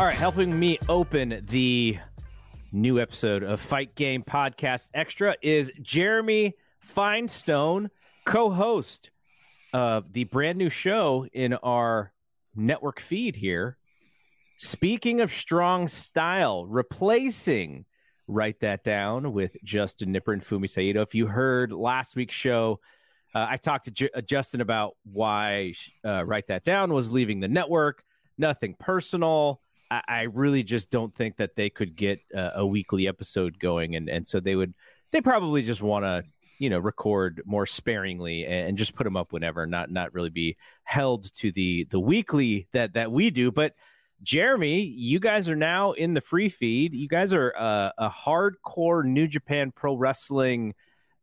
All 0.00 0.06
right, 0.06 0.16
helping 0.16 0.58
me 0.58 0.76
open 0.88 1.44
the 1.48 1.98
new 2.72 2.98
episode 2.98 3.44
of 3.44 3.60
Fight 3.60 3.94
Game 3.94 4.24
Podcast 4.24 4.88
Extra 4.92 5.36
is 5.40 5.70
Jeremy 5.80 6.56
Finestone, 6.84 7.90
co 8.24 8.50
host 8.50 9.12
of 9.72 10.12
the 10.12 10.24
brand 10.24 10.58
new 10.58 10.68
show 10.68 11.28
in 11.32 11.54
our 11.54 12.12
network 12.56 12.98
feed 12.98 13.36
here. 13.36 13.78
Speaking 14.56 15.20
of 15.20 15.32
strong 15.32 15.86
style, 15.86 16.66
replacing 16.66 17.84
Write 18.26 18.58
That 18.60 18.82
Down 18.82 19.32
with 19.32 19.56
Justin 19.62 20.10
Nipper 20.10 20.32
and 20.32 20.42
Fumi 20.44 20.68
Saito. 20.68 21.02
If 21.02 21.14
you 21.14 21.28
heard 21.28 21.70
last 21.70 22.16
week's 22.16 22.34
show, 22.34 22.80
uh, 23.32 23.46
I 23.48 23.58
talked 23.58 23.84
to 23.84 23.92
J- 23.92 24.10
uh, 24.12 24.22
Justin 24.22 24.60
about 24.60 24.96
why 25.04 25.74
uh, 26.04 26.24
Write 26.24 26.48
That 26.48 26.64
Down 26.64 26.92
was 26.92 27.12
leaving 27.12 27.38
the 27.38 27.46
network. 27.46 28.02
Nothing 28.36 28.74
personal. 28.76 29.60
I, 29.94 30.02
I 30.08 30.22
really 30.22 30.62
just 30.62 30.90
don't 30.90 31.14
think 31.14 31.36
that 31.36 31.56
they 31.56 31.70
could 31.70 31.96
get 31.96 32.20
uh, 32.34 32.50
a 32.54 32.66
weekly 32.66 33.06
episode 33.06 33.58
going, 33.58 33.96
and 33.96 34.08
and 34.08 34.26
so 34.26 34.40
they 34.40 34.56
would 34.56 34.74
they 35.12 35.20
probably 35.20 35.62
just 35.62 35.82
want 35.82 36.04
to 36.04 36.24
you 36.58 36.70
know 36.70 36.78
record 36.78 37.42
more 37.44 37.66
sparingly 37.66 38.44
and, 38.44 38.68
and 38.68 38.78
just 38.78 38.94
put 38.94 39.04
them 39.04 39.16
up 39.16 39.32
whenever, 39.32 39.66
not 39.66 39.90
not 39.90 40.12
really 40.14 40.30
be 40.30 40.56
held 40.82 41.32
to 41.36 41.52
the 41.52 41.84
the 41.90 42.00
weekly 42.00 42.68
that 42.72 42.94
that 42.94 43.12
we 43.12 43.30
do, 43.30 43.50
but. 43.50 43.74
Jeremy, 44.22 44.80
you 44.80 45.20
guys 45.20 45.50
are 45.50 45.56
now 45.56 45.92
in 45.92 46.14
the 46.14 46.20
free 46.22 46.48
feed. 46.48 46.94
You 46.94 47.08
guys 47.08 47.34
are 47.34 47.52
uh, 47.58 47.90
a 47.98 48.08
hardcore 48.08 49.04
New 49.04 49.26
Japan 49.26 49.70
Pro 49.70 49.96
Wrestling 49.96 50.72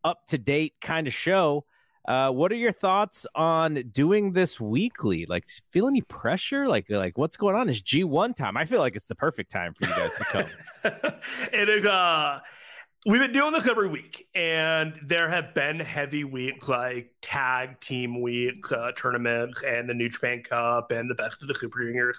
up 0.04 0.28
to 0.28 0.38
date 0.38 0.76
kind 0.82 1.08
of 1.08 1.14
show. 1.14 1.66
Uh, 2.12 2.30
what 2.30 2.52
are 2.52 2.56
your 2.56 2.74
thoughts 2.74 3.26
on 3.36 3.76
doing 3.90 4.34
this 4.34 4.60
weekly? 4.60 5.26
Like, 5.26 5.48
feel 5.70 5.88
any 5.88 6.02
pressure? 6.02 6.68
Like, 6.68 6.90
like 6.90 7.18
what's 7.18 7.38
going 7.38 7.56
on? 7.56 7.70
Is 7.70 7.82
G 7.82 8.04
one 8.04 8.34
time? 8.34 8.58
I 8.58 8.66
feel 8.66 8.82
like 8.82 8.98
it's 8.98 9.06
the 9.06 9.16
perfect 9.16 9.50
time 9.50 9.74
for 9.74 9.86
you 9.86 9.92
guys 9.92 10.12
to 10.18 10.26
come. 10.26 10.46
it 11.54 11.70
is. 11.70 11.86
Uh, 11.86 12.42
we've 13.04 13.20
been 13.20 13.34
doing 13.34 13.52
this 13.52 13.68
every 13.68 13.88
week, 13.88 14.28
and 14.36 14.94
there 15.04 15.28
have 15.28 15.56
been 15.56 15.80
heavy 15.80 16.24
weeks 16.24 16.70
like 16.70 17.12
tag 17.22 17.80
team 17.80 18.22
weeks, 18.22 18.72
uh, 18.72 18.92
tournaments, 18.96 19.64
and 19.66 19.90
the 19.90 19.94
New 19.94 20.08
Japan 20.08 20.44
Cup, 20.44 20.92
and 20.92 21.10
the 21.10 21.16
best 21.16 21.42
of 21.42 21.48
the 21.48 21.56
Super 21.56 21.80
Juniors. 21.80 22.18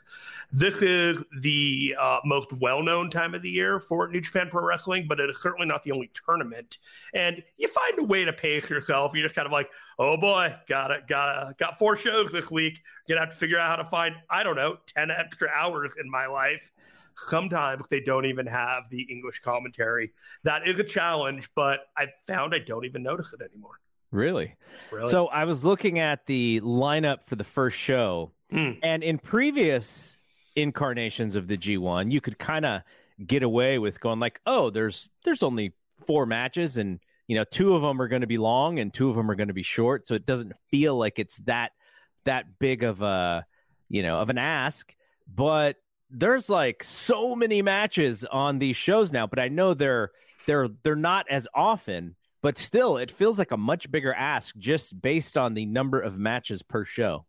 This 0.50 0.82
is 0.82 1.22
the 1.40 1.94
uh, 1.98 2.18
most 2.24 2.52
well-known 2.54 3.10
time 3.10 3.32
of 3.34 3.42
the 3.42 3.50
year 3.50 3.78
for 3.78 4.08
New 4.08 4.20
Japan 4.20 4.48
Pro 4.50 4.64
Wrestling, 4.64 5.06
but 5.08 5.20
it 5.20 5.30
is 5.30 5.40
certainly 5.40 5.66
not 5.66 5.84
the 5.84 5.92
only 5.92 6.10
tournament. 6.26 6.78
And 7.14 7.42
you 7.58 7.68
find 7.68 8.00
a 8.00 8.04
way 8.04 8.24
to 8.24 8.32
pace 8.32 8.68
yourself. 8.68 9.12
You're 9.14 9.26
just 9.26 9.36
kind 9.36 9.46
of 9.46 9.52
like, 9.52 9.68
oh 10.00 10.16
boy, 10.16 10.56
got 10.68 10.90
it, 10.90 11.06
got 11.06 11.50
it, 11.50 11.58
got 11.58 11.78
four 11.78 11.96
shows 11.96 12.32
this 12.32 12.50
week. 12.50 12.80
Gonna 13.08 13.20
have 13.20 13.30
to 13.30 13.36
figure 13.36 13.58
out 13.58 13.68
how 13.68 13.76
to 13.76 13.88
find, 13.88 14.16
I 14.28 14.42
don't 14.42 14.56
know, 14.56 14.78
ten 14.86 15.12
extra 15.12 15.48
hours 15.48 15.92
in 16.02 16.10
my 16.10 16.26
life 16.26 16.72
sometimes 17.16 17.84
they 17.90 18.00
don't 18.00 18.26
even 18.26 18.46
have 18.46 18.88
the 18.90 19.02
English 19.02 19.40
commentary. 19.40 20.12
That 20.44 20.66
is 20.66 20.78
a 20.80 20.84
challenge, 20.84 21.50
but 21.54 21.80
I 21.96 22.06
found 22.26 22.54
I 22.54 22.58
don't 22.60 22.84
even 22.84 23.02
notice 23.02 23.32
it 23.32 23.40
anymore. 23.42 23.80
Really? 24.10 24.56
Really? 24.90 25.08
So 25.08 25.28
I 25.28 25.44
was 25.44 25.64
looking 25.64 25.98
at 25.98 26.26
the 26.26 26.60
lineup 26.60 27.22
for 27.24 27.36
the 27.36 27.44
first 27.44 27.76
show, 27.78 28.32
Mm. 28.52 28.78
and 28.82 29.02
in 29.02 29.18
previous 29.18 30.18
incarnations 30.56 31.36
of 31.36 31.48
the 31.48 31.56
G1, 31.56 32.10
you 32.12 32.20
could 32.20 32.38
kind 32.38 32.66
of 32.66 32.82
get 33.26 33.42
away 33.42 33.78
with 33.78 33.98
going 34.00 34.20
like, 34.20 34.40
"Oh, 34.44 34.68
there's 34.68 35.08
there's 35.24 35.42
only 35.42 35.72
four 36.06 36.26
matches, 36.26 36.76
and 36.76 37.00
you 37.28 37.36
know, 37.36 37.44
two 37.44 37.74
of 37.74 37.80
them 37.80 38.02
are 38.02 38.08
going 38.08 38.20
to 38.20 38.26
be 38.26 38.36
long, 38.36 38.78
and 38.78 38.92
two 38.92 39.08
of 39.08 39.16
them 39.16 39.30
are 39.30 39.34
going 39.34 39.48
to 39.48 39.54
be 39.54 39.62
short, 39.62 40.06
so 40.06 40.14
it 40.14 40.26
doesn't 40.26 40.52
feel 40.70 40.96
like 40.98 41.18
it's 41.18 41.38
that 41.46 41.72
that 42.24 42.58
big 42.58 42.82
of 42.82 43.00
a 43.00 43.46
you 43.88 44.02
know 44.02 44.18
of 44.18 44.28
an 44.28 44.36
ask." 44.36 44.94
But 45.26 45.76
there's 46.12 46.48
like 46.48 46.84
so 46.84 47.34
many 47.34 47.62
matches 47.62 48.24
on 48.24 48.58
these 48.58 48.76
shows 48.76 49.10
now, 49.10 49.26
but 49.26 49.38
I 49.38 49.48
know 49.48 49.74
they're 49.74 50.10
they're 50.46 50.68
they're 50.82 50.94
not 50.96 51.26
as 51.30 51.48
often, 51.54 52.16
but 52.42 52.58
still 52.58 52.96
it 52.96 53.10
feels 53.10 53.38
like 53.38 53.50
a 53.50 53.56
much 53.56 53.90
bigger 53.90 54.12
ask 54.14 54.54
just 54.56 55.00
based 55.00 55.36
on 55.36 55.54
the 55.54 55.66
number 55.66 56.00
of 56.00 56.18
matches 56.18 56.62
per 56.62 56.84
show. 56.84 57.24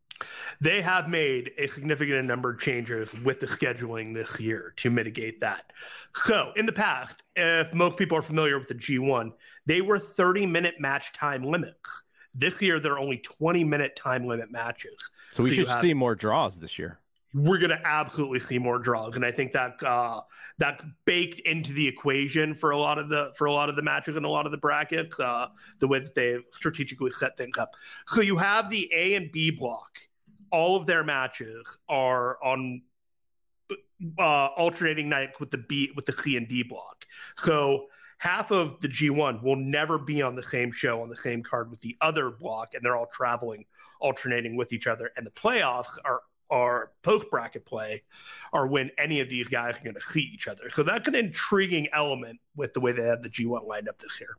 They 0.61 0.81
have 0.81 1.09
made 1.09 1.51
a 1.57 1.67
significant 1.67 2.25
number 2.27 2.51
of 2.51 2.59
changes 2.59 3.11
with 3.23 3.39
the 3.39 3.47
scheduling 3.47 4.13
this 4.13 4.39
year 4.39 4.73
to 4.77 4.89
mitigate 4.89 5.39
that. 5.41 5.73
So, 6.15 6.53
in 6.55 6.65
the 6.65 6.71
past, 6.71 7.23
if 7.35 7.73
most 7.73 7.97
people 7.97 8.17
are 8.17 8.21
familiar 8.21 8.57
with 8.57 8.67
the 8.67 8.75
G1, 8.75 9.31
they 9.65 9.81
were 9.81 9.99
30 9.99 10.45
minute 10.45 10.75
match 10.79 11.13
time 11.13 11.43
limits. 11.43 12.03
This 12.35 12.61
year, 12.61 12.79
they're 12.79 12.97
only 12.97 13.17
20 13.17 13.63
minute 13.63 13.95
time 13.95 14.25
limit 14.25 14.51
matches. 14.51 14.95
So 15.33 15.43
we 15.43 15.49
you 15.49 15.55
should 15.55 15.67
have- 15.67 15.79
see 15.79 15.93
more 15.93 16.15
draws 16.15 16.59
this 16.59 16.79
year. 16.79 16.99
We're 17.33 17.57
going 17.57 17.69
to 17.69 17.81
absolutely 17.83 18.39
see 18.39 18.59
more 18.59 18.77
draws 18.77 19.15
and 19.15 19.25
i 19.25 19.31
think 19.31 19.51
that 19.53 19.81
uh 19.83 20.21
that's 20.59 20.83
baked 21.05 21.39
into 21.41 21.73
the 21.73 21.87
equation 21.87 22.53
for 22.53 22.71
a 22.71 22.77
lot 22.77 22.99
of 22.99 23.09
the 23.09 23.31
for 23.35 23.45
a 23.45 23.51
lot 23.51 23.69
of 23.69 23.75
the 23.75 23.81
matches 23.81 24.15
and 24.15 24.25
a 24.25 24.29
lot 24.29 24.45
of 24.45 24.51
the 24.51 24.57
brackets 24.57 25.19
uh 25.19 25.47
the 25.79 25.87
way 25.87 25.99
that 25.99 26.15
they've 26.15 26.43
strategically 26.51 27.11
set 27.11 27.37
things 27.37 27.57
up. 27.57 27.75
So 28.07 28.21
you 28.21 28.37
have 28.37 28.69
the 28.69 28.89
a 28.93 29.15
and 29.15 29.31
b 29.31 29.51
block. 29.51 29.99
All 30.51 30.75
of 30.75 30.85
their 30.85 31.03
matches 31.03 31.77
are 31.89 32.37
on 32.43 32.81
uh 34.19 34.47
alternating 34.57 35.09
nights 35.09 35.39
with 35.39 35.51
the 35.51 35.57
b 35.57 35.91
with 35.95 36.05
the 36.05 36.13
c 36.13 36.37
and 36.37 36.47
d 36.47 36.63
block. 36.63 37.05
So 37.37 37.87
half 38.17 38.51
of 38.51 38.79
the 38.79 38.87
G1 38.87 39.43
will 39.43 39.57
never 39.57 39.97
be 39.97 40.21
on 40.21 40.35
the 40.35 40.43
same 40.43 40.71
show 40.71 41.01
on 41.01 41.09
the 41.09 41.17
same 41.17 41.43
card 41.43 41.69
with 41.69 41.81
the 41.81 41.97
other 41.99 42.29
block, 42.29 42.73
and 42.73 42.81
they're 42.81 42.95
all 42.95 43.09
traveling, 43.11 43.65
alternating 43.99 44.55
with 44.55 44.71
each 44.71 44.87
other. 44.87 45.11
And 45.17 45.25
the 45.25 45.31
playoffs 45.31 45.97
are 46.05 46.21
are 46.53 46.91
post 47.01 47.25
bracket 47.31 47.65
play, 47.65 48.03
are 48.53 48.67
when 48.67 48.91
any 48.99 49.19
of 49.19 49.27
these 49.27 49.49
guys 49.49 49.75
are 49.75 49.83
going 49.83 49.95
to 49.95 50.01
see 50.01 50.31
each 50.33 50.47
other. 50.47 50.69
So 50.69 50.83
that's 50.83 51.07
an 51.07 51.15
intriguing 51.15 51.87
element 51.91 52.39
with 52.55 52.73
the 52.73 52.79
way 52.79 52.91
they 52.91 53.01
have 53.03 53.23
the 53.23 53.29
G1 53.29 53.67
lined 53.67 53.89
up 53.89 53.97
this 53.97 54.19
year. 54.19 54.37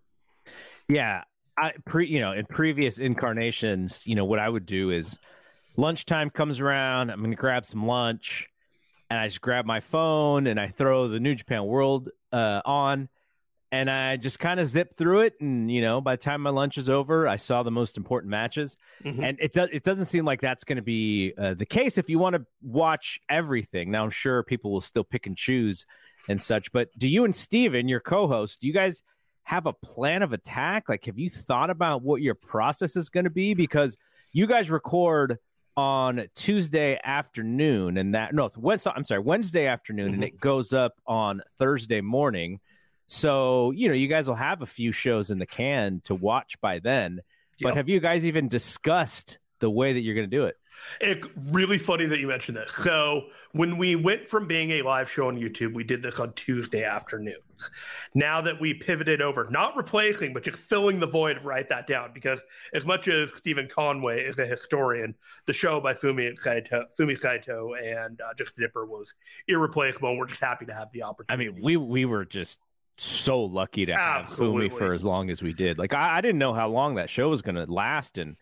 Yeah, 0.89 1.25
I 1.59 1.73
pre 1.85 2.07
you 2.07 2.21
know 2.21 2.33
in 2.33 2.47
previous 2.47 2.99
incarnations, 2.99 4.07
you 4.07 4.15
know 4.15 4.25
what 4.25 4.39
I 4.39 4.49
would 4.49 4.65
do 4.65 4.91
is 4.91 5.19
lunchtime 5.77 6.31
comes 6.31 6.61
around, 6.61 7.11
I'm 7.11 7.21
gonna 7.21 7.35
grab 7.35 7.67
some 7.67 7.85
lunch, 7.85 8.49
and 9.11 9.19
I 9.19 9.27
just 9.27 9.41
grab 9.41 9.67
my 9.67 9.81
phone 9.81 10.47
and 10.47 10.61
I 10.61 10.69
throw 10.69 11.09
the 11.09 11.19
New 11.19 11.35
Japan 11.35 11.67
World 11.67 12.11
uh, 12.33 12.63
on, 12.65 13.09
and 13.75 13.91
I 13.91 14.17
just 14.17 14.39
kind 14.39 14.61
of 14.61 14.67
zip 14.67 14.95
through 14.97 15.21
it, 15.23 15.35
and 15.41 15.71
you 15.71 15.81
know 15.83 16.01
by 16.01 16.15
the 16.17 16.23
time 16.23 16.41
my 16.43 16.51
lunch 16.51 16.79
is 16.79 16.89
over, 16.89 17.27
I 17.29 17.37
saw 17.37 17.63
the 17.63 17.71
most 17.71 17.97
important 17.97 18.31
matches, 18.31 18.77
Mhm. 19.05 19.23
and 19.23 19.39
it 19.41 19.53
does 19.53 19.69
it 19.73 19.83
doesn't 19.83 20.07
seem 20.07 20.25
like 20.25 20.41
that's 20.41 20.65
going 20.65 20.77
to 20.77 20.83
be 20.83 21.33
uh, 21.37 21.55
the 21.55 21.67
case 21.67 21.99
if 21.99 22.09
you 22.09 22.19
want 22.19 22.37
to 22.37 22.47
watch 22.63 23.21
everything. 23.29 23.91
Now 23.91 24.05
I'm 24.05 24.11
sure 24.11 24.43
people 24.43 24.71
will 24.71 24.81
still 24.81 25.05
pick 25.05 25.27
and 25.27 25.37
choose 25.37 25.87
and 26.29 26.41
such, 26.41 26.73
but 26.73 26.89
do 26.99 27.07
you 27.09 27.25
and 27.25 27.35
Steven, 27.35 27.89
your 27.89 28.01
co-host, 28.01 28.61
do 28.61 28.67
you 28.67 28.73
guys? 28.73 29.03
have 29.47 29.67
a 29.67 29.75
plan 29.75 30.23
of 30.23 30.33
attack? 30.33 30.89
Like, 30.89 31.05
have 31.05 31.19
you 31.19 31.29
thought 31.29 31.69
about 31.69 32.01
what 32.01 32.23
your 32.23 32.35
process 32.35 32.97
is 32.97 33.11
going 33.11 33.25
to 33.25 33.31
be? 33.31 33.53
Because 33.53 33.99
you 34.33 34.47
guys 34.47 34.71
record 34.71 35.37
on 35.77 36.25
Tuesday 36.35 36.99
afternoon, 37.05 37.99
and 37.99 38.15
that 38.15 38.33
no, 38.35 38.49
Wednesday. 38.57 38.91
I'm 38.97 39.05
sorry, 39.05 39.21
Wednesday 39.21 39.67
afternoon, 39.67 40.15
and 40.15 40.25
it 40.25 40.41
goes 40.41 40.73
up 40.73 40.95
on 41.07 41.43
Thursday 41.59 42.01
morning. 42.01 42.59
So, 43.07 43.71
you 43.73 43.89
know, 43.89 43.95
you 43.95 44.09
guys 44.09 44.29
will 44.29 44.35
have 44.35 44.63
a 44.63 44.67
few 44.67 44.93
shows 44.93 45.31
in 45.31 45.39
the 45.39 45.47
can 45.47 46.01
to 46.05 46.15
watch 46.15 46.61
by 46.61 46.79
then. 46.79 47.21
But 47.61 47.77
have 47.77 47.89
you 47.89 48.01
guys 48.01 48.25
even 48.27 48.49
discussed 48.49 49.39
the 49.61 49.71
way 49.71 49.93
that 49.93 50.01
you're 50.01 50.15
going 50.15 50.29
to 50.29 50.37
do 50.37 50.45
it? 50.45 50.57
It's 51.01 51.27
really 51.51 51.79
funny 51.79 52.07
that 52.07 52.19
you 52.19 52.27
mentioned 52.27 52.57
this. 52.57 52.73
So 52.75 53.27
when 53.53 53.79
we 53.79 53.95
went 53.95 54.29
from 54.29 54.47
being 54.47 54.73
a 54.73 54.83
live 54.83 55.11
show 55.11 55.29
on 55.29 55.37
YouTube, 55.37 55.73
we 55.73 55.85
did 55.85 56.03
this 56.03 56.19
on 56.19 56.33
Tuesday 56.35 56.85
afternoons. 56.85 57.71
Now 58.15 58.41
that 58.41 58.61
we 58.61 58.75
pivoted 58.75 59.23
over, 59.23 59.49
not 59.51 59.77
replacing, 59.77 60.35
but 60.35 60.43
just 60.43 60.59
filling 60.59 61.01
the 61.01 61.07
void, 61.07 61.37
of 61.37 61.47
write 61.47 61.69
that 61.69 61.87
down 61.87 62.11
because 62.13 62.41
as 62.75 62.85
much 62.85 63.09
as 63.09 63.33
Stephen 63.35 63.69
Conway 63.69 64.25
is 64.25 64.39
a 64.39 64.47
historian, 64.47 65.15
the 65.47 65.53
show 65.53 65.81
by 65.81 65.95
Fumi 65.95 66.39
Saito, 66.39 66.87
Fumi 66.99 67.19
Saito 67.19 67.75
and 67.75 68.21
uh, 68.21 68.35
Justin 68.35 68.63
Nipper 68.63 68.85
was 68.85 69.15
irreplaceable. 69.47 70.11
And 70.11 70.19
we're 70.19 70.27
just 70.27 70.41
happy 70.41 70.67
to 70.67 70.75
have 70.75 70.91
the 70.93 71.05
opportunity. 71.05 71.49
I 71.49 71.53
mean, 71.53 71.63
we 71.63 71.77
we 71.77 72.05
were 72.05 72.25
just 72.25 72.59
so 72.99 73.43
lucky 73.43 73.87
to 73.87 73.97
have 73.97 74.23
Absolutely. 74.23 74.69
Fumi 74.69 74.79
for 74.79 74.93
as 74.95 75.05
long 75.05 75.31
as 75.31 75.43
we 75.43 75.53
did. 75.53 75.79
Like 75.79 75.95
I, 75.95 76.19
I 76.19 76.21
didn't 76.21 76.39
know 76.39 76.53
how 76.53 76.69
long 76.69 76.97
that 76.97 77.11
show 77.11 77.29
was 77.29 77.43
going 77.43 77.57
to 77.57 77.67
last, 77.71 78.19
and 78.19 78.37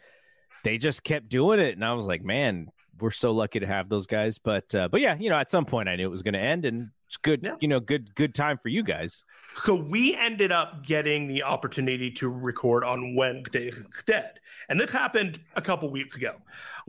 they 0.65 0.79
just 0.79 1.03
kept 1.03 1.29
doing 1.29 1.61
it, 1.61 1.75
and 1.75 1.85
I 1.85 1.95
was 1.95 2.07
like, 2.07 2.23
man, 2.23 2.69
we're 3.01 3.11
so 3.11 3.33
lucky 3.33 3.61
to 3.61 3.67
have 3.67 3.89
those 3.89 4.07
guys. 4.07 4.39
But 4.39 4.75
uh, 4.75 4.89
but 4.89 5.01
yeah, 5.01 5.17
you 5.19 5.31
know, 5.31 5.39
at 5.39 5.51
some 5.51 5.65
point 5.65 5.89
I 5.89 5.97
knew 5.97 6.07
it 6.07 6.11
was 6.11 6.23
going 6.23 6.35
to 6.35 6.41
end, 6.41 6.65
and 6.65 6.91
it's 7.13 7.19
good. 7.19 7.41
Yeah. 7.43 7.57
You 7.61 7.69
know, 7.69 7.79
good 7.79 8.15
good 8.15 8.35
time 8.35 8.57
for 8.57 8.71
you 8.71 8.83
guys. 8.83 9.25
So 9.57 9.75
we 9.75 10.17
ended 10.17 10.51
up 10.51 10.87
getting 10.87 11.29
the 11.29 11.43
opportunity 11.43 12.11
to 12.13 12.29
record 12.31 12.85
on 12.85 13.15
Wednesdays 13.15 13.79
instead. 13.79 14.41
And 14.71 14.81
this 14.81 14.91
happened 14.91 15.41
a 15.55 15.61
couple 15.61 15.91
weeks 15.91 16.17
ago. 16.17 16.37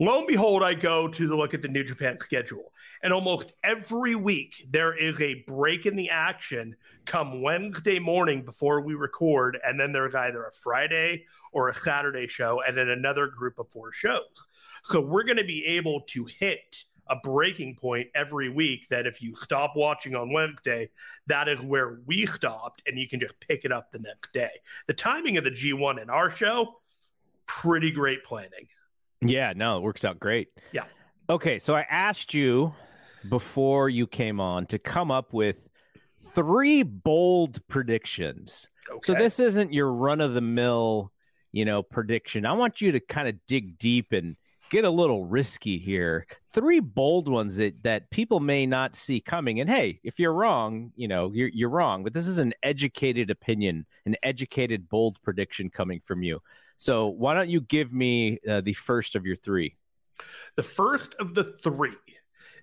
Lo 0.00 0.18
and 0.18 0.26
behold, 0.26 0.62
I 0.62 0.72
go 0.72 1.08
to 1.08 1.36
look 1.36 1.52
at 1.52 1.60
the 1.60 1.68
New 1.68 1.84
Japan 1.84 2.18
schedule. 2.20 2.72
And 3.02 3.12
almost 3.12 3.52
every 3.62 4.14
week 4.14 4.66
there 4.70 4.96
is 4.96 5.20
a 5.20 5.44
break 5.46 5.84
in 5.84 5.94
the 5.94 6.08
action 6.08 6.74
come 7.04 7.42
Wednesday 7.42 7.98
morning 7.98 8.42
before 8.42 8.80
we 8.80 8.94
record. 8.94 9.58
And 9.62 9.78
then 9.78 9.92
there's 9.92 10.14
either 10.14 10.44
a 10.44 10.52
Friday 10.52 11.26
or 11.52 11.68
a 11.68 11.74
Saturday 11.74 12.26
show 12.26 12.62
and 12.66 12.78
then 12.78 12.88
another 12.88 13.26
group 13.26 13.58
of 13.58 13.68
four 13.68 13.92
shows. 13.92 14.48
So 14.84 15.00
we're 15.00 15.24
going 15.24 15.38
to 15.38 15.44
be 15.44 15.64
able 15.64 16.02
to 16.08 16.26
hit 16.26 16.84
a 17.08 17.16
breaking 17.16 17.76
point 17.76 18.08
every 18.14 18.50
week 18.50 18.86
that 18.90 19.06
if 19.06 19.20
you 19.22 19.34
stop 19.34 19.72
watching 19.74 20.14
on 20.14 20.30
Wednesday, 20.30 20.90
that 21.26 21.48
is 21.48 21.60
where 21.60 22.00
we 22.06 22.26
stopped 22.26 22.82
and 22.86 22.98
you 22.98 23.08
can 23.08 23.18
just 23.18 23.38
pick 23.40 23.64
it 23.64 23.72
up 23.72 23.90
the 23.92 23.98
next 23.98 24.32
day. 24.32 24.50
The 24.86 24.92
timing 24.92 25.38
of 25.38 25.44
the 25.44 25.50
G1 25.50 26.02
in 26.02 26.10
our 26.10 26.30
show, 26.30 26.80
pretty 27.46 27.90
great 27.90 28.24
planning. 28.24 28.68
Yeah, 29.22 29.54
no, 29.56 29.78
it 29.78 29.82
works 29.82 30.04
out 30.04 30.20
great. 30.20 30.48
Yeah. 30.72 30.84
Okay, 31.30 31.58
so 31.58 31.74
I 31.74 31.86
asked 31.90 32.34
you 32.34 32.74
before 33.30 33.88
you 33.88 34.06
came 34.06 34.38
on 34.38 34.66
to 34.66 34.78
come 34.78 35.10
up 35.10 35.32
with 35.32 35.66
three 36.34 36.82
bold 36.82 37.66
predictions. 37.68 38.68
Okay. 38.90 39.00
So 39.02 39.14
this 39.14 39.40
isn't 39.40 39.72
your 39.72 39.90
run 39.90 40.20
of 40.20 40.34
the 40.34 40.42
mill, 40.42 41.10
you 41.52 41.64
know, 41.64 41.82
prediction. 41.82 42.44
I 42.44 42.52
want 42.52 42.82
you 42.82 42.92
to 42.92 43.00
kind 43.00 43.28
of 43.28 43.36
dig 43.46 43.78
deep 43.78 44.12
and 44.12 44.36
get 44.74 44.84
a 44.84 44.90
little 44.90 45.24
risky 45.24 45.78
here. 45.78 46.26
Three 46.52 46.80
bold 46.80 47.28
ones 47.28 47.56
that 47.58 47.84
that 47.84 48.10
people 48.10 48.40
may 48.40 48.66
not 48.66 48.96
see 48.96 49.20
coming. 49.20 49.60
And 49.60 49.70
hey, 49.70 50.00
if 50.02 50.18
you're 50.18 50.32
wrong, 50.32 50.90
you 50.96 51.06
know, 51.06 51.30
you're 51.32 51.48
you're 51.48 51.68
wrong, 51.68 52.02
but 52.02 52.12
this 52.12 52.26
is 52.26 52.38
an 52.38 52.52
educated 52.62 53.30
opinion, 53.30 53.86
an 54.04 54.16
educated 54.24 54.88
bold 54.88 55.22
prediction 55.22 55.70
coming 55.70 56.00
from 56.00 56.24
you. 56.24 56.40
So 56.76 57.06
why 57.06 57.34
don't 57.34 57.48
you 57.48 57.60
give 57.60 57.92
me 57.92 58.40
uh, 58.48 58.62
the 58.62 58.72
first 58.72 59.14
of 59.14 59.24
your 59.24 59.36
three? 59.36 59.76
The 60.56 60.64
first 60.64 61.14
of 61.20 61.34
the 61.34 61.44
three 61.44 61.94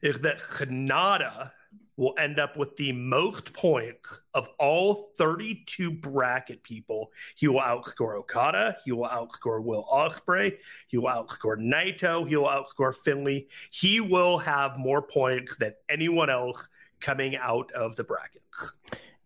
is 0.01 0.19
that 0.21 0.39
Sanada 0.39 1.51
will 2.01 2.15
end 2.17 2.39
up 2.39 2.57
with 2.57 2.75
the 2.77 2.91
most 2.91 3.53
points 3.53 4.21
of 4.33 4.49
all 4.57 5.11
32 5.19 5.91
bracket 5.91 6.63
people. 6.63 7.11
He 7.35 7.47
will 7.47 7.61
outscore 7.61 8.15
Okada. 8.15 8.75
He 8.83 8.91
will 8.91 9.07
outscore 9.07 9.63
Will 9.63 9.85
Ospreay. 9.85 10.57
He 10.87 10.97
will 10.97 11.09
outscore 11.09 11.57
Naito. 11.59 12.27
He 12.27 12.35
will 12.35 12.47
outscore 12.47 12.95
Finlay. 13.05 13.45
He 13.69 14.01
will 14.01 14.39
have 14.39 14.79
more 14.79 15.03
points 15.03 15.55
than 15.57 15.75
anyone 15.89 16.31
else 16.31 16.67
coming 17.01 17.35
out 17.35 17.71
of 17.73 17.95
the 17.95 18.03
brackets. 18.03 18.73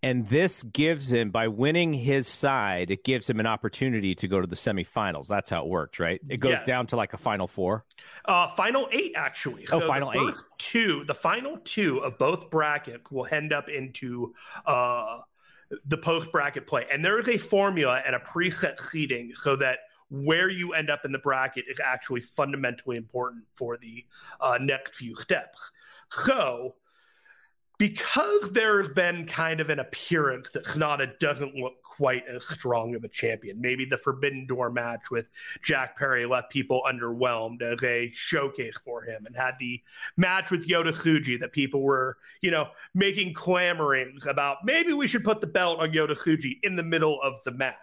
And 0.05 0.29
this 0.29 0.61
gives 0.61 1.11
him, 1.11 1.31
by 1.31 1.47
winning 1.47 1.91
his 1.91 2.27
side, 2.27 2.91
it 2.91 3.03
gives 3.03 3.27
him 3.27 3.39
an 3.39 3.47
opportunity 3.47 4.13
to 4.13 4.27
go 4.27 4.39
to 4.39 4.45
the 4.45 4.55
semifinals. 4.55 5.27
That's 5.27 5.49
how 5.49 5.63
it 5.63 5.67
works, 5.67 5.99
right? 5.99 6.21
It 6.29 6.37
goes 6.37 6.51
Yes. 6.51 6.67
down 6.67 6.85
to 6.87 6.95
like 6.95 7.13
a 7.13 7.17
final 7.17 7.47
four. 7.47 7.85
Uh, 8.23 8.49
final 8.49 8.87
eight, 8.91 9.13
actually. 9.15 9.67
Oh, 9.71 9.79
the 9.79 9.87
final 9.87 10.13
eight. 10.13 10.35
Two, 10.59 11.05
the 11.05 11.15
final 11.15 11.57
two 11.63 11.97
of 12.03 12.19
both 12.19 12.51
brackets 12.51 13.09
will 13.09 13.25
end 13.31 13.51
up 13.51 13.67
into 13.67 14.31
uh, 14.67 15.21
the 15.87 15.97
post 15.97 16.31
bracket 16.31 16.67
play, 16.67 16.85
and 16.91 17.03
there 17.03 17.19
is 17.19 17.27
a 17.27 17.39
formula 17.39 18.03
and 18.05 18.15
a 18.15 18.19
preset 18.19 18.79
seating 18.79 19.33
so 19.35 19.55
that 19.55 19.79
where 20.11 20.49
you 20.49 20.73
end 20.73 20.91
up 20.91 21.03
in 21.03 21.11
the 21.13 21.17
bracket 21.17 21.65
is 21.67 21.79
actually 21.83 22.21
fundamentally 22.21 22.95
important 22.95 23.43
for 23.53 23.75
the 23.75 24.05
uh, 24.39 24.59
next 24.61 24.93
few 24.93 25.15
steps. 25.15 25.71
So. 26.11 26.75
Because 27.77 28.51
there's 28.51 28.89
been 28.89 29.25
kind 29.25 29.59
of 29.59 29.69
an 29.69 29.79
appearance 29.79 30.49
that 30.51 30.65
Sanada 30.65 31.17
doesn't 31.19 31.55
look 31.55 31.73
quite 31.83 32.23
as 32.27 32.45
strong 32.45 32.95
of 32.95 33.03
a 33.03 33.07
champion. 33.07 33.61
Maybe 33.61 33.85
the 33.85 33.97
Forbidden 33.97 34.45
Door 34.47 34.71
match 34.71 35.11
with 35.11 35.27
Jack 35.61 35.97
Perry 35.97 36.25
left 36.25 36.49
people 36.49 36.81
underwhelmed 36.85 37.61
as 37.61 37.81
a 37.83 38.11
showcase 38.13 38.75
for 38.83 39.01
him 39.01 39.25
and 39.25 39.35
had 39.35 39.55
the 39.59 39.81
match 40.17 40.51
with 40.51 40.67
Yota 40.67 40.93
Tsuji 40.93 41.39
that 41.39 41.53
people 41.53 41.81
were, 41.81 42.17
you 42.41 42.51
know, 42.51 42.67
making 42.93 43.33
clamorings 43.33 44.25
about 44.25 44.65
maybe 44.65 44.93
we 44.93 45.07
should 45.07 45.23
put 45.23 45.41
the 45.41 45.47
belt 45.47 45.79
on 45.79 45.91
Yota 45.91 46.17
Tsuji 46.17 46.59
in 46.63 46.75
the 46.75 46.83
middle 46.83 47.21
of 47.21 47.43
the 47.45 47.51
match. 47.51 47.75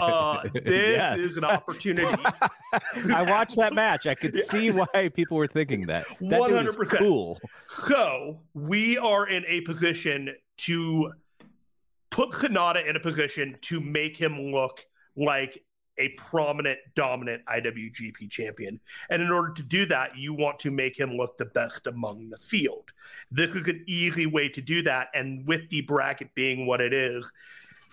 Uh, 0.00 0.42
this 0.54 0.96
Yeah. 0.96 1.16
is 1.16 1.36
an 1.36 1.44
opportunity. 1.56 2.22
I 3.12 3.22
watched 3.22 3.56
that 3.56 3.72
match. 3.74 4.06
I 4.06 4.14
could 4.14 4.36
see 4.36 4.70
why 4.70 5.10
people 5.14 5.36
were 5.36 5.46
thinking 5.48 5.86
that. 5.86 6.06
That 6.20 6.46
dude 6.48 6.66
is 6.66 6.76
100%. 6.76 6.98
cool. 6.98 7.38
So 7.68 8.40
we 8.54 8.98
are 8.98 9.28
in 9.28 9.44
a 9.46 9.60
position 9.62 10.34
to 10.58 11.12
put 12.10 12.30
Sanada 12.30 12.86
in 12.86 12.96
a 12.96 13.00
position 13.00 13.56
to 13.62 13.80
make 13.80 14.16
him 14.16 14.50
look 14.52 14.84
like 15.16 15.62
a 15.98 16.10
prominent, 16.10 16.78
dominant 16.94 17.42
IWGP 17.46 18.30
champion. 18.30 18.78
And 19.08 19.22
in 19.22 19.30
order 19.30 19.54
to 19.54 19.62
do 19.62 19.86
that, 19.86 20.16
you 20.16 20.34
want 20.34 20.58
to 20.60 20.70
make 20.70 20.98
him 20.98 21.12
look 21.12 21.38
the 21.38 21.46
best 21.46 21.86
among 21.86 22.28
the 22.28 22.36
field. 22.38 22.90
This 23.30 23.54
is 23.54 23.66
an 23.66 23.82
easy 23.86 24.26
way 24.26 24.50
to 24.50 24.60
do 24.60 24.82
that. 24.82 25.08
And 25.14 25.46
with 25.46 25.70
the 25.70 25.80
bracket 25.80 26.34
being 26.34 26.66
what 26.66 26.82
it 26.82 26.92
is, 26.92 27.30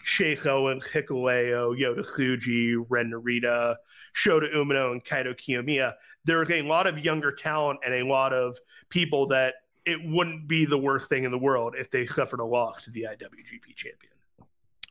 Chase 0.04 0.46
Owens, 0.46 0.84
Hikuleo, 0.86 1.78
Yota 1.80 2.06
Tsuji, 2.06 2.86
Ren 2.90 3.12
Narita, 3.12 3.78
Shota 4.14 4.54
Umino, 4.54 4.92
and 4.92 5.04
Kaito 5.04 5.34
Kiyomiya, 5.34 5.94
there's 6.26 6.52
a 6.52 6.62
lot 6.62 6.88
of 6.88 7.00
younger 7.00 7.32
talent 7.32 7.80
and 7.86 7.94
a 7.94 8.06
lot 8.06 8.34
of 8.34 8.58
people 8.90 9.28
that 9.28 9.56
it 9.86 10.00
wouldn't 10.04 10.48
be 10.48 10.66
the 10.66 10.78
worst 10.78 11.10
thing 11.10 11.24
in 11.24 11.32
the 11.32 11.38
world 11.38 11.76
if 11.78 11.90
they 11.90 12.06
suffered 12.06 12.40
a 12.40 12.46
loss 12.46 12.84
to 12.84 12.92
the 12.92 13.04
IWGP 13.04 13.76
champion. 13.76 14.14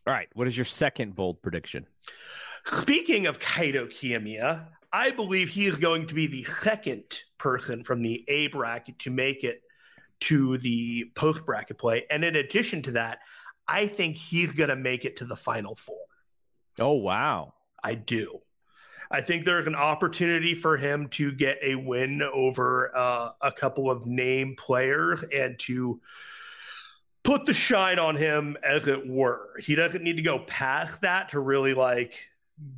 All 0.07 0.13
right. 0.13 0.29
What 0.35 0.49
is 0.49 0.57
your 0.57 0.65
second 0.65 1.15
bold 1.15 1.41
prediction? 1.43 1.87
Speaking 2.65 3.27
of 3.27 3.39
Kaito 3.39 3.89
Kiyomiya, 3.89 4.67
I 4.93 5.11
believe 5.11 5.51
he 5.51 5.67
is 5.67 5.79
going 5.79 6.07
to 6.09 6.15
be 6.15 6.27
the 6.27 6.45
second 6.63 7.05
person 7.39 7.85
from 7.85 8.03
the 8.03 8.25
A 8.29 8.49
bracket 8.49 8.99
to 9.01 9.11
make 9.11 9.45
it 9.45 9.63
to 10.21 10.59
the 10.59 11.11
post 11.15 11.45
bracket 11.45 11.79
play. 11.79 12.05
And 12.11 12.25
in 12.25 12.37
addition 12.37 12.83
to 12.83 12.93
that, 12.93 13.21
I 13.67 13.87
think 13.87 14.17
he's 14.17 14.53
going 14.53 14.71
to 14.71 14.77
make 14.77 15.05
it 15.05 15.17
to 15.19 15.25
the 15.25 15.37
final 15.37 15.75
four. 15.75 16.05
Oh, 16.79 16.95
wow. 16.95 17.55
I 17.83 17.95
do. 17.95 18.41
I 19.11 19.21
think 19.21 19.45
there's 19.45 19.67
an 19.67 19.75
opportunity 19.75 20.55
for 20.55 20.77
him 20.77 21.09
to 21.11 21.33
get 21.33 21.59
a 21.63 21.75
win 21.75 22.23
over 22.23 22.91
uh, 22.97 23.31
a 23.41 23.53
couple 23.53 23.91
of 23.91 24.07
name 24.07 24.57
players 24.57 25.23
and 25.35 25.59
to 25.61 26.01
put 27.23 27.45
the 27.45 27.53
shine 27.53 27.99
on 27.99 28.17
him, 28.17 28.57
as 28.63 28.87
it 28.89 29.07
were. 29.07 29.51
He 29.61 29.75
doesn't 29.75 30.03
need 30.03 30.17
to 30.17 30.23
go 30.23 30.39
past 30.41 31.03
that 31.03 31.29
to 31.31 31.41
really 31.41 31.75
like 31.75 32.29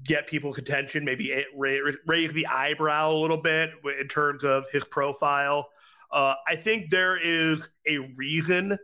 get 0.03 0.27
people's 0.27 0.59
attention, 0.59 1.05
maybe 1.05 1.45
raise 1.57 2.33
the 2.33 2.47
eyebrow 2.47 3.13
a 3.13 3.15
little 3.15 3.37
bit 3.37 3.71
in 4.01 4.09
terms 4.09 4.45
of 4.45 4.65
his 4.71 4.85
profile. 4.85 5.69
Uh, 6.11 6.35
I 6.47 6.57
think 6.57 6.91
there 6.91 7.17
is 7.17 7.69
a 7.87 7.99
reason 7.99 8.79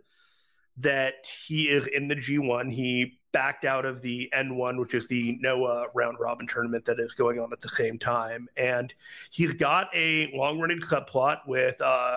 that 0.82 1.26
he 1.46 1.68
is 1.68 1.86
in 1.86 2.08
the 2.08 2.16
G1. 2.16 2.72
He 2.72 3.18
backed 3.32 3.64
out 3.64 3.84
of 3.84 4.02
the 4.02 4.30
N1, 4.34 4.78
which 4.78 4.94
is 4.94 5.06
the 5.08 5.38
NOAH 5.42 5.86
round 5.94 6.18
robin 6.18 6.46
tournament 6.46 6.84
that 6.86 6.98
is 6.98 7.12
going 7.14 7.38
on 7.38 7.52
at 7.52 7.60
the 7.60 7.68
same 7.68 7.98
time. 7.98 8.48
And 8.56 8.92
he's 9.30 9.54
got 9.54 9.88
a 9.94 10.30
long 10.34 10.58
running 10.58 10.80
subplot 10.80 11.46
with 11.46 11.80
uh, 11.80 12.16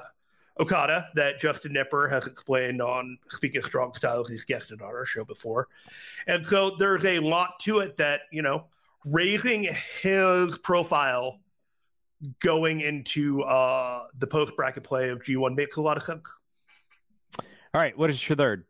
Okada 0.60 1.10
that 1.15 1.39
Justin 1.39 1.74
Nipper 1.74 2.08
has 2.10 2.25
explained 2.25 2.82
on 2.82 3.17
Speaking 3.29 3.60
of 3.60 3.65
Strong 3.65 3.96
Styles. 3.96 4.29
He's 4.29 4.46
guested 4.46 4.82
on 4.82 4.88
our 4.88 5.05
show 5.05 5.24
before. 5.25 5.67
And 6.27 6.46
so 6.46 6.75
there's 6.77 7.05
a 7.05 7.20
lot 7.20 7.60
to 7.62 7.79
it 7.79 7.98
that, 7.98 8.22
you 8.32 8.41
know, 8.41 8.65
raising 9.05 9.67
his 10.01 10.58
profile 10.60 11.39
going 12.39 12.79
into 12.82 13.41
uh, 13.43 14.05
the 14.20 14.27
post 14.27 14.55
bracket 14.55 14.84
play 14.84 15.10
of 15.10 15.20
G1 15.20 15.55
makes 15.55 15.75
a 15.75 15.82
lot 15.82 15.98
of 15.98 16.03
sense. 16.03 16.27
All 17.74 17.82
right. 17.82 17.98
What 17.98 18.12
is 18.12 18.30
your 18.30 18.36
third? 18.36 18.65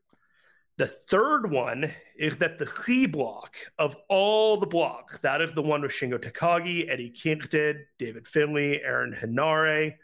The 0.78 0.88
third 0.88 1.52
one 1.52 1.92
is 2.18 2.38
that 2.38 2.58
the 2.58 2.66
C 2.66 3.06
block 3.06 3.58
of 3.78 3.98
all 4.08 4.58
the 4.58 4.66
blocks, 4.66 5.18
that 5.20 5.42
is 5.42 5.52
the 5.52 5.62
one 5.62 5.82
with 5.82 5.92
Shingo 5.92 6.18
Takagi, 6.18 6.90
Eddie 6.90 7.10
Kingston, 7.12 7.86
David 8.00 8.28
Finlay, 8.28 8.82
Aaron 8.82 9.14
Henare. 9.14 9.96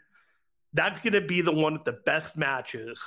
That's 0.74 1.00
going 1.00 1.14
to 1.14 1.22
be 1.22 1.40
the 1.40 1.50
one 1.50 1.72
with 1.72 1.84
the 1.84 1.98
best 2.04 2.36
matches 2.36 3.00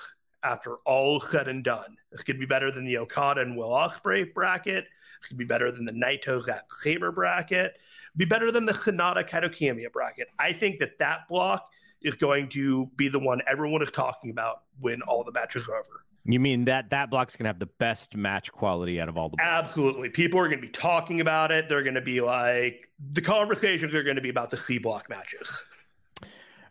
after 0.43 0.77
all 0.85 1.21
said 1.21 1.47
and 1.47 1.63
done. 1.63 1.95
It's 2.11 2.23
going 2.23 2.37
to 2.37 2.39
be 2.39 2.47
better 2.47 2.71
than 2.71 2.85
the 2.85 2.97
Okada 2.97 3.41
and 3.41 3.55
Will 3.55 3.69
Ospreay 3.69 4.33
bracket. 4.33 4.85
It's 5.19 5.29
going 5.29 5.37
to 5.37 5.45
be 5.45 5.45
better 5.45 5.71
than 5.71 5.85
the 5.85 5.93
Naito 5.93 6.43
Zack 6.43 6.73
Sabre 6.81 7.11
bracket. 7.11 7.77
Be 8.17 8.25
better 8.25 8.51
than 8.51 8.65
the 8.65 8.73
Sanada 8.73 9.27
Kaito 9.27 9.45
Kiyomiya 9.45 9.91
bracket. 9.91 10.27
I 10.39 10.51
think 10.53 10.79
that 10.79 10.99
that 10.99 11.29
block 11.29 11.69
is 12.03 12.15
going 12.15 12.49
to 12.49 12.89
be 12.95 13.07
the 13.09 13.19
one 13.19 13.41
everyone 13.47 13.81
is 13.81 13.91
talking 13.91 14.29
about 14.29 14.61
when 14.79 15.01
all 15.03 15.23
the 15.23 15.31
matches 15.31 15.67
are 15.67 15.75
over. 15.75 16.03
You 16.25 16.39
mean 16.39 16.65
that 16.65 16.89
that 16.91 17.09
block's 17.09 17.35
gonna 17.35 17.49
have 17.49 17.59
the 17.59 17.65
best 17.65 18.15
match 18.15 18.51
quality 18.51 19.01
out 19.01 19.09
of 19.09 19.17
all 19.17 19.29
the 19.29 19.35
blocks? 19.35 19.49
Absolutely. 19.49 20.09
People 20.09 20.39
are 20.39 20.47
gonna 20.47 20.61
be 20.61 20.69
talking 20.69 21.19
about 21.19 21.51
it. 21.51 21.67
They're 21.67 21.83
gonna 21.83 22.01
be 22.01 22.21
like 22.21 22.89
the 23.11 23.21
conversations 23.21 23.93
are 23.93 24.03
gonna 24.03 24.21
be 24.21 24.29
about 24.29 24.49
the 24.49 24.57
C 24.57 24.77
block 24.77 25.09
matches. 25.09 25.61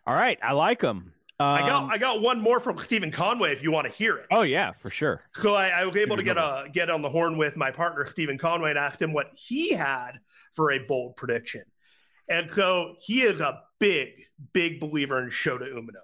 All 0.07 0.15
right, 0.15 0.39
I 0.41 0.53
like 0.53 0.79
them. 0.81 1.13
Um, 1.39 1.47
I 1.47 1.59
got 1.61 1.91
I 1.91 1.97
got 1.97 2.21
one 2.21 2.41
more 2.41 2.59
from 2.59 2.77
Stephen 2.79 3.11
Conway 3.11 3.51
if 3.51 3.61
you 3.61 3.71
want 3.71 3.85
to 3.85 3.93
hear 3.93 4.17
it. 4.17 4.25
Oh 4.31 4.41
yeah, 4.41 4.71
for 4.71 4.89
sure. 4.89 5.23
So 5.33 5.55
I, 5.55 5.69
I 5.69 5.85
was 5.85 5.97
able 5.97 6.15
to 6.15 6.23
get 6.23 6.37
a 6.37 6.65
get 6.71 6.89
on 6.89 7.01
the 7.01 7.09
horn 7.09 7.37
with 7.37 7.55
my 7.55 7.69
partner 7.69 8.05
Stephen 8.05 8.37
Conway 8.37 8.71
and 8.71 8.79
asked 8.79 9.01
him 9.01 9.13
what 9.13 9.31
he 9.35 9.71
had 9.71 10.13
for 10.53 10.71
a 10.71 10.79
bold 10.79 11.15
prediction. 11.15 11.63
And 12.29 12.49
so 12.49 12.95
he 13.01 13.21
is 13.21 13.41
a 13.41 13.61
big, 13.79 14.09
big 14.53 14.79
believer 14.79 15.21
in 15.21 15.29
Shota 15.29 15.71
Umino 15.73 16.01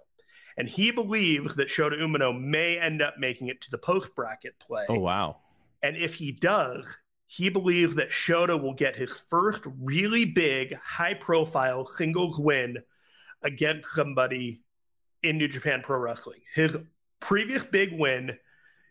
and 0.59 0.67
he 0.67 0.91
believes 0.91 1.55
that 1.55 1.69
Shota 1.69 1.97
Umino 1.97 2.37
may 2.37 2.77
end 2.77 3.01
up 3.01 3.15
making 3.17 3.47
it 3.47 3.61
to 3.61 3.71
the 3.71 3.77
post 3.77 4.13
bracket 4.13 4.59
play. 4.59 4.85
Oh 4.89 4.99
wow! 4.99 5.37
And 5.81 5.95
if 5.95 6.15
he 6.15 6.33
does, 6.33 6.97
he 7.27 7.47
believes 7.47 7.95
that 7.95 8.09
Shota 8.09 8.61
will 8.61 8.73
get 8.73 8.97
his 8.97 9.09
first 9.29 9.63
really 9.81 10.25
big, 10.25 10.75
high 10.75 11.13
profile 11.13 11.85
singles 11.85 12.37
win 12.37 12.79
against 13.41 13.89
somebody 13.95 14.61
in 15.23 15.37
New 15.37 15.47
Japan 15.47 15.81
Pro 15.81 15.97
Wrestling. 15.97 16.41
His 16.53 16.75
previous 17.21 17.63
big 17.63 17.97
win 17.97 18.37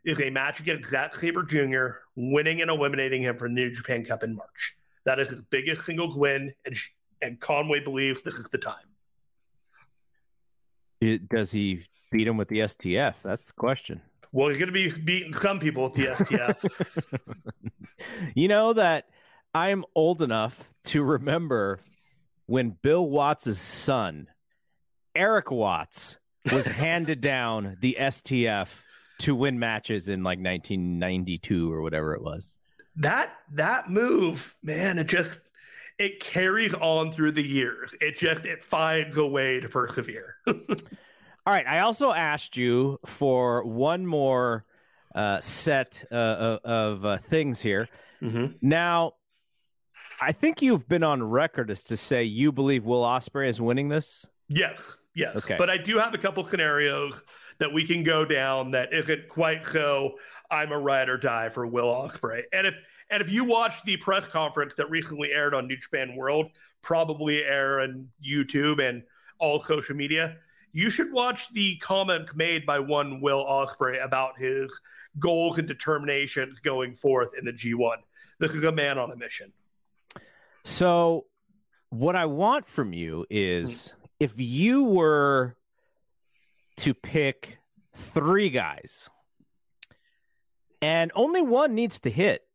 is 0.07 0.19
a 0.23 0.31
match 0.31 0.61
against 0.61 0.89
Zack 0.89 1.15
Sabre 1.17 1.43
Jr., 1.43 1.99
winning 2.17 2.63
and 2.63 2.71
eliminating 2.71 3.21
him 3.21 3.37
for 3.37 3.47
the 3.47 3.55
New 3.55 3.75
Japan 3.75 4.07
Cup 4.07 4.23
in 4.23 4.35
March. 4.35 4.75
That 5.05 5.19
is 5.19 5.29
his 5.29 5.43
biggest 5.43 5.85
singles 5.85 6.17
win, 6.17 6.55
and, 6.65 6.75
and 7.23 7.41
Conway 7.41 7.81
believes 7.81 8.23
this 8.23 8.35
is 8.35 8.49
the 8.49 8.59
time. 8.59 8.75
It, 11.01 11.29
does 11.29 11.53
he 11.53 11.85
beat 12.11 12.27
him 12.27 12.37
with 12.37 12.49
the 12.49 12.61
STF? 12.61 13.15
That's 13.23 13.47
the 13.47 13.53
question. 13.53 14.01
Well, 14.33 14.49
he's 14.49 14.59
going 14.59 14.69
to 14.69 14.73
be 14.73 14.91
beating 14.91 15.33
some 15.33 15.59
people 15.59 15.85
with 15.85 15.95
the 15.95 16.07
STF. 16.07 17.53
you 18.35 18.49
know 18.49 18.73
that 18.73 19.07
I'm 19.55 19.85
old 19.95 20.23
enough 20.23 20.69
to 20.85 21.03
remember 21.03 21.81
when 22.47 22.71
Bill 22.83 23.07
Watts' 23.07 23.59
son, 23.59 24.29
Eric 25.15 25.51
Watts, 25.51 26.19
was 26.53 26.67
handed 26.67 27.21
down 27.21 27.77
the 27.81 27.97
STF 27.99 28.69
to 29.21 29.35
win 29.35 29.59
matches 29.59 30.09
in 30.09 30.23
like 30.23 30.39
1992 30.39 31.73
or 31.73 31.83
whatever 31.83 32.15
it 32.15 32.23
was. 32.23 32.59
That 32.97 33.31
that 33.53 33.91
move, 33.91 34.57
man, 34.63 34.99
it 34.99 35.07
just 35.07 35.39
it 35.99 36.21
carries 36.21 36.75
on 36.75 37.11
through 37.11 37.33
the 37.33 37.47
years. 37.47 37.95
It 38.00 38.17
just 38.17 38.45
it 38.45 38.62
finds 38.62 39.17
a 39.17 39.26
way 39.26 39.61
to 39.61 39.69
persevere. 39.69 40.37
All 40.47 41.55
right. 41.55 41.67
I 41.67 41.81
also 41.81 42.12
asked 42.12 42.57
you 42.57 42.99
for 43.07 43.64
one 43.64 44.07
more 44.07 44.64
uh, 45.14 45.40
set 45.40 46.05
uh, 46.12 46.59
of 46.64 47.05
uh, 47.05 47.19
things 47.19 47.61
here. 47.61 47.88
Mm-hmm. 48.23 48.55
Now, 48.61 49.12
I 50.21 50.33
think 50.33 50.62
you've 50.62 50.88
been 50.88 51.02
on 51.02 51.23
record 51.23 51.71
as 51.71 51.85
to 51.85 51.97
say 51.97 52.25
you 52.25 52.52
believe 52.52 52.85
Will 52.85 53.02
Ospreay 53.02 53.49
is 53.49 53.61
winning 53.61 53.88
this. 53.88 54.26
Yes, 54.49 54.97
yes. 55.14 55.37
Okay. 55.37 55.57
But 55.57 55.71
I 55.71 55.78
do 55.78 55.99
have 55.99 56.14
a 56.14 56.19
couple 56.19 56.45
scenarios 56.45 57.23
that 57.59 57.73
we 57.73 57.87
can 57.87 58.02
go 58.02 58.25
down 58.25 58.73
that 58.73 58.93
isn't 58.93 59.28
quite 59.28 59.67
so 59.67 60.12
I'm 60.50 60.73
a 60.73 60.78
ride 60.78 61.09
or 61.09 61.17
die 61.17 61.49
for 61.49 61.67
Will 61.67 61.87
Ospreay, 61.87 62.43
And 62.52 62.67
if 62.67 62.75
and 63.11 63.23
if 63.23 63.31
you 63.31 63.45
watch 63.45 63.83
the 63.85 63.97
press 63.97 64.29
conference 64.29 64.75
that 64.75 64.91
recently 64.91 65.33
aired 65.33 65.55
on 65.55 65.67
New 65.67 65.77
Japan 65.77 66.15
World, 66.15 66.50
probably 66.83 67.43
air 67.43 67.81
on 67.81 68.09
YouTube 68.25 68.87
and 68.87 69.03
all 69.38 69.61
social 69.61 69.97
media, 69.97 70.37
you 70.73 70.91
should 70.91 71.11
watch 71.12 71.53
the 71.53 71.77
comments 71.77 72.35
made 72.35 72.67
by 72.67 72.79
one 72.79 73.21
Will 73.21 73.45
Ospreay 73.45 74.03
about 74.05 74.38
his 74.38 74.71
goals 75.19 75.59
and 75.59 75.67
determinations 75.67 76.61
going 76.61 76.95
forth 76.95 77.31
in 77.38 77.45
the 77.45 77.53
G1. 77.53 77.97
This 78.38 78.55
is 78.55 78.65
a 78.65 78.73
man 78.73 78.99
on 78.99 79.11
a 79.11 79.17
mission. 79.17 79.53
So, 80.65 81.27
what 81.88 82.15
I 82.15 82.27
want 82.27 82.67
from 82.67 82.93
you 82.93 83.25
is 83.31 83.71
mm-hmm. 83.71 84.07
if 84.21 84.33
you 84.37 84.85
were 84.85 85.57
to 86.77 86.93
pick 86.93 87.59
three 87.95 88.50
guys 88.50 89.09
and 90.83 91.11
only 91.15 91.41
one 91.41 91.75
needs 91.75 91.99
to 92.00 92.11
hit 92.11 92.48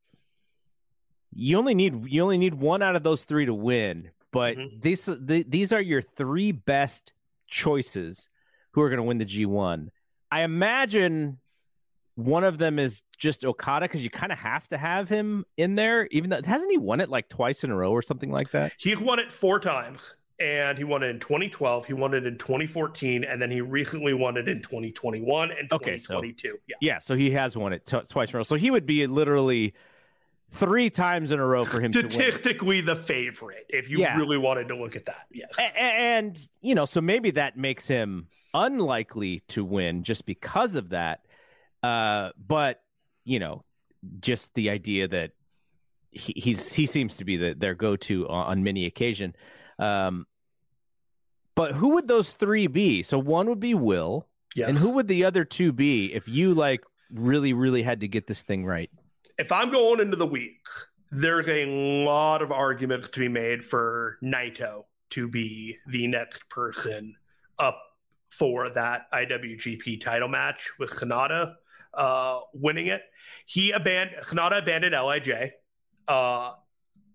you 1.35 1.57
only 1.57 1.73
need 1.73 2.05
you 2.05 2.21
only 2.21 2.37
need 2.37 2.53
one 2.53 2.81
out 2.81 2.95
of 2.95 3.03
those 3.03 3.23
three 3.23 3.45
to 3.45 3.53
win 3.53 4.09
but 4.31 4.57
mm-hmm. 4.57 4.79
these 4.79 5.05
the, 5.05 5.45
these 5.47 5.71
are 5.71 5.81
your 5.81 6.01
three 6.01 6.51
best 6.51 7.13
choices 7.47 8.29
who 8.71 8.81
are 8.81 8.89
going 8.89 8.97
to 8.97 9.03
win 9.03 9.17
the 9.17 9.25
G1 9.25 9.89
I 10.31 10.41
imagine 10.41 11.39
one 12.15 12.43
of 12.43 12.57
them 12.57 12.79
is 12.79 13.03
just 13.17 13.45
Okada 13.45 13.85
because 13.85 14.03
you 14.03 14.09
kind 14.09 14.31
of 14.31 14.37
have 14.37 14.67
to 14.69 14.77
have 14.77 15.09
him 15.09 15.45
in 15.57 15.75
there 15.75 16.07
even 16.11 16.29
though 16.29 16.41
hasn't 16.43 16.71
he 16.71 16.77
won 16.77 17.01
it 17.01 17.09
like 17.09 17.29
twice 17.29 17.63
in 17.63 17.71
a 17.71 17.75
row 17.75 17.91
or 17.91 18.01
something 18.01 18.31
like 18.31 18.51
that? 18.51 18.73
He 18.77 18.95
won 18.95 19.19
it 19.19 19.31
four 19.31 19.59
times 19.59 20.15
and 20.39 20.77
he 20.77 20.83
won 20.83 21.03
it 21.03 21.07
in 21.07 21.19
2012 21.19 21.85
he 21.85 21.93
won 21.93 22.13
it 22.13 22.25
in 22.25 22.37
2014 22.37 23.23
and 23.23 23.41
then 23.41 23.51
he 23.51 23.61
recently 23.61 24.13
won 24.13 24.35
it 24.35 24.47
in 24.47 24.61
2021 24.61 25.51
and 25.51 25.69
2022 25.69 25.75
okay, 25.75 25.97
so, 25.97 26.59
yeah. 26.67 26.75
Yeah 26.81 26.97
so 26.97 27.15
he 27.15 27.29
has 27.31 27.55
won 27.55 27.71
it 27.73 27.85
t- 27.85 27.99
twice 28.09 28.29
in 28.29 28.35
a 28.35 28.37
row. 28.39 28.43
So 28.43 28.55
he 28.55 28.71
would 28.71 28.85
be 28.85 29.05
literally 29.05 29.73
three 30.53 30.89
times 30.89 31.31
in 31.31 31.39
a 31.39 31.45
row 31.45 31.65
for 31.65 31.81
him 31.81 31.91
statistically 31.91 32.79
the 32.79 32.95
favorite 32.95 33.65
if 33.69 33.89
you 33.89 33.99
yeah. 33.99 34.15
really 34.15 34.37
wanted 34.37 34.67
to 34.67 34.75
look 34.75 34.95
at 34.95 35.05
that. 35.05 35.25
Yes. 35.31 35.49
And, 35.57 35.73
and, 35.77 36.49
you 36.61 36.75
know 36.75 36.85
so 36.85 37.01
maybe 37.01 37.31
that 37.31 37.57
makes 37.57 37.87
him 37.87 38.27
unlikely 38.53 39.41
to 39.49 39.65
win 39.65 40.03
just 40.03 40.25
because 40.25 40.75
of 40.75 40.89
that. 40.89 41.25
Uh, 41.81 42.29
but 42.47 42.81
you 43.25 43.39
know 43.39 43.63
just 44.19 44.53
the 44.53 44.69
idea 44.69 45.07
that 45.07 45.31
he, 46.11 46.33
he's 46.35 46.71
he 46.71 46.85
seems 46.85 47.17
to 47.17 47.25
be 47.25 47.37
the, 47.37 47.55
their 47.55 47.73
go-to 47.73 48.29
on, 48.29 48.45
on 48.45 48.63
many 48.63 48.85
occasion. 48.85 49.35
Um, 49.79 50.27
but 51.55 51.71
who 51.71 51.95
would 51.95 52.07
those 52.07 52.33
three 52.33 52.67
be? 52.67 53.01
So 53.01 53.17
one 53.17 53.49
would 53.49 53.59
be 53.59 53.73
will. 53.73 54.27
Yes. 54.55 54.69
and 54.69 54.77
who 54.77 54.91
would 54.91 55.07
the 55.07 55.25
other 55.25 55.45
two 55.45 55.71
be 55.71 56.13
if 56.13 56.27
you 56.27 56.53
like 56.53 56.83
really 57.11 57.53
really 57.53 57.81
had 57.81 58.01
to 58.01 58.07
get 58.07 58.27
this 58.27 58.43
thing 58.43 58.63
right 58.63 58.91
if 59.37 59.51
I'm 59.51 59.71
going 59.71 59.99
into 59.99 60.15
the 60.15 60.27
weeks, 60.27 60.85
there's 61.11 61.47
a 61.47 61.65
lot 62.05 62.41
of 62.41 62.51
arguments 62.51 63.09
to 63.09 63.19
be 63.19 63.27
made 63.27 63.63
for 63.63 64.17
Naito 64.23 64.85
to 65.11 65.27
be 65.27 65.77
the 65.87 66.07
next 66.07 66.47
person 66.49 67.15
up 67.59 67.79
for 68.29 68.69
that 68.69 69.11
IWGP 69.11 70.01
title 70.01 70.27
match 70.27 70.71
with 70.79 70.89
Sanada 70.91 71.55
uh, 71.93 72.39
winning 72.53 72.87
it. 72.87 73.03
He 73.45 73.71
abandoned 73.71 74.23
Sanada 74.25 74.59
abandoned 74.59 74.95
LIJ. 74.95 75.51
Uh, 76.07 76.53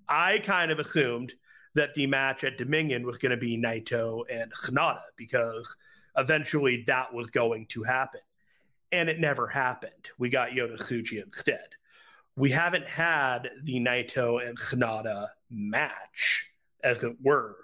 I 0.09 0.39
kind 0.39 0.71
of 0.71 0.79
assumed 0.79 1.33
that 1.75 1.95
the 1.95 2.07
match 2.07 2.45
at 2.45 2.57
Dominion 2.57 3.05
was 3.05 3.19
going 3.19 3.31
to 3.31 3.37
be 3.37 3.59
Naito 3.59 4.23
and 4.31 4.53
Sanada 4.53 5.03
because 5.17 5.75
eventually 6.17 6.85
that 6.87 7.13
was 7.13 7.31
going 7.31 7.67
to 7.71 7.83
happen. 7.83 8.21
And 8.91 9.09
it 9.09 9.21
never 9.21 9.47
happened. 9.47 10.11
We 10.19 10.31
got 10.31 10.51
Tsuji 10.51 11.23
instead 11.23 11.75
we 12.39 12.51
haven't 12.51 12.87
had 12.87 13.51
the 13.65 13.81
Naito 13.81 14.47
and 14.47 14.57
Sanada 14.59 15.29
match, 15.51 16.47
as 16.85 17.03
it 17.03 17.17
were. 17.23 17.57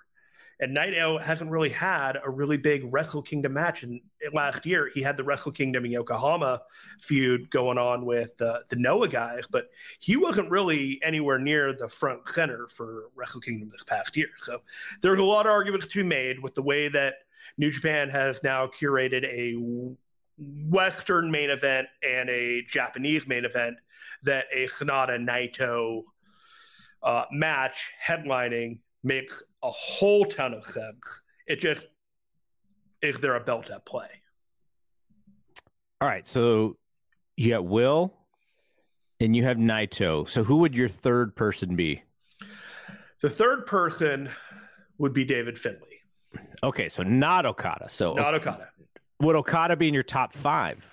And 0.60 0.76
Naito 0.76 1.20
hasn't 1.20 1.50
really 1.50 1.68
had 1.68 2.16
a 2.22 2.30
really 2.30 2.56
big 2.56 2.92
Wrestle 2.92 3.22
Kingdom 3.22 3.54
match. 3.54 3.82
And 3.82 4.00
last 4.32 4.64
year, 4.66 4.90
he 4.92 5.02
had 5.02 5.16
the 5.16 5.24
Wrestle 5.24 5.52
Kingdom 5.52 5.84
in 5.84 5.90
Yokohama 5.90 6.62
feud 7.00 7.50
going 7.50 7.78
on 7.78 8.04
with 8.04 8.40
uh, 8.40 8.60
the 8.70 8.76
Noah 8.76 9.08
guys, 9.08 9.44
but 9.50 9.68
he 9.98 10.16
wasn't 10.16 10.50
really 10.50 11.00
anywhere 11.02 11.38
near 11.38 11.72
the 11.72 11.88
front 11.88 12.28
center 12.30 12.68
for 12.68 13.10
Wrestle 13.14 13.40
Kingdom 13.40 13.68
this 13.70 13.84
past 13.84 14.16
year. 14.16 14.28
So 14.38 14.62
there's 15.02 15.18
a 15.18 15.24
lot 15.24 15.46
of 15.46 15.52
arguments 15.52 15.86
to 15.88 15.98
be 15.98 16.08
made 16.08 16.40
with 16.40 16.54
the 16.54 16.62
way 16.62 16.88
that 16.88 17.14
New 17.58 17.70
Japan 17.70 18.08
has 18.10 18.38
now 18.42 18.66
curated 18.66 19.24
a 19.24 19.96
Western 20.38 21.30
main 21.30 21.50
event 21.50 21.86
and 22.02 22.28
a 22.28 22.62
Japanese 22.62 23.26
main 23.26 23.44
event 23.44 23.76
that 24.22 24.46
a 24.52 24.66
Sanada 24.68 25.18
Naito 25.18 26.02
uh, 27.02 27.24
match 27.30 27.90
headlining 28.04 28.78
makes 29.02 29.42
a 29.62 29.70
whole 29.70 30.24
ton 30.24 30.54
of 30.54 30.64
sense. 30.64 31.22
It 31.46 31.60
just 31.60 31.86
is 33.02 33.20
there 33.20 33.36
a 33.36 33.40
belt 33.40 33.70
at 33.70 33.84
play? 33.84 34.08
All 36.00 36.08
right, 36.08 36.26
so 36.26 36.76
you 37.36 37.50
got 37.50 37.64
Will, 37.64 38.14
And 39.20 39.36
you 39.36 39.44
have 39.44 39.58
Naito. 39.58 40.28
So 40.28 40.42
who 40.42 40.56
would 40.58 40.74
your 40.74 40.88
third 40.88 41.36
person 41.36 41.76
be? 41.76 42.02
The 43.20 43.30
third 43.30 43.66
person 43.66 44.30
would 44.98 45.12
be 45.12 45.24
David 45.24 45.58
Finlay. 45.58 46.00
Okay, 46.62 46.88
so 46.88 47.02
not 47.02 47.46
Okada. 47.46 47.88
So 47.88 48.14
not 48.14 48.34
Okada. 48.34 48.68
Would 49.20 49.36
Okada 49.36 49.76
be 49.76 49.88
in 49.88 49.94
your 49.94 50.02
top 50.02 50.32
five? 50.32 50.84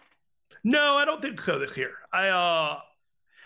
No, 0.63 0.95
I 0.95 1.05
don't 1.05 1.21
think 1.21 1.41
so 1.41 1.59
this 1.59 1.77
year. 1.77 1.93
I 2.13 2.27
uh 2.27 2.79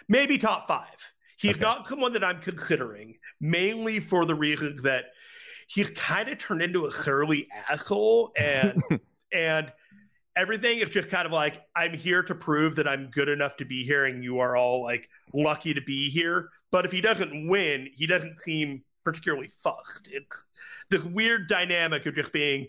maybe 0.08 0.38
top 0.38 0.68
five. 0.68 1.14
He's 1.38 1.52
okay. 1.52 1.62
not 1.62 1.88
someone 1.88 2.14
that 2.14 2.24
I'm 2.24 2.42
considering, 2.42 3.16
mainly 3.42 4.00
for 4.00 4.26
the 4.26 4.36
reasons 4.36 4.82
that 4.84 5.06
he's 5.68 5.90
kind 5.92 6.30
of 6.30 6.38
turned 6.38 6.62
into 6.62 6.86
a 6.86 6.92
surly 6.92 7.48
asshole 7.70 8.32
and 8.38 8.82
and 9.34 9.72
everything 10.36 10.80
is 10.80 10.90
just 10.90 11.10
kind 11.10 11.26
of 11.26 11.32
like 11.32 11.62
I'm 11.76 11.94
here 11.94 12.24
to 12.24 12.36
prove 12.36 12.76
that 12.76 12.88
I'm 12.88 13.10
good 13.10 13.30
enough 13.30 13.58
to 13.58 13.66
be 13.66 13.86
here 13.86 14.06
and 14.06 14.24
you 14.24 14.40
are 14.40 14.56
all 14.56 14.84
like 14.84 15.10
lucky 15.34 15.74
to 15.74 15.82
be 15.82 16.10
here. 16.10 16.50
But 16.72 16.86
if 16.86 16.92
he 16.92 17.02
doesn't 17.02 17.48
win, 17.48 17.90
he 17.96 18.06
doesn't 18.06 18.40
seem 18.40 18.84
particularly 19.04 19.52
fucked. 19.64 20.10
It's 20.12 20.48
this 20.90 21.04
weird 21.04 21.48
dynamic 21.48 22.06
of 22.06 22.16
just 22.16 22.34
being 22.34 22.68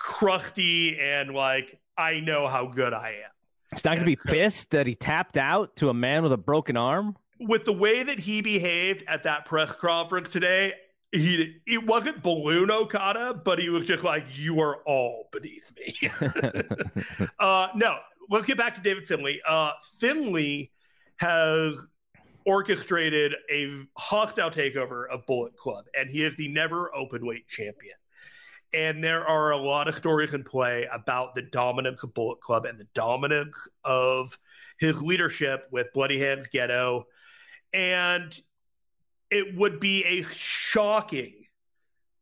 crusty 0.00 0.98
and 0.98 1.32
like 1.32 1.78
I 1.96 2.18
know 2.18 2.48
how 2.48 2.66
good 2.66 2.92
I 2.92 3.10
am. 3.10 3.30
He's 3.72 3.84
not 3.84 3.96
going 3.96 4.10
to 4.10 4.16
be 4.16 4.16
pissed 4.16 4.72
that 4.72 4.88
he 4.88 4.96
tapped 4.96 5.36
out 5.36 5.76
to 5.76 5.90
a 5.90 5.94
man 5.94 6.24
with 6.24 6.32
a 6.32 6.38
broken 6.38 6.76
arm. 6.76 7.16
With 7.38 7.64
the 7.64 7.72
way 7.72 8.02
that 8.02 8.18
he 8.18 8.40
behaved 8.40 9.04
at 9.06 9.22
that 9.22 9.44
press 9.44 9.76
conference 9.76 10.30
today, 10.30 10.72
he 11.12 11.60
it 11.66 11.86
wasn't 11.86 12.22
balloon 12.22 12.70
Okada, 12.70 13.40
but 13.44 13.58
he 13.58 13.68
was 13.68 13.86
just 13.86 14.02
like, 14.02 14.24
"You 14.34 14.60
are 14.60 14.76
all 14.86 15.28
beneath 15.32 15.70
me." 15.76 16.10
uh, 17.38 17.68
no, 17.74 17.98
let's 18.28 18.46
get 18.46 18.56
back 18.56 18.74
to 18.76 18.80
David 18.80 19.06
Finlay. 19.06 19.40
Uh, 19.46 19.72
Finlay 19.98 20.70
has 21.16 21.86
orchestrated 22.44 23.34
a 23.50 23.82
hostile 23.96 24.50
takeover 24.50 25.08
of 25.08 25.26
Bullet 25.26 25.56
Club, 25.56 25.84
and 25.98 26.10
he 26.10 26.22
is 26.22 26.36
the 26.36 26.48
never 26.48 26.94
open 26.94 27.26
weight 27.26 27.46
champion. 27.48 27.94
And 28.72 29.02
there 29.02 29.26
are 29.26 29.50
a 29.50 29.56
lot 29.56 29.88
of 29.88 29.96
stories 29.96 30.32
in 30.32 30.44
play 30.44 30.86
about 30.92 31.34
the 31.34 31.42
dominance 31.42 32.04
of 32.04 32.14
Bullet 32.14 32.40
Club 32.40 32.66
and 32.66 32.78
the 32.78 32.86
dominance 32.94 33.68
of 33.84 34.38
his 34.78 35.02
leadership 35.02 35.66
with 35.72 35.92
Bloody 35.92 36.20
Hands 36.20 36.46
Gedo. 36.52 37.04
And 37.72 38.40
it 39.30 39.56
would 39.56 39.80
be 39.80 40.04
a 40.04 40.22
shocking 40.22 41.34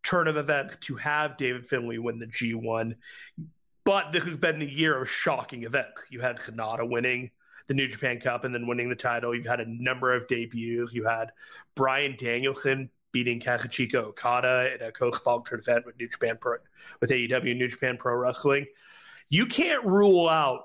turn 0.02 0.26
of 0.26 0.36
events 0.36 0.76
to 0.82 0.96
have 0.96 1.36
David 1.36 1.66
Finlay 1.66 1.98
win 1.98 2.18
the 2.18 2.26
G1. 2.26 2.94
But 3.84 4.12
this 4.12 4.24
has 4.24 4.36
been 4.36 4.58
the 4.58 4.70
year 4.70 5.00
of 5.00 5.08
shocking 5.08 5.64
events. 5.64 6.04
You 6.10 6.20
had 6.20 6.38
Sanada 6.38 6.88
winning 6.88 7.30
the 7.66 7.74
New 7.74 7.88
Japan 7.88 8.20
Cup 8.20 8.44
and 8.44 8.54
then 8.54 8.66
winning 8.66 8.88
the 8.88 8.96
title. 8.96 9.34
You've 9.34 9.46
had 9.46 9.60
a 9.60 9.66
number 9.68 10.14
of 10.14 10.26
debuts. 10.28 10.92
You 10.92 11.04
had 11.04 11.32
Bryan 11.74 12.16
Danielson 12.18 12.90
beating 13.12 13.40
Kazuchika 13.40 13.96
Okada 13.96 14.74
in 14.74 14.82
a 14.86 14.92
co-sponsored 14.92 15.60
event 15.60 15.86
with 15.86 15.98
New 15.98 16.08
Japan 16.08 16.36
Pro 16.40 16.56
with 17.00 17.10
AEW 17.10 17.56
New 17.56 17.68
Japan 17.68 17.96
Pro 17.96 18.14
Wrestling. 18.14 18.66
You 19.30 19.46
can't 19.46 19.84
rule 19.84 20.28
out 20.28 20.64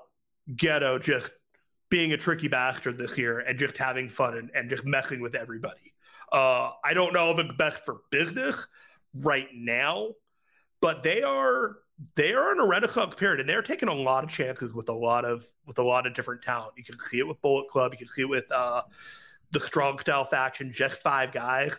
Gedo 0.54 1.00
just 1.00 1.30
being 1.90 2.12
a 2.12 2.16
tricky 2.16 2.48
bastard 2.48 2.98
this 2.98 3.16
year 3.16 3.40
and 3.40 3.58
just 3.58 3.76
having 3.76 4.08
fun 4.08 4.36
and, 4.36 4.50
and 4.54 4.68
just 4.68 4.84
messing 4.84 5.20
with 5.20 5.34
everybody. 5.34 5.94
Uh, 6.32 6.72
I 6.82 6.94
don't 6.94 7.12
know 7.12 7.30
if 7.30 7.38
it's 7.38 7.56
best 7.56 7.84
for 7.84 7.98
business 8.10 8.66
right 9.14 9.46
now, 9.54 10.08
but 10.80 11.02
they 11.02 11.22
are 11.22 11.76
they 12.16 12.32
are 12.32 12.52
in 12.52 12.58
a 12.58 12.66
renaissance 12.66 13.14
period 13.14 13.38
and 13.38 13.48
they're 13.48 13.62
taking 13.62 13.88
a 13.88 13.94
lot 13.94 14.24
of 14.24 14.30
chances 14.30 14.74
with 14.74 14.88
a 14.88 14.92
lot 14.92 15.24
of 15.24 15.46
with 15.66 15.78
a 15.78 15.82
lot 15.82 16.06
of 16.06 16.14
different 16.14 16.42
talent. 16.42 16.72
You 16.76 16.84
can 16.84 16.98
see 16.98 17.18
it 17.18 17.28
with 17.28 17.40
Bullet 17.40 17.68
Club, 17.68 17.92
you 17.92 17.98
can 17.98 18.08
see 18.08 18.22
it 18.22 18.28
with 18.28 18.50
uh, 18.50 18.82
the 19.52 19.60
strong 19.60 19.98
style 19.98 20.24
faction, 20.24 20.72
just 20.72 21.00
five 21.00 21.32
guys. 21.32 21.78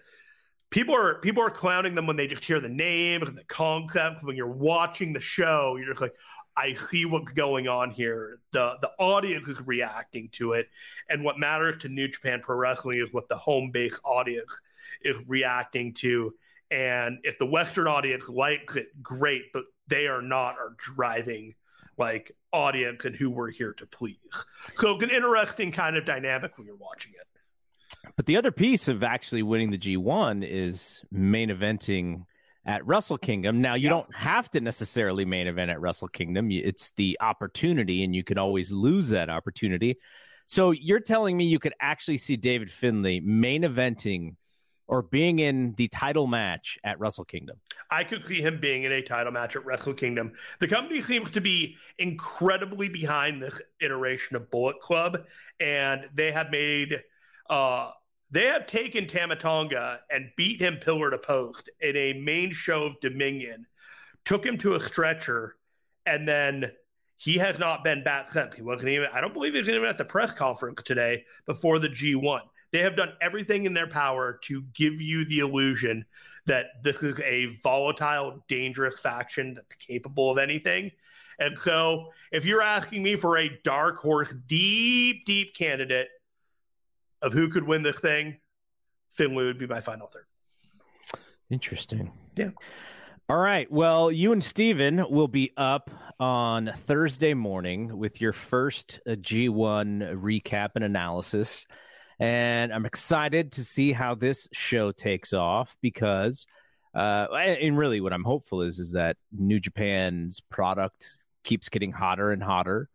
People 0.75 0.94
are 0.94 1.20
people 1.20 1.41
are 1.41 1.50
clowning 1.50 1.96
them 1.96 2.05
when 2.05 2.17
they 2.17 2.27
just 2.27 2.44
hear 2.44 2.60
the 2.60 2.67
name 2.67 3.22
and 3.24 3.38
the 3.38 3.46
concept. 3.46 4.25
When 4.25 4.35
you're 4.35 4.46
watching 4.46 5.14
the 5.14 5.22
show, 5.22 5.77
you're 5.77 5.88
just 5.88 6.01
like, 6.01 6.16
I 6.57 6.74
see 6.90 7.05
what's 7.05 7.31
going 7.31 7.70
on 7.70 7.92
here. 7.92 8.40
The 8.51 8.75
the 8.81 8.92
audience 9.00 9.48
is 9.48 9.66
reacting 9.66 10.27
to 10.33 10.51
it, 10.51 10.68
and 11.09 11.24
what 11.24 11.40
matters 11.40 11.81
to 11.83 11.88
New 11.88 12.09
Japan 12.09 12.42
Pro 12.44 12.57
Wrestling 12.57 13.00
is 13.00 13.14
what 13.14 13.29
the 13.29 13.38
home 13.38 13.72
base 13.72 13.98
audience 14.03 14.59
is 15.01 15.16
reacting 15.27 15.94
to. 15.94 16.33
And 16.70 17.20
if 17.24 17.40
the 17.40 17.46
Western 17.46 17.88
audience 17.88 18.27
likes 18.27 18.75
it, 18.75 19.01
great, 19.01 19.53
but 19.53 19.64
they 19.88 20.07
are 20.07 20.22
not 20.22 20.55
our 20.55 20.75
driving 20.77 21.55
like 21.98 22.35
audience 22.51 23.05
and 23.05 23.16
who 23.16 23.29
we're 23.29 23.50
here 23.50 23.72
to 23.72 23.85
please. 23.85 24.18
So 24.75 24.96
it's 24.96 25.03
an 25.05 25.09
interesting 25.09 25.72
kind 25.72 25.96
of 25.96 26.03
dynamic 26.03 26.57
when 26.57 26.68
you're 26.68 26.75
watching 26.75 27.14
it. 27.14 27.34
But 28.15 28.25
the 28.25 28.37
other 28.37 28.51
piece 28.51 28.87
of 28.87 29.03
actually 29.03 29.44
winning 29.44 29.72
the 29.72 29.77
G1 29.77 30.46
is 30.48 31.03
main 31.11 31.50
eventing 31.50 32.25
at 32.65 32.85
Wrestle 32.85 33.18
Kingdom. 33.18 33.61
Now, 33.61 33.75
you 33.75 33.85
yeah. 33.85 33.89
don't 33.89 34.15
have 34.15 34.50
to 34.51 34.61
necessarily 34.61 35.25
main 35.25 35.48
event 35.48 35.72
at 35.72 35.79
Wrestle 35.79 36.07
Kingdom. 36.07 36.50
It's 36.51 36.91
the 36.91 37.18
opportunity, 37.22 38.03
and 38.03 38.15
you 38.15 38.24
can 38.24 38.37
always 38.37 38.72
lose 38.72 39.09
that 39.09 39.29
opportunity. 39.29 39.98
So 40.46 40.72
you're 40.72 41.00
telling 41.00 41.37
me 41.37 41.46
you 41.46 41.59
could 41.59 41.74
actually 41.79 42.18
see 42.18 42.35
David 42.37 42.70
Finlay 42.70 43.20
main 43.20 43.63
eventing 43.63 44.35
or 44.87 45.01
being 45.01 45.39
in 45.39 45.74
the 45.77 45.87
title 45.87 46.27
match 46.27 46.77
at 46.83 47.00
Wrestle 47.00 47.25
Kingdom? 47.25 47.57
I 47.89 48.03
could 48.03 48.24
see 48.24 48.41
him 48.41 48.59
being 48.59 48.83
in 48.83 48.91
a 48.91 49.01
title 49.01 49.31
match 49.31 49.55
at 49.55 49.65
Wrestle 49.65 49.94
Kingdom. 49.94 50.33
The 50.59 50.68
company 50.68 51.01
seems 51.01 51.31
to 51.31 51.41
be 51.41 51.77
incredibly 51.98 52.89
behind 52.89 53.41
this 53.41 53.59
iteration 53.79 54.35
of 54.35 54.51
Bullet 54.51 54.79
Club, 54.81 55.25
and 55.59 56.07
they 56.13 56.31
have 56.31 56.51
made 56.51 57.03
uh, 57.50 57.92
they 58.31 58.46
have 58.46 58.68
taken 58.68 59.08
Tama 59.08 59.36
Tonga 59.36 60.00
and 60.10 60.31
beat 60.36 60.62
him 60.62 60.77
pillar 60.77 61.10
to 61.12 61.18
post 61.18 61.70
in 61.79 61.96
a 61.96 62.14
main 62.14 62.51
show 62.51 62.84
of 62.84 63.00
Dominion, 63.01 63.66
took 64.24 64.46
him 64.46 64.58
to 64.60 64.75
a 64.75 64.79
stretcher, 64.79 65.55
and 66.05 66.27
then 66.27 66.72
he 67.18 67.38
has 67.38 67.58
not 67.60 67.84
been 67.84 68.03
back 68.03 68.31
since. 68.31 68.55
He 68.55 68.62
wasn't 68.62 68.90
even, 68.90 69.08
I 69.14 69.22
don't 69.22 69.34
believe 69.34 69.53
he 69.53 69.60
was 69.60 69.70
even 69.70 69.86
at 69.86 69.98
the 69.98 70.05
press 70.05 70.34
conference 70.34 70.84
today 70.84 71.24
before 71.46 71.79
the 71.79 71.90
G1. 71.90 72.42
They 72.72 72.79
have 72.79 72.98
done 72.98 73.14
everything 73.22 73.66
in 73.66 73.74
their 73.74 73.88
power 73.88 74.40
to 74.44 74.64
give 74.74 75.00
you 75.00 75.24
the 75.24 75.40
illusion 75.40 76.03
that 76.46 76.66
this 76.84 77.03
is 77.03 77.20
a 77.22 77.58
volatile, 77.64 78.44
dangerous 78.50 79.00
faction 79.00 79.53
that's 79.53 79.75
capable 79.75 80.29
of 80.29 80.38
anything. 80.38 80.92
And 81.40 81.58
so, 81.58 82.12
if 82.31 82.44
you're 82.44 82.62
asking 82.62 83.03
me 83.03 83.16
for 83.16 83.38
a 83.38 83.60
dark 83.64 83.98
horse, 83.98 84.34
deep, 84.48 85.25
deep 85.25 85.55
candidate, 85.55 86.10
of 87.25 87.33
who 87.33 87.50
could 87.50 87.64
win 87.64 87.81
the 87.81 87.92
thing, 87.92 88.38
Finlay 89.11 89.46
would 89.46 89.57
be 89.57 89.66
my 89.66 89.81
final 89.81 90.07
third. 90.07 90.25
Interesting. 91.50 92.11
Yeah. 92.35 92.51
All 93.27 93.38
right. 93.38 93.70
Well, 93.72 94.11
you 94.11 94.31
and 94.31 94.44
Steven 94.44 95.03
will 95.09 95.27
be 95.27 95.51
up 95.57 95.90
on 96.20 96.72
Thursday 96.75 97.33
morning 97.33 97.98
with 97.98 98.22
your 98.22 98.31
first 98.31 99.00
uh, 99.07 99.11
G1 99.14 100.22
recap 100.22 100.70
and 100.75 100.85
analysis. 100.85 101.66
And 102.20 102.72
I'm 102.72 102.85
excited 102.85 103.53
to 103.53 103.66
see 103.66 103.92
how 103.92 104.14
this 104.14 104.48
show 104.53 104.92
takes 104.92 105.33
off 105.33 105.75
because, 105.81 106.46
uh, 106.94 107.25
and 107.33 107.75
really 107.75 108.01
what 108.01 108.14
I'm 108.14 108.24
hopeful 108.24 108.61
is, 108.61 108.77
is 108.77 108.92
that 108.92 109.18
New 109.35 109.59
Japan's 109.59 110.42
product 110.51 111.07
keeps 111.44 111.70
getting 111.70 111.92
hotter 111.92 112.31
and 112.31 112.44
hotter. 112.44 112.88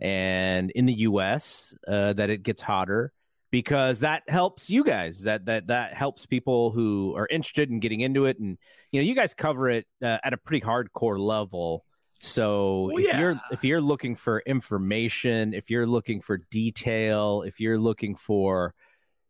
And 0.00 0.70
in 0.70 0.86
the 0.86 0.94
US, 0.94 1.74
uh, 1.88 2.12
that 2.12 2.30
it 2.30 2.44
gets 2.44 2.62
hotter 2.62 3.12
because 3.52 4.00
that 4.00 4.22
helps 4.26 4.70
you 4.70 4.82
guys. 4.82 5.22
That 5.22 5.44
that 5.44 5.68
that 5.68 5.94
helps 5.94 6.26
people 6.26 6.72
who 6.72 7.14
are 7.16 7.28
interested 7.30 7.70
in 7.70 7.78
getting 7.78 8.00
into 8.00 8.24
it, 8.24 8.40
and 8.40 8.58
you 8.90 9.00
know, 9.00 9.04
you 9.04 9.14
guys 9.14 9.34
cover 9.34 9.68
it 9.68 9.86
uh, 10.02 10.18
at 10.24 10.32
a 10.32 10.36
pretty 10.36 10.66
hardcore 10.66 11.20
level. 11.20 11.84
So 12.18 12.86
well, 12.86 12.96
if 12.98 13.04
yeah. 13.04 13.20
you're 13.20 13.40
if 13.52 13.62
you're 13.62 13.80
looking 13.80 14.16
for 14.16 14.40
information, 14.40 15.54
if 15.54 15.70
you're 15.70 15.86
looking 15.86 16.20
for 16.20 16.38
detail, 16.50 17.42
if 17.42 17.60
you're 17.60 17.78
looking 17.78 18.16
for 18.16 18.74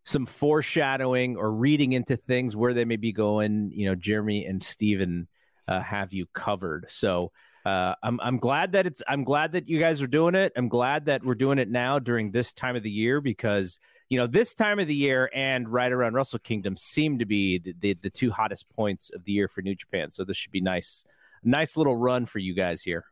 some 0.05 0.25
foreshadowing 0.25 1.37
or 1.37 1.53
reading 1.53 1.93
into 1.93 2.17
things 2.17 2.57
where 2.57 2.75
they 2.75 2.85
may 2.85 2.97
be 2.97 3.13
going, 3.13 3.71
you 3.75 3.87
know, 3.87 3.95
Jeremy 3.95 4.47
and 4.47 4.63
Steven 4.63 5.29
uh, 5.69 5.81
have 5.81 6.13
you 6.13 6.27
covered. 6.33 6.87
So 6.89 7.33
uh, 7.65 7.95
I'm 8.03 8.21
I'm 8.21 8.39
glad 8.39 8.73
that 8.73 8.87
it's 8.87 9.03
I'm 9.09 9.25
glad 9.25 9.53
that 9.53 9.69
you 9.69 9.81
guys 9.81 10.01
are 10.01 10.07
doing 10.07 10.37
it. 10.37 10.53
I'm 10.55 10.69
glad 10.69 11.07
that 11.07 11.25
we're 11.25 11.35
doing 11.35 11.59
it 11.59 11.71
now 11.71 11.99
during 11.99 12.31
this 12.31 12.53
time 12.53 12.77
of 12.77 12.83
the 12.85 12.91
year 12.91 13.21
because 13.21 13.79
you 14.13 14.19
know, 14.19 14.27
this 14.27 14.53
time 14.53 14.79
of 14.79 14.87
the 14.87 14.95
year 14.95 15.31
and 15.33 15.67
right 15.67 15.91
around 15.91 16.13
Wrestle 16.13 16.39
Kingdom 16.39 16.77
seem 16.77 17.19
to 17.21 17.25
be 17.25 17.57
the, 17.57 17.75
the, 17.79 17.95
the 17.95 18.11
two 18.11 18.31
hottest 18.31 18.69
points 18.69 19.11
of 19.15 19.25
the 19.25 19.33
year 19.33 19.49
for 19.49 19.63
New 19.63 19.75
Japan. 19.75 20.11
So 20.11 20.23
this 20.23 20.37
should 20.37 20.53
be 20.53 20.61
nice, 20.61 21.07
nice 21.43 21.79
little 21.79 21.97
run 21.97 22.27
for 22.27 22.39
you 22.39 22.53
guys 22.53 22.83
here. 22.83 23.07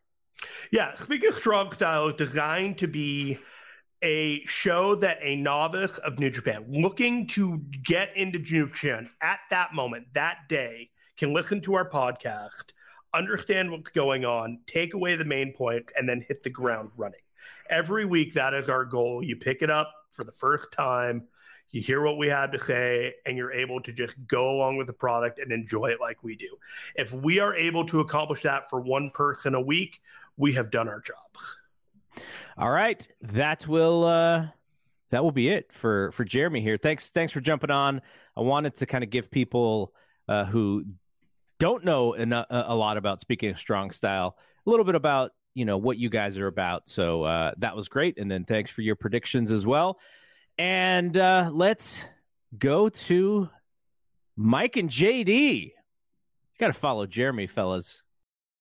Yeah, 0.70 0.94
speaking 0.98 1.30
of 1.30 1.36
strong 1.36 1.72
style, 1.72 2.10
designed 2.10 2.76
to 2.80 2.86
be 2.86 3.38
a 4.02 4.44
show 4.44 4.94
that 4.96 5.16
a 5.22 5.36
novice 5.36 5.96
of 5.96 6.18
New 6.18 6.28
Japan 6.28 6.66
looking 6.68 7.26
to 7.28 7.62
get 7.82 8.14
into 8.14 8.38
New 8.38 8.66
Japan 8.66 9.08
at 9.22 9.38
that 9.48 9.72
moment, 9.72 10.08
that 10.12 10.50
day, 10.50 10.90
can 11.16 11.32
listen 11.32 11.62
to 11.62 11.76
our 11.76 11.88
podcast, 11.88 12.72
understand 13.14 13.70
what's 13.70 13.90
going 13.90 14.26
on, 14.26 14.58
take 14.66 14.92
away 14.92 15.16
the 15.16 15.24
main 15.24 15.54
point, 15.54 15.92
and 15.96 16.06
then 16.06 16.20
hit 16.28 16.42
the 16.42 16.50
ground 16.50 16.90
running. 16.94 17.20
Every 17.70 18.04
week, 18.04 18.34
that 18.34 18.52
is 18.52 18.68
our 18.68 18.84
goal. 18.84 19.22
You 19.22 19.36
pick 19.36 19.62
it 19.62 19.70
up 19.70 19.94
for 20.12 20.24
the 20.24 20.32
first 20.32 20.72
time. 20.72 21.24
You 21.70 21.80
hear 21.80 22.02
what 22.02 22.18
we 22.18 22.28
had 22.28 22.50
to 22.52 22.58
say, 22.58 23.14
and 23.24 23.36
you're 23.36 23.52
able 23.52 23.80
to 23.82 23.92
just 23.92 24.16
go 24.26 24.50
along 24.50 24.76
with 24.76 24.88
the 24.88 24.92
product 24.92 25.38
and 25.38 25.52
enjoy 25.52 25.86
it 25.86 26.00
like 26.00 26.22
we 26.22 26.34
do. 26.34 26.56
If 26.96 27.12
we 27.12 27.38
are 27.38 27.54
able 27.54 27.86
to 27.86 28.00
accomplish 28.00 28.42
that 28.42 28.68
for 28.68 28.80
one 28.80 29.10
person 29.10 29.54
a 29.54 29.60
week, 29.60 30.00
we 30.36 30.52
have 30.54 30.70
done 30.70 30.88
our 30.88 31.00
job. 31.00 32.24
All 32.58 32.70
right, 32.70 33.06
that 33.22 33.68
will 33.68 34.04
uh, 34.04 34.48
that 35.10 35.22
will 35.22 35.30
be 35.30 35.48
it 35.48 35.72
for 35.72 36.10
for 36.12 36.24
Jeremy 36.24 36.60
here. 36.60 36.76
Thanks, 36.76 37.10
thanks 37.10 37.32
for 37.32 37.40
jumping 37.40 37.70
on. 37.70 38.02
I 38.36 38.40
wanted 38.40 38.74
to 38.76 38.86
kind 38.86 39.04
of 39.04 39.10
give 39.10 39.30
people 39.30 39.92
uh, 40.28 40.46
who 40.46 40.84
don't 41.60 41.84
know 41.84 42.16
a, 42.16 42.46
a 42.50 42.74
lot 42.74 42.96
about 42.96 43.20
speaking 43.20 43.50
of 43.50 43.58
strong 43.58 43.92
style 43.92 44.36
a 44.66 44.70
little 44.70 44.84
bit 44.84 44.94
about 44.94 45.32
you 45.54 45.64
know 45.64 45.78
what 45.78 45.98
you 45.98 46.08
guys 46.08 46.38
are 46.38 46.46
about. 46.46 46.88
So 46.88 47.24
uh, 47.24 47.52
that 47.58 47.76
was 47.76 47.88
great, 47.88 48.18
and 48.18 48.30
then 48.30 48.44
thanks 48.44 48.70
for 48.70 48.82
your 48.82 48.96
predictions 48.96 49.50
as 49.50 49.66
well. 49.66 49.98
And 50.58 51.16
uh, 51.16 51.50
let's 51.52 52.04
go 52.56 52.88
to 52.88 53.48
Mike 54.36 54.76
and 54.76 54.90
JD. 54.90 55.72
Got 56.58 56.68
to 56.68 56.72
follow 56.72 57.06
Jeremy, 57.06 57.46
fellas. 57.46 58.02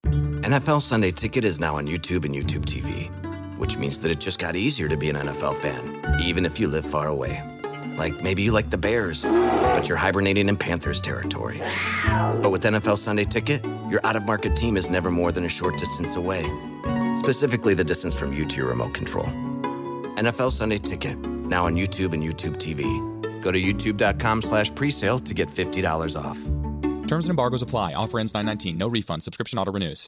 NFL 0.06 0.82
Sunday 0.82 1.12
Ticket 1.12 1.44
is 1.44 1.60
now 1.60 1.76
on 1.76 1.86
YouTube 1.86 2.24
and 2.24 2.34
YouTube 2.34 2.66
TV, 2.66 3.10
which 3.58 3.78
means 3.78 4.00
that 4.00 4.10
it 4.10 4.20
just 4.20 4.40
got 4.40 4.56
easier 4.56 4.88
to 4.88 4.96
be 4.96 5.10
an 5.10 5.18
NFL 5.18 5.56
fan, 5.58 6.22
even 6.22 6.46
if 6.46 6.60
you 6.60 6.68
live 6.68 6.86
far 6.86 7.08
away. 7.08 7.44
Like 7.98 8.24
maybe 8.24 8.42
you 8.42 8.54
like 8.54 8.70
the 8.70 8.78
Bears, 8.78 9.24
but 9.24 9.90
you're 9.90 9.98
hibernating 9.98 10.48
in 10.48 10.56
Panthers 10.56 11.02
territory. 11.02 11.62
But 12.42 12.52
with 12.52 12.64
NFL 12.64 12.98
Sunday 12.98 13.26
Ticket, 13.26 13.64
your 13.90 14.00
out 14.06 14.16
of 14.16 14.26
market 14.26 14.56
team 14.56 14.78
is 14.78 14.90
never 14.90 15.12
more 15.12 15.34
than 15.34 15.44
a 15.44 15.50
short 15.50 15.78
distance 15.78 16.16
away. 16.16 16.46
Specifically, 17.20 17.74
the 17.74 17.84
distance 17.84 18.16
from 18.16 18.34
you 18.34 18.46
to 18.46 18.58
your 18.58 18.70
remote 18.70 18.94
control. 18.94 19.26
NFL 20.16 20.52
Sunday 20.52 20.78
Ticket, 20.78 21.18
now 21.20 21.66
on 21.66 21.76
YouTube 21.76 22.14
and 22.14 22.24
YouTube 22.24 22.56
TV. 22.56 22.84
Go 23.42 23.52
to 23.52 23.62
youtube.com 23.62 24.42
slash 24.42 24.72
presale 24.72 25.24
to 25.26 25.34
get 25.34 25.50
$50 25.50 26.16
off. 26.20 26.40
Terms 27.08 27.26
and 27.26 27.32
embargoes 27.32 27.62
apply. 27.62 27.94
Offer 27.94 28.20
ends 28.20 28.34
919. 28.34 28.78
No 28.78 28.88
refund. 28.88 29.22
Subscription 29.22 29.60
auto 29.60 29.72
renews. 29.72 30.08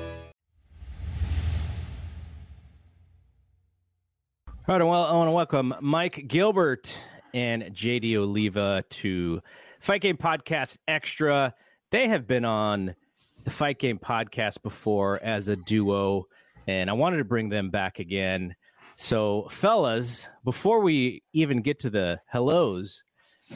All 4.71 4.79
right, 4.79 4.85
well, 4.85 5.03
I 5.03 5.11
want 5.11 5.27
to 5.27 5.33
welcome 5.33 5.75
Mike 5.81 6.29
Gilbert 6.29 6.97
and 7.33 7.63
JD 7.75 8.15
Oliva 8.15 8.85
to 8.89 9.41
Fight 9.81 9.99
Game 9.99 10.15
Podcast 10.15 10.77
Extra. 10.87 11.53
They 11.89 12.07
have 12.07 12.25
been 12.25 12.45
on 12.45 12.95
the 13.43 13.49
Fight 13.49 13.79
Game 13.79 13.99
Podcast 13.99 14.61
before 14.63 15.21
as 15.21 15.49
a 15.49 15.57
duo, 15.57 16.23
and 16.67 16.89
I 16.89 16.93
wanted 16.93 17.17
to 17.17 17.25
bring 17.25 17.49
them 17.49 17.69
back 17.69 17.99
again. 17.99 18.55
So, 18.95 19.49
fellas, 19.51 20.29
before 20.45 20.79
we 20.79 21.21
even 21.33 21.61
get 21.61 21.79
to 21.79 21.89
the 21.89 22.21
hellos, 22.27 23.03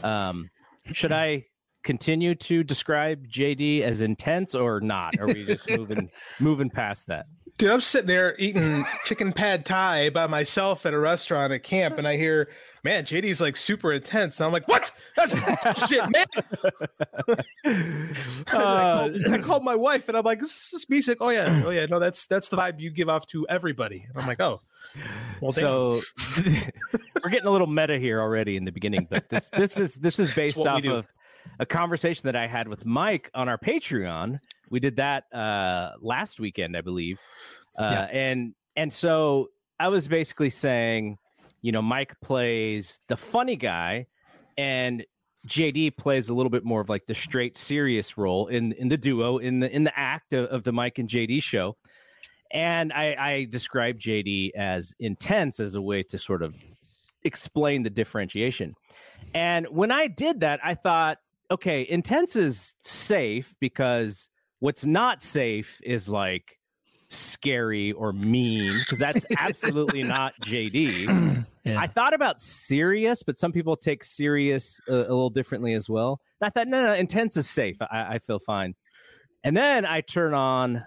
um, 0.03 0.49
should 0.91 1.13
I 1.13 1.45
continue 1.85 2.35
to 2.35 2.61
describe 2.61 3.25
JD 3.25 3.83
as 3.83 4.01
intense 4.01 4.53
or 4.53 4.81
not? 4.81 5.17
Are 5.17 5.27
we 5.27 5.45
just 5.45 5.69
moving 5.77 6.09
moving 6.41 6.69
past 6.69 7.07
that? 7.07 7.27
Dude, 7.57 7.71
I'm 7.71 7.79
sitting 7.79 8.07
there 8.07 8.35
eating 8.37 8.85
chicken 9.05 9.31
pad 9.31 9.65
thai 9.65 10.09
by 10.09 10.27
myself 10.27 10.85
at 10.85 10.93
a 10.93 10.99
restaurant 10.99 11.53
at 11.53 11.63
camp, 11.63 11.97
and 11.97 12.05
I 12.05 12.17
hear, 12.17 12.49
"Man, 12.83 13.05
JD's 13.05 13.39
like 13.39 13.55
super 13.55 13.93
intense." 13.93 14.41
And 14.41 14.47
I'm 14.47 14.51
like, 14.51 14.67
"What? 14.67 14.91
That's 15.15 15.31
shit, 15.87 16.03
man." 16.09 16.25
uh, 16.35 17.35
I, 17.65 18.13
called, 18.45 19.27
I, 19.27 19.37
called, 19.37 19.63
my 19.63 19.75
wife, 19.75 20.09
and 20.09 20.17
I'm 20.17 20.25
like, 20.25 20.41
"This 20.41 20.73
is 20.73 20.89
me." 20.89 20.97
She's 20.97 21.07
like, 21.07 21.19
"Oh 21.21 21.29
yeah, 21.29 21.63
oh 21.65 21.69
yeah, 21.69 21.85
no, 21.85 21.97
that's 21.97 22.25
that's 22.25 22.49
the 22.49 22.57
vibe 22.57 22.81
you 22.81 22.89
give 22.89 23.07
off 23.07 23.25
to 23.27 23.47
everybody." 23.47 24.05
And 24.09 24.21
I'm 24.21 24.27
like, 24.27 24.41
"Oh, 24.41 24.59
well." 25.39 25.53
So 25.53 26.01
we're 27.23 27.29
getting 27.29 27.47
a 27.47 27.51
little 27.51 27.67
meta 27.67 27.97
here 27.97 28.19
already 28.19 28.57
in 28.57 28.65
the 28.65 28.73
beginning, 28.73 29.07
but 29.09 29.29
this 29.29 29.49
this 29.51 29.77
is 29.77 29.95
this 29.95 30.19
is 30.19 30.29
based 30.35 30.57
off 30.57 30.83
of 30.83 31.07
a 31.59 31.65
conversation 31.65 32.23
that 32.25 32.35
I 32.35 32.47
had 32.47 32.67
with 32.67 32.85
Mike 32.85 33.31
on 33.33 33.47
our 33.47 33.57
Patreon. 33.57 34.39
We 34.69 34.79
did 34.79 34.97
that 34.97 35.25
uh, 35.33 35.91
last 36.01 36.39
weekend, 36.39 36.75
I 36.75 36.81
believe, 36.81 37.19
uh, 37.77 38.07
yeah. 38.11 38.17
and 38.17 38.53
and 38.75 38.91
so 38.91 39.49
I 39.79 39.89
was 39.89 40.07
basically 40.07 40.49
saying, 40.49 41.17
you 41.61 41.71
know, 41.71 41.81
Mike 41.81 42.19
plays 42.21 42.99
the 43.07 43.17
funny 43.17 43.55
guy, 43.55 44.07
and 44.57 45.05
JD 45.47 45.97
plays 45.97 46.29
a 46.29 46.33
little 46.33 46.49
bit 46.49 46.63
more 46.63 46.81
of 46.81 46.89
like 46.89 47.05
the 47.05 47.15
straight 47.15 47.57
serious 47.57 48.17
role 48.17 48.47
in 48.47 48.71
in 48.73 48.87
the 48.87 48.97
duo 48.97 49.37
in 49.37 49.59
the 49.59 49.73
in 49.73 49.83
the 49.83 49.97
act 49.97 50.33
of, 50.33 50.45
of 50.49 50.63
the 50.63 50.71
Mike 50.71 50.97
and 50.99 51.09
JD 51.09 51.43
show. 51.43 51.77
And 52.51 52.93
I, 52.93 53.15
I 53.19 53.45
described 53.45 54.01
JD 54.01 54.51
as 54.55 54.93
intense 54.99 55.59
as 55.59 55.75
a 55.75 55.81
way 55.81 56.03
to 56.03 56.17
sort 56.17 56.41
of 56.41 56.53
explain 57.23 57.83
the 57.83 57.89
differentiation. 57.89 58.75
And 59.33 59.67
when 59.67 59.91
I 59.91 60.07
did 60.07 60.41
that, 60.41 60.59
I 60.63 60.75
thought, 60.75 61.17
okay, 61.51 61.85
intense 61.89 62.35
is 62.35 62.75
safe 62.83 63.55
because 63.59 64.29
what's 64.59 64.85
not 64.85 65.23
safe 65.23 65.79
is 65.83 66.09
like 66.09 66.57
scary 67.09 67.91
or 67.91 68.13
mean 68.13 68.77
because 68.79 68.99
that's 68.99 69.25
absolutely 69.37 70.03
not 70.03 70.33
JD. 70.43 71.45
Yeah. 71.65 71.79
I 71.79 71.87
thought 71.87 72.13
about 72.13 72.39
serious, 72.39 73.23
but 73.23 73.39
some 73.39 73.51
people 73.51 73.75
take 73.75 74.03
serious 74.03 74.79
a, 74.87 74.93
a 74.93 74.97
little 74.97 75.31
differently 75.31 75.73
as 75.73 75.89
well. 75.89 76.21
I 76.39 76.51
thought, 76.51 76.67
no, 76.67 76.85
no, 76.85 76.93
intense 76.93 77.37
is 77.37 77.49
safe. 77.49 77.77
I, 77.81 77.87
I 77.91 78.19
feel 78.19 78.37
fine. 78.37 78.75
And 79.43 79.57
then 79.57 79.83
I 79.83 80.01
turn 80.01 80.35
on 80.35 80.83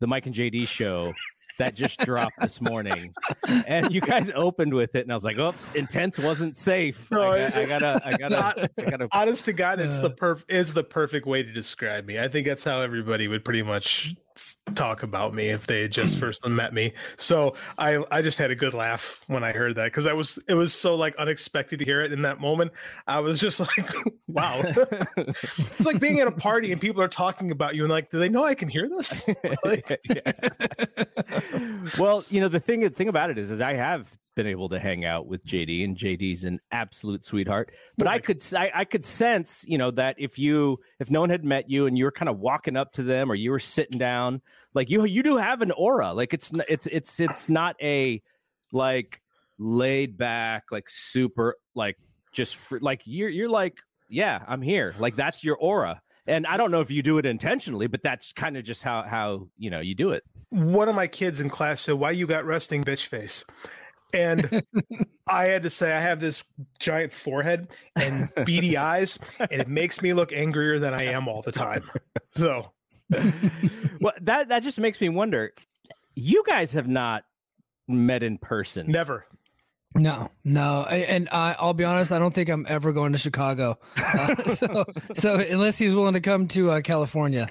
the 0.00 0.06
Mike 0.06 0.24
and 0.24 0.34
JD 0.34 0.68
show 0.68 1.12
that 1.58 1.74
just 1.74 2.00
dropped 2.00 2.40
this 2.40 2.60
morning, 2.60 3.14
and 3.66 3.94
you 3.94 4.00
guys 4.00 4.30
opened 4.34 4.74
with 4.74 4.94
it, 4.94 5.02
and 5.02 5.12
I 5.12 5.14
was 5.14 5.24
like, 5.24 5.38
"Oops, 5.38 5.70
intense 5.74 6.18
wasn't 6.18 6.56
safe." 6.56 7.10
No, 7.10 7.22
I, 7.22 7.38
got, 7.38 7.54
I 7.54 7.66
gotta, 7.66 8.02
I 8.04 8.10
gotta, 8.16 8.36
not, 8.36 8.58
I 8.78 8.90
gotta. 8.90 9.08
Honest 9.12 9.44
to 9.46 9.52
God, 9.52 9.80
it's 9.80 9.98
uh, 9.98 10.02
the 10.02 10.10
perf 10.10 10.42
is 10.48 10.74
the 10.74 10.84
perfect 10.84 11.26
way 11.26 11.42
to 11.42 11.52
describe 11.52 12.06
me. 12.06 12.18
I 12.18 12.28
think 12.28 12.46
that's 12.46 12.64
how 12.64 12.80
everybody 12.80 13.28
would 13.28 13.44
pretty 13.44 13.62
much 13.62 14.14
talk 14.74 15.02
about 15.02 15.34
me 15.34 15.48
if 15.48 15.66
they 15.66 15.82
had 15.82 15.92
just 15.92 16.18
first 16.18 16.46
met 16.46 16.72
me. 16.72 16.92
So 17.16 17.54
I 17.78 18.02
I 18.10 18.22
just 18.22 18.38
had 18.38 18.50
a 18.50 18.54
good 18.54 18.74
laugh 18.74 19.20
when 19.26 19.44
I 19.44 19.52
heard 19.52 19.74
that 19.76 19.84
because 19.84 20.06
I 20.06 20.12
was 20.12 20.38
it 20.48 20.54
was 20.54 20.72
so 20.72 20.94
like 20.94 21.14
unexpected 21.16 21.78
to 21.78 21.84
hear 21.84 22.00
it 22.00 22.12
in 22.12 22.22
that 22.22 22.40
moment. 22.40 22.72
I 23.06 23.20
was 23.20 23.40
just 23.40 23.60
like, 23.78 23.92
wow. 24.26 24.62
it's 25.16 25.86
like 25.86 26.00
being 26.00 26.20
at 26.20 26.28
a 26.28 26.32
party 26.32 26.72
and 26.72 26.80
people 26.80 27.02
are 27.02 27.08
talking 27.08 27.50
about 27.50 27.74
you 27.74 27.84
and 27.84 27.90
like, 27.92 28.10
do 28.10 28.18
they 28.18 28.28
know 28.28 28.44
I 28.44 28.54
can 28.54 28.68
hear 28.68 28.88
this? 28.88 29.28
Like... 29.64 30.00
well, 31.98 32.24
you 32.28 32.40
know 32.40 32.48
the 32.48 32.60
thing 32.60 32.80
the 32.80 32.90
thing 32.90 33.08
about 33.08 33.30
it 33.30 33.38
is 33.38 33.50
is 33.50 33.60
I 33.60 33.74
have 33.74 34.10
been 34.34 34.46
able 34.46 34.68
to 34.70 34.78
hang 34.78 35.04
out 35.04 35.26
with 35.26 35.44
JD, 35.44 35.84
and 35.84 35.96
JD's 35.96 36.44
an 36.44 36.60
absolute 36.70 37.24
sweetheart. 37.24 37.72
But 37.96 38.06
right. 38.06 38.14
I 38.14 38.18
could 38.18 38.42
I, 38.54 38.70
I, 38.74 38.84
could 38.84 39.04
sense, 39.04 39.64
you 39.66 39.78
know, 39.78 39.90
that 39.92 40.16
if 40.18 40.38
you 40.38 40.80
if 40.98 41.10
no 41.10 41.20
one 41.20 41.30
had 41.30 41.44
met 41.44 41.70
you 41.70 41.86
and 41.86 41.96
you 41.96 42.04
were 42.04 42.12
kind 42.12 42.28
of 42.28 42.38
walking 42.38 42.76
up 42.76 42.92
to 42.92 43.02
them 43.02 43.30
or 43.30 43.34
you 43.34 43.50
were 43.50 43.60
sitting 43.60 43.98
down, 43.98 44.40
like 44.74 44.90
you 44.90 45.04
you 45.04 45.22
do 45.22 45.36
have 45.36 45.62
an 45.62 45.70
aura. 45.70 46.12
Like 46.12 46.34
it's 46.34 46.52
it's 46.68 46.86
it's 46.86 47.20
it's 47.20 47.48
not 47.48 47.76
a 47.82 48.22
like 48.72 49.20
laid 49.58 50.16
back, 50.16 50.64
like 50.70 50.88
super 50.88 51.56
like 51.74 51.98
just 52.32 52.56
for, 52.56 52.80
like 52.80 53.02
you're 53.04 53.28
you're 53.28 53.50
like 53.50 53.78
yeah, 54.08 54.42
I'm 54.46 54.60
here. 54.62 54.94
Like 54.98 55.16
that's 55.16 55.42
your 55.42 55.56
aura. 55.56 56.00
And 56.26 56.46
I 56.46 56.56
don't 56.56 56.70
know 56.70 56.80
if 56.80 56.90
you 56.90 57.02
do 57.02 57.18
it 57.18 57.26
intentionally, 57.26 57.88
but 57.88 58.02
that's 58.02 58.32
kind 58.32 58.56
of 58.56 58.62
just 58.62 58.82
how 58.82 59.02
how 59.02 59.48
you 59.58 59.70
know 59.70 59.80
you 59.80 59.94
do 59.94 60.10
it. 60.10 60.22
One 60.50 60.88
of 60.88 60.94
my 60.94 61.08
kids 61.08 61.40
in 61.40 61.48
class 61.48 61.80
said, 61.80 61.94
"Why 61.94 62.12
you 62.12 62.26
got 62.26 62.44
resting 62.44 62.84
bitch 62.84 63.06
face?" 63.06 63.44
And 64.12 64.62
I 65.26 65.44
had 65.44 65.62
to 65.62 65.70
say 65.70 65.92
I 65.92 66.00
have 66.00 66.20
this 66.20 66.42
giant 66.78 67.12
forehead 67.12 67.68
and 67.96 68.28
beady 68.46 68.76
eyes, 68.76 69.18
and 69.38 69.60
it 69.60 69.68
makes 69.68 70.02
me 70.02 70.12
look 70.12 70.32
angrier 70.32 70.78
than 70.78 70.94
I 70.94 71.04
am 71.04 71.28
all 71.28 71.42
the 71.42 71.52
time. 71.52 71.88
So, 72.30 72.72
well, 74.00 74.14
that 74.20 74.48
that 74.48 74.62
just 74.62 74.78
makes 74.78 75.00
me 75.00 75.08
wonder. 75.08 75.52
You 76.14 76.44
guys 76.46 76.72
have 76.74 76.88
not 76.88 77.24
met 77.88 78.22
in 78.22 78.38
person, 78.38 78.90
never. 78.90 79.26
No, 79.94 80.30
no, 80.42 80.84
and 80.84 81.28
I, 81.30 81.54
I'll 81.58 81.74
be 81.74 81.84
honest. 81.84 82.12
I 82.12 82.18
don't 82.18 82.34
think 82.34 82.48
I'm 82.48 82.64
ever 82.68 82.92
going 82.92 83.12
to 83.12 83.18
Chicago. 83.18 83.78
Uh, 83.96 84.54
so, 84.54 84.84
so 85.12 85.34
unless 85.36 85.76
he's 85.76 85.92
willing 85.94 86.14
to 86.14 86.20
come 86.20 86.48
to 86.48 86.70
uh, 86.70 86.80
California, 86.80 87.46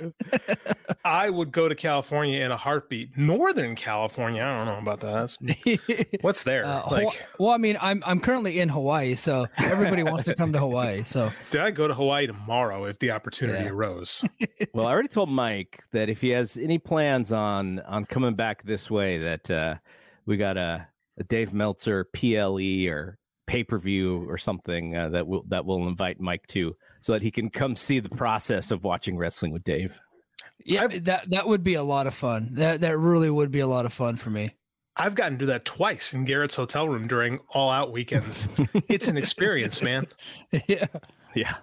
I 1.06 1.30
would 1.30 1.52
go 1.52 1.70
to 1.70 1.76
California 1.76 2.44
in 2.44 2.52
a 2.52 2.58
heartbeat. 2.58 3.16
Northern 3.16 3.76
California, 3.76 4.42
I 4.44 4.66
don't 4.66 4.66
know 4.86 4.92
about 4.92 5.00
that. 5.02 6.18
What's 6.22 6.42
there? 6.44 6.66
Uh, 6.66 6.88
like, 6.90 7.04
Hawa- 7.04 7.14
well, 7.38 7.50
I 7.52 7.58
mean, 7.58 7.78
I'm 7.80 8.02
I'm 8.06 8.20
currently 8.20 8.60
in 8.60 8.70
Hawaii, 8.70 9.16
so 9.16 9.46
everybody 9.60 10.02
wants 10.04 10.24
to 10.26 10.34
come 10.36 10.52
to 10.54 10.60
Hawaii. 10.60 11.04
So 11.04 11.32
did 11.52 11.62
I 11.62 11.70
go 11.72 11.88
to 11.88 11.94
Hawaii 11.94 12.26
tomorrow 12.28 12.86
if 12.86 12.98
the 13.00 13.12
opportunity 13.12 13.66
Yeah. 13.66 13.70
arose? 13.72 14.26
well, 14.74 14.88
I 14.88 14.92
already 14.92 15.10
told 15.10 15.30
Mike 15.30 15.84
that 15.92 16.10
if 16.10 16.22
he 16.22 16.30
has 16.30 16.58
any 16.58 16.80
plans 16.80 17.32
on 17.32 17.82
on 17.82 18.06
coming 18.06 18.34
back 18.34 18.64
this 18.64 18.90
way, 18.90 19.20
that 19.20 19.52
uh, 19.52 19.76
we 20.26 20.38
got 20.38 20.58
a, 20.58 20.62
a 20.62 20.88
Dave 21.24 21.54
Meltzer 21.54 22.06
PLE 22.14 22.88
or 22.88 23.18
pay 23.48 23.64
per 23.64 23.78
view 23.78 24.26
or 24.30 24.38
something 24.38 24.96
uh, 24.96 25.10
that 25.10 25.28
will 25.28 25.44
that 25.50 25.66
will 25.66 25.88
invite 25.88 26.20
Mike 26.20 26.48
to, 26.48 26.76
so 27.02 27.14
that 27.14 27.22
he 27.22 27.32
can 27.32 27.50
come 27.50 27.76
see 27.76 28.00
the 28.00 28.10
process 28.10 28.72
of 28.72 28.84
watching 28.84 29.18
wrestling 29.18 29.52
with 29.52 29.64
Dave. 29.64 30.00
yeah, 30.64 30.88
that 31.02 31.30
that 31.30 31.48
would 31.48 31.64
be 31.64 31.74
a 31.76 31.84
lot 31.84 32.08
of 32.08 32.14
fun. 32.14 32.50
That 32.54 32.82
that 32.82 32.98
really 32.98 33.30
would 33.30 33.52
be 33.52 33.60
a 33.60 33.68
lot 33.68 33.86
of 33.86 33.94
fun 33.94 34.18
for 34.18 34.30
me. 34.30 34.56
I've 34.98 35.16
gotten 35.16 35.34
to 35.34 35.40
do 35.40 35.46
that 35.48 35.66
twice 35.66 36.14
in 36.14 36.26
Garrett's 36.26 36.56
hotel 36.56 36.88
room 36.88 37.08
during 37.08 37.40
all 37.50 37.72
out 37.72 37.92
weekends. 37.92 38.50
it's 38.90 39.08
an 39.08 39.18
experience, 39.18 39.82
man. 39.82 40.06
yeah. 40.68 40.88
Yeah. 41.34 41.56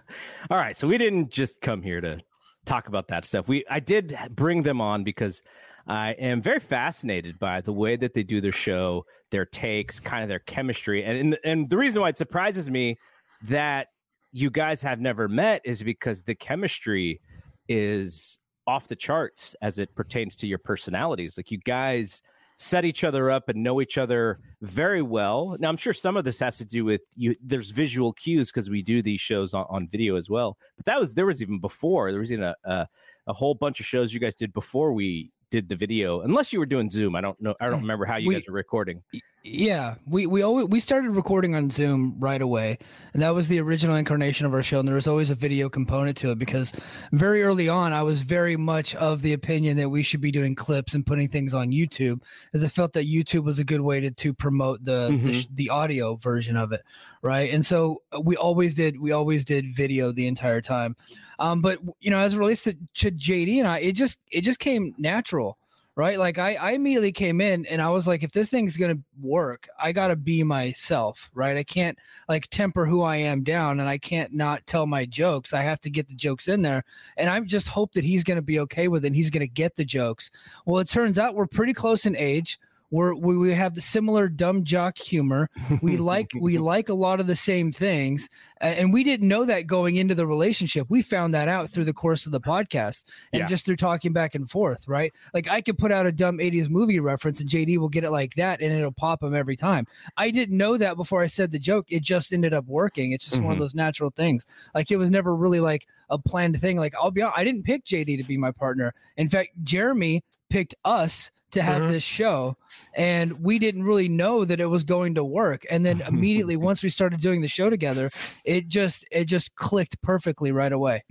All 0.51 0.57
right. 0.57 0.77
So 0.77 0.89
we 0.89 0.97
didn't 0.97 1.31
just 1.31 1.61
come 1.61 1.83
here 1.83 2.01
to 2.01 2.21
talk 2.65 2.89
about 2.89 3.09
that 3.09 3.25
stuff. 3.25 3.47
We 3.47 3.65
I 3.69 3.81
did 3.81 4.17
bring 4.31 4.63
them 4.63 4.81
on 4.81 5.05
because 5.05 5.43
I 5.89 6.11
am 6.13 6.43
very 6.43 6.61
fascinated 6.61 7.39
by 7.39 7.63
the 7.63 7.73
way 7.73 7.97
that 7.97 8.13
they 8.13 8.23
do 8.23 8.41
their 8.41 8.53
show, 8.53 9.07
their 9.31 9.47
takes, 9.47 9.99
kind 9.99 10.23
of 10.23 10.29
their 10.29 10.41
chemistry, 10.41 11.03
and 11.03 11.19
and, 11.19 11.39
and 11.45 11.71
the 11.71 11.79
reason 11.79 12.03
why 12.03 12.11
it 12.11 12.19
surprises 12.19 12.71
me 12.71 12.99
that 13.45 13.89
you 14.31 14.51
guys 14.51 14.83
have 14.83 15.01
never 15.01 15.29
met 15.29 15.63
is 15.65 15.83
because 15.83 16.23
the 16.23 16.35
chemistry 16.35 17.21
is 17.69 18.39
off 18.67 18.87
the 18.89 18.97
charts 18.97 19.57
as 19.63 19.79
it 19.79 19.95
pertains 19.95 20.37
to 20.37 20.47
your 20.47 20.59
personalities. 20.59 21.39
Like 21.39 21.51
you 21.51 21.59
guys 21.59 22.21
set 22.59 22.85
each 22.85 23.05
other 23.05 23.31
up 23.31 23.49
and 23.49 23.63
know 23.63 23.81
each 23.81 23.97
other 23.97 24.37
very 24.61 25.01
well. 25.01 25.57
Now 25.59 25.71
I'm 25.71 25.77
sure 25.77 25.95
some 25.95 26.17
of 26.17 26.25
this 26.25 26.39
has 26.41 26.59
to 26.59 26.67
do 26.67 26.85
with 26.85 27.01
you 27.17 27.35
there's 27.43 27.71
visual 27.71 28.13
cues 28.13 28.51
because 28.51 28.69
we 28.69 28.83
do 28.83 29.01
these 29.01 29.21
shows 29.21 29.55
on, 29.55 29.65
on 29.71 29.89
video 29.89 30.17
as 30.17 30.29
well. 30.29 30.59
But 30.77 30.85
that 30.85 31.01
was 31.01 31.15
there 31.15 31.27
was 31.27 31.41
even 31.41 31.61
before. 31.61 32.11
There 32.11 32.21
was 32.21 32.33
even 32.33 32.45
a, 32.45 32.55
a 32.65 32.89
a 33.29 33.33
whole 33.33 33.55
bunch 33.55 33.79
of 33.81 33.87
shows 33.87 34.13
you 34.13 34.21
guys 34.21 34.35
did 34.35 34.53
before 34.53 34.93
we 34.93 35.31
did 35.51 35.69
the 35.69 35.77
video. 35.77 36.21
Unless 36.21 36.53
you 36.53 36.59
were 36.59 36.67
doing 36.67 36.91
Zoom. 36.91 37.15
I 37.15 37.21
don't 37.21 37.41
know. 37.41 37.55
I 37.61 37.67
don't 37.67 37.79
mm. 37.79 37.83
remember 37.83 38.05
how 38.05 38.17
you 38.17 38.29
We- 38.29 38.35
guys 38.35 38.45
were 38.47 38.55
recording. 38.55 39.03
Yeah, 39.51 39.95
we 40.07 40.27
we 40.27 40.43
always 40.43 40.67
we 40.69 40.79
started 40.79 41.11
recording 41.13 41.55
on 41.55 41.71
Zoom 41.71 42.17
right 42.19 42.41
away, 42.43 42.77
and 43.15 43.23
that 43.23 43.35
was 43.35 43.49
the 43.49 43.59
original 43.61 43.97
incarnation 43.97 44.45
of 44.45 44.53
our 44.53 44.63
show. 44.63 44.79
And 44.79 44.87
there 44.87 44.95
was 44.95 45.07
always 45.07 45.31
a 45.31 45.35
video 45.35 45.71
component 45.71 46.19
to 46.19 46.31
it 46.33 46.39
because 46.39 46.73
very 47.13 47.43
early 47.43 47.67
on, 47.69 47.95
I 47.95 48.03
was 48.03 48.21
very 48.21 48.57
much 48.59 48.95
of 48.97 49.23
the 49.23 49.33
opinion 49.33 49.79
that 49.79 49.89
we 49.89 50.03
should 50.03 50.21
be 50.21 50.31
doing 50.31 50.55
clips 50.55 50.95
and 50.95 51.07
putting 51.07 51.29
things 51.29 51.55
on 51.55 51.71
YouTube, 51.71 52.21
as 52.53 52.63
I 52.63 52.69
felt 52.69 52.93
that 52.93 53.07
YouTube 53.07 53.45
was 53.45 53.59
a 53.59 53.65
good 53.65 53.81
way 53.81 54.01
to 54.01 54.11
to 54.11 54.35
promote 54.35 54.85
the 54.85 55.09
the, 55.23 55.31
Mhm. 55.31 55.43
sh- 55.43 55.47
the 55.55 55.71
audio 55.71 56.17
version 56.17 56.57
of 56.57 56.73
it, 56.73 56.83
right? 57.23 57.51
And 57.51 57.65
so 57.65 58.03
uh, 58.15 58.21
we 58.21 58.37
always 58.37 58.75
did 58.75 59.01
we 59.01 59.13
always 59.13 59.47
did 59.47 59.75
video 59.75 60.13
the 60.13 60.27
entire 60.27 60.61
time. 60.61 60.95
Um, 61.39 61.63
but 61.63 61.79
you 62.01 62.11
know, 62.11 62.19
as 62.19 62.35
it 62.35 62.39
relates 62.39 62.65
to, 62.65 62.75
to 62.97 63.11
JD 63.13 63.59
and 63.61 63.67
I, 63.69 63.79
it 63.79 63.93
just 63.93 64.19
it 64.31 64.43
just 64.43 64.59
came 64.59 64.95
natural 64.99 65.57
right? 65.99 66.17
Like 66.17 66.39
I, 66.39 66.55
I 66.55 66.71
immediately 66.71 67.11
came 67.11 67.41
in 67.41 67.67
and 67.67 67.83
I 67.83 67.91
was 67.91 68.07
like, 68.07 68.23
if 68.23 68.31
this 68.31 68.49
thing's 68.49 68.77
gonna 68.77 69.01
work, 69.21 69.69
I 69.81 69.91
gotta 69.91 70.15
be 70.15 70.45
myself, 70.45 71.29
right? 71.35 71.57
I 71.57 71.65
can't 71.65 71.99
like 72.29 72.49
temper 72.51 72.87
who 72.87 73.03
I 73.03 73.17
am 73.17 73.43
down 73.43 73.81
and 73.81 73.89
I 73.89 73.99
can't 73.99 74.33
not 74.33 74.65
tell 74.65 74.87
my 74.87 75.05
jokes. 75.07 75.53
I 75.53 75.63
have 75.63 75.81
to 75.81 75.91
get 75.91 76.09
the 76.09 76.15
jokes 76.15 76.47
in 76.47 76.63
there. 76.63 76.85
And 77.17 77.29
I 77.29 77.41
just 77.41 77.67
hope 77.67 77.95
that 77.95 78.05
he's 78.05 78.23
gonna 78.23 78.41
be 78.41 78.61
okay 78.61 78.87
with 78.87 79.05
it 79.05 79.09
and 79.09 79.17
he's 79.17 79.29
gonna 79.29 79.49
get 79.49 79.75
the 79.75 79.85
jokes. 79.85 80.31
Well, 80.67 80.79
it 80.79 80.89
turns 80.89 81.19
out 81.19 81.35
we're 81.35 81.49
pretty 81.49 81.75
close 81.75 82.07
in 82.07 82.15
age. 82.15 82.61
We're, 82.91 83.15
we 83.15 83.37
we 83.37 83.53
have 83.55 83.75
the 83.75 83.81
similar 83.83 84.29
dumb 84.29 84.65
jock 84.65 84.97
humor. 84.97 85.51
We 85.83 85.97
like 85.99 86.31
we 86.41 86.57
like 86.57 86.89
a 86.89 86.95
lot 86.95 87.21
of 87.21 87.27
the 87.27 87.37
same 87.37 87.71
things, 87.71 88.31
and 88.63 88.93
we 88.95 89.05
didn't 89.05 89.29
know 89.29 89.45
that 89.45 89.67
going 89.67 89.97
into 89.97 90.15
the 90.15 90.27
relationship. 90.27 90.87
We 90.89 91.03
found 91.03 91.35
that 91.35 91.49
out 91.49 91.69
through 91.71 91.85
the 91.85 91.93
course 91.93 92.25
of 92.25 92.33
the 92.33 92.41
podcast 92.41 93.05
and 93.33 93.41
Yeah. 93.41 93.47
just 93.47 93.67
through 93.67 93.77
talking 93.77 94.13
back 94.15 94.35
and 94.35 94.51
forth, 94.51 94.89
right? 94.89 95.13
Like 95.35 95.49
I 95.51 95.61
could 95.61 95.77
put 95.77 95.93
out 95.93 96.07
a 96.07 96.13
dumb 96.13 96.39
80s 96.39 96.71
movie 96.71 96.99
reference 96.99 97.41
and 97.41 97.51
JD 97.51 97.77
will 97.77 97.91
get 97.91 98.05
it 98.05 98.11
like 98.11 98.35
that 98.37 98.63
and 98.63 98.73
it'll 98.73 98.91
pop 98.93 99.23
him 99.23 99.35
every 99.35 99.57
time. 99.57 99.87
I 100.17 100.31
didn't 100.31 100.57
know 100.57 100.79
that 100.79 100.97
before 100.97 101.21
I 101.23 101.27
said 101.27 101.51
the 101.51 101.59
joke. 101.59 101.87
It 101.91 102.03
just 102.03 102.33
ended 102.33 102.55
up 102.55 102.65
working. 102.67 103.13
It's 103.13 103.27
just 103.27 103.39
one 103.41 103.53
of 103.53 103.59
Mhm. 103.59 103.61
those 103.61 103.75
natural 103.75 104.11
things. 104.11 104.47
Like 104.75 104.91
it 104.91 104.97
was 104.97 105.11
never 105.11 105.37
really 105.37 105.61
like 105.61 105.87
a 106.09 106.19
planned 106.19 106.59
thing. 106.61 106.79
Like 106.79 106.95
I'll 106.99 107.11
be 107.11 107.21
honest, 107.21 107.39
I 107.39 107.45
didn't 107.45 107.65
pick 107.65 107.85
JD 107.85 108.17
to 108.17 108.25
be 108.25 108.39
my 108.39 108.51
partner. 108.51 108.95
In 109.19 109.29
fact, 109.29 109.51
Jeremy 109.63 110.25
picked 110.49 110.75
us 110.87 111.31
to 111.51 111.63
have 111.63 111.83
Mhm. 111.83 111.91
this 111.93 112.03
show 112.03 112.57
and 112.95 113.33
we 113.43 113.59
didn't 113.59 113.85
really 113.85 114.09
know 114.09 114.45
that 114.45 114.61
it 114.61 114.67
was 114.67 114.85
going 114.85 115.15
to 115.15 115.25
work 115.25 115.65
and 115.71 115.85
then 115.85 116.01
immediately 116.07 116.57
once 116.57 116.83
we 116.83 116.89
started 116.89 117.21
doing 117.21 117.41
the 117.41 117.49
show 117.49 117.71
together 117.71 118.11
it 118.45 118.69
just 118.69 119.05
it 119.11 119.25
just 119.25 119.55
clicked 119.57 120.01
perfectly 120.03 120.53
right 120.53 120.73
away 120.73 121.03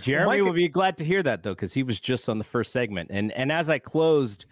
Jeremy 0.00 0.26
Mike- 0.38 0.42
will 0.42 0.52
be 0.52 0.68
glad 0.68 0.96
to 0.98 1.04
hear 1.04 1.20
that 1.24 1.42
though, 1.42 1.50
because 1.54 1.74
he 1.74 1.82
was 1.82 1.98
just 1.98 2.28
on 2.28 2.38
the 2.38 2.44
first 2.44 2.70
segment. 2.72 3.10
And 3.12 3.32
and 3.32 3.50
as 3.50 3.68
I 3.68 3.80
closed 3.80 4.44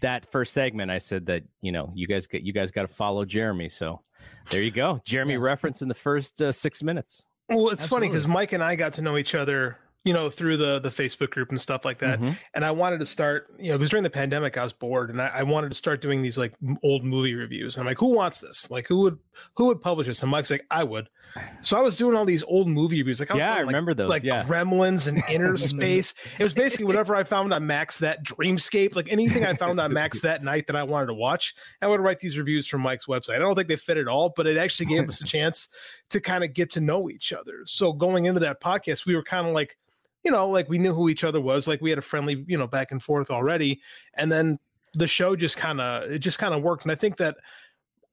that 0.00 0.30
first 0.30 0.52
segment, 0.52 0.90
I 0.90 0.98
said 0.98 1.24
that 1.26 1.44
you 1.62 1.72
know 1.72 1.90
you 1.94 2.06
guys 2.06 2.26
get 2.26 2.42
you 2.42 2.52
guys 2.52 2.70
got 2.70 2.82
to 2.82 2.88
follow 2.88 3.24
Jeremy. 3.24 3.70
So 3.70 4.02
there 4.50 4.60
you 4.60 4.70
go, 4.70 5.00
Jeremy 5.06 5.38
reference 5.38 5.80
in 5.80 5.88
the 5.88 5.94
first 5.94 6.42
uh, 6.42 6.52
six 6.52 6.82
minutes. 6.82 7.24
Well, 7.48 7.70
it's 7.70 7.86
funny 7.86 8.06
because 8.08 8.26
Mike 8.26 8.52
and 8.52 8.62
I 8.62 8.76
got 8.76 8.92
to 8.94 9.02
know 9.02 9.16
each 9.16 9.34
other, 9.34 9.78
you 10.04 10.12
know, 10.12 10.28
through 10.28 10.56
the 10.56 10.80
the 10.80 10.88
Facebook 10.88 11.30
group 11.30 11.50
and 11.50 11.60
stuff 11.60 11.84
like 11.84 11.98
that. 12.00 12.20
Mhm. 12.20 12.36
And 12.54 12.64
I 12.64 12.70
wanted 12.72 12.98
to 13.00 13.06
start, 13.06 13.48
you 13.58 13.70
know, 13.70 13.78
because 13.78 13.90
during 13.90 14.02
the 14.02 14.10
pandemic 14.10 14.56
I 14.58 14.64
was 14.64 14.72
bored, 14.72 15.10
and 15.10 15.22
I, 15.22 15.28
I 15.28 15.42
wanted 15.44 15.68
to 15.68 15.74
start 15.76 16.00
doing 16.02 16.22
these 16.22 16.36
like 16.38 16.54
old 16.82 17.04
movie 17.04 17.34
reviews. 17.34 17.76
And 17.76 17.82
I'm 17.82 17.86
like, 17.86 17.98
who 17.98 18.06
wants 18.14 18.40
this? 18.40 18.70
Like, 18.70 18.86
who 18.88 19.00
would 19.02 19.18
who 19.56 19.66
would 19.66 19.80
publish 19.80 20.06
this? 20.08 20.22
And 20.22 20.30
Mike's 20.30 20.50
like, 20.50 20.66
I 20.70 20.82
would. 20.84 21.08
So 21.62 21.78
I 21.78 21.80
was 21.80 21.96
doing 21.96 22.14
all 22.16 22.24
these 22.26 22.42
old 22.42 22.68
movie 22.68 22.98
reviews. 22.98 23.18
Like, 23.20 23.30
I 23.30 23.34
was 23.34 23.38
Yeah, 23.40 23.52
I 23.52 23.54
doing, 23.54 23.66
like- 23.66 23.72
remember 23.72 23.94
those, 23.94 24.10
Like 24.10 24.22
yeah. 24.24 24.44
Gremlins 24.44 25.06
and 25.06 25.22
Innerspace. 25.24 26.12
It 26.38 26.42
was 26.42 26.52
basically 26.52 26.84
whatever 26.84 27.14
I 27.16 27.22
found 27.24 27.54
on 27.54 27.66
Max 27.66 27.96
that 27.98 28.22
Dreamscape, 28.24 28.94
like 28.96 29.06
anything 29.10 29.46
I 29.46 29.54
found 29.54 29.80
on 29.80 29.92
Max 29.94 30.20
that 30.22 30.42
night 30.44 30.66
that 30.66 30.76
I 30.76 30.82
wanted 30.82 31.06
to 31.06 31.14
watch. 31.14 31.54
I 31.80 31.86
would 31.86 32.00
write 32.00 32.18
these 32.18 32.36
reviews 32.36 32.66
from 32.66 32.80
Mike's 32.82 33.06
website. 33.06 33.36
I 33.36 33.38
don't 33.38 33.54
think 33.54 33.68
they 33.68 33.76
fit 33.76 33.96
at 33.96 34.08
all, 34.08 34.34
but 34.36 34.46
it 34.46 34.58
actually 34.58 34.86
gave 34.86 35.08
us 35.08 35.20
a 35.22 35.24
chance 35.36 35.68
to 36.10 36.20
kind 36.20 36.44
of 36.44 36.52
get 36.52 36.70
to 36.72 36.80
know 36.80 37.08
each 37.08 37.32
other. 37.32 37.60
So 37.64 37.92
going 37.94 38.26
into 38.26 38.40
that 38.40 38.60
podcast, 38.60 39.06
we 39.06 39.14
were 39.14 39.22
kind 39.22 39.46
of 39.46 39.54
like, 39.54 39.78
you 40.24 40.30
know, 40.30 40.48
like 40.48 40.68
we 40.68 40.78
knew 40.78 40.94
who 40.94 41.08
each 41.08 41.24
other 41.24 41.40
was, 41.40 41.66
like 41.66 41.80
we 41.80 41.90
had 41.90 41.98
a 41.98 42.02
friendly, 42.02 42.44
you 42.46 42.56
know, 42.56 42.66
back 42.66 42.92
and 42.92 43.02
forth 43.02 43.30
already. 43.30 43.80
And 44.14 44.30
then 44.30 44.58
the 44.94 45.06
show 45.06 45.34
just 45.34 45.56
kind 45.56 45.80
of 45.80 46.10
it 46.10 46.18
just 46.18 46.38
kind 46.38 46.54
of 46.54 46.62
worked. 46.62 46.84
And 46.84 46.92
I 46.92 46.94
think 46.94 47.16
that 47.16 47.36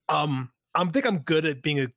um 0.08 0.50
I'm 0.74 0.90
think 0.90 1.06
I'm 1.06 1.18
good 1.18 1.44
at 1.46 1.62
being 1.62 1.80
a, 1.80 1.88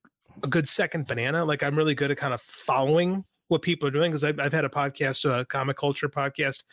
a 0.44 0.48
good 0.48 0.68
second 0.68 1.08
banana. 1.08 1.46
Like 1.46 1.64
I'm 1.64 1.76
really 1.76 1.96
good 1.96 2.12
at 2.12 2.18
kind 2.18 2.34
of 2.34 2.42
following 2.42 3.24
what 3.48 3.62
people 3.62 3.88
are 3.88 3.92
doing 3.92 4.12
because 4.12 4.24
I've, 4.24 4.40
I've 4.40 4.54
had 4.54 4.66
a 4.66 4.70
podcast, 4.70 5.30
a 5.30 5.46
comic 5.46 5.78
culture 5.78 6.10
podcast, 6.10 6.64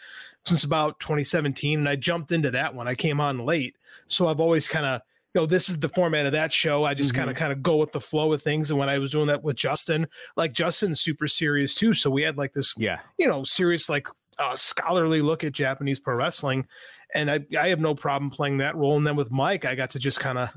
since 0.44 0.64
about 0.64 0.98
2017, 1.00 1.78
and 1.78 1.88
I 1.88 1.96
jumped 1.96 2.32
into 2.32 2.50
that 2.52 2.74
one. 2.74 2.88
I 2.88 2.94
came 2.94 3.20
on 3.20 3.44
late, 3.44 3.76
so 4.06 4.28
I've 4.28 4.40
always 4.40 4.66
kind 4.66 4.86
of 4.86 5.02
you 5.34 5.40
know 5.40 5.46
this 5.46 5.68
is 5.68 5.78
the 5.78 5.88
format 5.88 6.26
of 6.26 6.32
that 6.32 6.52
show. 6.52 6.84
I 6.84 6.94
just 6.94 7.14
kind 7.14 7.30
of 7.30 7.36
kind 7.36 7.52
of 7.52 7.62
go 7.62 7.76
with 7.76 7.92
the 7.92 8.00
flow 8.00 8.32
of 8.32 8.42
things. 8.42 8.70
And 8.70 8.78
when 8.78 8.88
I 8.88 8.98
was 8.98 9.12
doing 9.12 9.28
that 9.28 9.42
with 9.42 9.56
Justin, 9.56 10.06
like 10.36 10.52
Justin's 10.52 11.00
super 11.00 11.28
serious 11.28 11.74
too, 11.74 11.94
so 11.94 12.10
we 12.10 12.22
had 12.22 12.36
like 12.36 12.52
this 12.52 12.74
Yeah, 12.76 12.98
you 13.18 13.28
know 13.28 13.44
serious 13.44 13.88
like 13.88 14.08
uh, 14.38 14.56
scholarly 14.56 15.22
look 15.22 15.44
at 15.44 15.52
Japanese 15.52 16.00
pro 16.00 16.14
wrestling, 16.16 16.66
and 17.14 17.30
I 17.30 17.40
I 17.58 17.68
have 17.68 17.80
no 17.80 17.94
problem 17.94 18.30
playing 18.30 18.58
that 18.58 18.76
role. 18.76 18.96
And 18.96 19.06
then 19.06 19.16
with 19.16 19.30
Mike, 19.30 19.64
I 19.64 19.74
got 19.74 19.90
to 19.90 19.98
just 19.98 20.20
kind 20.20 20.38
of 20.38 20.50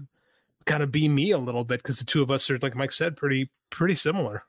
kind 0.66 0.82
of 0.82 0.92
be 0.92 1.08
me 1.08 1.32
a 1.32 1.38
little 1.38 1.64
bit 1.64 1.80
because 1.80 2.00
the 2.00 2.06
two 2.06 2.22
of 2.22 2.32
us 2.32 2.50
are 2.50 2.58
like 2.60 2.76
Mike 2.76 2.92
said, 2.92 3.16
pretty 3.18 3.52
pretty 3.70 3.96
similar. 3.96 4.44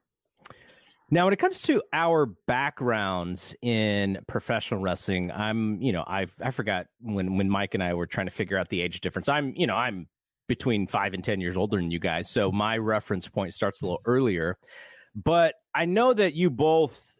Now, 1.10 1.26
when 1.26 1.32
it 1.34 1.38
comes 1.38 1.60
to 1.62 1.82
our 1.92 2.26
backgrounds 2.26 3.54
in 3.60 4.18
professional 4.26 4.80
wrestling, 4.80 5.30
I'm, 5.30 5.80
you 5.80 5.92
know, 5.92 6.02
I've 6.06 6.34
I 6.42 6.50
forgot 6.50 6.86
when 7.00 7.36
when 7.36 7.50
Mike 7.50 7.74
and 7.74 7.82
I 7.82 7.94
were 7.94 8.06
trying 8.06 8.26
to 8.26 8.32
figure 8.32 8.56
out 8.56 8.68
the 8.70 8.80
age 8.80 9.00
difference. 9.00 9.28
I'm, 9.28 9.52
you 9.54 9.66
know, 9.66 9.76
I'm 9.76 10.08
between 10.46 10.86
five 10.86 11.14
and 11.14 11.24
ten 11.24 11.40
years 11.40 11.56
older 11.56 11.76
than 11.76 11.90
you 11.90 11.98
guys, 11.98 12.30
so 12.30 12.52
my 12.52 12.76
reference 12.76 13.28
point 13.28 13.54
starts 13.54 13.82
a 13.82 13.86
little 13.86 14.02
earlier. 14.04 14.56
But 15.14 15.54
I 15.74 15.84
know 15.84 16.12
that 16.12 16.34
you 16.34 16.50
both, 16.50 17.14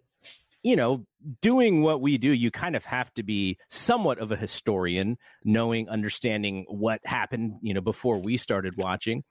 you 0.62 0.76
know, 0.76 1.06
doing 1.40 1.82
what 1.82 2.00
we 2.00 2.18
do, 2.18 2.30
you 2.30 2.50
kind 2.50 2.76
of 2.76 2.84
have 2.84 3.12
to 3.14 3.22
be 3.22 3.58
somewhat 3.70 4.18
of 4.18 4.32
a 4.32 4.37
historian, 4.37 5.16
knowing, 5.44 5.88
understanding 5.88 6.66
what 6.68 7.00
happened, 7.04 7.58
you 7.62 7.72
know, 7.72 7.80
before 7.80 8.18
we 8.18 8.37
started 8.37 8.76
watching, 8.76 9.24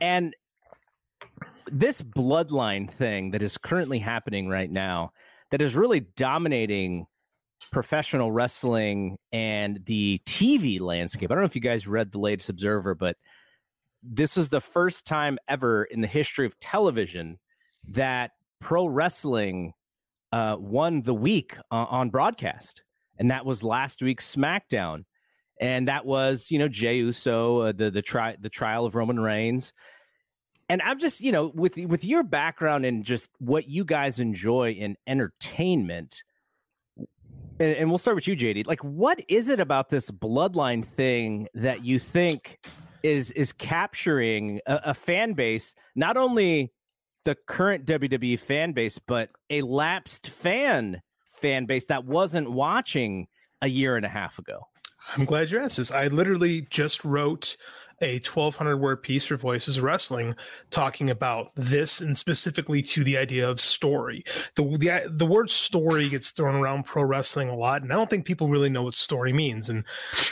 and 0.00 0.34
this 1.70 2.02
bloodline 2.02 2.90
thing 2.90 3.32
that 3.32 3.42
is 3.42 3.58
currently 3.58 3.98
happening 3.98 4.48
right 4.48 4.70
now 4.70 5.12
that 5.50 5.60
is 5.60 5.74
really 5.74 6.00
dominating 6.00 7.06
professional 7.72 8.30
wrestling 8.30 9.18
and 9.32 9.84
the 9.86 10.20
TV 10.26 10.80
landscape. 10.80 11.30
I 11.30 11.34
don't 11.34 11.42
know 11.42 11.46
if 11.46 11.54
you 11.54 11.60
guys 11.60 11.86
read 11.86 12.12
the 12.12 12.18
latest 12.18 12.48
Observer, 12.48 12.94
but 12.94 13.16
this 14.08 14.36
is 14.36 14.48
the 14.48 14.60
first 14.60 15.06
time 15.06 15.38
ever 15.48 15.84
in 15.84 16.00
the 16.00 16.06
history 16.06 16.46
of 16.46 16.58
television 16.58 17.38
that 17.88 18.32
pro 18.60 18.86
wrestling 18.86 19.72
uh, 20.32 20.56
won 20.58 21.02
the 21.02 21.14
week 21.14 21.56
uh, 21.70 21.86
on 21.88 22.10
broadcast, 22.10 22.82
and 23.18 23.30
that 23.30 23.44
was 23.44 23.62
last 23.62 24.02
week's 24.02 24.34
SmackDown, 24.34 25.04
and 25.60 25.88
that 25.88 26.04
was 26.04 26.50
you 26.50 26.58
know 26.58 26.68
Jey 26.68 26.98
Uso, 26.98 27.60
uh, 27.60 27.72
the 27.72 27.90
the 27.90 28.02
tri- 28.02 28.36
the 28.40 28.50
trial 28.50 28.86
of 28.86 28.94
Roman 28.94 29.20
Reigns, 29.20 29.72
and 30.68 30.82
I'm 30.82 30.98
just 30.98 31.20
you 31.20 31.32
know 31.32 31.52
with 31.54 31.76
with 31.76 32.04
your 32.04 32.22
background 32.22 32.84
and 32.84 33.04
just 33.04 33.30
what 33.38 33.68
you 33.68 33.84
guys 33.84 34.20
enjoy 34.20 34.72
in 34.72 34.96
entertainment. 35.06 36.22
And, 37.58 37.74
and 37.74 37.88
we'll 37.88 37.98
start 37.98 38.16
with 38.16 38.28
you, 38.28 38.36
JD. 38.36 38.66
Like, 38.66 38.84
what 38.84 39.18
is 39.28 39.48
it 39.48 39.60
about 39.60 39.88
this 39.88 40.10
bloodline 40.10 40.84
thing 40.84 41.48
that 41.54 41.86
you 41.86 41.98
think 41.98 42.58
is 43.06 43.30
is 43.32 43.52
capturing 43.52 44.60
a, 44.66 44.80
a 44.86 44.94
fan 44.94 45.32
base, 45.34 45.74
not 45.94 46.16
only 46.16 46.72
the 47.24 47.36
current 47.46 47.86
WWE 47.86 48.38
fan 48.38 48.72
base, 48.72 48.98
but 48.98 49.30
a 49.50 49.62
lapsed 49.62 50.28
fan 50.28 51.00
fan 51.30 51.66
base 51.66 51.86
that 51.86 52.04
wasn't 52.04 52.50
watching 52.50 53.28
a 53.62 53.68
year 53.68 53.96
and 53.96 54.04
a 54.04 54.08
half 54.08 54.38
ago. 54.38 54.60
I'm 55.14 55.24
glad 55.24 55.50
you 55.50 55.60
asked 55.60 55.76
this. 55.76 55.92
I 55.92 56.08
literally 56.08 56.66
just 56.70 57.04
wrote 57.04 57.56
a 58.02 58.14
1200 58.14 58.76
word 58.76 59.02
piece 59.02 59.24
for 59.24 59.36
Voices 59.36 59.80
Wrestling 59.80 60.34
talking 60.70 61.10
about 61.10 61.52
this 61.54 62.00
and 62.00 62.16
specifically 62.16 62.82
to 62.82 63.02
the 63.02 63.16
idea 63.16 63.48
of 63.48 63.58
story. 63.58 64.24
The, 64.54 64.64
the 64.64 65.10
the 65.10 65.26
word 65.26 65.48
story 65.48 66.08
gets 66.08 66.30
thrown 66.30 66.54
around 66.54 66.84
pro 66.84 67.02
wrestling 67.02 67.48
a 67.48 67.56
lot, 67.56 67.82
and 67.82 67.92
I 67.92 67.96
don't 67.96 68.10
think 68.10 68.26
people 68.26 68.48
really 68.48 68.68
know 68.68 68.82
what 68.82 68.94
story 68.94 69.32
means. 69.32 69.70
And 69.70 69.84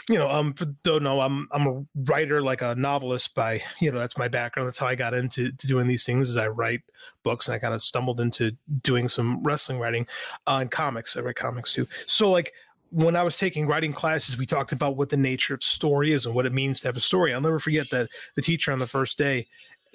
you 0.09 0.19
know, 0.19 0.29
um, 0.29 0.55
don't 0.83 1.03
know, 1.03 1.21
I'm 1.21 1.49
I'm 1.53 1.67
a 1.67 1.85
writer, 2.05 2.43
like 2.43 2.63
a 2.63 2.75
novelist 2.75 3.35
by 3.35 3.63
you 3.81 3.91
know 3.91 3.99
that's 3.99 4.19
my 4.19 4.29
background. 4.29 4.67
That's 4.67 4.79
how 4.79 4.87
I 4.87 4.95
got 4.95 5.15
into 5.15 5.51
doing 5.53 5.87
these 5.87 6.05
things. 6.05 6.29
Is 6.29 6.37
I 6.37 6.49
write 6.49 6.83
books, 7.23 7.49
and 7.49 7.55
I 7.55 7.59
kind 7.59 7.75
of 7.75 7.83
stumbled 7.83 8.21
into 8.21 8.53
doing 8.83 9.09
some 9.09 9.43
wrestling 9.43 9.79
writing 9.79 10.07
uh, 10.47 10.59
and 10.61 10.71
comics. 10.71 11.17
I 11.17 11.21
write 11.21 11.37
comics 11.37 11.73
too. 11.73 11.87
So 12.07 12.31
like 12.31 12.53
when 12.95 13.17
I 13.17 13.25
was 13.25 13.37
taking 13.37 13.67
writing 13.67 13.93
classes, 13.93 14.39
we 14.39 14.47
talked 14.47 14.71
about 14.71 14.97
what 14.97 15.09
the 15.09 15.17
nature 15.17 15.55
of 15.55 15.65
story 15.65 16.13
is 16.13 16.27
and 16.27 16.35
what 16.35 16.47
it 16.47 16.53
means 16.53 16.81
to 16.81 16.89
have 16.89 16.97
a 16.97 17.01
story. 17.01 17.35
I'll 17.35 17.41
never 17.41 17.59
forget 17.59 17.89
that 17.91 18.09
the 18.37 18.43
teacher 18.43 18.71
on 18.71 18.79
the 18.79 18.87
first 18.87 19.19
day 19.19 19.49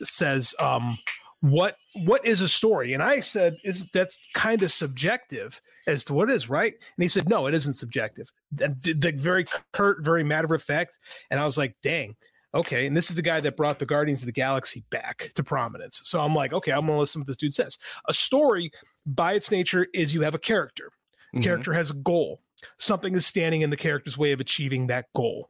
says, 0.04 0.54
um, 0.60 1.00
"What 1.40 1.78
what 1.94 2.26
is 2.26 2.42
a 2.42 2.50
story?" 2.50 2.94
And 2.94 3.02
I 3.02 3.22
said, 3.22 3.56
"Is 3.64 3.86
that's 3.94 4.18
kind 4.34 4.62
of 4.64 4.72
subjective 4.72 5.62
as 5.88 6.04
to 6.06 6.14
what 6.14 6.30
is 6.30 6.50
right?" 6.50 6.74
And 6.74 7.02
he 7.02 7.08
said, 7.08 7.30
"No, 7.30 7.48
it 7.48 7.56
isn't 7.56 7.74
subjective." 7.74 8.30
And 8.60 8.78
the 8.82 9.14
very 9.16 9.46
curt, 9.72 10.04
very 10.04 10.26
matter 10.26 10.54
of 10.54 10.62
fact. 10.62 11.00
And 11.32 11.40
I 11.40 11.46
was 11.46 11.58
like, 11.58 11.76
"Dang." 11.82 12.18
Okay, 12.54 12.86
and 12.86 12.98
this 12.98 13.10
is 13.10 13.16
the 13.16 13.22
guy 13.22 13.40
that 13.40 13.56
brought 13.56 13.80
the 13.80 13.86
Guardians 13.86 14.24
of 14.24 14.26
the 14.26 14.32
Galaxy 14.34 14.84
back 14.90 15.32
to 15.36 15.44
prominence. 15.44 16.02
So 16.04 16.20
I'm 16.20 16.34
like, 16.36 16.52
okay, 16.52 16.72
I'm 16.72 16.88
gonna 16.88 17.00
listen 17.00 17.20
to 17.20 17.24
what 17.24 17.28
this 17.28 17.38
dude 17.38 17.54
says. 17.54 17.78
A 18.10 18.14
story, 18.14 18.72
by 19.06 19.34
its 19.34 19.52
nature, 19.52 19.88
is 19.94 20.14
you 20.14 20.22
have 20.22 20.36
a 20.36 20.40
character. 20.40 20.92
Mm-hmm. 21.34 21.44
Character 21.44 21.74
has 21.74 21.92
a 21.92 21.94
goal 21.94 22.42
something 22.78 23.14
is 23.16 23.26
standing 23.26 23.62
in 23.62 23.70
the 23.70 23.78
character's 23.78 24.18
way 24.18 24.32
of 24.32 24.40
achieving 24.40 24.88
that 24.88 25.06
goal. 25.16 25.50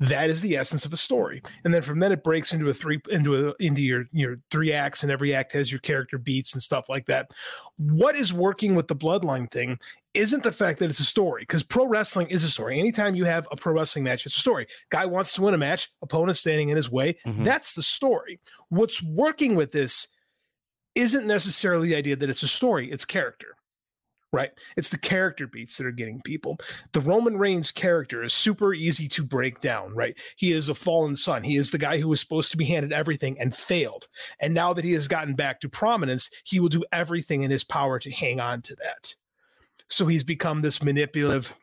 That 0.00 0.30
is 0.30 0.40
the 0.40 0.56
essence 0.56 0.84
of 0.84 0.92
a 0.92 0.96
story. 0.96 1.42
And 1.64 1.72
then 1.72 1.82
from 1.82 2.00
then 2.00 2.10
it 2.10 2.24
breaks 2.24 2.52
into 2.52 2.68
a 2.68 2.74
three 2.74 3.00
into 3.10 3.48
a 3.48 3.54
into 3.60 3.80
your 3.80 4.06
your 4.10 4.38
three 4.50 4.72
acts 4.72 5.04
and 5.04 5.12
every 5.12 5.32
act 5.32 5.52
has 5.52 5.70
your 5.70 5.78
character 5.78 6.18
beats 6.18 6.54
and 6.54 6.62
stuff 6.62 6.88
like 6.88 7.06
that. 7.06 7.30
What 7.76 8.16
is 8.16 8.32
working 8.32 8.74
with 8.74 8.88
the 8.88 8.96
bloodline 8.96 9.48
thing 9.50 9.78
isn't 10.14 10.42
the 10.42 10.50
fact 10.50 10.80
that 10.80 10.90
it's 10.90 10.98
a 10.98 11.04
story 11.04 11.42
because 11.42 11.62
pro 11.62 11.86
wrestling 11.86 12.26
is 12.28 12.42
a 12.42 12.50
story. 12.50 12.80
Anytime 12.80 13.14
you 13.14 13.24
have 13.26 13.46
a 13.52 13.56
pro 13.56 13.74
wrestling 13.74 14.04
match 14.04 14.26
it's 14.26 14.36
a 14.36 14.40
story. 14.40 14.66
Guy 14.90 15.06
wants 15.06 15.34
to 15.34 15.42
win 15.42 15.54
a 15.54 15.58
match 15.58 15.88
opponent 16.02 16.36
standing 16.36 16.70
in 16.70 16.76
his 16.76 16.90
way. 16.90 17.16
Mm-hmm. 17.24 17.44
that's 17.44 17.74
the 17.74 17.82
story. 17.82 18.40
What's 18.70 19.00
working 19.04 19.54
with 19.54 19.70
this 19.70 20.08
isn't 20.96 21.26
necessarily 21.26 21.88
the 21.88 21.96
idea 21.96 22.16
that 22.16 22.28
it's 22.28 22.42
a 22.42 22.48
story 22.48 22.90
it's 22.90 23.04
character 23.04 23.56
right? 24.32 24.50
It's 24.76 24.88
the 24.88 24.98
character 24.98 25.46
beats 25.46 25.76
that 25.76 25.86
are 25.86 25.92
getting 25.92 26.20
people. 26.22 26.58
The 26.92 27.00
Roman 27.00 27.36
Reigns 27.36 27.70
character 27.70 28.22
is 28.22 28.32
super 28.32 28.72
easy 28.72 29.06
to 29.08 29.22
break 29.22 29.60
down, 29.60 29.94
right? 29.94 30.18
He 30.36 30.52
is 30.52 30.68
a 30.68 30.74
fallen 30.74 31.16
son. 31.16 31.42
He 31.42 31.56
is 31.56 31.70
the 31.70 31.78
guy 31.78 31.98
who 31.98 32.08
was 32.08 32.20
supposed 32.20 32.50
to 32.50 32.56
be 32.56 32.64
handed 32.64 32.92
everything 32.92 33.38
and 33.38 33.54
failed. 33.54 34.08
And 34.40 34.54
now 34.54 34.72
that 34.72 34.84
he 34.84 34.92
has 34.92 35.08
gotten 35.08 35.34
back 35.34 35.60
to 35.60 35.68
prominence, 35.68 36.30
he 36.44 36.60
will 36.60 36.68
do 36.68 36.84
everything 36.92 37.42
in 37.42 37.50
his 37.50 37.64
power 37.64 37.98
to 37.98 38.10
hang 38.10 38.40
on 38.40 38.62
to 38.62 38.76
that. 38.76 39.14
So 39.88 40.06
he's 40.06 40.24
become 40.24 40.62
this 40.62 40.82
manipulative, 40.82 41.54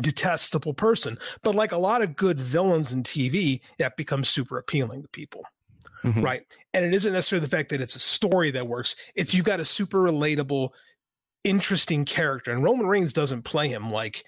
detestable 0.00 0.74
person. 0.74 1.18
But 1.42 1.54
like 1.54 1.70
a 1.72 1.78
lot 1.78 2.02
of 2.02 2.16
good 2.16 2.40
villains 2.40 2.92
in 2.92 3.04
TV, 3.04 3.60
that 3.78 3.96
becomes 3.96 4.28
super 4.28 4.58
appealing 4.58 5.02
to 5.02 5.08
people. 5.08 5.44
Mm-hmm. 6.04 6.20
Right. 6.20 6.42
And 6.74 6.84
it 6.84 6.92
isn't 6.92 7.12
necessarily 7.12 7.46
the 7.46 7.56
fact 7.56 7.70
that 7.70 7.80
it's 7.80 7.96
a 7.96 8.00
story 8.00 8.50
that 8.50 8.66
works. 8.66 8.94
It's 9.14 9.32
you've 9.32 9.46
got 9.46 9.60
a 9.60 9.64
super 9.64 9.98
relatable, 9.98 10.70
interesting 11.44 12.04
character, 12.04 12.50
and 12.50 12.64
Roman 12.64 12.86
Reigns 12.86 13.12
doesn't 13.12 13.42
play 13.42 13.68
him 13.68 13.90
like 13.90 14.24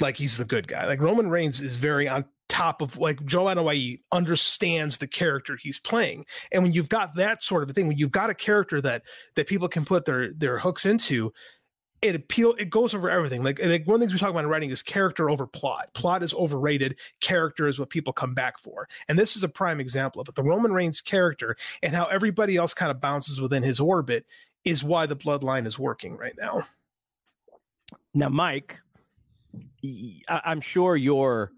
like 0.00 0.16
he's 0.16 0.36
the 0.36 0.44
good 0.44 0.68
guy. 0.68 0.86
Like 0.86 1.00
Roman 1.00 1.30
Reigns 1.30 1.60
is 1.60 1.76
very 1.76 2.08
on 2.08 2.26
top 2.48 2.80
of 2.80 2.96
like 2.96 3.24
Joe 3.24 3.44
Anoa'i 3.44 4.00
understands 4.12 4.98
the 4.98 5.06
character 5.06 5.56
he's 5.56 5.78
playing. 5.78 6.24
And 6.52 6.62
when 6.62 6.72
you've 6.72 6.88
got 6.88 7.14
that 7.16 7.42
sort 7.42 7.62
of 7.62 7.70
a 7.70 7.72
thing, 7.72 7.88
when 7.88 7.98
you've 7.98 8.12
got 8.12 8.30
a 8.30 8.34
character 8.34 8.80
that 8.82 9.02
that 9.34 9.46
people 9.46 9.68
can 9.68 9.84
put 9.84 10.04
their 10.04 10.32
their 10.34 10.58
hooks 10.58 10.86
into, 10.86 11.32
it 12.02 12.14
appeal 12.14 12.54
it 12.58 12.70
goes 12.70 12.94
over 12.94 13.10
everything. 13.10 13.42
Like, 13.42 13.58
like 13.64 13.86
one 13.86 13.94
of 13.94 14.00
the 14.00 14.06
things 14.06 14.12
we 14.12 14.18
talk 14.18 14.30
about 14.30 14.44
in 14.44 14.50
writing 14.50 14.70
is 14.70 14.82
character 14.82 15.30
over 15.30 15.46
plot. 15.46 15.92
Plot 15.94 16.22
is 16.22 16.34
overrated. 16.34 16.98
Character 17.20 17.66
is 17.66 17.78
what 17.78 17.90
people 17.90 18.12
come 18.12 18.34
back 18.34 18.58
for. 18.58 18.88
And 19.08 19.18
this 19.18 19.36
is 19.36 19.42
a 19.42 19.48
prime 19.48 19.80
example 19.80 20.20
of 20.20 20.28
it. 20.28 20.34
The 20.34 20.42
Roman 20.42 20.72
Reigns 20.72 21.00
character 21.00 21.56
and 21.82 21.94
how 21.94 22.04
everybody 22.06 22.56
else 22.56 22.74
kind 22.74 22.90
of 22.90 23.00
bounces 23.00 23.40
within 23.40 23.62
his 23.62 23.80
orbit 23.80 24.26
is 24.66 24.84
why 24.84 25.06
the 25.06 25.16
bloodline 25.16 25.64
is 25.64 25.78
working 25.78 26.16
right 26.16 26.34
now. 26.38 26.62
Now, 28.12 28.28
Mike, 28.28 28.80
I'm 30.28 30.60
sure 30.60 30.96
your 30.96 31.52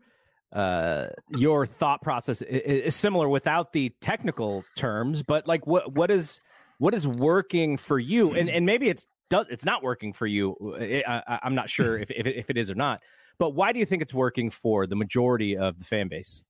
uh, 0.53 1.07
your 1.31 1.67
thought 1.67 2.03
process 2.03 2.43
is 2.43 2.95
similar 2.95 3.29
without 3.29 3.73
the 3.73 3.93
technical 4.01 4.65
terms, 4.77 5.23
but 5.23 5.49
like 5.49 5.67
what 5.67 5.93
what 5.93 6.11
is 6.11 6.41
what 6.79 6.95
is 6.95 7.07
working 7.07 7.77
for 7.77 7.99
you, 7.99 8.35
and 8.35 8.51
and 8.51 8.67
maybe 8.67 8.89
it's 8.89 9.07
does 9.31 9.47
it's 9.51 9.65
not 9.65 9.83
working 9.83 10.13
for 10.13 10.27
you. 10.27 10.55
I, 11.07 11.41
am 11.43 11.55
not 11.55 11.71
sure 11.71 11.99
if, 11.99 12.11
if 12.11 12.27
if 12.27 12.51
it 12.51 12.59
is 12.59 12.71
or 12.71 12.75
not, 12.75 13.01
but 13.39 13.55
why 13.55 13.73
do 13.73 13.79
you 13.79 13.87
think 13.87 14.03
it's 14.03 14.15
working 14.15 14.51
for 14.51 14.87
the 14.87 14.97
majority 14.97 15.57
of 15.57 15.79
the 15.79 15.85
fan 15.85 16.09
base? 16.09 16.45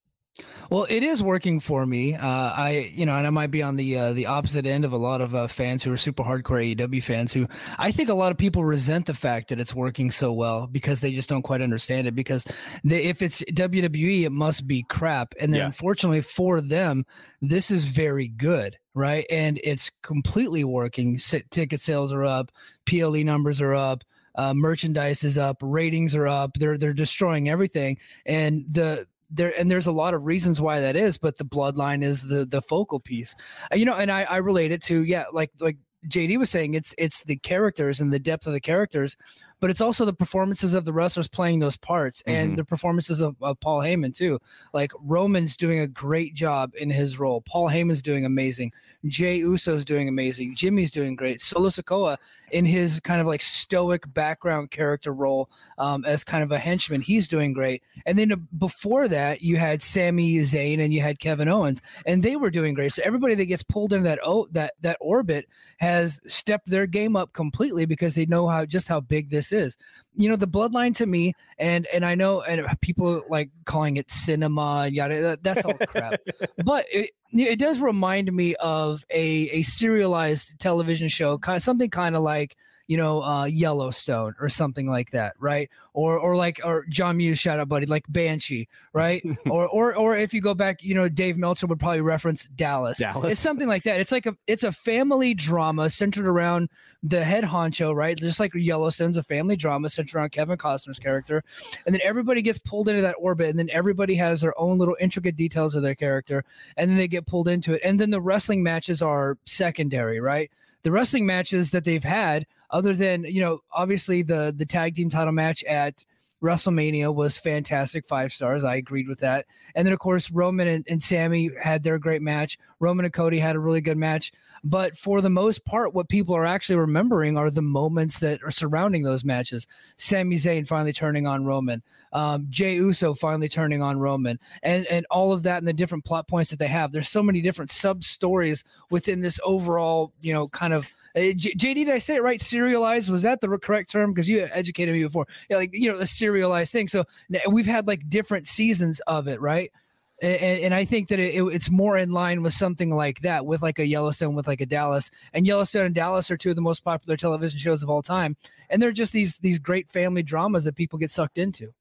Well, 0.71 0.87
it 0.89 1.03
is 1.03 1.23
working 1.23 1.61
for 1.61 1.87
me. 1.87 2.15
Uh, 2.15 2.27
I, 2.27 2.93
you 2.95 3.07
know, 3.07 3.17
and 3.17 3.27
I 3.27 3.31
might 3.31 3.51
be 3.51 3.63
on 3.63 3.77
the 3.77 3.97
uh, 3.99 4.13
the 4.13 4.27
opposite 4.27 4.67
end 4.67 4.85
of 4.85 4.93
a 4.93 4.97
lot 4.97 5.21
of 5.21 5.35
uh, 5.35 5.47
fans 5.47 5.83
who 5.83 5.93
are 5.93 5.97
super 5.97 6.23
hardcore 6.23 6.77
AEW 6.77 7.03
fans. 7.03 7.33
Who 7.33 7.49
I 7.79 7.91
think 7.91 8.09
a 8.09 8.15
lot 8.15 8.33
of 8.33 8.39
people 8.39 8.65
resent 8.65 9.07
the 9.07 9.15
fact 9.15 9.49
that 9.49 9.59
it's 9.59 9.75
working 9.75 10.11
so 10.11 10.33
well 10.33 10.67
because 10.67 11.01
they 11.01 11.13
just 11.13 11.29
don't 11.29 11.43
quite 11.43 11.63
understand 11.63 12.07
it. 12.07 12.15
Because 12.15 12.45
they, 12.85 13.05
if 13.05 13.23
it's 13.23 13.43
WWE, 13.51 14.25
it 14.25 14.33
must 14.33 14.67
be 14.67 14.83
crap. 14.83 15.35
And 15.41 15.53
then, 15.53 15.61
yeah. 15.61 15.67
unfortunately 15.67 16.21
for 16.21 16.61
them, 16.61 17.07
this 17.41 17.71
is 17.71 17.87
very 17.87 18.29
good, 18.29 18.77
right? 18.95 19.25
And 19.31 19.59
it's 19.65 19.91
completely 20.03 20.65
working. 20.65 21.19
ticket 21.51 21.81
sales 21.81 22.13
are 22.13 22.25
up, 22.25 22.53
PLE 22.85 23.25
numbers 23.25 23.61
are 23.61 23.75
up. 23.75 24.05
Uh, 24.35 24.55
merchandise 24.55 25.25
is 25.25 25.37
up, 25.37 25.57
ratings 25.63 26.15
are 26.15 26.29
up. 26.29 26.53
They're 26.55 26.79
they're 26.79 26.93
destroying 26.93 27.49
everything, 27.49 27.99
and 28.25 28.65
the 28.71 29.09
there 29.31 29.53
and 29.59 29.71
there's 29.71 29.87
a 29.87 29.93
lot 29.93 30.15
of 30.15 30.25
reasons 30.25 30.61
why 30.61 30.81
that 30.81 30.97
is 30.97 31.19
but 31.19 31.37
the 31.39 31.45
bloodline 31.45 32.03
is 32.03 32.23
the 32.23 32.47
the 32.47 32.63
focal 32.63 33.01
piece 33.01 33.35
uh, 33.73 33.77
you 33.77 33.85
know 33.85 33.95
and 33.95 34.11
i 34.11 34.23
i 34.25 34.37
relate 34.37 34.73
it 34.73 34.83
to 34.83 35.03
yeah 35.05 35.25
like 35.33 35.51
like 35.61 35.77
jd 36.09 36.39
was 36.39 36.49
saying 36.49 36.75
it's 36.75 36.95
it's 36.97 37.23
the 37.25 37.37
characters 37.37 38.01
and 38.01 38.13
the 38.13 38.19
depth 38.19 38.47
of 38.47 38.53
the 38.53 38.61
characters 38.61 39.17
but 39.61 39.71
it's 39.71 39.81
also 39.81 40.05
the 40.05 40.13
performances 40.13 40.75
of 40.75 40.85
the 40.85 40.93
wrestlers 40.93 41.29
playing 41.29 41.59
those 41.59 41.77
parts 41.77 42.23
and 42.27 42.51
mm-hmm. 42.51 42.57
the 42.57 42.65
performances 42.65 43.21
of, 43.21 43.37
of, 43.43 43.59
Paul 43.61 43.81
Heyman 43.81 44.17
too. 44.17 44.39
Like 44.73 44.93
Roman's 45.01 45.57
doing 45.57 45.81
a 45.81 45.89
great 45.89 46.35
job 46.35 46.73
in 46.79 46.91
his 46.91 47.19
role. 47.19 47.41
Paul 47.41 47.69
Heyman's 47.69 48.03
doing 48.03 48.25
amazing. 48.25 48.73
Jey 49.07 49.39
Uso's 49.39 49.85
doing 49.85 50.09
amazing. 50.09 50.57
Jimmy's 50.57 50.91
doing 50.91 51.15
great. 51.15 51.41
Solo 51.41 51.69
Sikoa 51.69 52.17
in 52.51 52.65
his 52.65 52.99
kind 53.01 53.21
of 53.21 53.27
like 53.27 53.43
stoic 53.43 54.13
background 54.13 54.71
character 54.71 55.13
role 55.13 55.51
um, 55.79 56.05
as 56.05 56.25
kind 56.25 56.43
of 56.43 56.51
a 56.51 56.59
henchman, 56.59 57.01
he's 57.01 57.29
doing 57.29 57.53
great. 57.53 57.83
And 58.07 58.19
then 58.19 58.33
uh, 58.33 58.37
before 58.57 59.07
that, 59.09 59.43
you 59.43 59.57
had 59.57 59.83
Sami 59.83 60.39
Zayn 60.39 60.83
and 60.83 60.93
you 60.93 61.01
had 61.01 61.21
Kevin 61.21 61.49
Owens, 61.49 61.81
and 62.07 62.23
they 62.23 62.37
were 62.37 62.51
doing 62.51 62.75
great. 62.75 62.93
So 62.93 63.03
everybody 63.05 63.35
that 63.37 63.47
gets 63.47 63.63
pulled 63.63 63.93
into 63.93 64.05
that 64.05 64.19
oh 64.25 64.49
that 64.53 64.75
that 64.81 64.97
orbit 65.01 65.47
has 65.79 66.21
stepped 66.27 66.69
their 66.69 66.87
game 66.87 67.17
up 67.17 67.33
completely 67.33 67.87
because 67.87 68.15
they 68.15 68.27
know 68.27 68.49
how 68.49 68.65
just 68.65 68.89
how 68.89 69.01
big 69.01 69.31
this 69.31 69.53
is 69.53 69.77
you 70.19 70.29
know 70.29 70.37
the 70.37 70.49
bloodline 70.49 70.95
to 70.95 71.07
me 71.07 71.33
and 71.59 71.87
and 71.93 72.05
i 72.05 72.15
know 72.15 72.43
and 72.43 72.67
people 72.81 73.23
like 73.31 73.51
calling 73.65 73.97
it 73.97 74.11
cinema 74.11 74.83
and 74.87 74.95
yada 74.95 75.39
that's 75.43 75.65
all 75.65 75.75
crap 75.75 76.21
but 76.65 76.85
it, 76.91 77.11
it 77.33 77.59
does 77.59 77.81
remind 77.81 78.33
me 78.33 78.55
of 78.57 79.05
a 79.11 79.49
a 79.51 79.63
serialized 79.63 80.59
television 80.59 81.09
show 81.09 81.39
kind 81.39 81.57
of, 81.57 81.63
something 81.63 81.91
kind 81.91 82.17
of 82.17 82.23
like 82.23 82.57
you 82.89 82.97
know, 82.97 83.23
uh, 83.23 83.45
Yellowstone 83.45 84.35
or 84.41 84.49
something 84.49 84.89
like 84.89 85.11
that, 85.11 85.37
right? 85.39 85.69
Or 85.93 86.19
or 86.19 86.37
like 86.37 86.59
or 86.65 86.87
John 86.89 87.19
Muse 87.19 87.39
shout 87.39 87.61
out 87.61 87.69
buddy 87.69 87.85
like 87.85 88.05
Banshee, 88.09 88.67
right? 88.95 89.23
or 89.51 89.69
or 89.69 89.95
or 89.95 90.17
if 90.17 90.33
you 90.33 90.41
go 90.41 90.55
back, 90.55 90.83
you 90.83 90.95
know, 90.95 91.07
Dave 91.07 91.37
Meltzer 91.37 91.67
would 91.67 91.79
probably 91.79 92.01
reference 92.01 92.49
Dallas. 92.57 92.99
Dallas. 92.99 93.33
It's 93.33 93.41
something 93.43 93.69
like 93.69 93.83
that. 93.83 94.01
It's 94.01 94.11
like 94.11 94.25
a 94.25 94.35
it's 94.47 94.65
a 94.65 94.73
family 94.73 95.35
drama 95.35 95.91
centered 95.91 96.27
around 96.27 96.71
the 97.03 97.23
head 97.23 97.45
honcho, 97.45 97.95
right? 97.95 98.17
Just 98.17 98.41
like 98.41 98.55
Yellowstone's 98.55 99.19
a 99.19 99.23
family 99.23 99.55
drama 99.55 99.91
centered 99.91 100.17
around 100.17 100.33
Kevin 100.33 100.57
Costner's 100.57 100.99
character, 100.99 101.45
and 101.85 101.95
then 101.95 102.01
everybody 102.03 102.41
gets 102.41 102.59
pulled 102.59 102.89
into 102.89 103.03
that 103.03 103.17
orbit, 103.19 103.51
and 103.51 103.59
then 103.59 103.69
everybody 103.71 104.15
has 104.15 104.41
their 104.41 104.59
own 104.59 104.79
little 104.79 104.97
intricate 104.99 105.37
details 105.37 105.75
of 105.75 105.83
their 105.83 105.95
character, 105.95 106.43
and 106.79 106.91
then 106.91 106.97
they 106.97 107.09
get 107.09 107.27
pulled 107.27 107.49
into 107.49 107.75
it, 107.75 107.83
and 107.85 108.01
then 108.01 108.09
the 108.09 108.21
wrestling 108.21 108.63
matches 108.63 109.03
are 109.03 109.37
secondary, 109.45 110.21
right? 110.21 110.51
The 110.85 110.93
wrestling 110.93 111.27
matches 111.27 111.71
that 111.73 111.85
they've 111.85 112.03
had, 112.03 112.47
other 112.71 112.95
than 112.95 113.25
you 113.25 113.41
know, 113.41 113.61
obviously 113.73 114.23
the 114.23 114.55
the 114.57 114.67
tag 114.67 114.95
team 114.95 115.11
title 115.11 115.33
match 115.33 115.65
at 115.65 116.05
WrestleMania 116.43 117.13
was 117.13 117.37
fantastic, 117.37 118.07
five 118.07 118.33
stars. 118.33 118.63
I 118.63 118.77
agreed 118.77 119.09
with 119.09 119.19
that. 119.21 119.47
And 119.75 119.87
then, 119.87 119.93
of 119.93 119.99
course, 119.99 120.31
Roman 120.31 120.69
and, 120.69 120.87
and 120.89 121.03
Sami 121.03 121.51
had 121.61 121.83
their 121.83 121.99
great 121.99 122.23
match. 122.23 122.59
Roman 122.79 123.05
and 123.05 123.13
Cody 123.13 123.41
had 123.41 123.57
a 123.57 123.61
really 123.61 123.81
good 123.81 123.97
match. 123.97 124.33
But 124.63 124.97
for 124.97 125.21
the 125.21 125.31
most 125.31 125.65
part, 125.65 125.95
what 125.95 126.09
people 126.09 126.37
are 126.37 126.47
actually 126.47 126.77
remembering 126.77 127.37
are 127.37 127.51
the 127.51 127.63
moments 127.63 128.21
that 128.21 128.43
are 128.45 128.53
surrounding 128.53 129.03
those 129.03 129.25
matches. 129.25 129.67
Sami 129.97 130.37
Zayn 130.37 130.67
finally 130.67 130.93
turning 130.93 131.27
on 131.27 131.45
Roman, 131.45 131.83
um, 132.13 132.47
Jey 132.51 132.75
Uso 132.77 133.15
finally 133.15 133.49
turning 133.49 133.83
on 133.83 133.99
Roman, 133.99 134.39
and 134.63 134.87
and 134.87 135.07
all 135.11 135.33
of 135.33 135.43
that 135.43 135.59
and 135.59 135.67
the 135.67 135.73
different 135.73 136.05
plot 136.05 136.29
points 136.29 136.51
that 136.51 136.59
they 136.59 136.69
have. 136.69 136.93
There's 136.93 137.09
so 137.09 137.23
many 137.23 137.41
different 137.41 137.71
sub 137.71 138.05
stories 138.05 138.65
within 138.91 139.21
this 139.21 139.41
overall, 139.45 140.13
you 140.21 140.33
know, 140.33 140.49
kind 140.49 140.73
of 140.73 140.87
Uh, 141.19 141.33
J- 141.35 141.55
JD, 141.55 141.75
did 141.75 141.91
I 141.91 141.99
say 141.99 142.15
it 142.17 142.23
right? 142.23 142.41
Serialized 142.41 143.11
was 143.11 143.23
that 143.23 143.41
the 143.41 143.49
correct 143.59 143.91
term? 143.91 144.13
Because 144.13 144.29
you 144.29 144.49
educated 144.53 144.95
me 144.95 145.03
before. 145.03 145.27
Yeah, 145.51 145.57
like 145.57 145.71
you 145.73 145.91
know, 145.93 145.99
a 145.99 146.07
serialized 146.07 146.73
thing. 146.73 146.87
So 146.89 147.05
we've 147.51 147.67
had 147.67 147.87
like 147.87 148.09
different 148.09 148.47
seasons 148.47 149.01
of 149.07 149.27
it, 149.29 149.41
right? 149.41 149.73
And, 150.21 150.61
and 150.61 150.75
I 150.75 150.85
think 150.85 151.09
that 151.09 151.19
it, 151.21 151.35
it- 151.37 151.55
it's 151.55 151.71
more 151.71 151.97
in 151.97 152.11
line 152.11 152.43
with 152.43 152.53
something 152.53 152.91
like 152.91 153.21
that, 153.21 153.47
with 153.47 153.63
like 153.63 153.79
a 153.79 153.87
Yellowstone, 153.87 154.35
with 154.35 154.47
like 154.49 154.61
a 154.61 154.67
Dallas, 154.67 155.11
and 155.33 155.47
Yellowstone 155.47 155.85
and 155.87 155.95
Dallas 155.95 156.31
are 156.31 156.37
two 156.37 156.51
of 156.51 156.57
the 156.57 156.63
most 156.63 156.83
popular 156.85 157.17
television 157.17 157.59
shows 157.59 157.83
of 157.83 157.89
all 157.91 158.03
time, 158.03 158.37
and 158.71 158.81
they're 158.83 158.93
just 158.93 159.13
these 159.13 159.39
these 159.39 159.59
great 159.59 159.89
family 159.89 160.23
dramas 160.23 160.65
that 160.65 160.75
people 160.77 160.99
get 160.99 161.11
sucked 161.11 161.39
into. 161.39 161.73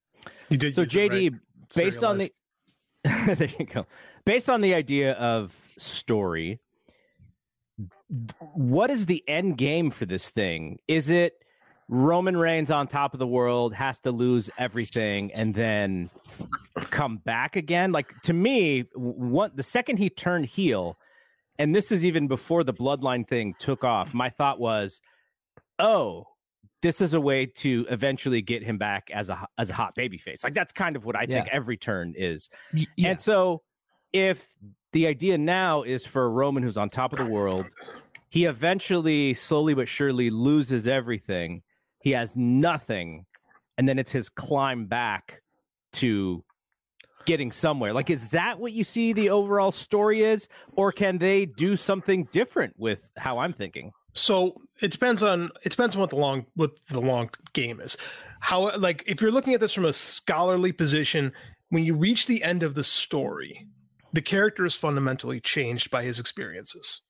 You 0.49 0.57
did 0.57 0.75
So 0.75 0.85
JD, 0.85 1.31
right. 1.31 1.41
based 1.75 2.03
on 2.03 2.17
the 2.19 2.29
there 3.03 3.49
you 3.59 3.65
go. 3.65 3.85
Based 4.25 4.49
on 4.49 4.61
the 4.61 4.73
idea 4.73 5.13
of 5.13 5.55
story, 5.77 6.59
what 8.53 8.89
is 8.89 9.05
the 9.05 9.23
end 9.27 9.57
game 9.57 9.89
for 9.89 10.05
this 10.05 10.29
thing? 10.29 10.79
Is 10.87 11.09
it 11.09 11.43
Roman 11.89 12.37
Reigns 12.37 12.71
on 12.71 12.87
top 12.87 13.13
of 13.13 13.19
the 13.19 13.27
world 13.27 13.73
has 13.73 13.99
to 14.01 14.11
lose 14.11 14.49
everything 14.57 15.31
and 15.33 15.53
then 15.53 16.09
come 16.89 17.17
back 17.17 17.55
again? 17.55 17.91
Like 17.91 18.13
to 18.23 18.33
me, 18.33 18.85
one 18.93 19.51
the 19.55 19.63
second 19.63 19.97
he 19.97 20.09
turned 20.09 20.45
heel, 20.45 20.97
and 21.59 21.75
this 21.75 21.91
is 21.91 22.05
even 22.05 22.27
before 22.27 22.63
the 22.63 22.73
bloodline 22.73 23.27
thing 23.27 23.55
took 23.59 23.83
off, 23.83 24.13
my 24.13 24.29
thought 24.29 24.59
was, 24.59 25.01
oh, 25.79 26.25
this 26.81 27.01
is 27.01 27.13
a 27.13 27.21
way 27.21 27.45
to 27.45 27.85
eventually 27.89 28.41
get 28.41 28.63
him 28.63 28.77
back 28.77 29.09
as 29.13 29.29
a 29.29 29.47
as 29.57 29.69
a 29.69 29.73
hot 29.73 29.95
baby 29.95 30.17
face. 30.17 30.43
Like 30.43 30.53
that's 30.53 30.71
kind 30.71 30.95
of 30.95 31.05
what 31.05 31.15
I 31.15 31.25
think 31.25 31.47
every 31.51 31.77
turn 31.77 32.13
is. 32.15 32.49
Yeah. 32.73 32.85
And 33.09 33.21
so 33.21 33.63
if 34.13 34.47
the 34.93 35.07
idea 35.07 35.37
now 35.37 35.83
is 35.83 36.05
for 36.05 36.29
Roman 36.29 36.63
who's 36.63 36.77
on 36.77 36.89
top 36.89 37.13
of 37.13 37.19
the 37.19 37.25
world, 37.25 37.65
he 38.29 38.45
eventually 38.45 39.33
slowly 39.33 39.73
but 39.73 39.87
surely 39.87 40.29
loses 40.29 40.87
everything. 40.87 41.63
He 42.01 42.11
has 42.11 42.35
nothing 42.35 43.25
and 43.77 43.87
then 43.87 43.99
it's 43.99 44.11
his 44.11 44.29
climb 44.29 44.85
back 44.85 45.41
to 45.93 46.43
getting 47.25 47.51
somewhere. 47.51 47.93
Like 47.93 48.09
is 48.09 48.31
that 48.31 48.59
what 48.59 48.73
you 48.73 48.83
see 48.83 49.13
the 49.13 49.29
overall 49.29 49.71
story 49.71 50.23
is 50.23 50.47
or 50.73 50.91
can 50.91 51.17
they 51.17 51.45
do 51.45 51.75
something 51.75 52.25
different 52.31 52.73
with 52.77 53.09
how 53.17 53.39
I'm 53.39 53.53
thinking? 53.53 53.91
So 54.13 54.61
it 54.81 54.91
depends 54.91 55.23
on 55.23 55.51
it 55.63 55.69
depends 55.69 55.95
on 55.95 56.01
what 56.01 56.09
the 56.09 56.15
long 56.15 56.45
what 56.55 56.71
the 56.89 57.01
long 57.01 57.29
game 57.53 57.79
is. 57.79 57.97
How 58.39 58.75
like 58.77 59.03
if 59.05 59.21
you're 59.21 59.31
looking 59.31 59.53
at 59.53 59.59
this 59.59 59.73
from 59.73 59.85
a 59.85 59.93
scholarly 59.93 60.71
position, 60.71 61.33
when 61.69 61.83
you 61.83 61.95
reach 61.95 62.27
the 62.27 62.43
end 62.43 62.63
of 62.63 62.75
the 62.75 62.83
story, 62.83 63.67
the 64.13 64.21
character 64.21 64.65
is 64.65 64.75
fundamentally 64.75 65.39
changed 65.39 65.91
by 65.91 66.03
his 66.03 66.19
experiences, 66.19 67.01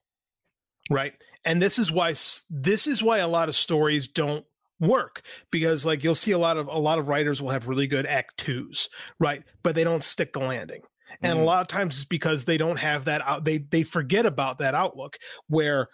right? 0.90 1.14
And 1.46 1.62
this 1.62 1.80
is 1.80 1.92
why 1.92 2.14
this 2.50 2.88
is 2.88 3.02
why 3.02 3.20
a 3.20 3.28
lot 3.28 3.50
of 3.50 3.56
stories 3.56 4.08
don't 4.08 4.46
work 4.80 5.24
because 5.50 5.86
like 5.86 6.04
you'll 6.04 6.14
see 6.16 6.32
a 6.32 6.38
lot 6.38 6.58
of 6.58 6.68
a 6.68 6.78
lot 6.78 7.00
of 7.00 7.08
writers 7.08 7.42
will 7.42 7.50
have 7.50 7.68
really 7.68 7.88
good 7.88 8.06
act 8.06 8.38
twos, 8.38 8.90
right? 9.20 9.44
But 9.64 9.76
they 9.76 9.84
don't 9.84 10.04
stick 10.04 10.34
the 10.34 10.40
landing. 10.40 10.82
And 11.22 11.40
a 11.40 11.42
Mhm. 11.42 11.46
lot 11.46 11.62
of 11.62 11.68
times 11.68 11.96
it's 11.96 12.06
because 12.06 12.46
they 12.46 12.58
don't 12.58 12.78
have 12.78 13.06
that 13.06 13.22
out 13.22 13.44
they 13.46 13.60
they 13.60 13.84
forget 13.84 14.26
about 14.26 14.60
that 14.60 14.76
outlook 14.76 15.18
where 15.48 15.88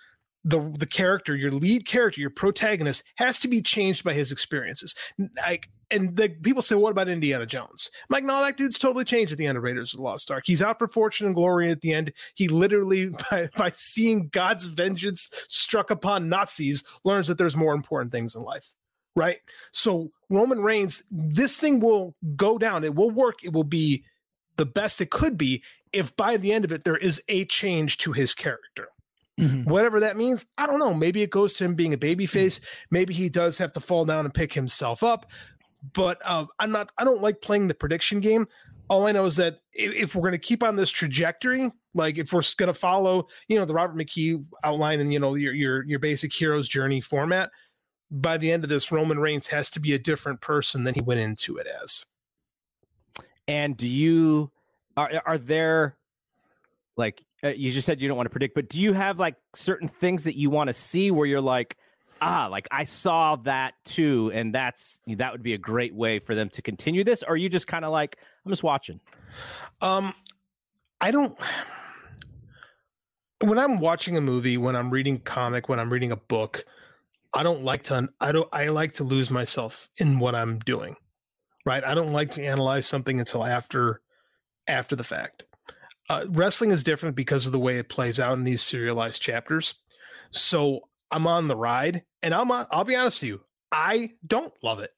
the 0.43 0.59
the 0.77 0.85
character, 0.85 1.35
your 1.35 1.51
lead 1.51 1.85
character, 1.85 2.19
your 2.19 2.29
protagonist 2.29 3.03
has 3.15 3.39
to 3.41 3.47
be 3.47 3.61
changed 3.61 4.03
by 4.03 4.13
his 4.13 4.31
experiences. 4.31 4.93
Like, 5.37 5.69
and 5.89 6.15
the 6.15 6.29
people 6.29 6.61
say, 6.61 6.75
"What 6.75 6.91
about 6.91 7.07
Indiana 7.07 7.45
Jones?" 7.45 7.89
I'm 8.01 8.13
like, 8.13 8.23
no, 8.23 8.41
that 8.41 8.57
dude's 8.57 8.79
totally 8.79 9.05
changed 9.05 9.31
at 9.31 9.37
the 9.37 9.45
end 9.45 9.57
of 9.57 9.63
Raiders 9.63 9.93
of 9.93 9.97
the 9.97 10.03
Lost 10.03 10.29
Ark. 10.31 10.43
He's 10.45 10.61
out 10.61 10.79
for 10.79 10.87
fortune 10.87 11.27
and 11.27 11.35
glory, 11.35 11.65
and 11.65 11.71
at 11.71 11.81
the 11.81 11.93
end, 11.93 12.11
he 12.35 12.47
literally, 12.47 13.07
by, 13.31 13.49
by 13.55 13.71
seeing 13.73 14.27
God's 14.29 14.65
vengeance 14.65 15.29
struck 15.47 15.89
upon 15.89 16.29
Nazis, 16.29 16.83
learns 17.03 17.27
that 17.27 17.37
there's 17.37 17.55
more 17.55 17.73
important 17.73 18.11
things 18.11 18.35
in 18.35 18.43
life. 18.43 18.67
Right. 19.15 19.37
So 19.71 20.09
Roman 20.29 20.61
Reigns, 20.61 21.03
this 21.11 21.55
thing 21.55 21.79
will 21.79 22.15
go 22.35 22.57
down. 22.57 22.83
It 22.83 22.95
will 22.95 23.11
work. 23.11 23.43
It 23.43 23.53
will 23.53 23.63
be 23.63 24.03
the 24.57 24.65
best 24.65 25.01
it 25.01 25.11
could 25.11 25.37
be 25.37 25.63
if 25.93 26.15
by 26.15 26.37
the 26.37 26.51
end 26.51 26.65
of 26.65 26.71
it 26.71 26.83
there 26.83 26.97
is 26.97 27.21
a 27.29 27.45
change 27.45 27.97
to 27.99 28.11
his 28.11 28.33
character 28.33 28.89
Mhm. 29.39 29.65
whatever 29.65 29.99
that 29.99 30.15
means 30.15 30.45
i 30.59 30.67
don't 30.67 30.77
know 30.77 30.93
maybe 30.93 31.23
it 31.23 31.31
goes 31.31 31.55
to 31.55 31.65
him 31.65 31.73
being 31.73 31.93
a 31.93 31.97
baby 31.97 32.27
face 32.27 32.59
maybe 32.91 33.15
he 33.15 33.29
does 33.29 33.57
have 33.57 33.73
to 33.73 33.79
fall 33.79 34.05
down 34.05 34.25
and 34.25 34.33
pick 34.33 34.53
himself 34.53 35.01
up 35.01 35.25
but 35.93 36.19
um, 36.29 36.47
i'm 36.59 36.69
not 36.71 36.91
i 36.99 37.03
don't 37.03 37.21
like 37.21 37.41
playing 37.41 37.67
the 37.67 37.73
prediction 37.73 38.19
game. 38.19 38.47
All 38.89 39.07
i 39.07 39.11
know 39.11 39.25
is 39.25 39.37
that 39.37 39.61
if, 39.73 39.91
if 39.93 40.15
we're 40.15 40.21
going 40.21 40.33
to 40.33 40.37
keep 40.37 40.61
on 40.61 40.75
this 40.75 40.91
trajectory 40.91 41.71
like 41.95 42.19
if 42.19 42.31
we're 42.31 42.43
going 42.57 42.67
to 42.67 42.75
follow 42.75 43.27
you 43.47 43.57
know 43.57 43.65
the 43.65 43.73
robert 43.73 43.97
mckee 43.97 44.45
outline 44.63 44.99
and 44.99 45.11
you 45.11 45.19
know 45.19 45.33
your 45.33 45.53
your 45.53 45.83
your 45.85 45.99
basic 45.99 46.31
hero's 46.31 46.69
journey 46.69 47.01
format 47.01 47.49
by 48.11 48.37
the 48.37 48.51
end 48.51 48.63
of 48.63 48.69
this 48.69 48.91
roman 48.91 49.17
reigns 49.17 49.47
has 49.47 49.71
to 49.71 49.79
be 49.79 49.93
a 49.93 49.99
different 49.99 50.41
person 50.41 50.83
than 50.83 50.93
he 50.93 51.01
went 51.01 51.19
into 51.19 51.57
it 51.57 51.65
as. 51.83 52.05
And 53.47 53.75
do 53.75 53.87
you 53.87 54.51
are 54.95 55.09
are 55.25 55.37
there 55.39 55.97
like 56.95 57.23
uh, 57.43 57.49
you 57.49 57.71
just 57.71 57.85
said 57.85 58.01
you 58.01 58.07
don't 58.07 58.17
want 58.17 58.27
to 58.27 58.31
predict, 58.31 58.55
but 58.55 58.69
do 58.69 58.79
you 58.79 58.93
have 58.93 59.19
like 59.19 59.35
certain 59.53 59.87
things 59.87 60.23
that 60.23 60.37
you 60.37 60.49
want 60.49 60.67
to 60.67 60.73
see 60.73 61.11
where 61.11 61.25
you're 61.25 61.41
like, 61.41 61.77
ah, 62.21 62.47
like 62.49 62.67
I 62.71 62.85
saw 62.85 63.35
that 63.37 63.73
too, 63.85 64.31
and 64.33 64.53
that's 64.53 64.99
that 65.07 65.31
would 65.31 65.43
be 65.43 65.53
a 65.53 65.57
great 65.57 65.93
way 65.93 66.19
for 66.19 66.35
them 66.35 66.49
to 66.49 66.61
continue 66.61 67.03
this, 67.03 67.23
or 67.23 67.33
are 67.33 67.37
you 67.37 67.49
just 67.49 67.67
kind 67.67 67.83
of 67.83 67.91
like 67.91 68.17
I'm 68.45 68.51
just 68.51 68.63
watching? 68.63 68.99
Um, 69.81 70.13
I 71.01 71.11
don't. 71.11 71.37
When 73.41 73.57
I'm 73.57 73.79
watching 73.79 74.15
a 74.15 74.21
movie, 74.21 74.57
when 74.57 74.75
I'm 74.75 74.89
reading 74.89 75.19
comic, 75.19 75.67
when 75.67 75.79
I'm 75.79 75.91
reading 75.91 76.11
a 76.13 76.15
book, 76.15 76.63
I 77.33 77.43
don't 77.43 77.63
like 77.63 77.83
to. 77.83 78.07
I 78.21 78.31
don't. 78.31 78.47
I 78.53 78.69
like 78.69 78.93
to 78.93 79.03
lose 79.03 79.29
myself 79.29 79.89
in 79.97 80.19
what 80.19 80.33
I'm 80.33 80.59
doing. 80.59 80.95
Right. 81.65 81.83
I 81.83 81.93
don't 81.93 82.11
like 82.11 82.31
to 82.31 82.43
analyze 82.43 82.87
something 82.87 83.19
until 83.19 83.43
after, 83.45 84.01
after 84.67 84.97
the 84.97 85.03
fact. 85.03 85.45
Uh, 86.13 86.25
wrestling 86.29 86.69
is 86.69 86.83
different 86.83 87.15
because 87.15 87.45
of 87.47 87.51
the 87.51 87.59
way 87.59 87.79
it 87.79 87.89
plays 87.89 88.19
out 88.19 88.37
in 88.37 88.43
these 88.43 88.61
serialized 88.61 89.19
chapters. 89.21 89.75
So 90.31 90.81
I'm 91.09 91.25
on 91.25 91.47
the 91.47 91.55
ride, 91.55 92.03
and 92.21 92.33
I'm. 92.33 92.51
On, 92.51 92.67
I'll 92.69 92.83
be 92.83 92.95
honest 92.95 93.21
with 93.23 93.29
you. 93.29 93.41
I 93.71 94.11
don't 94.27 94.53
love 94.63 94.79
it. 94.79 94.91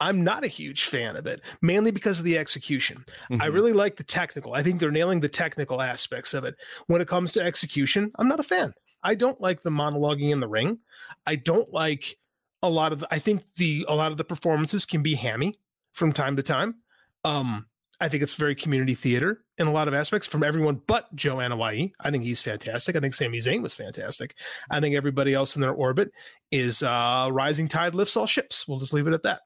I'm 0.00 0.24
not 0.24 0.42
a 0.42 0.48
huge 0.48 0.86
fan 0.86 1.14
of 1.14 1.28
it, 1.28 1.42
mainly 1.60 1.92
because 1.92 2.18
of 2.18 2.24
the 2.24 2.36
execution. 2.36 3.04
I 3.30 3.34
Mhm. 3.34 3.54
really 3.54 3.72
like 3.72 3.94
the 3.94 4.02
technical. 4.02 4.52
I 4.54 4.62
think 4.64 4.80
they're 4.80 4.90
nailing 4.90 5.20
the 5.20 5.28
technical 5.28 5.80
aspects 5.80 6.34
of 6.34 6.42
it. 6.42 6.56
When 6.88 7.00
it 7.00 7.06
comes 7.06 7.32
to 7.34 7.40
execution, 7.40 8.10
I'm 8.18 8.26
not 8.26 8.40
a 8.40 8.42
fan. 8.44 8.74
I 9.04 9.14
don't 9.14 9.40
like 9.40 9.62
the 9.62 9.70
monologuing 9.70 10.32
in 10.32 10.40
the 10.40 10.48
ring. 10.48 10.80
I 11.24 11.36
don't 11.36 11.72
like 11.72 12.18
a 12.64 12.68
lot 12.68 12.92
of 12.92 12.98
the, 12.98 13.08
I 13.14 13.20
think 13.20 13.44
the 13.54 13.86
a 13.88 13.94
lot 13.94 14.10
of 14.10 14.18
the 14.18 14.24
performances 14.24 14.84
can 14.84 15.04
be 15.04 15.14
hammy 15.14 15.54
from 15.92 16.12
time 16.12 16.34
to 16.34 16.42
time. 16.42 16.82
Um 17.24 17.66
I 18.02 18.08
think 18.08 18.24
it's 18.24 18.34
very 18.34 18.56
community 18.56 18.94
theater 18.94 19.44
in 19.58 19.68
a 19.68 19.72
lot 19.72 19.86
of 19.86 19.94
aspects 19.94 20.26
from 20.26 20.42
everyone 20.42 20.82
but 20.88 21.14
Joe 21.14 21.36
Anoa'i. 21.36 21.92
I 22.00 22.10
think 22.10 22.24
he's 22.24 22.40
fantastic. 22.40 22.96
I 22.96 23.00
think 23.00 23.14
Sami 23.14 23.38
Zayn 23.38 23.62
was 23.62 23.76
fantastic. 23.76 24.34
I 24.68 24.80
think 24.80 24.96
everybody 24.96 25.34
else 25.34 25.54
in 25.54 25.62
their 25.62 25.72
orbit 25.72 26.10
is 26.50 26.82
uh 26.82 27.28
rising 27.30 27.68
tide 27.68 27.94
lifts 27.94 28.16
all 28.16 28.26
ships. 28.26 28.66
We'll 28.66 28.80
just 28.80 28.92
leave 28.92 29.06
it 29.06 29.14
at 29.14 29.22
that. 29.22 29.42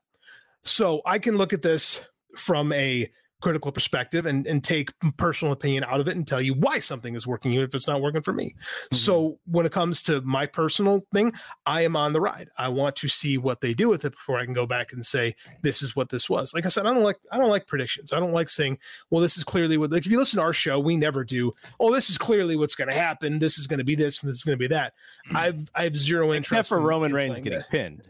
So 0.63 1.03
I 1.05 1.19
can 1.19 1.37
look 1.37 1.53
at 1.53 1.61
this 1.61 2.01
from 2.35 2.73
a 2.73 3.13
critical 3.43 3.71
perspective 3.71 4.25
and 4.25 4.47
and 4.47 4.65
take 4.65 4.91
personal 5.19 5.53
opinion 5.53 5.85
out 5.85 6.01
of 6.01 6.09
it 6.09 6.17
and 6.17 6.27
tell 6.27 6.41
you 6.41 6.55
why 6.55 6.79
something 6.79 7.15
is 7.15 7.27
working 7.27 7.53
even 7.53 7.65
if 7.65 7.75
it's 7.75 7.87
not 7.87 8.01
working 8.01 8.23
for 8.23 8.33
me. 8.33 8.47
Mm-hmm. 8.47 8.97
so 8.97 9.39
when 9.45 9.67
it 9.67 9.73
comes 9.73 10.03
to 10.05 10.23
my 10.23 10.47
personal 10.47 11.05
thing 11.13 11.33
i 11.67 11.83
am 11.83 11.97
on 11.97 12.13
the 12.15 12.21
ride. 12.21 12.49
I 12.57 12.69
want 12.69 12.97
to 12.97 13.09
see 13.09 13.37
what 13.37 13.61
they 13.61 13.75
do 13.75 13.89
with 13.89 14.05
it 14.07 14.13
before 14.13 14.39
i 14.39 14.45
can 14.45 14.55
go 14.55 14.65
back 14.67 14.93
and 14.93 15.05
say 15.05 15.35
this 15.63 15.83
is 15.83 15.95
what 15.95 16.09
this 16.09 16.31
was. 16.31 16.55
Like 16.55 16.65
i 16.65 16.71
said 16.71 16.87
i 16.87 16.95
don't 16.95 17.03
like 17.05 17.19
i 17.31 17.37
don't 17.37 17.51
like 17.51 17.67
predictions. 17.67 18.13
I 18.13 18.21
don't 18.21 18.33
like 18.33 18.49
saying 18.49 18.79
well 19.11 19.21
this 19.21 19.37
is 19.37 19.45
clearly 19.45 19.77
what 19.77 19.91
like 19.91 20.07
if 20.07 20.11
you 20.11 20.19
listen 20.19 20.39
to 20.39 20.43
our 20.43 20.53
show 20.55 20.81
we 20.81 20.97
never 20.97 21.23
do 21.23 21.53
oh 21.79 21.93
this 21.93 22.09
is 22.09 22.17
clearly 22.17 22.57
what's 22.57 22.75
going 22.75 22.89
to 22.89 22.95
happen. 22.95 23.39
This 23.39 23.59
is 23.59 23.67
going 23.67 23.79
to 23.79 23.85
be 23.85 23.95
this 23.97 24.23
and 24.23 24.31
this 24.31 24.39
is 24.39 24.45
going 24.45 24.59
to 24.59 24.63
be 24.63 24.69
that. 24.69 24.95
I've 25.35 25.69
i 25.75 25.85
have 25.85 25.97
zero 25.97 26.33
interest 26.33 26.53
Except 26.53 26.69
for 26.69 26.79
in- 26.79 26.85
Roman 26.85 27.13
Reigns 27.13 27.39
getting 27.39 27.59
that. 27.59 27.69
pinned. 27.69 28.03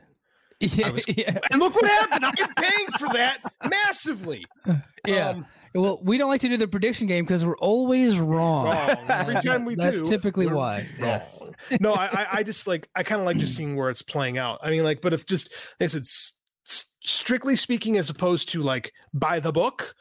Yeah, 0.61 0.91
was- 0.91 1.05
yeah. 1.17 1.39
and 1.51 1.61
look 1.61 1.75
what 1.75 1.85
happened 1.85 2.25
i'm 2.25 2.55
paying 2.55 2.87
for 2.99 3.09
that 3.13 3.39
massively 3.69 4.45
Yeah. 5.07 5.29
Um, 5.31 5.47
well, 5.75 6.01
we 6.03 6.17
don't 6.19 6.31
like 6.31 6.41
to 6.41 6.49
do 6.49 6.57
the 6.57 6.67
prediction 6.67 7.07
game 7.07 7.25
because 7.27 7.45
we're 7.45 7.57
always 7.59 8.19
wrong. 8.19 8.65
wrong. 8.65 8.97
Every 9.09 9.35
time 9.45 9.67
we 9.67 9.75
that's 9.75 10.01
do, 10.01 10.09
typically 10.09 10.47
why. 10.47 10.89
Yeah. 10.99 11.23
wrong. 11.39 11.55
no, 11.81 11.93
I, 11.93 12.07
I, 12.07 12.27
I 12.39 12.43
just 12.43 12.67
like 12.67 12.89
I 12.97 13.03
kind 13.03 13.21
of 13.21 13.27
like 13.27 13.37
just 13.37 13.55
seeing 13.55 13.77
where 13.77 13.91
it's 13.91 14.01
playing 14.01 14.39
out. 14.39 14.59
I 14.63 14.71
mean, 14.71 14.83
like, 14.85 15.03
but 15.03 15.13
if 15.13 15.27
just 15.27 15.53
like 15.79 15.85
I 15.85 15.89
said, 15.89 16.01
s- 16.03 16.33
s- 16.67 16.87
strictly 17.05 17.57
speaking, 17.57 17.99
as 17.99 18.09
opposed 18.09 18.49
to 18.53 18.63
like 18.63 18.91
by 19.13 19.39
the 19.39 19.53
book, 19.53 19.95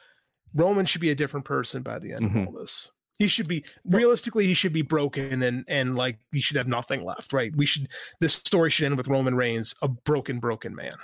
Roman 0.54 0.86
should 0.86 1.02
be 1.02 1.10
a 1.10 1.14
different 1.14 1.44
person 1.44 1.82
by 1.82 1.98
the 1.98 2.14
end 2.14 2.22
Mhm. 2.22 2.42
of 2.42 2.54
all 2.54 2.60
this. 2.60 2.90
He 3.18 3.28
should 3.28 3.48
be 3.48 3.64
realistically, 3.84 4.46
he 4.46 4.54
should 4.54 4.72
be 4.72 4.82
broken 4.82 5.42
and 5.42 5.64
and 5.68 5.96
like 5.96 6.18
he 6.32 6.40
should 6.40 6.56
have 6.56 6.68
nothing 6.68 7.04
left. 7.04 7.32
Right? 7.32 7.54
We 7.56 7.66
should 7.66 7.88
this 8.20 8.34
story 8.34 8.70
should 8.70 8.86
end 8.86 8.96
with 8.96 9.08
Roman 9.08 9.34
Reigns, 9.34 9.74
a 9.82 9.88
broken, 9.88 10.38
broken 10.38 10.74
man. 10.74 10.96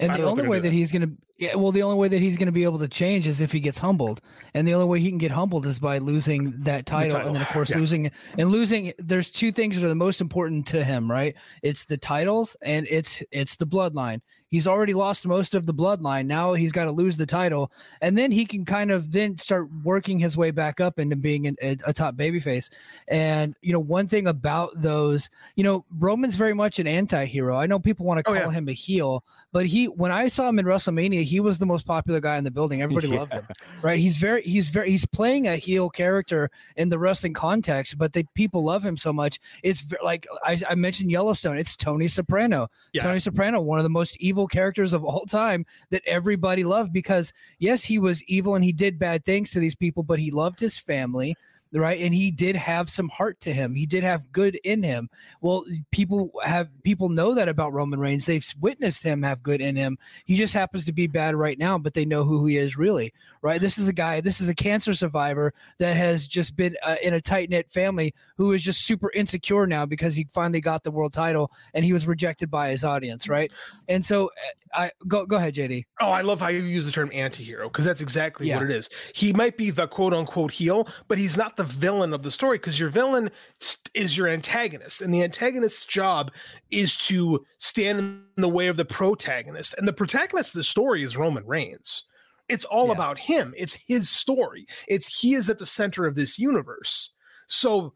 And 0.00 0.10
I 0.10 0.16
the 0.16 0.22
don't 0.22 0.24
know 0.24 0.24
if 0.24 0.38
only 0.38 0.48
way 0.48 0.56
gonna 0.58 0.70
that 0.70 0.72
he's 0.72 0.92
gonna, 0.92 1.10
yeah, 1.36 1.54
well, 1.54 1.72
the 1.72 1.82
only 1.82 1.98
way 1.98 2.08
that 2.08 2.20
he's 2.20 2.38
gonna 2.38 2.52
be 2.52 2.64
able 2.64 2.78
to 2.78 2.88
change 2.88 3.26
is 3.26 3.40
if 3.40 3.52
he 3.52 3.60
gets 3.60 3.78
humbled, 3.78 4.22
and 4.54 4.66
the 4.66 4.72
only 4.72 4.86
way 4.86 5.00
he 5.00 5.10
can 5.10 5.18
get 5.18 5.30
humbled 5.30 5.66
is 5.66 5.78
by 5.78 5.98
losing 5.98 6.54
that 6.62 6.86
title, 6.86 7.16
title, 7.16 7.28
and 7.28 7.36
then 7.36 7.42
of 7.42 7.48
course 7.48 7.70
yeah. 7.70 7.76
losing 7.76 8.10
and 8.38 8.50
losing. 8.50 8.92
There's 8.98 9.30
two 9.30 9.52
things 9.52 9.76
that 9.76 9.84
are 9.84 9.88
the 9.88 9.94
most 9.94 10.20
important 10.20 10.66
to 10.68 10.82
him, 10.82 11.10
right? 11.10 11.34
It's 11.62 11.84
the 11.84 11.98
titles 11.98 12.56
and 12.62 12.86
it's 12.90 13.22
it's 13.30 13.56
the 13.56 13.66
bloodline. 13.66 14.20
He's 14.50 14.66
already 14.66 14.94
lost 14.94 15.26
most 15.26 15.54
of 15.54 15.66
the 15.66 15.74
bloodline. 15.74 16.26
Now 16.26 16.54
he's 16.54 16.72
got 16.72 16.84
to 16.84 16.90
lose 16.90 17.16
the 17.16 17.26
title, 17.26 17.70
and 18.00 18.16
then 18.16 18.30
he 18.30 18.46
can 18.46 18.64
kind 18.64 18.90
of 18.90 19.12
then 19.12 19.36
start 19.38 19.68
working 19.84 20.18
his 20.18 20.36
way 20.36 20.50
back 20.50 20.80
up 20.80 20.98
into 20.98 21.16
being 21.16 21.46
an, 21.46 21.56
a, 21.62 21.76
a 21.86 21.92
top 21.92 22.14
babyface. 22.14 22.70
And 23.08 23.54
you 23.62 23.72
know, 23.72 23.78
one 23.80 24.08
thing 24.08 24.26
about 24.26 24.70
those, 24.80 25.28
you 25.56 25.64
know, 25.64 25.84
Roman's 25.98 26.36
very 26.36 26.54
much 26.54 26.78
an 26.78 26.86
anti-hero. 26.86 27.56
I 27.56 27.66
know 27.66 27.78
people 27.78 28.06
want 28.06 28.24
to 28.24 28.30
Oh, 28.30 28.34
call 28.34 28.50
yeah. 28.52 28.58
him 28.58 28.68
a 28.68 28.72
heel, 28.72 29.24
but 29.52 29.66
he 29.66 29.86
when 29.86 30.10
I 30.12 30.28
saw 30.28 30.48
him 30.48 30.58
in 30.58 30.64
WrestleMania, 30.66 31.22
he 31.24 31.40
was 31.40 31.58
the 31.58 31.66
most 31.66 31.86
popular 31.86 32.20
guy 32.20 32.36
in 32.36 32.44
the 32.44 32.50
building. 32.50 32.80
Everybody 32.82 33.06
loved 33.18 33.32
him. 33.32 33.46
Right? 33.82 33.98
He's 33.98 34.16
very 34.16 34.42
he's 34.42 34.68
very 34.70 34.90
he's 34.90 35.06
playing 35.06 35.46
a 35.46 35.56
heel 35.56 35.90
character 35.90 36.50
in 36.76 36.88
the 36.88 36.98
wrestling 36.98 37.34
context, 37.34 37.98
but 37.98 38.12
the 38.12 38.24
people 38.34 38.64
love 38.64 38.84
him 38.84 38.96
so 38.96 39.12
much. 39.12 39.40
It's 39.62 39.80
ve- 39.82 39.96
like 40.02 40.26
I, 40.44 40.58
I 40.68 40.74
mentioned 40.74 41.10
Yellowstone. 41.10 41.58
It's 41.58 41.76
Tony 41.76 42.08
Soprano. 42.08 42.68
Yeah. 42.92 43.02
Tony 43.02 43.20
Soprano, 43.20 43.60
one 43.60 43.78
of 43.78 43.82
the 43.84 43.90
most 43.90 44.16
evil 44.20 44.37
characters 44.46 44.92
of 44.92 45.04
all 45.04 45.24
time 45.26 45.66
that 45.90 46.02
everybody 46.06 46.64
loved 46.64 46.92
because 46.92 47.32
yes, 47.58 47.82
he 47.82 47.98
was 47.98 48.22
evil 48.24 48.54
and 48.54 48.64
he 48.64 48.72
did 48.72 48.98
bad 48.98 49.24
things 49.24 49.50
to 49.50 49.60
these 49.60 49.74
people, 49.74 50.02
but 50.02 50.18
he 50.18 50.30
loved 50.30 50.60
his 50.60 50.78
family. 50.78 51.36
Right. 51.72 52.00
And 52.00 52.14
he 52.14 52.30
did 52.30 52.56
have 52.56 52.88
some 52.88 53.08
heart 53.10 53.40
to 53.40 53.52
him. 53.52 53.74
He 53.74 53.84
did 53.84 54.02
have 54.02 54.32
good 54.32 54.58
in 54.64 54.82
him. 54.82 55.10
Well, 55.42 55.64
people 55.90 56.30
have 56.42 56.68
people 56.82 57.10
know 57.10 57.34
that 57.34 57.48
about 57.48 57.74
Roman 57.74 58.00
Reigns. 58.00 58.24
They've 58.24 58.46
witnessed 58.58 59.02
him 59.02 59.22
have 59.22 59.42
good 59.42 59.60
in 59.60 59.76
him. 59.76 59.98
He 60.24 60.36
just 60.36 60.54
happens 60.54 60.86
to 60.86 60.92
be 60.92 61.06
bad 61.06 61.34
right 61.34 61.58
now, 61.58 61.76
but 61.76 61.92
they 61.92 62.06
know 62.06 62.24
who 62.24 62.46
he 62.46 62.56
is 62.56 62.78
really. 62.78 63.12
Right. 63.42 63.60
This 63.60 63.76
is 63.76 63.86
a 63.86 63.92
guy, 63.92 64.20
this 64.22 64.40
is 64.40 64.48
a 64.48 64.54
cancer 64.54 64.94
survivor 64.94 65.52
that 65.78 65.96
has 65.96 66.26
just 66.26 66.56
been 66.56 66.76
uh, 66.82 66.96
in 67.02 67.14
a 67.14 67.20
tight 67.20 67.50
knit 67.50 67.70
family 67.70 68.14
who 68.36 68.52
is 68.52 68.62
just 68.62 68.86
super 68.86 69.12
insecure 69.12 69.66
now 69.66 69.84
because 69.84 70.14
he 70.14 70.26
finally 70.32 70.60
got 70.60 70.84
the 70.84 70.90
world 70.90 71.12
title 71.12 71.52
and 71.74 71.84
he 71.84 71.92
was 71.92 72.06
rejected 72.06 72.50
by 72.50 72.70
his 72.70 72.82
audience. 72.82 73.28
Right. 73.28 73.52
And 73.88 74.04
so 74.04 74.28
uh, 74.28 74.30
I 74.74 74.90
go, 75.06 75.26
go 75.26 75.36
ahead, 75.36 75.54
JD. 75.54 75.84
Oh, 76.00 76.10
I 76.10 76.22
love 76.22 76.40
how 76.40 76.48
you 76.48 76.60
use 76.60 76.86
the 76.86 76.92
term 76.92 77.10
anti-hero 77.12 77.68
because 77.68 77.84
that's 77.84 78.00
exactly 78.00 78.50
what 78.52 78.62
it 78.62 78.70
is. 78.70 78.88
He 79.14 79.32
might 79.32 79.56
be 79.56 79.70
the 79.70 79.86
quote 79.86 80.14
unquote 80.14 80.52
heel, 80.52 80.88
but 81.08 81.18
he's 81.18 81.36
not 81.36 81.56
the 81.58 81.64
villain 81.64 82.14
of 82.14 82.22
the 82.22 82.30
story 82.30 82.56
because 82.56 82.80
your 82.80 82.88
villain 82.88 83.30
st- 83.60 83.90
is 83.92 84.16
your 84.16 84.26
antagonist, 84.28 85.02
and 85.02 85.12
the 85.12 85.22
antagonist's 85.22 85.84
job 85.84 86.32
is 86.70 86.96
to 87.08 87.44
stand 87.58 87.98
in 87.98 88.22
the 88.36 88.48
way 88.48 88.68
of 88.68 88.76
the 88.78 88.86
protagonist. 88.86 89.74
And 89.76 89.86
the 89.86 89.92
protagonist 89.92 90.54
of 90.54 90.58
the 90.60 90.64
story 90.64 91.02
is 91.04 91.16
Roman 91.16 91.46
Reigns. 91.46 92.04
It's 92.48 92.64
all 92.64 92.86
Yeah. 92.86 92.94
about 92.94 93.18
him. 93.18 93.52
It's 93.58 93.74
his 93.86 94.08
story. 94.08 94.66
It's 94.86 95.20
he 95.20 95.34
is 95.34 95.50
at 95.50 95.58
the 95.58 95.66
center 95.66 96.06
of 96.06 96.14
this 96.14 96.38
universe. 96.38 97.10
So 97.46 97.92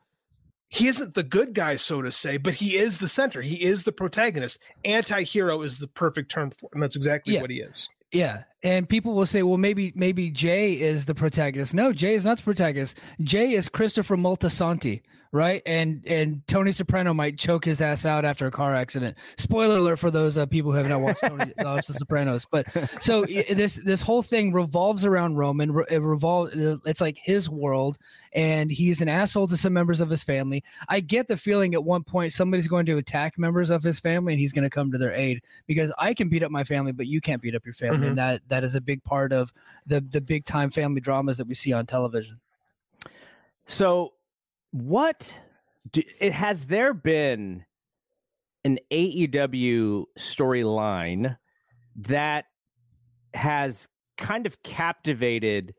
he 0.68 0.88
isn't 0.88 1.14
the 1.14 1.22
good 1.22 1.54
guy, 1.54 1.76
so 1.76 2.02
to 2.02 2.12
say, 2.12 2.36
but 2.36 2.54
he 2.54 2.76
is 2.76 2.98
the 2.98 3.08
center. 3.08 3.40
He 3.42 3.62
is 3.62 3.84
the 3.84 3.92
protagonist. 3.92 4.58
Anti-hero 4.84 5.62
is 5.62 5.78
the 5.78 5.88
perfect 5.88 6.30
term 6.30 6.50
for 6.50 6.66
it, 6.66 6.74
and 6.74 6.82
that's 6.82 6.96
exactly 6.96 7.34
Yeah. 7.34 7.40
what 7.40 7.50
he 7.50 7.60
is. 7.60 7.88
Yeah, 8.10 8.44
and 8.62 8.88
people 8.88 9.14
will 9.14 9.26
say, 9.26 9.42
"Well, 9.42 9.58
maybe 9.58 9.92
maybe 9.94 10.30
Jey 10.30 10.80
is 10.80 11.06
the 11.06 11.14
protagonist." 11.14 11.74
No, 11.74 11.92
Jey 11.92 12.14
is 12.14 12.24
not 12.24 12.38
the 12.38 12.44
protagonist. 12.44 12.96
Jey 13.22 13.52
is 13.52 13.68
Christopher 13.68 14.16
Moltisanti, 14.16 15.02
right? 15.32 15.62
And 15.64 16.02
and 16.06 16.46
Tony 16.46 16.72
Soprano 16.72 17.14
might 17.14 17.38
choke 17.38 17.64
his 17.64 17.80
ass 17.80 18.04
out 18.04 18.24
after 18.24 18.46
a 18.46 18.50
car 18.50 18.74
accident. 18.74 19.16
Spoiler 19.38 19.78
alert 19.78 19.98
for 19.98 20.10
those 20.10 20.36
uh, 20.36 20.46
people 20.46 20.70
who 20.70 20.78
have 20.78 20.88
not 20.88 21.00
watched 21.00 21.22
Tony 21.22 21.52
uh, 21.58 21.64
watched 21.64 21.88
The 21.88 21.94
Sopranos. 21.94 22.46
But 22.50 22.66
so 23.02 23.24
this 23.24 23.80
this 23.84 24.02
whole 24.02 24.22
thing 24.22 24.52
revolves 24.52 25.04
around 25.04 25.36
Roman. 25.36 25.74
It 25.90 26.02
revolves. 26.02 26.54
Uh, 26.54 26.76
it's 26.84 27.00
like 27.00 27.18
his 27.18 27.48
world, 27.48 27.98
and 28.34 28.70
he's 28.70 29.00
an 29.00 29.08
asshole 29.08 29.48
to 29.48 29.56
some 29.56 29.72
members 29.72 30.00
of 30.00 30.10
his 30.10 30.22
family. 30.22 30.62
I 30.88 31.00
get 31.00 31.28
the 31.28 31.36
feeling 31.36 31.74
at 31.74 31.82
one 31.82 32.04
point 32.04 32.32
somebody's 32.32 32.68
going 32.68 32.86
to 32.86 32.98
attack 32.98 33.38
members 33.38 33.70
of 33.70 33.82
his 33.82 33.98
family, 33.98 34.34
and 34.34 34.40
he's 34.40 34.52
going 34.52 34.64
to 34.64 34.70
come 34.70 34.92
to 34.92 34.98
their 34.98 35.12
aid 35.12 35.42
because 35.66 35.92
I 35.98 36.12
can 36.12 36.28
beat 36.28 36.42
up 36.42 36.50
my 36.50 36.64
family, 36.64 36.92
but 36.92 37.06
you 37.06 37.20
can't 37.20 37.40
beat 37.40 37.54
up 37.54 37.64
your 37.64 37.74
family, 37.74 37.98
mm-hmm. 37.98 38.08
and 38.08 38.18
that 38.18 38.48
that 38.52 38.64
is 38.64 38.74
a 38.74 38.80
big 38.82 39.02
part 39.02 39.32
of 39.32 39.52
the 39.86 40.00
the 40.00 40.20
big 40.20 40.44
time 40.44 40.70
family 40.70 41.00
dramas 41.00 41.38
that 41.38 41.46
we 41.46 41.54
see 41.54 41.72
on 41.72 41.86
television. 41.86 42.38
So, 43.64 44.12
what 44.72 45.40
do, 45.90 46.02
it 46.20 46.32
has 46.32 46.66
there 46.66 46.92
been 46.92 47.64
an 48.64 48.78
AEW 48.90 50.04
storyline 50.18 51.38
that 51.96 52.44
has 53.32 53.88
kind 54.18 54.46
of 54.46 54.62
captivated 54.62 55.74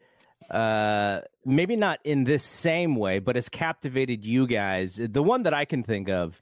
uh 0.50 1.22
maybe 1.46 1.76
not 1.76 2.00
in 2.04 2.26
this 2.26 2.44
same 2.44 2.96
way 2.96 3.20
but 3.20 3.36
has 3.36 3.48
captivated 3.48 4.26
you 4.26 4.46
guys 4.46 5.00
the 5.02 5.24
one 5.24 5.44
that 5.44 5.54
i 5.54 5.64
can 5.64 5.84
think 5.84 6.10
of 6.10 6.42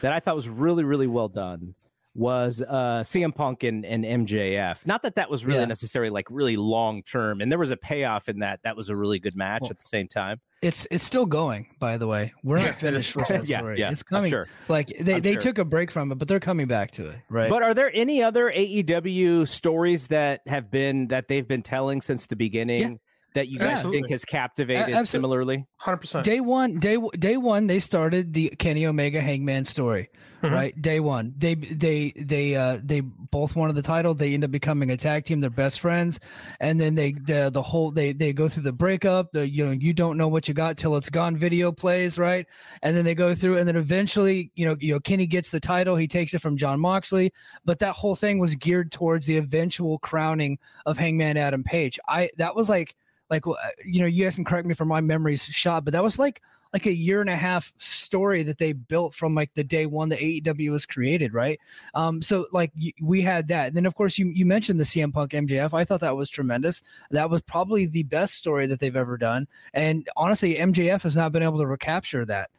that 0.00 0.12
i 0.12 0.20
thought 0.20 0.34
was 0.34 0.48
really 0.48 0.82
really 0.82 1.06
well 1.06 1.28
done 1.28 1.74
was 2.14 2.62
uh 2.62 3.00
CM 3.04 3.34
Punk 3.34 3.64
and, 3.64 3.84
and 3.84 4.04
MJF. 4.04 4.86
Not 4.86 5.02
that 5.02 5.16
that 5.16 5.28
was 5.30 5.44
really 5.44 5.60
Yeah. 5.60 5.64
necessarily 5.66 6.10
like 6.10 6.26
really 6.30 6.56
long 6.56 7.02
term, 7.02 7.40
and 7.40 7.50
there 7.50 7.58
was 7.58 7.70
a 7.70 7.76
payoff 7.76 8.28
in 8.28 8.38
that. 8.40 8.60
That 8.64 8.76
was 8.76 8.88
a 8.88 8.96
really 8.96 9.18
good 9.18 9.34
match 9.36 9.62
Well, 9.62 9.70
at 9.70 9.78
the 9.78 9.86
same 9.88 10.06
time. 10.08 10.40
It's 10.62 10.86
it's 10.90 11.02
still 11.04 11.26
going, 11.26 11.66
by 11.80 11.96
the 11.98 12.06
way. 12.06 12.32
We're 12.42 12.58
not 12.58 12.74
finished 12.80 13.14
with 13.16 13.28
that 13.28 13.46
Yeah, 13.46 13.58
story. 13.58 13.80
yeah, 13.80 13.90
it's 13.90 14.02
coming. 14.02 14.30
sure. 14.30 14.46
Like 14.68 14.92
they, 15.00 15.16
I'm 15.16 15.20
they 15.22 15.32
sure. 15.32 15.42
took 15.42 15.58
a 15.58 15.64
break 15.64 15.90
from 15.90 16.12
it, 16.12 16.14
but 16.16 16.28
they're 16.28 16.40
coming 16.40 16.68
back 16.68 16.92
to 16.92 17.08
it, 17.08 17.16
right? 17.28 17.50
But 17.50 17.62
are 17.62 17.74
there 17.74 17.90
any 17.92 18.22
other 18.22 18.50
AEW 18.50 19.46
stories 19.48 20.06
that 20.08 20.40
have 20.46 20.70
been 20.70 21.08
that 21.08 21.28
they've 21.28 21.46
been 21.46 21.62
telling 21.62 22.00
since 22.00 22.26
the 22.26 22.36
beginning 22.36 23.00
that 23.34 23.48
you 23.48 23.58
guys 23.58 23.70
Absolutely. 23.78 23.98
think 24.02 24.10
has 24.10 24.24
captivated 24.24 24.82
absolute- 24.90 25.06
similarly? 25.08 25.66
Hundred 25.78 25.96
percent. 25.98 26.24
day 26.24 26.40
one, 26.40 26.78
day 26.78 26.96
day 27.18 27.36
one, 27.36 27.66
they 27.66 27.80
started 27.80 28.32
the 28.32 28.50
Kenny 28.58 28.86
Omega 28.86 29.20
Hangman 29.20 29.64
story. 29.64 30.08
Mhm. 30.44 30.52
Right, 30.52 30.82
day 30.82 31.00
one, 31.00 31.32
they 31.38 31.54
they 31.54 32.12
they 32.16 32.54
uh 32.54 32.78
they 32.82 33.00
both 33.00 33.56
wanted 33.56 33.76
the 33.76 33.82
title. 33.82 34.12
They 34.14 34.34
end 34.34 34.44
up 34.44 34.50
becoming 34.50 34.90
a 34.90 34.96
tag 34.96 35.24
team. 35.24 35.40
They're 35.40 35.48
best 35.48 35.80
friends, 35.80 36.20
and 36.60 36.78
then 36.78 36.94
they 36.94 37.12
the 37.12 37.50
the 37.50 37.62
whole 37.62 37.90
they 37.90 38.12
they 38.12 38.32
go 38.34 38.48
through 38.48 38.64
the 38.64 38.72
breakup. 38.72 39.32
The 39.32 39.48
you 39.48 39.64
know 39.64 39.72
you 39.72 39.94
don't 39.94 40.18
know 40.18 40.28
what 40.28 40.46
you 40.46 40.52
got 40.52 40.76
till 40.76 40.96
it's 40.96 41.08
gone. 41.08 41.36
Video 41.38 41.72
plays 41.72 42.18
right, 42.18 42.46
and 42.82 42.94
then 42.94 43.06
they 43.06 43.14
go 43.14 43.34
through, 43.34 43.56
and 43.56 43.66
then 43.66 43.76
eventually 43.76 44.50
you 44.54 44.66
know 44.66 44.76
you 44.80 44.92
know 44.92 45.00
Kenny 45.00 45.26
gets 45.26 45.48
the 45.50 45.60
title. 45.60 45.96
He 45.96 46.06
takes 46.06 46.34
it 46.34 46.42
from 46.42 46.58
Jon 46.58 46.78
Moxley, 46.78 47.32
but 47.64 47.78
that 47.78 47.94
whole 47.94 48.14
thing 48.14 48.38
was 48.38 48.54
geared 48.54 48.92
towards 48.92 49.26
the 49.26 49.38
eventual 49.38 49.98
crowning 50.00 50.58
of 50.84 50.98
Hangman 50.98 51.38
Adam 51.38 51.64
Page. 51.64 51.98
I 52.06 52.28
that 52.36 52.54
was 52.54 52.68
like 52.68 52.94
like 53.30 53.46
uh, 53.46 53.54
you 53.84 54.00
know 54.00 54.06
you 54.06 54.24
guys 54.24 54.34
can 54.34 54.44
correct 54.44 54.66
me 54.66 54.74
for 54.74 54.84
my 54.84 55.00
memories 55.00 55.42
shot, 55.42 55.84
but 55.84 55.92
that 55.92 56.02
was 56.02 56.18
like 56.18 56.42
like 56.74 56.86
a 56.86 56.92
year 56.92 57.20
and 57.20 57.30
a 57.30 57.36
half 57.36 57.72
story 57.78 58.42
that 58.42 58.58
they 58.58 58.72
built 58.72 59.14
from 59.14 59.32
like 59.32 59.54
the 59.54 59.62
day 59.62 59.86
one 59.86 60.08
that 60.08 60.18
AEW 60.18 60.72
was 60.72 60.84
created, 60.84 61.32
right? 61.32 61.58
Um, 61.94 62.20
so 62.20 62.48
like 62.50 62.72
we 63.00 63.22
had 63.22 63.46
that, 63.48 63.68
and 63.68 63.76
then 63.76 63.86
of 63.86 63.94
course 63.94 64.18
you 64.18 64.28
you 64.34 64.44
mentioned 64.44 64.80
the 64.80 64.84
CM 64.84 65.12
Punk 65.12 65.30
MJF. 65.30 65.72
I 65.72 65.84
thought 65.84 66.00
that 66.00 66.16
was 66.16 66.28
tremendous. 66.28 66.82
That 67.12 67.30
was 67.30 67.42
probably 67.42 67.86
the 67.86 68.02
best 68.02 68.34
story 68.34 68.66
that 68.66 68.80
they've 68.80 68.96
ever 68.96 69.16
done, 69.16 69.46
and 69.72 70.06
honestly, 70.16 70.56
MJF 70.56 71.02
has 71.02 71.14
not 71.14 71.30
been 71.30 71.44
able 71.44 71.58
to 71.58 71.66
recapture 71.66 72.24
that. 72.26 72.50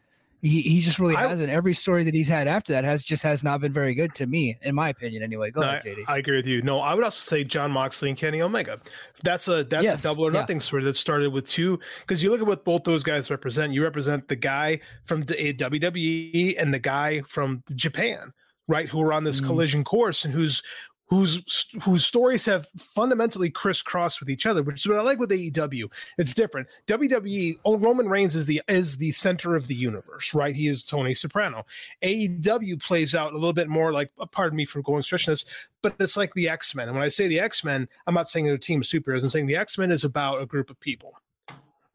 He 0.46 0.62
he 0.62 0.80
just 0.80 1.00
really 1.00 1.16
I- 1.16 1.28
hasn't. 1.28 1.50
Every 1.50 1.74
story 1.74 2.04
that 2.04 2.14
he's 2.14 2.28
had 2.28 2.48
after 2.48 2.72
that 2.74 2.84
has 2.84 3.04
just 3.04 3.24
has 3.24 3.44
not 3.44 3.62
been 3.62 3.74
very 3.74 3.96
good 3.96 4.14
to 4.16 4.28
me, 4.28 4.56
in 4.62 4.76
my 4.76 4.90
opinion. 4.90 5.24
Anyway, 5.24 5.50
go 5.50 5.62
No, 5.62 5.68
ahead, 5.70 5.82
I, 5.86 5.90
JD. 5.90 6.04
I 6.08 6.18
agree 6.20 6.38
with 6.38 6.46
you. 6.46 6.62
No, 6.62 6.82
I 6.82 6.94
would 6.94 7.04
also 7.04 7.20
say 7.36 7.44
Jon 7.44 7.72
Moxley 7.72 8.10
and 8.10 8.18
Kenny 8.18 8.42
Omega. 8.44 8.80
That's 9.24 9.48
a 9.48 9.64
that's 9.64 9.84
Yes, 9.84 10.02
a 10.02 10.04
double 10.04 10.24
or 10.28 10.32
yeah. 10.32 10.42
nothing 10.42 10.60
story 10.60 10.84
that 10.84 10.96
started 10.96 11.34
with 11.34 11.48
two. 11.48 11.80
Because 12.02 12.22
you 12.22 12.30
look 12.30 12.42
at 12.42 12.46
what 12.48 12.64
both 12.64 12.84
those 12.84 13.04
guys 13.04 13.32
represent. 13.32 13.74
You 13.74 13.82
represent 13.82 14.28
the 14.28 14.36
guy 14.36 14.80
from 15.06 15.24
the 15.24 15.54
WWE 15.54 16.56
and 16.60 16.74
the 16.74 16.80
guy 16.80 17.22
from 17.28 17.64
Japan, 17.74 18.32
right? 18.68 18.88
Who 18.88 19.02
are 19.02 19.14
on 19.14 19.24
this 19.24 19.42
Mhm. 19.42 19.46
collision 19.48 19.84
course 19.84 20.26
and 20.26 20.34
whose 20.34 20.62
whose 21.08 21.68
whose 21.84 22.06
stories 22.06 22.46
have 22.46 22.68
fundamentally 22.78 23.50
crisscrossed 23.50 24.20
with 24.20 24.30
each 24.30 24.46
other, 24.46 24.64
which 24.64 24.78
is 24.78 24.88
what 24.88 24.98
I 24.98 25.04
like 25.04 25.20
with 25.20 25.30
AEW. 25.30 25.92
It's 26.18 26.34
different. 26.34 26.68
WWE, 26.88 27.60
oh, 27.64 27.78
Roman 27.78 28.10
Reigns 28.10 28.36
is 28.36 28.46
the 28.46 28.62
is 28.68 28.98
the 28.98 29.12
center 29.12 29.56
of 29.56 29.68
the 29.68 29.76
universe, 29.76 30.34
right? 30.34 30.56
He 30.56 30.68
is 30.68 30.84
Tony 30.84 31.14
Soprano. 31.14 31.66
AEW 32.04 32.82
plays 32.82 33.14
out 33.14 33.34
a 33.34 33.36
little 33.36 33.54
bit 33.54 33.70
more 33.70 33.94
like, 33.94 34.12
uh, 34.20 34.26
pardon 34.26 34.58
me 34.58 34.66
for 34.66 34.82
going 34.82 35.04
stretching 35.04 35.32
this, 35.32 35.46
but 35.82 35.96
it's 36.00 36.18
like 36.18 36.34
the 36.34 36.50
X 36.50 36.74
Men. 36.74 36.88
And 36.88 36.98
when 36.98 37.06
I 37.06 37.10
say 37.10 37.28
the 37.28 37.40
X 37.40 37.64
Men, 37.64 37.88
I'm 38.08 38.16
not 38.16 38.28
saying 38.28 38.46
they're 38.46 38.56
a 38.56 38.60
team 38.60 38.82
of 38.82 38.88
superheroes. 38.88 39.24
I'm 39.24 39.30
saying 39.30 39.48
the 39.48 39.58
X 39.58 39.78
Men 39.78 39.92
is 39.92 40.04
about 40.04 40.42
a 40.42 40.46
group 40.46 40.70
of 40.70 40.80
people, 40.80 41.14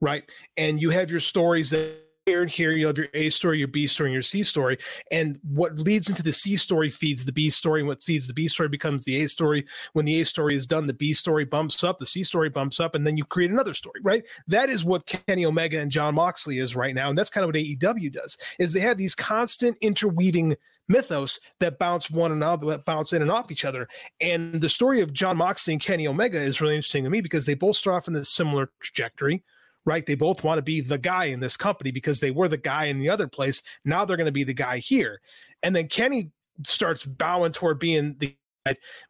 right? 0.01 0.23
And 0.57 0.81
you 0.81 0.91
have 0.91 1.11
your 1.11 1.21
stories 1.21 1.71
that 1.71 2.10
here 2.31 2.43
and 2.43 2.51
here 2.51 2.71
you 2.71 2.87
have 2.87 2.97
your 2.97 3.09
A 3.13 3.29
story, 3.31 3.59
your 3.59 3.69
B 3.69 3.89
story, 3.89 4.11
and 4.11 4.15
your 4.15 4.23
C 4.23 4.45
story. 4.45 4.79
And 5.11 5.39
what 5.43 5.79
leads 5.79 6.09
into 6.09 6.23
the 6.23 6.31
C 6.31 6.57
story 6.57 6.89
feeds 6.89 7.25
the 7.25 7.33
B 7.33 7.51
story, 7.51 7.81
and 7.81 7.89
what 7.89 8.03
feeds 8.03 8.29
the 8.29 8.35
B 8.35 8.47
story 8.47 8.69
becomes 8.69 9.05
the 9.05 9.23
A 9.23 9.29
story. 9.29 9.67
When 9.95 10.05
the 10.05 10.21
A 10.21 10.25
story 10.25 10.55
is 10.55 10.67
done, 10.67 10.87
the 10.87 10.93
B 10.93 11.13
story 11.13 11.45
bumps 11.45 11.83
up, 11.83 11.99
the 11.99 12.07
C 12.07 12.23
story 12.23 12.49
bumps 12.49 12.79
up, 12.79 12.95
and 12.95 13.05
then 13.05 13.17
you 13.17 13.25
create 13.25 13.51
another 13.51 13.75
story, 13.75 14.01
right? 14.03 14.25
That 14.47 14.71
is 14.71 14.85
what 14.85 15.07
Kenny 15.07 15.45
Omega 15.45 15.81
and 15.81 15.91
Jon 15.91 16.15
Moxley 16.15 16.59
is 16.59 16.77
right 16.77 16.95
now. 16.95 17.09
And 17.09 17.19
that's 17.19 17.31
kind 17.31 17.43
of 17.43 17.49
what 17.49 17.57
AEW 17.57 18.13
does, 18.13 18.39
is 18.61 18.73
they 18.73 18.81
have 18.81 18.97
these 18.97 19.17
constant 19.17 19.77
interweaving 19.81 20.57
mythos 20.87 21.41
that 21.59 21.79
bounce 21.79 22.11
one 22.11 22.31
another, 22.31 22.67
that 22.67 22.85
bounce 22.85 23.13
in 23.13 23.23
and 23.23 23.31
off 23.31 23.51
each 23.51 23.65
other. 23.65 23.89
And 24.21 24.61
the 24.61 24.69
story 24.69 25.01
of 25.01 25.13
Jon 25.13 25.37
Moxley 25.37 25.75
and 25.75 25.83
Kenny 25.83 26.07
Omega 26.07 26.41
is 26.41 26.61
really 26.61 26.77
interesting 26.77 27.05
to 27.05 27.11
me 27.11 27.21
because 27.21 27.45
they 27.45 27.55
both 27.55 27.77
start 27.77 27.97
off 27.97 28.09
in 28.09 28.15
this 28.15 28.29
similar 28.29 28.71
trajectory 28.81 29.43
right? 29.91 30.07
They 30.07 30.15
both 30.15 30.45
want 30.45 30.59
to 30.59 30.63
be 30.63 30.81
the 30.81 30.99
guy 30.99 31.25
in 31.25 31.41
this 31.41 31.57
company 31.57 31.91
because 31.91 32.21
they 32.21 32.31
were 32.31 32.47
the 32.47 32.57
guy 32.57 32.85
in 32.85 33.01
the 33.01 33.11
other 33.11 33.27
place. 33.27 33.61
Now 33.85 34.05
they're 34.05 34.17
going 34.17 34.27
to 34.27 34.33
be 34.33 34.45
the 34.45 34.55
guy 34.55 34.79
here. 34.79 35.21
And 35.65 35.75
then 35.75 35.89
Kenny 35.89 36.31
starts 36.65 37.05
bowing 37.05 37.51
toward 37.51 37.81
being 37.81 38.15
the 38.21 38.37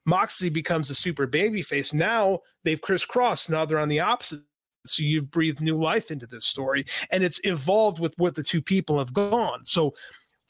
Moxley 0.06 0.48
becomes 0.48 0.88
a 0.88 0.94
super 0.94 1.26
baby 1.26 1.60
face. 1.60 1.92
Now 1.92 2.40
they've 2.64 2.80
crisscrossed. 2.80 3.50
Now 3.50 3.66
they're 3.66 3.78
on 3.78 3.90
the 3.90 4.00
opposite. 4.00 4.40
So 4.86 5.02
you've 5.02 5.30
breathed 5.30 5.60
new 5.60 5.78
life 5.78 6.10
into 6.10 6.26
this 6.26 6.46
story, 6.46 6.86
and 7.10 7.22
it's 7.22 7.38
evolved 7.44 8.00
with 8.00 8.14
what 8.16 8.34
the 8.34 8.42
two 8.42 8.62
people 8.62 8.98
have 8.98 9.12
gone. 9.12 9.62
So 9.64 9.92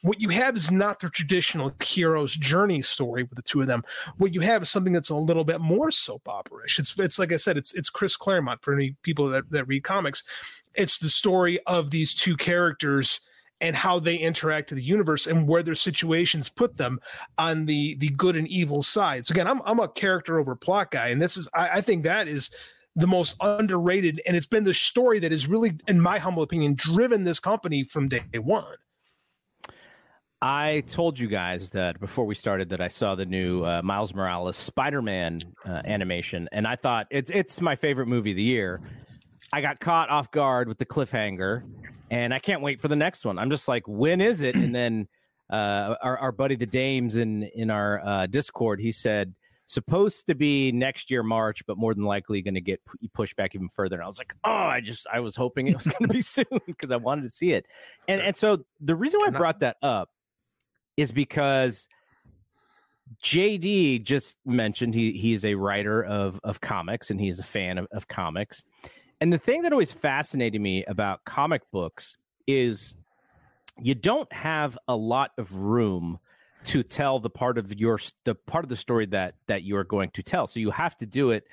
what 0.03 0.21
you 0.21 0.29
have 0.31 0.57
is 0.57 0.71
not 0.71 1.01
the 1.01 1.11
traditional 1.11 1.73
hero's 1.83 2.35
journey 2.35 2.83
story 2.83 3.23
with 3.25 3.37
the 3.37 3.43
two 3.43 3.61
of 3.61 3.67
them. 3.67 3.85
What 4.17 4.35
you 4.35 4.41
have 4.41 4.63
is 4.63 4.71
something 4.71 4.93
that's 4.93 5.11
a 5.11 5.17
little 5.17 5.45
bit 5.45 5.61
more 5.61 5.91
soap 5.91 6.29
opera-ish. 6.29 6.79
It's 6.79 6.99
it's 6.99 7.19
like 7.19 7.33
I 7.33 7.37
said, 7.37 7.57
it's 7.57 7.75
it's 7.75 7.91
Chris 7.91 8.17
Claremont 8.17 8.63
for 8.63 8.75
any 8.75 8.97
people 9.03 9.29
that, 9.29 9.51
that 9.51 9.67
read 9.67 9.85
comics. 9.85 10.25
It's 10.75 10.99
the 10.99 11.09
story 11.09 11.59
of 11.67 11.91
these 11.91 12.15
two 12.15 12.37
characters 12.37 13.21
and 13.61 13.77
how 13.77 13.99
they 13.99 14.17
interact 14.17 14.71
to 14.71 14.75
the 14.75 14.83
universe 14.83 15.27
and 15.27 15.47
where 15.47 15.63
their 15.63 15.75
situations 15.75 16.49
put 16.49 16.77
them 16.77 16.99
on 17.37 17.67
the 17.67 17.97
the 17.97 18.09
good 18.11 18.37
and 18.37 18.49
evil 18.49 18.83
sides. 18.83 19.31
Again, 19.31 19.47
I'm 19.47 19.61
I'm 19.65 19.81
a 19.81 19.89
character 19.89 20.39
over 20.39 20.57
plot 20.57 20.91
guy, 20.91 21.09
and 21.09 21.21
this 21.21 21.37
is 21.37 21.49
I, 21.55 21.69
I 21.69 21.81
think 21.81 22.03
that 22.05 22.27
is 22.27 22.51
the 22.97 23.07
most 23.07 23.37
underrated, 23.41 24.21
and 24.27 24.37
it's 24.37 24.47
been 24.47 24.65
the 24.65 24.75
story 24.75 25.21
that 25.21 25.31
has 25.31 25.47
really, 25.47 25.79
in 25.87 26.01
my 26.01 26.19
humble 26.19 26.43
opinion, 26.43 26.75
driven 26.75 27.25
this 27.25 27.39
company 27.39 27.85
from 27.85 28.09
day 28.09 28.23
one. 28.35 28.77
I 30.43 30.85
told 30.87 31.19
you 31.19 31.29
guys 31.29 31.71
that 31.71 32.01
before 32.01 32.25
we 32.25 32.35
started 32.35 32.71
that 32.71 32.81
I 32.81 32.89
saw 32.89 33.15
the 33.15 33.27
new 33.27 33.63
uh, 33.63 33.83
Miles 33.83 34.15
Morales 34.15 34.57
Spider-Man 34.57 35.43
uh, 35.67 35.83
animation, 35.85 36.49
and 36.51 36.67
I 36.67 36.77
thought 36.77 37.07
it's 37.11 37.31
it's 37.31 37.61
my 37.61 37.77
favorite 37.77 38.07
movie 38.07 38.31
of 38.31 38.37
the 38.37 38.43
year. 38.43 38.81
I 39.53 39.61
got 39.61 39.81
caught 39.81 40.09
off 40.09 40.31
guard 40.31 40.67
with 40.67 40.79
the 40.79 40.87
cliffhanger, 40.87 41.63
and 42.11 42.33
I 42.33 42.39
can't 42.39 42.63
wait 42.63 42.81
for 42.81 42.89
the 42.89 42.97
next 42.97 43.27
one. 43.27 43.39
I'm 43.39 43.51
just 43.51 43.69
like, 43.69 43.87
when 43.87 44.23
is 44.23 44.41
it? 44.41 44.55
And 44.55 44.75
then 44.75 45.09
uh, 45.51 45.97
our 46.03 46.17
our 46.19 46.33
buddy 46.33 46.57
the 46.57 46.67
Dames 46.67 47.17
in 47.17 47.43
in 47.43 47.71
our 47.71 48.01
uh, 48.03 48.27
Discord, 48.27 48.81
he 48.81 48.93
said 48.93 49.35
supposed 49.67 50.27
to 50.27 50.35
be 50.35 50.73
next 50.73 51.11
year 51.11 51.23
March, 51.23 51.65
but 51.67 51.77
more 51.77 51.95
than 51.95 52.05
likely 52.05 52.43
going 52.43 52.55
to 52.55 52.61
get 52.61 52.85
pu- 52.87 52.97
pushed 53.15 53.37
back 53.37 53.55
even 53.55 53.69
further. 53.69 53.97
And 53.97 54.05
I 54.05 54.09
was 54.09 54.19
like, 54.19 54.33
oh, 54.45 54.51
I 54.51 54.81
just 54.81 55.07
I 55.13 55.21
was 55.21 55.37
hoping 55.37 55.67
it 55.67 55.77
was 55.77 55.87
going 55.87 56.09
to 56.09 56.15
be 56.15 56.21
soon 56.23 56.47
because 56.67 56.91
I 56.91 56.97
wanted 56.97 57.23
to 57.23 57.29
see 57.29 57.53
it. 57.53 57.67
And 58.09 58.23
and 58.23 58.35
so 58.35 58.65
the 58.81 58.97
reason 58.97 59.21
why 59.21 59.27
I 59.27 59.31
brought 59.31 59.61
that 59.61 59.77
up 59.83 60.09
is 61.01 61.13
because 61.13 61.89
JD 63.23 64.05
just 64.05 64.39
mentioned 64.45 64.95
he 64.95 65.13
he's 65.13 65.45
a 65.45 65.55
writer 65.55 66.05
of 66.05 66.41
of 66.45 66.61
comics 66.61 67.11
and 67.11 67.21
he 67.21 67.29
is 67.29 67.39
a 67.39 67.45
fan 67.45 67.79
of, 67.79 67.87
of 67.93 68.09
comics. 68.09 68.65
And 69.21 69.33
the 69.33 69.39
thing 69.39 69.63
that 69.63 69.73
always 69.73 69.93
fascinated 69.93 70.61
me 70.61 70.85
about 70.85 71.25
comic 71.25 71.63
books 71.71 72.17
is 72.47 72.95
you 73.79 73.95
don't 73.95 74.31
have 74.33 74.79
a 74.89 74.97
lot 74.97 75.33
of 75.39 75.55
room 75.55 76.19
to 76.65 76.83
tell 76.83 77.19
the 77.19 77.31
part 77.31 77.59
of 77.59 77.79
your 77.79 77.99
the 78.25 78.35
part 78.35 78.65
of 78.65 78.69
the 78.69 78.77
story 78.77 79.07
that 79.07 79.35
that 79.47 79.63
you're 79.63 79.85
going 79.85 80.11
to 80.11 80.23
tell. 80.23 80.47
So 80.47 80.61
you 80.61 80.71
have 80.71 80.97
to 80.99 81.07
do 81.07 81.31
it 81.31 81.45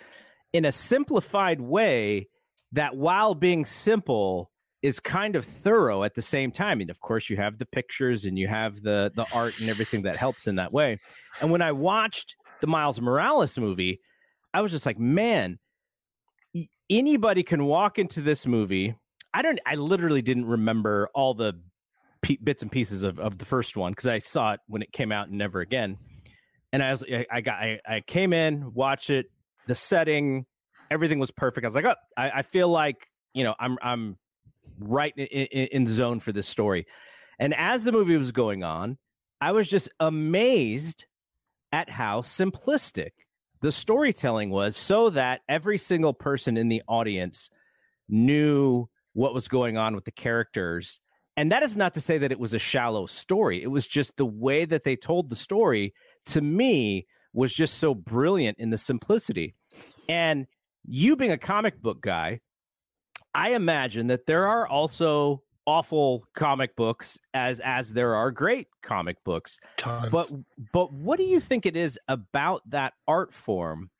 in 0.53 0.65
a 0.65 0.71
simplified 0.71 1.61
way 1.61 2.27
that 2.73 2.95
while 2.95 3.33
being 3.33 3.65
simple 3.65 4.51
is 4.81 4.99
kind 4.99 5.35
of 5.35 5.45
thorough 5.45 6.03
at 6.03 6.15
the 6.15 6.21
same 6.21 6.51
time. 6.51 6.81
And 6.81 6.89
of 6.89 6.99
course, 6.99 7.29
you 7.29 7.37
have 7.37 7.57
the 7.57 7.65
pictures 7.65 8.25
and 8.25 8.37
you 8.37 8.47
have 8.47 8.81
the 8.81 9.11
the 9.15 9.25
art 9.33 9.59
and 9.59 9.69
everything 9.69 10.03
that 10.03 10.15
helps 10.15 10.47
in 10.47 10.55
that 10.55 10.71
way. 10.71 10.99
And 11.41 11.51
when 11.51 11.61
I 11.61 11.71
watched 11.71 12.35
the 12.61 12.67
Miles 12.67 12.99
Morales 13.01 13.57
movie, 13.57 13.99
I 14.53 14.61
was 14.61 14.71
just 14.71 14.85
like, 14.85 14.99
man, 14.99 15.59
anybody 16.89 17.43
can 17.43 17.65
walk 17.65 17.99
into 17.99 18.21
this 18.21 18.45
movie. 18.45 18.95
I 19.33 19.41
don't. 19.41 19.59
I 19.65 19.75
literally 19.75 20.21
didn't 20.21 20.45
remember 20.45 21.09
all 21.13 21.33
the 21.33 21.59
p- 22.21 22.39
bits 22.41 22.61
and 22.61 22.71
pieces 22.71 23.03
of, 23.03 23.19
of 23.19 23.37
the 23.37 23.45
first 23.45 23.77
one 23.77 23.91
because 23.91 24.07
I 24.07 24.19
saw 24.19 24.53
it 24.53 24.59
when 24.67 24.81
it 24.81 24.91
came 24.91 25.11
out 25.11 25.27
and 25.27 25.37
never 25.37 25.59
again. 25.59 25.97
And 26.73 26.83
I 26.83 26.91
was, 26.91 27.03
I, 27.31 27.39
got, 27.39 27.55
I, 27.55 27.79
I 27.87 28.01
came 28.01 28.33
in, 28.33 28.73
watched 28.73 29.09
it, 29.09 29.27
the 29.67 29.75
setting, 29.75 30.45
everything 30.91 31.17
was 31.17 31.31
perfect. 31.31 31.63
I 31.63 31.67
was 31.69 31.75
like, 31.75 31.85
oh, 31.85 31.95
I, 32.17 32.29
I 32.29 32.41
feel 32.41 32.67
like 32.67 33.07
you 33.37 33.43
know, 33.43 33.53
I'm, 33.59 33.77
I'm 33.83 34.17
right 34.79 35.13
in, 35.17 35.25
in, 35.27 35.67
in 35.67 35.83
the 35.85 35.91
zone 35.91 36.19
for 36.19 36.31
this 36.31 36.47
story. 36.47 36.85
And 37.39 37.53
as 37.53 37.83
the 37.83 37.91
movie 37.91 38.17
was 38.17 38.31
going 38.31 38.63
on, 38.63 38.97
I 39.39 39.51
was 39.51 39.69
just 39.69 39.89
amazed 39.99 41.05
at 41.71 41.89
how 41.89 42.21
simplistic 42.21 43.11
the 43.61 43.71
storytelling 43.71 44.49
was 44.49 44.77
so 44.77 45.09
that 45.11 45.41
every 45.49 45.77
single 45.77 46.13
person 46.13 46.57
in 46.57 46.69
the 46.69 46.83
audience 46.87 47.49
knew 48.07 48.87
what 49.13 49.33
was 49.33 49.47
going 49.47 49.77
on 49.77 49.95
with 49.95 50.05
the 50.05 50.11
characters. 50.11 50.99
And 51.35 51.51
that 51.51 51.63
is 51.63 51.77
not 51.77 51.93
to 51.95 52.01
say 52.01 52.17
that 52.19 52.31
it 52.31 52.39
was 52.39 52.53
a 52.53 52.59
shallow 52.59 53.05
story. 53.05 53.61
It 53.61 53.67
was 53.67 53.87
just 53.87 54.17
the 54.17 54.25
way 54.25 54.65
that 54.65 54.83
they 54.83 54.95
told 54.95 55.29
the 55.29 55.35
story 55.35 55.93
to 56.27 56.41
me 56.41 57.07
was 57.33 57.53
just 57.53 57.75
so 57.75 57.93
brilliant 57.93 58.57
in 58.59 58.69
the 58.69 58.77
simplicity. 58.77 59.55
And 60.09 60.47
you 60.85 61.15
being 61.15 61.31
a 61.31 61.37
comic 61.37 61.81
book 61.81 62.01
guy, 62.01 62.39
I 63.37 63.51
imagine 63.51 64.07
that 64.07 64.25
there 64.25 64.47
are 64.47 64.67
also 64.67 65.43
awful 65.67 66.23
comic 66.33 66.75
books 66.75 67.19
as 67.35 67.59
as 67.59 67.93
there 67.93 68.15
are 68.15 68.31
great 68.31 68.67
comic 68.81 69.23
books. 69.23 69.59
Tons. 69.77 70.09
But 70.09 70.31
but 70.73 70.91
what 70.91 71.17
do 71.17 71.23
you 71.23 71.39
think 71.39 71.67
it 71.67 71.77
is 71.77 71.99
about 72.07 72.67
that 72.71 72.93
art 73.07 73.31
form 73.31 73.91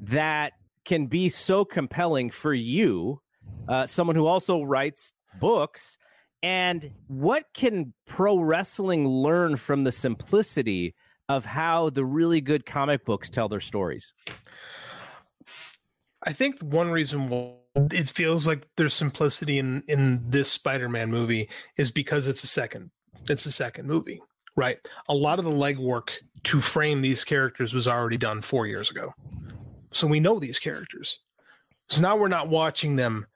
that 0.00 0.54
can 0.84 1.06
be 1.06 1.28
so 1.28 1.64
compelling 1.64 2.30
for 2.30 2.52
you, 2.52 3.20
uh, 3.68 3.86
someone 3.86 4.16
who 4.16 4.26
also 4.26 4.62
writes 4.62 5.12
books? 5.38 5.96
And 6.42 6.90
what 7.06 7.44
can 7.54 7.92
pro 8.06 8.38
wrestling 8.38 9.06
learn 9.06 9.56
from 9.56 9.84
the 9.84 9.92
simplicity 9.92 10.96
of 11.28 11.44
how 11.44 11.90
the 11.90 12.04
really 12.04 12.40
good 12.40 12.66
comic 12.66 13.04
books 13.04 13.30
tell 13.30 13.48
their 13.48 13.60
stories? 13.60 14.14
I 16.22 16.32
think 16.32 16.60
one 16.60 16.90
reason 16.90 17.56
it 17.92 18.08
feels 18.08 18.46
like 18.46 18.66
there's 18.76 18.94
simplicity 18.94 19.58
in 19.58 19.82
in 19.88 20.22
this 20.28 20.50
Spider-Man 20.50 21.10
movie 21.10 21.48
is 21.76 21.90
because 21.90 22.26
it's 22.26 22.44
a 22.44 22.48
second 22.48 22.90
it's 23.28 23.46
a 23.46 23.52
second 23.52 23.86
movie, 23.86 24.20
right? 24.56 24.78
A 25.08 25.14
lot 25.14 25.38
of 25.38 25.44
the 25.44 25.50
legwork 25.50 26.10
to 26.44 26.60
frame 26.60 27.02
these 27.02 27.24
characters 27.24 27.74
was 27.74 27.86
already 27.86 28.16
done 28.16 28.42
4 28.42 28.66
years 28.66 28.90
ago. 28.90 29.14
So 29.92 30.06
we 30.06 30.20
know 30.20 30.38
these 30.38 30.58
characters. 30.58 31.18
So 31.88 32.00
now 32.00 32.16
we're 32.16 32.28
not 32.28 32.48
watching 32.48 32.96
them 32.96 33.26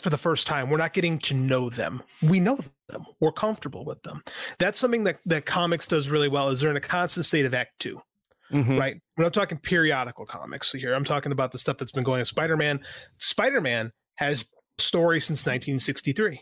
for 0.00 0.10
the 0.10 0.18
first 0.18 0.46
time. 0.46 0.70
We're 0.70 0.76
not 0.76 0.92
getting 0.92 1.18
to 1.20 1.34
know 1.34 1.70
them. 1.70 2.02
We 2.22 2.40
know 2.40 2.58
them. 2.88 3.06
We're 3.20 3.32
comfortable 3.32 3.84
with 3.84 4.02
them. 4.02 4.22
That's 4.58 4.78
something 4.78 5.04
that 5.04 5.18
that 5.26 5.46
comics 5.46 5.86
does 5.86 6.08
really 6.08 6.28
well 6.28 6.50
is 6.50 6.60
they're 6.60 6.70
in 6.70 6.76
a 6.76 6.80
constant 6.80 7.26
state 7.26 7.46
of 7.46 7.54
act 7.54 7.78
2 7.80 8.00
Mm-hmm. 8.52 8.78
right? 8.78 9.00
We're 9.16 9.24
not 9.24 9.34
talking 9.34 9.58
periodical 9.58 10.26
comics 10.26 10.72
here. 10.72 10.94
I'm 10.94 11.04
talking 11.04 11.32
about 11.32 11.52
the 11.52 11.58
stuff 11.58 11.78
that's 11.78 11.92
been 11.92 12.04
going 12.04 12.18
on. 12.18 12.24
Spider 12.24 12.56
Man. 12.56 12.80
Spider 13.18 13.60
Man 13.60 13.92
has 14.16 14.44
story 14.78 15.20
since 15.20 15.40
1963, 15.46 16.40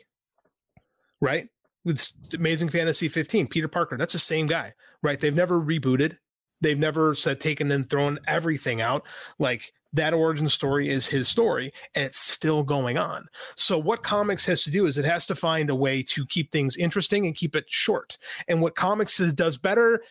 right? 1.21 1.49
With 1.85 2.11
Amazing 2.35 2.71
Fantasy 2.71 3.09
15, 3.09 3.47
Peter 3.49 3.69
Parker, 3.69 3.97
that's 3.97 4.13
the 4.13 4.19
same 4.19 4.47
guy, 4.47 4.75
right? 5.03 5.21
They've 5.21 5.35
never 5.35 5.61
rebooted. 5.61 6.17
They've 6.61 6.79
never 6.79 7.15
said 7.15 7.41
taken 7.41 7.71
and 7.71 7.89
thrown 7.89 8.19
everything 8.27 8.81
out. 8.81 9.05
Like 9.39 9.73
that 9.93 10.13
origin 10.13 10.49
story 10.49 10.91
is 10.91 11.07
his 11.07 11.29
story 11.29 11.73
and 11.95 12.05
it's 12.05 12.19
still 12.19 12.63
going 12.63 12.99
on. 12.99 13.27
So 13.57 13.79
what 13.79 14.03
comics 14.03 14.45
has 14.47 14.63
to 14.65 14.71
do 14.71 14.87
is 14.87 14.99
it 14.99 15.05
has 15.05 15.25
to 15.27 15.35
find 15.35 15.71
a 15.71 15.75
way 15.75 16.03
to 16.03 16.27
keep 16.27 16.51
things 16.51 16.77
interesting 16.77 17.27
and 17.27 17.35
keep 17.35 17.57
it 17.57 17.65
short. 17.69 18.19
And 18.49 18.61
what 18.61 18.75
comics 18.75 19.19
does 19.19 19.57
better 19.57 20.03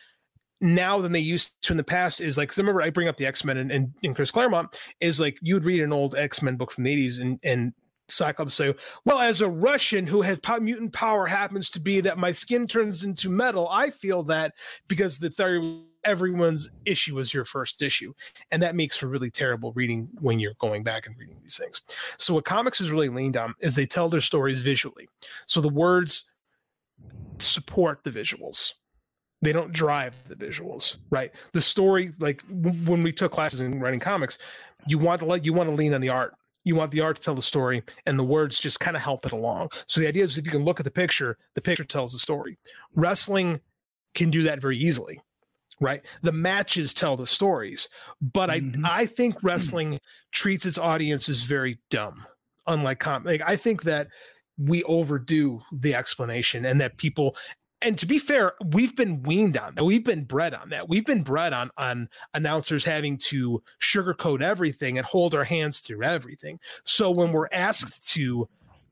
now 0.60 1.00
than 1.00 1.12
they 1.12 1.20
used 1.20 1.60
to 1.62 1.72
in 1.72 1.76
the 1.76 1.84
past 1.84 2.20
is 2.20 2.36
like, 2.36 2.56
remember 2.56 2.82
I 2.82 2.90
bring 2.90 3.08
up 3.08 3.16
the 3.16 3.26
X-Men 3.26 3.58
and, 3.58 3.70
and, 3.70 3.92
and 4.02 4.16
Chris 4.16 4.30
Claremont 4.30 4.78
is 5.00 5.20
like, 5.20 5.38
you'd 5.40 5.64
read 5.64 5.82
an 5.82 5.92
old 5.92 6.16
X-Men 6.16 6.56
book 6.56 6.72
from 6.72 6.84
the 6.84 6.90
eighties 6.90 7.18
and, 7.18 7.38
and 7.42 7.72
Cyclops 8.10 8.54
say, 8.54 8.74
well, 9.04 9.18
as 9.18 9.42
a 9.42 9.48
Russian 9.48 10.06
who 10.06 10.22
has 10.22 10.38
mutant 10.60 10.92
power 10.94 11.26
happens 11.26 11.68
to 11.70 11.80
be 11.80 12.00
that 12.00 12.16
my 12.16 12.32
skin 12.32 12.66
turns 12.66 13.04
into 13.04 13.28
metal, 13.28 13.68
I 13.70 13.90
feel 13.90 14.22
that 14.24 14.54
because 14.88 15.18
the 15.18 15.30
theory 15.30 15.84
everyone's 16.04 16.70
issue 16.86 17.18
is 17.18 17.34
your 17.34 17.44
first 17.44 17.82
issue. 17.82 18.14
And 18.50 18.62
that 18.62 18.74
makes 18.74 18.96
for 18.96 19.08
really 19.08 19.30
terrible 19.30 19.72
reading 19.72 20.08
when 20.20 20.38
you're 20.38 20.54
going 20.58 20.82
back 20.82 21.06
and 21.06 21.14
reading 21.18 21.36
these 21.42 21.58
things. 21.58 21.82
So 22.16 22.32
what 22.34 22.46
comics 22.46 22.80
is 22.80 22.90
really 22.90 23.10
leaned 23.10 23.36
on 23.36 23.54
is 23.60 23.74
they 23.74 23.84
tell 23.84 24.08
their 24.08 24.22
stories 24.22 24.60
visually. 24.60 25.06
So 25.46 25.60
the 25.60 25.68
words 25.68 26.24
support 27.38 28.00
the 28.04 28.10
visuals. 28.10 28.72
They 29.40 29.52
don't 29.52 29.72
drive 29.72 30.14
the 30.28 30.34
visuals, 30.34 30.96
right? 31.10 31.30
The 31.52 31.62
story, 31.62 32.12
like 32.18 32.42
w- 32.48 32.84
when 32.90 33.02
we 33.02 33.12
took 33.12 33.30
classes 33.32 33.60
in 33.60 33.78
writing 33.80 34.00
comics, 34.00 34.38
you 34.86 34.98
want 34.98 35.20
to 35.20 35.26
let 35.26 35.44
you 35.44 35.52
want 35.52 35.68
to 35.68 35.74
lean 35.74 35.94
on 35.94 36.00
the 36.00 36.08
art 36.08 36.34
you 36.64 36.74
want 36.74 36.90
the 36.90 37.00
art 37.00 37.16
to 37.16 37.22
tell 37.22 37.34
the 37.34 37.40
story 37.42 37.82
and 38.04 38.18
the 38.18 38.24
words 38.24 38.58
just 38.58 38.78
kind 38.80 38.96
of 38.96 39.02
help 39.02 39.24
it 39.24 39.32
along 39.32 39.68
so 39.86 40.00
the 40.00 40.06
idea 40.06 40.22
is 40.24 40.36
if 40.36 40.44
you 40.44 40.52
can 40.52 40.64
look 40.64 40.78
at 40.80 40.84
the 40.84 40.90
picture 40.90 41.36
the 41.54 41.60
picture 41.60 41.84
tells 41.84 42.12
the 42.12 42.18
story 42.18 42.58
wrestling 42.94 43.60
can 44.14 44.30
do 44.30 44.42
that 44.42 44.60
very 44.60 44.76
easily 44.76 45.20
right 45.80 46.04
the 46.22 46.32
matches 46.32 46.92
tell 46.92 47.16
the 47.16 47.26
stories 47.26 47.88
but 48.20 48.50
Mhm. 48.50 48.84
i 48.84 49.02
i 49.02 49.06
think 49.06 49.36
wrestling 49.42 49.98
treats 50.32 50.66
its 50.66 50.78
audiences 50.78 51.42
very 51.42 51.78
dumb 51.90 52.24
unlike 52.66 52.98
com 53.00 53.24
like 53.24 53.40
i 53.46 53.56
think 53.56 53.82
that 53.84 54.08
we 54.58 54.82
overdo 54.84 55.60
the 55.72 55.94
explanation 55.94 56.64
and 56.64 56.80
that 56.80 56.96
people 56.98 57.36
and 57.80 57.96
to 57.98 58.06
be 58.06 58.18
fair, 58.18 58.54
we've 58.72 58.96
been 58.96 59.22
weaned 59.22 59.56
on 59.56 59.74
that. 59.74 59.84
We've 59.84 60.04
been 60.04 60.24
bred 60.24 60.54
on 60.54 60.70
that. 60.70 60.88
We've 60.88 61.06
been 61.06 61.22
bred 61.22 61.52
on 61.52 61.70
on 61.78 62.08
announcers 62.34 62.84
having 62.84 63.18
to 63.28 63.62
sugarcoat 63.80 64.42
everything 64.42 64.98
and 64.98 65.06
hold 65.06 65.34
our 65.34 65.44
hands 65.44 65.80
through 65.80 66.02
everything. 66.02 66.58
So 66.84 67.10
when 67.10 67.32
we're 67.32 67.48
asked 67.52 68.08
to 68.14 68.48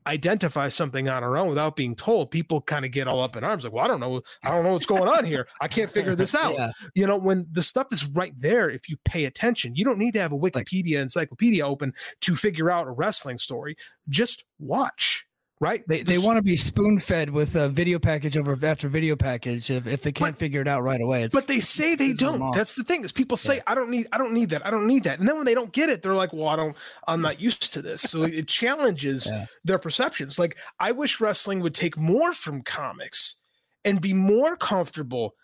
identify 0.07 0.69
something 0.69 1.09
on 1.09 1.25
our 1.25 1.37
own 1.37 1.49
without 1.49 1.75
being 1.75 1.97
told, 1.97 2.31
people 2.31 2.61
kind 2.61 2.85
of 2.85 2.93
get 2.93 3.09
all 3.09 3.21
up 3.21 3.37
in 3.37 3.43
arms 3.43 3.65
like, 3.65 3.73
"Well, 3.73 3.85
I 3.85 3.89
don't 3.89 3.99
know. 3.99 4.23
I 4.45 4.51
don't 4.51 4.63
know 4.63 4.73
what's 4.73 4.87
going 4.87 5.09
on 5.09 5.25
here. 5.25 5.49
I 5.61 5.67
can't 5.67 5.91
figure 5.91 6.15
this 6.15 6.35
out." 6.37 6.55
Yeah. 6.55 6.71
You 6.95 7.07
know, 7.07 7.17
when 7.17 7.47
the 7.51 7.63
stuff 7.63 7.89
is 7.91 8.07
right 8.11 8.35
there 8.39 8.71
if 8.71 8.89
you 8.89 8.97
pay 9.05 9.25
attention. 9.25 9.75
You 9.75 9.85
don't 9.85 9.99
need 9.99 10.15
to 10.15 10.21
have 10.21 10.33
a 10.33 10.39
Wikipedia 10.39 11.01
encyclopedia 11.01 11.67
open 11.67 11.93
to 12.21 12.37
figure 12.37 12.71
out 12.71 12.87
a 12.87 12.93
wrestling 12.93 13.39
story. 13.39 13.77
Just 14.09 14.45
watch. 14.61 15.26
Right? 15.59 15.83
They, 15.89 16.03
they 16.03 16.19
want 16.19 16.37
to 16.37 16.43
be 16.43 16.57
spoon 16.59 17.01
fed 17.01 17.31
with 17.31 17.57
a 17.57 17.71
video 17.71 17.99
package 17.99 18.37
over 18.37 18.59
after 18.67 18.89
video 18.89 19.17
package 19.17 19.71
if, 19.71 19.87
if 19.87 20.03
they 20.03 20.13
can't 20.13 20.37
figure 20.37 20.61
it 20.61 20.69
out 20.69 20.83
right 20.83 21.01
away. 21.01 21.23
It's, 21.23 21.35
but 21.35 21.47
they 21.47 21.61
say 21.61 21.95
they 21.95 22.13
don't. 22.13 22.53
That's 22.53 22.75
the 22.75 22.85
thing 22.85 23.05
is 23.05 23.13
people 23.13 23.39
say 23.39 23.63
I 23.67 23.75
don't 23.75 23.89
need 23.89 24.07
I 24.13 24.19
don't 24.19 24.35
need 24.35 24.51
that 24.51 24.67
I 24.67 24.71
don't 24.71 24.87
need 24.87 25.05
that, 25.05 25.19
and 25.19 25.27
then 25.27 25.37
when 25.37 25.47
they 25.47 25.55
don't 25.55 25.73
get 25.73 25.89
it, 25.89 26.03
they're 26.03 26.15
like, 26.15 26.35
well, 26.35 26.49
I 26.49 26.57
don't 26.57 26.77
I'm 27.09 27.23
not 27.23 27.41
used 27.41 27.73
to 27.73 27.81
this. 27.81 28.03
So 28.03 28.25
it 28.25 28.49
challenges 28.49 29.29
Yeah. 29.31 29.47
their 29.65 29.79
perceptions. 29.79 30.39
Like 30.39 30.59
I 30.79 30.93
wish 30.93 31.21
wrestling 31.21 31.61
would 31.61 31.75
take 31.75 31.97
more 31.97 32.35
from 32.35 32.63
comics 32.63 33.37
and 33.85 33.99
be 33.99 34.13
more 34.13 34.57
comfortable 34.57 35.35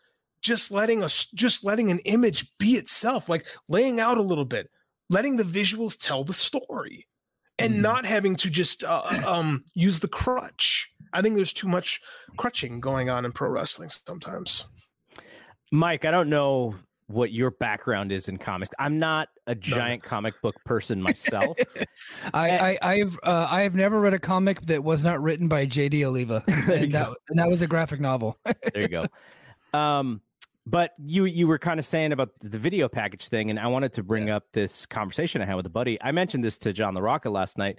just 0.43 0.71
letting 0.73 1.03
us 1.03 1.27
just 1.35 1.65
letting 1.65 1.91
an 1.91 2.01
image 2.01 2.53
be 2.59 2.77
itself, 2.77 3.31
like 3.31 3.47
laying 3.69 3.99
out 3.99 4.19
a 4.19 4.23
little 4.23 4.45
bit, 4.45 4.69
letting 5.09 5.37
the 5.37 5.43
visuals 5.45 5.97
tell 5.99 6.23
the 6.25 6.35
story, 6.35 7.07
and 7.59 7.74
Mhm. 7.74 7.80
not 7.80 8.07
having 8.07 8.36
to 8.36 8.50
just 8.50 8.84
uh, 8.84 9.03
um 9.26 9.64
use 9.74 10.00
the 10.00 10.09
crutch. 10.09 10.90
I 11.12 11.20
think 11.22 11.34
there's 11.36 11.53
too 11.53 11.68
much 11.68 12.00
crutching 12.36 12.80
going 12.80 13.11
on 13.11 13.24
in 13.24 13.32
pro 13.32 13.48
wrestling 13.50 13.88
sometimes. 13.90 14.64
Mike, 15.70 16.05
I 16.05 16.11
don't 16.11 16.28
know 16.28 16.74
what 17.09 17.30
your 17.32 17.50
background 17.50 18.11
is 18.12 18.28
in 18.28 18.38
comics. 18.38 18.70
I'm 18.78 18.98
not 18.98 19.28
a 19.46 19.55
giant 19.55 20.03
comic 20.03 20.40
book 20.40 20.55
person 20.64 21.00
myself. 21.09 21.57
I, 22.32 22.50
Eh. 22.50 22.78
I 22.82 22.92
I've 22.94 23.18
uh, 23.22 23.46
I 23.50 23.62
have 23.62 23.74
never 23.74 24.00
read 24.00 24.14
a 24.14 24.18
comic 24.18 24.61
that 24.62 24.82
was 24.82 25.05
not 25.05 25.22
written 25.22 25.48
by 25.48 25.66
J.D. 25.66 26.05
Oliva, 26.07 26.42
and 26.46 26.92
that 26.92 27.11
and 27.28 27.38
that 27.38 27.48
was 27.48 27.61
a 27.62 27.66
graphic 27.66 28.00
novel. 28.00 28.38
there 28.44 28.82
you 28.82 28.88
go. 28.88 29.07
Um, 29.78 30.20
but 30.67 30.93
you 30.99 31.25
you 31.25 31.47
were 31.47 31.59
kind 31.59 31.79
of 31.79 31.87
saying 31.87 32.13
about 32.13 32.31
the 32.41 32.59
video 32.59 32.89
package 32.89 33.29
thing, 33.29 33.51
and 33.51 33.59
I 33.59 33.67
wanted 33.67 33.93
to 33.95 34.03
bring 34.03 34.31
up 34.31 34.45
this 34.53 34.87
conversation 34.87 35.43
I 35.43 35.47
had 35.47 35.57
with 35.57 35.67
a 35.67 35.71
buddy. 35.71 35.99
I 36.01 36.13
mentioned 36.13 36.45
this 36.45 36.59
to 36.59 36.73
John 36.73 36.95
the 36.95 37.03
Rocket 37.03 37.31
last 37.31 37.59
night. 37.59 37.79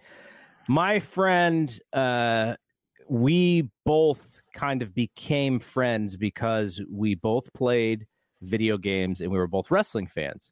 My 0.67 0.99
friend, 0.99 1.79
uh, 1.91 2.55
we 3.09 3.69
both 3.85 4.41
kind 4.53 4.81
of 4.81 4.93
became 4.93 5.59
friends 5.59 6.17
because 6.17 6.81
we 6.89 7.15
both 7.15 7.53
played 7.53 8.07
video 8.41 8.77
games 8.77 9.21
and 9.21 9.31
we 9.31 9.37
were 9.37 9.47
both 9.47 9.71
wrestling 9.71 10.07
fans. 10.07 10.51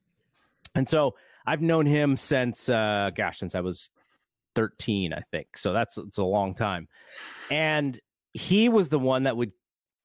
And 0.75 0.87
so 0.87 1.15
I've 1.45 1.61
known 1.61 1.85
him 1.85 2.15
since, 2.15 2.69
uh, 2.69 3.11
gosh, 3.15 3.39
since 3.39 3.55
I 3.55 3.61
was 3.61 3.89
13, 4.55 5.13
I 5.13 5.21
think. 5.31 5.57
So 5.57 5.73
that's 5.73 5.97
it's 5.97 6.17
a 6.17 6.23
long 6.23 6.55
time. 6.55 6.87
And 7.49 7.99
he 8.33 8.69
was 8.69 8.89
the 8.89 8.99
one 8.99 9.23
that 9.23 9.37
would 9.37 9.51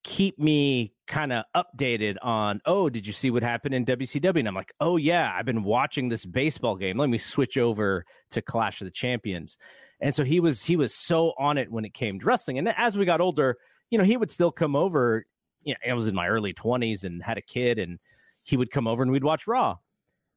keep 0.03 0.39
me 0.39 0.93
kind 1.07 1.33
of 1.33 1.45
updated 1.55 2.17
on, 2.23 2.61
oh, 2.67 2.89
did 2.89 3.07
you 3.07 3.13
see 3.13 3.31
what 3.31 3.43
happened 3.43 3.75
in 3.75 3.85
WCW? 3.85 4.39
And 4.39 4.49
I'm 4.49 4.55
like, 4.55 4.73
oh, 4.81 4.97
yeah, 4.97 5.33
I've 5.35 5.47
been 5.47 5.63
watching 5.63 6.09
this 6.09 6.25
baseball 6.25 6.77
game. 6.77 6.99
Let 6.99 7.09
me 7.09 7.19
switch 7.19 7.59
over 7.59 8.05
to 8.31 8.43
Clash 8.43 8.81
of 8.81 8.87
the 8.87 8.91
Champions. 8.93 9.59
And 10.01 10.15
so 10.15 10.25
he 10.25 10.41
was 10.41 10.63
he 10.63 10.77
was 10.77 10.95
so 10.95 11.33
on 11.39 11.59
it 11.59 11.71
when 11.71 11.85
it 11.85 11.95
came 11.95 12.21
to 12.21 12.27
wrestling. 12.27 12.59
And 12.59 12.69
as 12.77 12.99
we 12.99 13.05
got 13.05 13.21
older, 13.21 13.57
you 13.91 13.99
know, 13.99 14.05
he 14.05 14.17
would 14.17 14.31
still 14.31 14.53
come 14.53 14.77
over. 14.77 15.25
You 15.63 15.75
know, 15.75 15.91
I 15.91 15.95
was 15.95 16.07
in 16.07 16.15
my 16.15 16.29
early 16.29 16.53
20s 16.53 17.05
and 17.05 17.23
had 17.23 17.39
a 17.39 17.43
kid, 17.43 17.79
and 17.79 17.99
he 18.43 18.57
would 18.57 18.71
come 18.71 18.87
over 18.87 19.03
and 19.03 19.11
we'd 19.11 19.25
watch 19.25 19.47
Raw. 19.47 19.77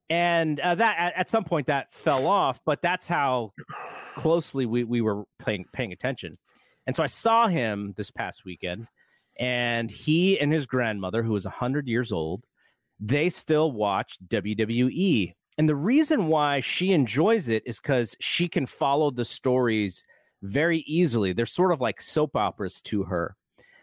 And 0.09 0.59
uh, 0.59 0.75
that 0.75 0.95
at, 0.97 1.13
at 1.15 1.29
some 1.29 1.43
point 1.43 1.67
that 1.67 1.93
fell 1.93 2.25
off, 2.25 2.61
but 2.65 2.81
that's 2.81 3.07
how 3.07 3.53
closely 4.15 4.65
we, 4.65 4.83
we 4.83 5.01
were 5.01 5.25
paying 5.37 5.65
paying 5.71 5.91
attention. 5.91 6.37
And 6.87 6.95
so 6.95 7.03
I 7.03 7.07
saw 7.07 7.47
him 7.47 7.93
this 7.97 8.09
past 8.09 8.45
weekend, 8.45 8.87
and 9.39 9.89
he 9.89 10.39
and 10.39 10.51
his 10.53 10.65
grandmother, 10.67 11.23
who 11.23 11.31
was 11.31 11.45
100 11.45 11.87
years 11.87 12.11
old, 12.11 12.45
they 12.99 13.29
still 13.29 13.71
watch 13.71 14.17
WWE. 14.27 15.33
And 15.57 15.67
the 15.67 15.75
reason 15.75 16.27
why 16.27 16.59
she 16.59 16.91
enjoys 16.93 17.49
it 17.49 17.63
is 17.65 17.79
because 17.79 18.15
she 18.19 18.47
can 18.47 18.65
follow 18.65 19.11
the 19.11 19.25
stories 19.25 20.05
very 20.41 20.79
easily. 20.79 21.33
They're 21.33 21.45
sort 21.45 21.71
of 21.71 21.81
like 21.81 22.01
soap 22.01 22.35
operas 22.35 22.81
to 22.83 23.03
her. 23.03 23.35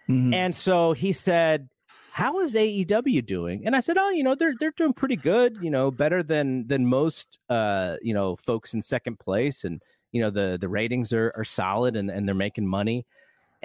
Mhm. 0.08 0.32
And 0.34 0.54
so 0.54 0.92
he 0.92 1.12
said, 1.12 1.68
"How 2.12 2.38
is 2.40 2.54
AEW 2.54 3.22
doing?" 3.22 3.66
And 3.66 3.74
I 3.76 3.80
said, 3.80 3.98
"Oh, 3.98 4.10
you 4.10 4.22
know, 4.22 4.34
they're 4.34 4.54
they're 4.58 4.70
doing 4.70 4.92
pretty 4.92 5.16
good. 5.16 5.58
You 5.60 5.70
know, 5.70 5.90
better 5.90 6.22
than 6.22 6.66
than 6.68 6.86
most 6.86 7.38
uh, 7.48 7.96
you 8.02 8.14
know, 8.14 8.36
folks 8.36 8.72
in 8.74 8.82
second 8.82 9.18
place 9.18 9.64
and 9.64 9.82
you 10.12 10.20
know, 10.20 10.30
the 10.30 10.56
the 10.60 10.68
ratings 10.68 11.12
are 11.12 11.32
are 11.36 11.44
solid 11.44 11.96
and 11.96 12.10
and 12.10 12.26
they're 12.28 12.34
making 12.34 12.66
money." 12.66 13.04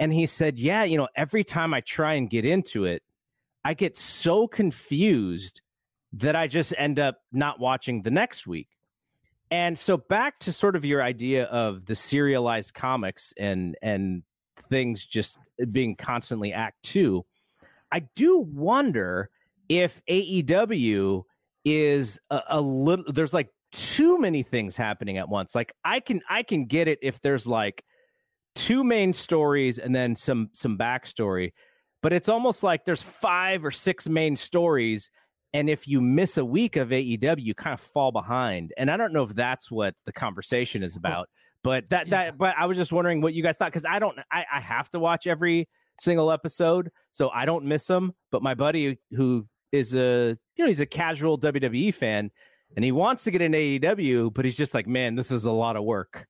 And 0.02 0.12
he 0.12 0.26
said, 0.26 0.58
"Yeah, 0.58 0.82
you 0.82 0.96
know, 0.96 1.06
every 1.14 1.44
time 1.44 1.72
I 1.72 1.80
try 1.80 2.14
and 2.14 2.28
get 2.28 2.44
into 2.44 2.86
it, 2.86 3.04
I 3.64 3.74
get 3.74 3.96
so 3.96 4.48
confused 4.48 5.62
that 6.14 6.34
I 6.34 6.48
just 6.48 6.74
end 6.76 6.98
up 6.98 7.18
not 7.30 7.60
watching 7.60 8.02
the 8.02 8.10
next 8.10 8.44
week." 8.44 8.66
And 9.52 9.78
so 9.78 9.96
back 9.96 10.40
to 10.40 10.50
sort 10.50 10.74
of 10.74 10.84
your 10.84 11.04
idea 11.04 11.44
of 11.44 11.86
the 11.86 11.94
serialized 11.94 12.74
comics 12.74 13.32
and 13.38 13.76
and 13.80 14.24
things 14.68 15.04
just 15.04 15.38
being 15.70 15.94
constantly 15.94 16.52
act 16.52 16.82
2. 16.82 17.24
I 17.92 18.00
do 18.16 18.40
wonder 18.40 19.30
if 19.68 20.02
AEW 20.10 21.22
is 21.64 22.20
a, 22.28 22.40
a 22.48 22.60
little 22.60 23.04
there's 23.12 23.32
like 23.32 23.50
too 23.70 24.18
many 24.18 24.42
things 24.42 24.76
happening 24.76 25.16
at 25.18 25.28
once. 25.28 25.54
Like 25.54 25.72
I 25.84 26.00
can 26.00 26.22
I 26.28 26.42
can 26.42 26.64
get 26.64 26.88
it 26.88 26.98
if 27.02 27.20
there's 27.20 27.46
like 27.46 27.84
two 28.54 28.84
main 28.84 29.12
stories 29.12 29.78
and 29.78 29.94
then 29.94 30.14
some 30.14 30.50
some 30.52 30.76
backstory, 30.78 31.52
but 32.02 32.12
it's 32.12 32.28
almost 32.28 32.62
like 32.62 32.84
there's 32.84 33.02
five 33.02 33.64
or 33.64 33.70
six 33.70 34.08
main 34.08 34.36
stories 34.36 35.10
and 35.54 35.68
if 35.68 35.86
you 35.86 36.00
miss 36.00 36.38
a 36.38 36.44
week 36.44 36.76
of 36.76 36.88
AEW, 36.88 37.42
you 37.42 37.54
kind 37.54 37.74
of 37.74 37.80
fall 37.80 38.10
behind. 38.10 38.72
And 38.78 38.90
I 38.90 38.96
don't 38.96 39.12
know 39.12 39.22
if 39.22 39.34
that's 39.34 39.70
what 39.70 39.94
the 40.06 40.12
conversation 40.12 40.82
is 40.82 40.96
about. 40.96 41.28
But 41.62 41.90
that 41.90 42.10
that 42.10 42.38
but 42.38 42.56
I 42.58 42.66
was 42.66 42.76
just 42.76 42.90
wondering 42.90 43.20
what 43.20 43.34
you 43.34 43.42
guys 43.42 43.56
thought 43.56 43.70
because 43.70 43.84
I 43.84 43.98
don't 43.98 44.18
I, 44.32 44.44
I 44.52 44.60
have 44.60 44.88
to 44.90 44.98
watch 44.98 45.26
every 45.26 45.68
single 46.00 46.32
episode, 46.32 46.90
so 47.12 47.30
I 47.30 47.44
don't 47.44 47.66
miss 47.66 47.86
them. 47.86 48.14
But 48.32 48.42
my 48.42 48.54
buddy 48.54 48.98
who 49.12 49.46
is 49.70 49.94
a 49.94 50.36
you 50.56 50.64
know 50.64 50.66
he's 50.66 50.80
a 50.80 50.86
casual 50.86 51.38
WWE 51.38 51.94
fan 51.94 52.30
and 52.74 52.84
he 52.84 52.90
wants 52.90 53.24
to 53.24 53.30
get 53.30 53.42
an 53.42 53.52
AEW, 53.52 54.34
but 54.34 54.44
he's 54.44 54.56
just 54.56 54.74
like, 54.74 54.88
man, 54.88 55.14
this 55.14 55.30
is 55.30 55.44
a 55.44 55.52
lot 55.52 55.76
of 55.76 55.84
work. 55.84 56.26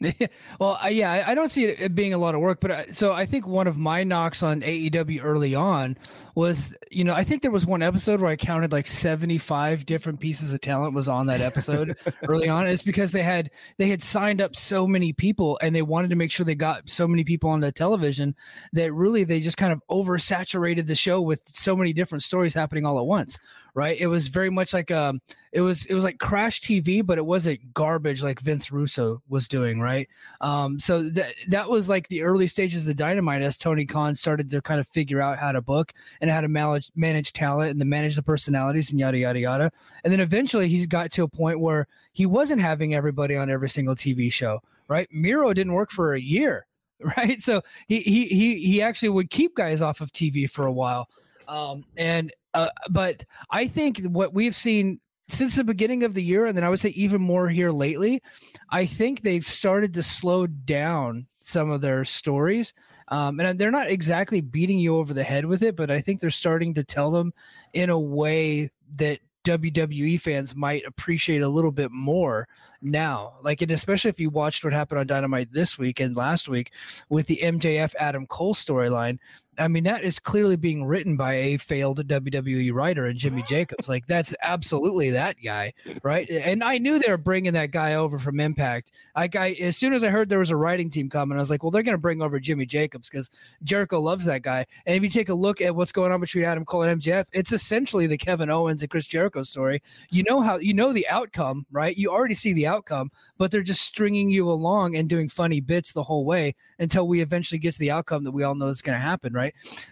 well, 0.60 0.76
I, 0.80 0.90
yeah, 0.90 1.10
I- 1.12 1.30
I 1.30 1.34
don't 1.34 1.50
see 1.50 1.64
it, 1.64 1.80
it 1.80 1.94
being 1.94 2.12
a 2.12 2.18
lot 2.18 2.34
of 2.34 2.40
work, 2.40 2.60
but 2.60 2.70
I, 2.70 2.86
so 2.90 3.12
I 3.12 3.26
think 3.26 3.46
one 3.46 3.66
of 3.66 3.76
my 3.76 4.04
knocks 4.04 4.42
on 4.42 4.60
AEW 4.60 5.20
early 5.22 5.54
on 5.54 5.96
was, 6.34 6.74
you 6.90 7.04
know, 7.04 7.14
I 7.14 7.22
think 7.24 7.42
there 7.42 7.50
was 7.50 7.64
one 7.64 7.82
episode 7.82 8.20
where 8.20 8.30
I 8.30 8.36
counted 8.36 8.72
like 8.72 8.86
75 8.88 9.86
different 9.86 10.20
pieces 10.20 10.52
of 10.52 10.60
talent 10.60 10.94
was 10.94 11.08
on 11.08 11.26
that 11.28 11.40
episode 11.40 11.96
early 12.28 12.48
on. 12.48 12.66
It's 12.66 12.82
because 12.82 13.12
they 13.12 13.22
had 13.22 13.50
they 13.78 13.88
had 13.88 14.02
signed 14.02 14.40
up 14.42 14.56
so 14.56 14.86
many 14.86 15.12
people 15.12 15.58
and 15.62 15.74
they 15.74 15.82
wanted 15.82 16.10
to 16.10 16.16
make 16.16 16.30
sure 16.32 16.44
they 16.44 16.54
got 16.56 16.90
so 16.90 17.06
many 17.06 17.22
people 17.24 17.48
on 17.50 17.60
the 17.60 17.72
television 17.72 18.34
that 18.72 18.92
really 18.92 19.24
they 19.24 19.40
just 19.40 19.56
kind 19.56 19.72
of 19.72 19.80
oversaturated 19.90 20.86
the 20.86 20.96
show 20.96 21.22
with 21.22 21.40
so 21.52 21.76
many 21.76 21.92
different 21.92 22.22
stories 22.24 22.52
happening 22.54 22.84
all 22.84 22.98
at 22.98 23.06
once 23.06 23.38
right? 23.74 23.98
It 23.98 24.06
was 24.06 24.28
very 24.28 24.50
much 24.50 24.72
like 24.72 24.90
um 24.90 25.20
it 25.52 25.60
was 25.60 25.84
it 25.86 25.94
was 25.94 26.04
like 26.04 26.18
crash 26.18 26.60
tv 26.60 27.04
but 27.04 27.18
it 27.18 27.26
wasn't 27.26 27.74
garbage 27.74 28.22
like 28.22 28.40
vince 28.40 28.70
russo 28.70 29.20
was 29.28 29.48
doing 29.48 29.80
right? 29.80 30.08
Um 30.40 30.78
so 30.80 31.08
that 31.10 31.34
that 31.48 31.68
was 31.68 31.88
like 31.88 32.08
the 32.08 32.22
early 32.22 32.46
stages 32.46 32.82
of 32.82 32.86
the 32.86 32.94
dynamite 32.94 33.42
as 33.42 33.56
tony 33.56 33.84
khan 33.84 34.14
started 34.14 34.50
to 34.50 34.62
kind 34.62 34.80
of 34.80 34.88
figure 34.88 35.20
out 35.20 35.38
how 35.38 35.52
to 35.52 35.60
book 35.60 35.92
and 36.20 36.30
how 36.30 36.40
to 36.40 36.48
manage 36.48 36.90
manage 36.94 37.32
talent 37.32 37.72
and 37.72 37.80
to 37.80 37.86
manage 37.86 38.16
the 38.16 38.22
personalities 38.22 38.90
and 38.90 39.00
yada 39.00 39.18
yada 39.18 39.38
yada. 39.38 39.72
And 40.04 40.12
then 40.12 40.20
eventually 40.20 40.68
he 40.68 40.86
got 40.86 41.10
to 41.12 41.24
a 41.24 41.28
point 41.28 41.60
where 41.60 41.86
he 42.12 42.26
wasn't 42.26 42.62
having 42.62 42.94
everybody 42.94 43.36
on 43.36 43.50
every 43.50 43.68
single 43.68 43.94
tv 43.94 44.32
show 44.32 44.60
right? 44.88 45.08
Miro 45.10 45.52
didn't 45.52 45.72
work 45.72 45.90
for 45.90 46.14
a 46.14 46.20
year 46.20 46.66
right? 47.16 47.40
So 47.40 47.62
he 47.88 48.00
he 48.00 48.26
he, 48.26 48.56
he 48.58 48.82
actually 48.82 49.10
would 49.10 49.30
keep 49.30 49.56
guys 49.56 49.80
off 49.80 50.00
of 50.00 50.12
tv 50.12 50.48
for 50.48 50.66
a 50.66 50.72
while. 50.72 51.08
Um 51.48 51.84
and 51.96 52.32
uh, 52.54 52.68
but 52.90 53.24
I 53.50 53.66
think 53.66 53.98
what 54.04 54.32
we've 54.32 54.54
seen 54.54 55.00
since 55.28 55.56
the 55.56 55.64
beginning 55.64 56.02
of 56.02 56.14
the 56.14 56.22
year, 56.22 56.46
and 56.46 56.56
then 56.56 56.64
I 56.64 56.68
would 56.68 56.80
say 56.80 56.90
even 56.90 57.20
more 57.20 57.48
here 57.48 57.70
lately, 57.70 58.22
I 58.70 58.86
think 58.86 59.22
they've 59.22 59.46
started 59.46 59.94
to 59.94 60.02
slow 60.02 60.46
down 60.46 61.26
some 61.40 61.70
of 61.70 61.80
their 61.80 62.04
stories. 62.04 62.72
Um, 63.08 63.38
and 63.40 63.58
they're 63.58 63.70
not 63.70 63.90
exactly 63.90 64.40
beating 64.40 64.78
you 64.78 64.96
over 64.96 65.12
the 65.12 65.24
head 65.24 65.44
with 65.44 65.62
it, 65.62 65.76
but 65.76 65.90
I 65.90 66.00
think 66.00 66.20
they're 66.20 66.30
starting 66.30 66.74
to 66.74 66.84
tell 66.84 67.10
them 67.10 67.32
in 67.72 67.90
a 67.90 67.98
way 67.98 68.70
that 68.96 69.20
WWE 69.44 70.18
fans 70.20 70.56
might 70.56 70.84
appreciate 70.86 71.42
a 71.42 71.48
little 71.48 71.70
bit 71.70 71.90
more 71.90 72.48
now. 72.80 73.34
Like, 73.42 73.60
and 73.60 73.70
especially 73.70 74.08
if 74.08 74.18
you 74.18 74.30
watched 74.30 74.64
what 74.64 74.72
happened 74.72 75.00
on 75.00 75.06
Dynamite 75.06 75.52
this 75.52 75.78
week 75.78 76.00
and 76.00 76.16
last 76.16 76.48
week 76.48 76.72
with 77.10 77.26
the 77.26 77.40
MJF 77.42 77.94
Adam 77.98 78.26
Cole 78.26 78.54
storyline. 78.54 79.18
I 79.58 79.68
mean, 79.68 79.84
that 79.84 80.04
is 80.04 80.18
clearly 80.18 80.56
being 80.56 80.84
written 80.84 81.16
by 81.16 81.34
a 81.34 81.56
failed 81.56 82.06
WWE 82.06 82.72
writer 82.72 83.06
and 83.06 83.18
Jimmy 83.18 83.42
Jacobs. 83.42 83.88
Like, 83.88 84.06
that's 84.06 84.34
absolutely 84.42 85.10
that 85.10 85.36
guy, 85.42 85.72
right? 86.02 86.28
And 86.28 86.62
I 86.64 86.78
knew 86.78 86.98
they 86.98 87.10
were 87.10 87.16
bringing 87.16 87.52
that 87.54 87.70
guy 87.70 87.94
over 87.94 88.18
from 88.18 88.40
Impact. 88.40 88.92
Like, 89.16 89.36
I 89.36 89.52
as 89.52 89.76
soon 89.76 89.92
as 89.92 90.02
I 90.02 90.08
heard 90.08 90.28
there 90.28 90.38
was 90.38 90.50
a 90.50 90.56
writing 90.56 90.90
team 90.90 91.10
coming, 91.10 91.36
I 91.36 91.40
was 91.40 91.50
like, 91.50 91.62
well, 91.62 91.70
they're 91.70 91.82
going 91.82 91.94
to 91.94 91.98
bring 91.98 92.22
over 92.22 92.40
Jimmy 92.40 92.66
Jacobs 92.66 93.10
because 93.10 93.30
Jericho 93.62 94.00
loves 94.00 94.24
that 94.24 94.42
guy. 94.42 94.66
And 94.86 94.96
if 94.96 95.02
you 95.02 95.08
take 95.08 95.28
a 95.28 95.34
look 95.34 95.60
at 95.60 95.74
what's 95.74 95.92
going 95.92 96.12
on 96.12 96.20
between 96.20 96.44
Adam 96.44 96.64
Cole 96.64 96.82
and 96.82 97.00
MJF, 97.00 97.26
it's 97.32 97.52
essentially 97.52 98.06
the 98.06 98.18
Kevin 98.18 98.50
Owens 98.50 98.82
and 98.82 98.90
Chris 98.90 99.06
Jericho 99.06 99.42
story. 99.42 99.82
You 100.10 100.22
know 100.24 100.40
how 100.40 100.56
you 100.56 100.74
know 100.74 100.92
the 100.92 101.06
outcome, 101.08 101.66
right? 101.70 101.96
You 101.96 102.10
already 102.10 102.34
see 102.34 102.52
the 102.52 102.66
outcome, 102.66 103.10
but 103.36 103.50
they're 103.50 103.62
just 103.62 103.82
stringing 103.82 104.30
you 104.30 104.50
along 104.50 104.96
and 104.96 105.08
doing 105.08 105.28
funny 105.28 105.60
bits 105.60 105.92
the 105.92 106.02
whole 106.02 106.24
way 106.24 106.54
until 106.78 107.06
we 107.06 107.20
eventually 107.20 107.58
get 107.58 107.74
to 107.74 107.78
the 107.78 107.90
outcome 107.90 108.24
that 108.24 108.30
we 108.30 108.42
all 108.42 108.54
know 108.54 108.68
is 108.68 108.82
going 108.82 108.96
to 108.96 109.04
happen, 109.04 109.32
right? 109.32 109.43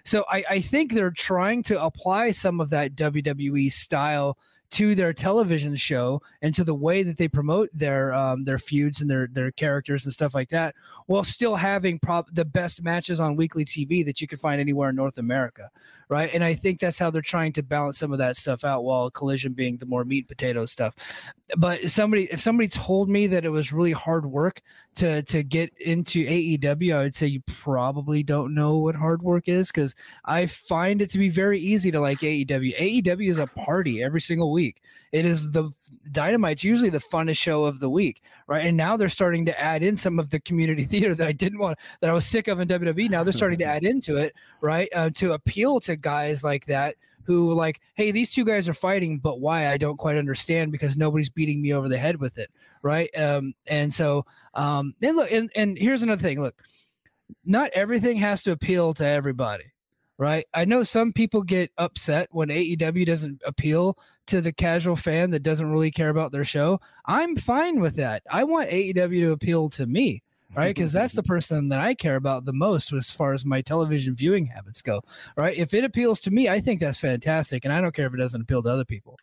So 0.05 0.25
I, 0.31 0.45
I 0.49 0.61
think 0.61 0.93
they're 0.93 1.11
trying 1.11 1.63
to 1.65 1.83
apply 1.83 2.31
some 2.31 2.61
of 2.61 2.71
that 2.71 2.95
WWE 2.95 3.73
style 3.73 4.39
to 4.73 4.95
their 4.95 5.13
television 5.13 5.77
show 5.77 6.23
and 6.41 6.55
to 6.55 6.65
the 6.65 6.75
way 6.75 7.03
that 7.03 7.19
they 7.19 7.29
promote 7.29 7.69
their 7.75 8.13
um, 8.15 8.45
their 8.45 8.59
feuds 8.59 9.01
and 9.03 9.11
their 9.11 9.29
their 9.31 9.53
characters 9.53 10.05
and 10.05 10.15
stuff 10.15 10.35
like 10.35 10.49
that, 10.49 10.75
while 11.07 11.25
still 11.25 11.57
having 11.57 11.99
prob- 11.99 12.35
the 12.35 12.45
best 12.45 12.83
matches 12.83 13.21
on 13.21 13.37
weekly 13.37 13.65
TV 13.65 14.05
that 14.05 14.21
you 14.21 14.27
can 14.27 14.39
find 14.39 14.61
anywhere 14.61 14.89
in 14.89 14.97
North 14.97 15.19
America, 15.19 15.71
right? 16.13 16.31
And 16.33 16.45
I 16.45 16.55
think 16.55 16.79
that's 16.79 16.99
how 16.99 17.11
they're 17.11 17.23
trying 17.23 17.55
to 17.55 17.63
balance 17.63 17.99
some 17.99 18.13
of 18.13 18.19
that 18.19 18.37
stuff 18.37 18.65
out, 18.65 18.85
while 18.85 19.11
Collision 19.11 19.55
being 19.55 19.79
the 19.79 19.87
more 19.87 20.05
meat 20.05 20.25
and 20.25 20.29
potato 20.29 20.67
stuff. 20.67 20.95
But 21.57 21.81
if 21.81 21.93
somebody 21.93 22.25
if 22.31 22.41
somebody 22.41 22.69
told 22.69 23.09
me 23.09 23.27
that 23.29 23.45
it 23.47 23.49
was 23.49 23.73
really 23.73 23.93
hard 23.93 24.27
work 24.27 24.61
to 24.97 25.23
to 25.23 25.43
get 25.43 25.73
into 25.79 26.25
AEW, 26.25 26.95
I 26.95 27.03
would 27.03 27.15
say 27.15 27.27
you 27.27 27.41
probably 27.47 28.23
don't 28.23 28.55
know 28.55 28.77
what 28.77 28.95
hard 28.95 29.23
work 29.23 29.49
is 29.49 29.69
because 29.69 29.95
I 30.27 30.47
find 30.47 31.01
it 31.01 31.11
to 31.11 31.19
be 31.19 31.31
very 31.31 31.59
easy 31.59 31.91
to 31.91 32.01
like 32.01 32.21
AEW. 32.21 32.77
AEW 32.77 33.31
is 33.31 33.39
a 33.39 33.47
party 33.47 34.03
every 34.03 34.21
single 34.21 34.53
week. 34.53 34.83
It 35.13 35.25
is 35.25 35.51
the 35.51 35.71
Dynamite's 36.11 36.65
usually 36.65 36.91
the 36.91 37.01
funnest 37.01 37.39
show 37.39 37.65
of 37.65 37.81
the 37.81 37.91
week, 37.91 38.23
right? 38.47 38.67
And 38.67 38.77
now 38.77 38.97
they're 38.97 39.09
starting 39.09 39.45
to 39.47 39.61
add 39.61 39.83
in 39.83 39.97
some 39.97 40.19
of 40.19 40.31
the 40.31 40.41
community 40.41 40.85
theater 40.87 41.15
that 41.15 41.27
I 41.27 41.33
didn't 41.33 41.59
want, 41.59 41.79
that 42.01 42.11
I 42.11 42.13
was 42.13 42.27
sick 42.27 42.49
of 42.49 42.61
in 42.61 42.69
WWE. 42.69 43.11
Now 43.11 43.25
they're 43.25 43.33
starting 43.33 43.59
to 43.61 43.65
add 43.77 43.85
into 43.85 44.17
it, 44.17 44.35
right? 44.61 44.89
Uh, 44.95 45.11
to 45.11 45.33
appeal 45.33 45.81
to 45.81 45.97
guys 45.97 46.45
like 46.45 46.67
that 46.67 46.97
who 47.25 47.53
like, 47.55 47.81
hey, 47.95 48.11
these 48.11 48.33
two 48.33 48.45
guys 48.45 48.69
are 48.69 48.75
fighting, 48.75 49.19
but 49.19 49.41
why? 49.41 49.69
I 49.69 49.77
don't 49.77 49.97
quite 49.97 50.17
understand 50.17 50.73
because 50.73 50.97
nobody's 50.97 51.29
beating 51.29 51.63
me 51.63 51.73
over 51.73 51.89
the 51.89 51.99
head 51.99 52.19
with 52.19 52.37
it, 52.39 52.51
right? 52.83 53.11
Um, 53.17 53.55
and 53.67 53.93
so, 53.95 54.27
um, 54.55 54.95
and 55.03 55.17
look, 55.17 55.31
and, 55.31 55.51
and 55.55 55.79
here's 55.79 56.03
another 56.03 56.23
thing. 56.23 56.41
Look, 56.41 56.57
not 57.45 57.71
everything 57.75 58.17
has 58.17 58.43
to 58.43 58.53
appeal 58.53 58.93
to 58.95 59.07
everybody 59.07 59.72
right? 60.23 60.47
I 60.55 60.65
know 60.65 60.85
some 60.85 61.13
people 61.13 61.43
get 61.43 61.73
upset 61.79 62.29
when 62.31 62.49
AEW 62.49 63.05
doesn't 63.05 63.43
appeal 63.45 63.99
to 64.29 64.41
the 64.41 64.53
casual 64.53 64.95
fan 64.95 65.31
that 65.31 65.43
doesn't 65.43 65.69
really 65.69 65.91
care 65.91 66.11
about 66.11 66.31
their 66.31 66.45
show. 66.45 66.81
I'm 67.07 67.35
fine 67.35 67.81
with 67.81 67.97
that. 67.97 68.23
I 68.31 68.45
want 68.45 68.71
AEW 68.71 69.21
to 69.23 69.33
appeal 69.33 69.69
to 69.71 69.85
me, 69.85 70.23
right? 70.55 70.73
Because 70.73 70.93
that's 70.93 71.15
the 71.15 71.23
person 71.25 71.71
that 71.71 71.81
I 71.81 71.95
care 71.95 72.15
about 72.15 72.45
the 72.45 72.53
most 72.53 72.93
as 72.93 73.11
far 73.11 73.33
as 73.33 73.45
my 73.45 73.63
television 73.63 74.15
viewing 74.15 74.47
habits 74.47 74.81
go, 74.81 75.03
right? 75.37 75.59
If 75.59 75.75
it 75.75 75.83
appeals 75.83 76.21
to 76.21 76.31
me, 76.31 76.49
I 76.49 76.61
think 76.61 76.79
that's 76.79 77.01
fantastic. 77.01 77.65
And 77.65 77.75
I 77.75 77.81
don't 77.81 77.93
care 77.93 78.07
if 78.07 78.15
it 78.15 78.19
doesn't 78.19 78.43
appeal 78.43 78.63
to 78.63 78.69
other 78.69 78.85
people. 78.85 79.19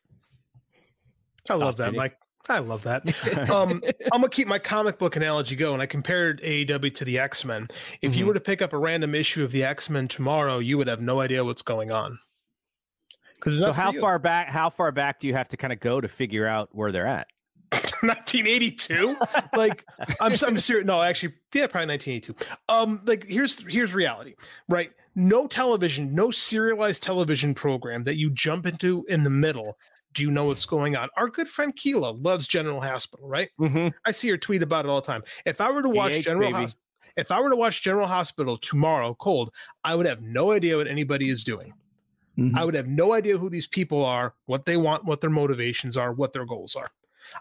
I 1.50 1.54
love 1.54 1.78
that, 1.78 1.94
Mike. 1.94 2.18
I 2.48 2.60
love 2.60 2.84
that. 2.84 3.04
Um, 3.52 3.84
I'm 4.12 4.22
gonna 4.22 4.30
keep 4.30 4.48
my 4.48 4.60
comic 4.60 4.98
book 4.98 5.16
analogy 5.16 5.56
going. 5.56 5.82
I 5.82 5.86
compared 5.86 6.42
AEW 6.42 6.94
to 6.96 7.06
the 7.06 7.20
X 7.20 7.44
Men. 7.46 7.68
If 8.02 8.16
you 8.16 8.24
Mhm. 8.24 8.28
were 8.30 8.34
to 8.36 8.40
pick 8.40 8.62
up 8.62 8.74
a 8.74 8.78
random 8.78 9.14
issue 9.16 9.44
of 9.44 9.52
the 9.52 9.64
X 9.64 9.90
Men 9.90 10.08
tomorrow, 10.08 10.60
you 10.60 10.78
would 10.78 10.88
have 10.88 11.02
no 11.02 11.20
idea 11.20 11.44
what's 11.44 11.62
going 11.62 11.92
on. 11.92 12.18
So 13.44 13.72
how 13.72 13.92
far 13.94 14.20
back? 14.20 14.50
How 14.50 14.70
far 14.70 14.92
back 14.92 15.20
do 15.20 15.28
you 15.28 15.34
have 15.34 15.48
to 15.50 15.58
kind 15.58 15.72
of 15.74 15.80
go 15.80 16.02
to 16.02 16.08
figure 16.08 16.46
out 16.48 16.70
where 16.74 16.92
they're 16.92 17.08
at? 17.08 17.28
1982 18.02 19.16
like 19.56 19.86
i'm 20.22 20.32
i'm 20.46 20.58
serious 20.60 20.86
no 20.88 21.02
actually 21.04 21.34
yeah 21.54 21.68
probably 21.68 21.88
1982 21.94 22.36
um 22.68 23.00
like 23.06 23.26
here's 23.28 23.62
here's 23.72 23.94
reality 23.94 24.34
right 24.70 24.92
no 25.16 25.46
television 25.46 26.16
no 26.16 26.32
serialized 26.32 27.04
television 27.04 27.54
program 27.54 28.04
that 28.06 28.16
you 28.16 28.32
jump 28.32 28.66
into 28.66 29.06
in 29.08 29.24
the 29.24 29.30
middle 29.30 29.78
do 30.14 30.24
you 30.24 30.32
know 30.32 30.46
what's 30.46 30.66
going 30.66 30.96
on? 30.96 31.10
Our 31.18 31.30
good 31.30 31.48
friend 31.48 31.76
Keela 31.76 32.12
loves 32.12 32.48
general 32.48 32.82
hospital 32.82 33.28
right? 33.28 33.50
Mm-hmm. 33.60 33.90
i 34.06 34.12
see 34.12 34.30
her 34.30 34.38
tweet 34.38 34.64
about 34.64 34.86
it 34.86 34.90
all 34.90 35.02
the 35.02 35.08
time. 35.08 35.24
If 35.46 35.62
i 35.62 35.72
were 35.72 35.82
to 35.82 35.90
watch 35.90 36.14
DH, 36.14 36.24
general 36.24 36.54
hospital 36.54 36.84
if 37.18 37.32
i 37.32 37.40
were 37.40 37.50
to 37.50 37.56
watch 37.56 37.82
general 37.82 38.08
hospital 38.08 38.58
tomorrow 38.58 39.16
cold 39.16 39.52
i 39.84 39.96
would 39.96 40.06
have 40.06 40.22
no 40.22 40.52
idea 40.52 40.78
what 40.78 40.88
anybody 40.88 41.30
is 41.30 41.44
doing. 41.44 41.74
I 42.56 42.64
would 42.64 42.74
have 42.74 42.88
no 42.88 43.14
idea 43.14 43.38
who 43.38 43.50
these 43.50 43.68
people 43.68 44.04
are, 44.06 44.34
what 44.46 44.66
they 44.66 44.78
want, 44.78 45.04
what 45.04 45.20
their 45.20 45.30
motivations 45.30 45.98
are, 45.98 46.14
what 46.14 46.32
their 46.32 46.46
goals 46.46 46.76
are. 46.76 46.88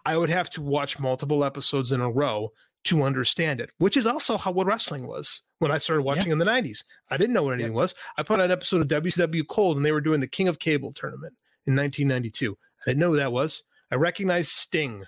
I 0.04 0.16
would 0.16 0.30
have 0.30 0.50
to 0.50 0.62
watch 0.62 0.98
multiple 0.98 1.44
episodes 1.44 1.92
in 1.92 2.00
a 2.00 2.10
row 2.10 2.52
to 2.84 3.02
understand 3.02 3.60
it, 3.60 3.70
which 3.78 3.96
is 3.96 4.06
also 4.06 4.36
how 4.36 4.52
what 4.52 4.66
wrestling 4.66 5.06
was 5.06 5.42
when 5.58 5.70
I 5.70 5.78
started 5.78 6.02
watching 6.02 6.32
in 6.32 6.38
the 6.38 6.44
90s. 6.44 6.84
I 7.10 7.16
didn't 7.16 7.34
know 7.34 7.42
what 7.42 7.54
anything 7.54 7.74
was. 7.74 7.94
I 8.16 8.22
put 8.22 8.38
on 8.38 8.46
an 8.46 8.50
episode 8.50 8.80
of 8.80 9.02
WCW 9.02 9.46
Cold 9.46 9.76
and 9.76 9.86
they 9.86 9.92
were 9.92 10.00
doing 10.00 10.20
the 10.20 10.26
King 10.26 10.48
of 10.48 10.58
Cable 10.58 10.92
tournament 10.92 11.34
in 11.68 11.76
1992. 11.76 12.56
I 12.86 12.90
didn't 12.90 13.00
know 13.00 13.10
who 13.10 13.16
that 13.18 13.32
was. 13.32 13.62
I 13.92 13.96
recognized 13.96 14.50
Sting 14.50 15.04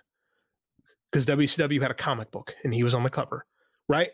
because 1.11 1.27
WCW 1.27 1.81
had 1.81 1.91
a 1.91 1.95
comic 1.95 2.31
book 2.31 2.55
and 2.63 2.73
he 2.73 2.85
was 2.85 2.95
on 2.95 3.03
the 3.03 3.11
cover, 3.11 3.45
right? 3.89 4.11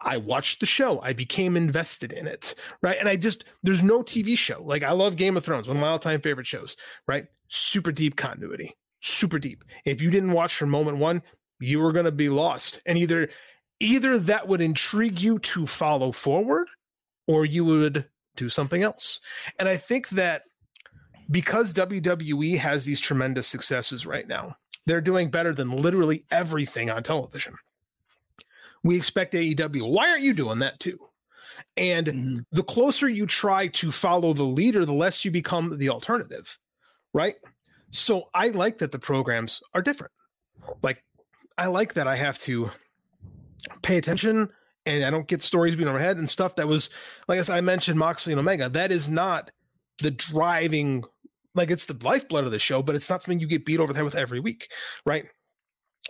I 0.00 0.18
watched 0.18 0.60
the 0.60 0.66
show. 0.66 1.00
I 1.00 1.12
became 1.12 1.56
invested 1.56 2.12
in 2.12 2.28
it, 2.28 2.54
right? 2.82 2.98
And 2.98 3.08
I 3.08 3.16
just 3.16 3.44
there's 3.64 3.82
no 3.82 4.02
TV 4.02 4.38
show. 4.38 4.62
Like 4.62 4.84
I 4.84 4.92
love 4.92 5.16
Game 5.16 5.36
of 5.36 5.44
Thrones, 5.44 5.66
one 5.66 5.76
of 5.76 5.80
my 5.80 5.88
all-time 5.88 6.20
favorite 6.20 6.46
shows, 6.46 6.76
right? 7.08 7.26
Super 7.48 7.90
deep 7.90 8.14
continuity, 8.14 8.76
super 9.00 9.38
deep. 9.38 9.64
If 9.84 10.00
you 10.00 10.10
didn't 10.10 10.32
watch 10.32 10.54
from 10.54 10.70
moment 10.70 10.98
1, 10.98 11.22
you 11.60 11.80
were 11.80 11.92
going 11.92 12.04
to 12.04 12.12
be 12.12 12.28
lost. 12.28 12.80
And 12.86 12.96
either 12.96 13.28
either 13.80 14.18
that 14.18 14.46
would 14.46 14.60
intrigue 14.60 15.20
you 15.20 15.38
to 15.40 15.66
follow 15.66 16.12
forward 16.12 16.68
or 17.26 17.44
you 17.44 17.64
would 17.64 18.06
do 18.36 18.48
something 18.48 18.82
else. 18.82 19.20
And 19.58 19.68
I 19.68 19.76
think 19.76 20.10
that 20.10 20.42
because 21.30 21.74
WWE 21.74 22.58
has 22.58 22.84
these 22.84 23.00
tremendous 23.00 23.46
successes 23.46 24.06
right 24.06 24.26
now, 24.26 24.54
they're 24.86 25.00
doing 25.00 25.30
better 25.30 25.52
than 25.52 25.70
literally 25.70 26.24
everything 26.30 26.90
on 26.90 27.02
television 27.02 27.54
we 28.82 28.96
expect 28.96 29.34
AEW. 29.34 29.90
Why 29.90 30.10
aren't 30.10 30.22
you 30.22 30.32
doing 30.32 30.58
that 30.60 30.78
too? 30.80 30.98
And 31.76 32.06
mm-hmm. 32.06 32.38
the 32.52 32.62
closer 32.62 33.08
you 33.08 33.26
try 33.26 33.68
to 33.68 33.90
follow 33.90 34.32
the 34.32 34.44
leader, 34.44 34.84
the 34.84 34.92
less 34.92 35.24
you 35.24 35.30
become 35.30 35.76
the 35.78 35.88
alternative, 35.88 36.58
right? 37.12 37.36
So 37.90 38.28
I 38.34 38.48
like 38.48 38.78
that 38.78 38.92
the 38.92 38.98
programs 38.98 39.60
are 39.74 39.82
different. 39.82 40.12
Like, 40.82 41.02
I 41.56 41.66
like 41.66 41.94
that 41.94 42.06
I 42.06 42.16
have 42.16 42.38
to 42.40 42.70
pay 43.82 43.98
attention 43.98 44.48
and 44.86 45.04
I 45.04 45.10
don't 45.10 45.26
get 45.26 45.42
stories 45.42 45.74
being 45.76 45.88
overhead 45.88 46.16
and 46.16 46.30
stuff 46.30 46.56
that 46.56 46.68
was 46.68 46.90
like 47.26 47.38
as 47.38 47.50
I 47.50 47.60
mentioned 47.60 47.98
Moxley 47.98 48.32
and 48.32 48.40
Omega. 48.40 48.68
That 48.68 48.92
is 48.92 49.08
not 49.08 49.50
the 50.00 50.12
driving 50.12 51.04
like 51.58 51.70
it's 51.70 51.84
the 51.84 51.98
lifeblood 52.02 52.44
of 52.44 52.50
the 52.50 52.58
show, 52.58 52.82
but 52.82 52.94
it's 52.94 53.10
not 53.10 53.20
something 53.20 53.40
you 53.40 53.46
get 53.46 53.66
beat 53.66 53.80
over 53.80 53.92
the 53.92 53.98
head 53.98 54.04
with 54.04 54.14
every 54.14 54.40
week, 54.40 54.70
right? 55.04 55.26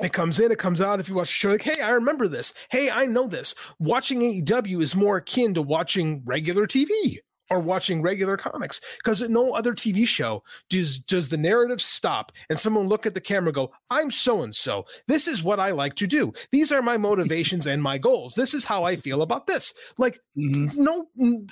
It 0.00 0.12
comes 0.12 0.38
in, 0.38 0.52
it 0.52 0.58
comes 0.58 0.80
out. 0.80 1.00
If 1.00 1.08
you 1.08 1.16
watch 1.16 1.28
the 1.28 1.32
show, 1.32 1.50
like, 1.50 1.62
hey, 1.62 1.80
I 1.80 1.90
remember 1.90 2.28
this. 2.28 2.54
Hey, 2.70 2.88
I 2.88 3.06
know 3.06 3.26
this. 3.26 3.56
Watching 3.80 4.20
AEW 4.20 4.80
is 4.80 4.94
more 4.94 5.16
akin 5.16 5.54
to 5.54 5.62
watching 5.62 6.22
regular 6.24 6.68
TV 6.68 7.18
or 7.50 7.60
watching 7.60 8.02
regular 8.02 8.36
comics 8.36 8.80
because 8.98 9.22
at 9.22 9.30
no 9.30 9.50
other 9.50 9.72
TV 9.72 10.06
show 10.06 10.42
does 10.68 10.98
does 10.98 11.28
the 11.28 11.36
narrative 11.36 11.80
stop 11.80 12.32
and 12.48 12.58
someone 12.58 12.88
look 12.88 13.06
at 13.06 13.14
the 13.14 13.20
camera 13.20 13.52
go, 13.52 13.72
I'm 13.90 14.10
so 14.10 14.42
and 14.42 14.54
so. 14.54 14.86
This 15.06 15.26
is 15.26 15.42
what 15.42 15.60
I 15.60 15.70
like 15.70 15.94
to 15.96 16.06
do. 16.06 16.32
These 16.50 16.72
are 16.72 16.82
my 16.82 16.96
motivations 16.96 17.66
and 17.66 17.82
my 17.82 17.98
goals. 17.98 18.34
This 18.34 18.54
is 18.54 18.64
how 18.64 18.84
I 18.84 18.96
feel 18.96 19.22
about 19.22 19.46
this. 19.46 19.72
Like, 19.96 20.20
mm-hmm. 20.36 20.82
no, 20.82 21.06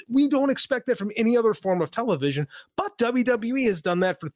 we 0.09 0.29
don't 0.29 0.51
expect 0.51 0.87
that 0.87 0.99
from 0.99 1.13
any 1.17 1.37
other 1.37 1.55
form 1.55 1.81
of 1.81 1.91
television, 1.91 2.47
but 2.77 2.97
WWE 2.99 3.67
has 3.67 3.81
done 3.81 4.01
that 4.01 4.21
for 4.21 4.31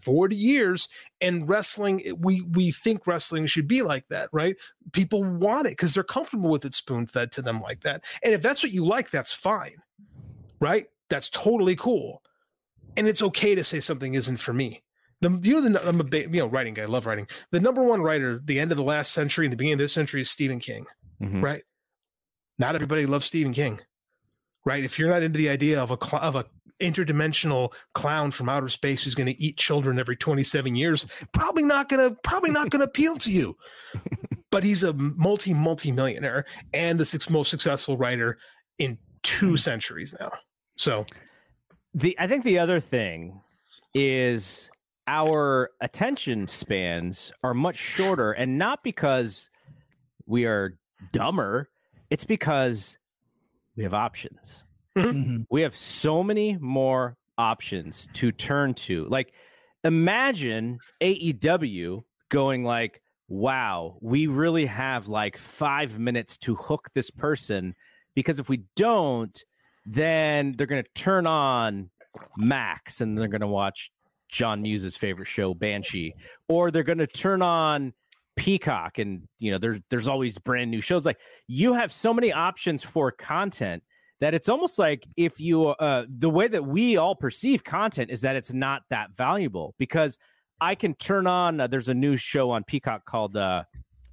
40 0.00 0.36
years 0.36 0.88
and 1.20 1.48
wrestling 1.48 2.02
eh, 2.06 2.12
we 2.16 2.42
we 2.42 2.70
think 2.70 3.06
wrestling 3.06 3.46
should 3.46 3.66
be 3.66 3.82
like 3.82 4.06
that 4.08 4.28
right 4.32 4.56
people 4.92 5.24
want 5.24 5.66
it 5.66 5.70
because 5.70 5.94
they're 5.94 6.04
comfortable 6.04 6.50
with 6.50 6.64
it 6.64 6.74
spoon 6.74 7.06
fed 7.06 7.32
to 7.32 7.42
them 7.42 7.60
like 7.60 7.80
that 7.80 8.04
and 8.22 8.32
if 8.32 8.42
that's 8.42 8.62
what 8.62 8.70
you 8.70 8.84
like 8.84 9.10
that's 9.10 9.32
fine 9.32 9.74
right 10.60 10.86
that's 11.12 11.28
totally 11.30 11.76
cool. 11.76 12.22
And 12.96 13.06
it's 13.06 13.22
okay 13.22 13.54
to 13.54 13.62
say 13.62 13.80
something 13.80 14.14
isn't 14.14 14.38
for 14.38 14.52
me. 14.52 14.82
The 15.20 15.30
you 15.42 15.60
know 15.60 15.68
the, 15.68 15.88
I'm 15.88 16.00
a 16.00 16.04
big, 16.04 16.34
you 16.34 16.40
know 16.40 16.46
writing 16.46 16.74
guy 16.74 16.82
I 16.82 16.86
love 16.86 17.06
writing. 17.06 17.28
The 17.52 17.60
number 17.60 17.82
one 17.82 18.00
writer 18.02 18.40
the 18.44 18.58
end 18.58 18.72
of 18.72 18.76
the 18.78 18.82
last 18.82 19.12
century 19.12 19.46
and 19.46 19.52
the 19.52 19.56
beginning 19.56 19.74
of 19.74 19.78
this 19.78 19.92
century 19.92 20.22
is 20.22 20.30
Stephen 20.30 20.58
King 20.58 20.84
Mhm. 21.20 21.42
right? 21.42 21.62
Not 22.58 22.74
everybody 22.74 23.06
loves 23.06 23.26
Stephen 23.26 23.52
King 23.52 23.80
right? 24.64 24.84
If 24.84 24.98
you're 24.98 25.10
not 25.10 25.22
into 25.22 25.38
the 25.38 25.48
idea 25.48 25.80
of 25.82 25.90
a 25.90 25.98
cl- 26.02 26.22
of 26.22 26.34
a 26.36 26.44
interdimensional 26.80 27.72
clown 27.94 28.30
from 28.30 28.48
outer 28.48 28.68
space 28.68 29.04
who's 29.04 29.14
going 29.14 29.26
to 29.32 29.40
eat 29.42 29.56
children 29.56 29.98
every 30.00 30.16
27 30.16 30.74
years 30.74 31.06
probably 31.32 31.62
not 31.62 31.88
going 31.88 32.08
to 32.10 32.16
probably 32.24 32.50
not 32.50 32.70
going 32.70 32.80
to 32.80 32.86
appeal 32.86 33.16
to 33.18 33.30
you. 33.30 33.56
But 34.50 34.64
he's 34.64 34.82
a 34.82 34.92
multi 34.92 35.54
multi 35.54 35.92
millionaire 35.92 36.44
and 36.74 37.00
the 37.00 37.06
sixth 37.06 37.30
most 37.30 37.48
successful 37.48 37.96
writer 37.96 38.36
in 38.78 38.98
two 39.22 39.56
centuries 39.56 40.14
now 40.20 40.30
so 40.82 41.06
the 41.94 42.16
I 42.18 42.26
think 42.26 42.44
the 42.44 42.58
other 42.58 42.80
thing 42.80 43.40
is 43.94 44.68
our 45.06 45.70
attention 45.80 46.48
spans 46.48 47.30
are 47.44 47.54
much 47.54 47.76
shorter 47.76 48.32
and 48.32 48.58
not 48.58 48.82
because 48.82 49.48
we 50.26 50.44
are 50.46 50.76
dumber 51.12 51.68
it's 52.10 52.24
because 52.24 52.98
we 53.76 53.84
have 53.84 53.94
options. 53.94 54.64
Mhm. 54.98 55.46
we 55.50 55.62
have 55.62 55.74
so 55.76 56.22
many 56.22 56.58
more 56.58 57.16
options 57.38 58.06
to 58.12 58.30
turn 58.32 58.74
to. 58.74 59.06
Like 59.06 59.32
imagine 59.84 60.78
AEW 61.00 62.02
going 62.28 62.64
like 62.64 63.00
wow 63.28 63.96
we 64.00 64.26
really 64.26 64.66
have 64.66 65.06
like 65.08 65.36
5 65.38 65.98
minutes 65.98 66.36
to 66.38 66.54
hook 66.56 66.88
this 66.92 67.10
person 67.10 67.74
because 68.14 68.38
if 68.38 68.48
we 68.48 68.64
don't 68.76 69.42
then 69.84 70.54
they're 70.56 70.66
going 70.66 70.82
to 70.82 70.90
turn 70.94 71.26
on 71.26 71.90
Max 72.36 73.00
and 73.00 73.16
they're 73.18 73.28
going 73.28 73.40
to 73.40 73.46
watch 73.46 73.90
John 74.28 74.62
Muse's 74.62 74.96
favorite 74.96 75.28
show 75.28 75.54
Banshee. 75.54 76.14
Or 76.48 76.70
they're 76.70 76.82
going 76.82 76.98
to 76.98 77.06
turn 77.06 77.42
on 77.42 77.92
Peacock 78.34 78.98
and 78.98 79.28
you 79.38 79.50
know 79.50 79.58
there's 79.58 79.80
there's 79.90 80.08
always 80.08 80.38
brand 80.38 80.70
new 80.70 80.80
shows. 80.80 81.04
Like 81.04 81.18
you 81.48 81.74
have 81.74 81.92
so 81.92 82.14
many 82.14 82.32
options 82.32 82.82
for 82.82 83.12
content 83.12 83.82
that 84.20 84.32
it's 84.32 84.48
almost 84.48 84.78
like 84.78 85.06
if 85.16 85.38
you 85.38 85.68
uh 85.68 86.06
the 86.08 86.30
way 86.30 86.48
that 86.48 86.64
we 86.64 86.96
all 86.96 87.14
perceive 87.14 87.62
content 87.62 88.10
is 88.10 88.22
that 88.22 88.36
it's 88.36 88.52
not 88.52 88.82
that 88.88 89.10
valuable. 89.16 89.74
Because 89.78 90.16
I 90.60 90.74
can 90.74 90.94
turn 90.94 91.26
on 91.26 91.60
uh, 91.60 91.66
there's 91.66 91.88
a 91.88 91.94
new 91.94 92.16
show 92.16 92.50
on 92.50 92.64
Peacock 92.64 93.04
called 93.04 93.36
uh 93.36 93.64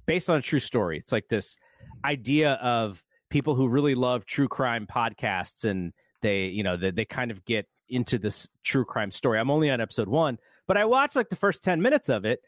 based 0.04 0.28
on 0.28 0.36
a 0.36 0.42
true 0.42 0.60
story. 0.60 0.98
It's 0.98 1.12
like 1.12 1.28
this 1.28 1.56
idea 2.04 2.54
of 2.54 3.02
people 3.30 3.54
who 3.54 3.68
really 3.68 3.94
love 3.94 4.26
true 4.26 4.48
crime 4.48 4.86
podcasts 4.86 5.64
and 5.64 5.92
they 6.22 6.46
you 6.46 6.62
know 6.62 6.76
they, 6.76 6.90
they 6.90 7.04
kind 7.04 7.30
of 7.30 7.44
get 7.44 7.66
into 7.88 8.18
this 8.18 8.48
true 8.62 8.84
crime 8.84 9.10
story. 9.10 9.38
I'm 9.38 9.50
only 9.50 9.70
on 9.70 9.80
episode 9.80 10.08
one 10.08 10.38
but 10.70 10.76
i 10.76 10.84
watched 10.84 11.16
like 11.16 11.28
the 11.28 11.34
first 11.34 11.64
10 11.64 11.82
minutes 11.82 12.08
of 12.08 12.24
it 12.24 12.40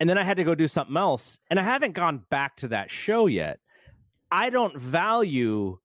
and 0.00 0.08
then 0.08 0.16
i 0.16 0.24
had 0.24 0.38
to 0.38 0.44
go 0.44 0.54
do 0.54 0.66
something 0.66 0.96
else 0.96 1.38
and 1.50 1.60
i 1.60 1.62
haven't 1.62 1.92
gone 1.92 2.24
back 2.30 2.56
to 2.56 2.68
that 2.68 2.90
show 2.90 3.26
yet. 3.26 3.58
I 4.30 4.48
don't 4.48 4.78
value 4.78 5.78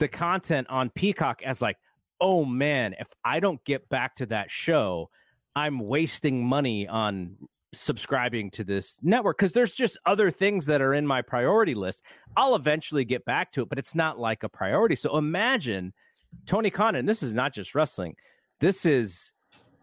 the 0.00 0.08
content 0.08 0.66
on 0.70 0.90
peacock 0.90 1.40
as 1.44 1.62
like 1.62 1.76
oh 2.20 2.44
man 2.44 2.96
if 2.98 3.06
i 3.24 3.38
don't 3.38 3.64
get 3.64 3.88
back 3.88 4.16
to 4.16 4.26
that 4.26 4.50
show 4.50 5.08
i'm 5.54 5.78
wasting 5.78 6.44
money 6.44 6.88
on 6.88 7.36
subscribing 7.72 8.50
to 8.50 8.64
this 8.64 8.98
network 9.02 9.38
because 9.38 9.52
there's 9.52 9.74
just 9.74 9.96
other 10.06 10.30
things 10.30 10.66
that 10.66 10.82
are 10.82 10.94
in 10.94 11.06
my 11.06 11.22
priority 11.22 11.74
list. 11.74 12.02
I'll 12.36 12.54
eventually 12.54 13.04
get 13.04 13.24
back 13.24 13.52
to 13.52 13.62
it, 13.62 13.68
but 13.68 13.78
it's 13.78 13.94
not 13.94 14.18
like 14.18 14.42
a 14.42 14.48
priority. 14.48 14.96
So 14.96 15.16
imagine 15.16 15.92
Tony 16.46 16.70
Khan, 16.70 16.96
and 16.96 17.08
this 17.08 17.22
is 17.22 17.32
not 17.32 17.52
just 17.52 17.74
wrestling. 17.74 18.16
This 18.58 18.84
is 18.84 19.32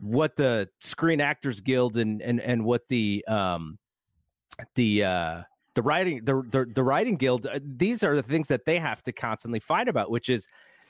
what 0.01 0.35
the 0.35 0.69
Screen 0.81 1.21
Actors 1.21 1.61
Guild 1.61 1.97
and 1.97 2.21
and 2.21 2.39
and 2.39 2.63
what 2.65 2.87
the 2.89 3.25
um 3.27 3.79
the 4.75 5.03
uh 5.03 5.41
the 5.75 5.81
writing 5.81 6.23
the 6.23 6.41
the, 6.51 6.65
the 6.65 6.83
writing 6.83 7.15
guild 7.15 7.45
uh, 7.45 7.59
these 7.63 8.03
are 8.03 8.15
the 8.15 8.23
things 8.23 8.47
that 8.47 8.65
they 8.65 8.79
have 8.79 9.03
to 9.03 9.11
constantly 9.11 9.59
fight 9.59 9.87
about 9.87 10.09
which 10.09 10.27
is 10.27 10.47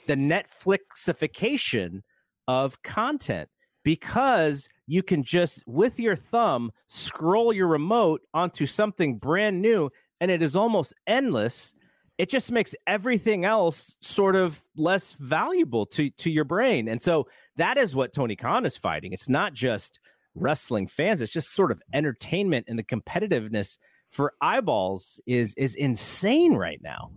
the 0.08 0.16
netflixification 0.16 2.02
of 2.48 2.82
content 2.84 3.50
because 3.88 4.68
you 4.86 5.02
can 5.02 5.24
just 5.24 5.66
with 5.66 5.98
your 5.98 6.18
thumb 6.18 6.74
scroll 6.88 7.54
your 7.54 7.68
remote 7.68 8.20
onto 8.34 8.66
something 8.66 9.18
brand 9.18 9.62
new 9.62 9.90
and 10.20 10.30
it 10.30 10.42
is 10.42 10.58
almost 10.58 10.94
endless. 11.08 11.74
It 12.18 12.30
just 12.30 12.52
makes 12.52 12.76
everything 12.86 13.46
else 13.46 13.96
sort 14.02 14.36
of 14.36 14.60
less 14.76 15.14
valuable 15.14 15.86
to 15.86 16.10
to 16.10 16.30
your 16.30 16.44
brain. 16.44 16.90
And 16.90 17.02
so 17.02 17.30
that 17.56 17.78
is 17.78 17.96
what 17.96 18.12
tony 18.12 18.36
khan 18.36 18.66
is 18.66 18.76
fighting. 18.76 19.14
It's 19.14 19.30
not 19.30 19.54
just 19.54 20.02
wrestling 20.36 20.88
fans. 20.88 21.22
It's 21.22 21.32
just 21.32 21.54
sort 21.54 21.72
of 21.72 21.82
entertainment 21.94 22.66
and 22.68 22.78
the 22.78 22.84
competitiveness 22.84 23.78
for 24.12 24.34
eyeballs 24.42 25.22
is 25.26 25.54
is 25.54 25.76
insane 25.76 26.56
right 26.56 26.82
now 26.84 27.10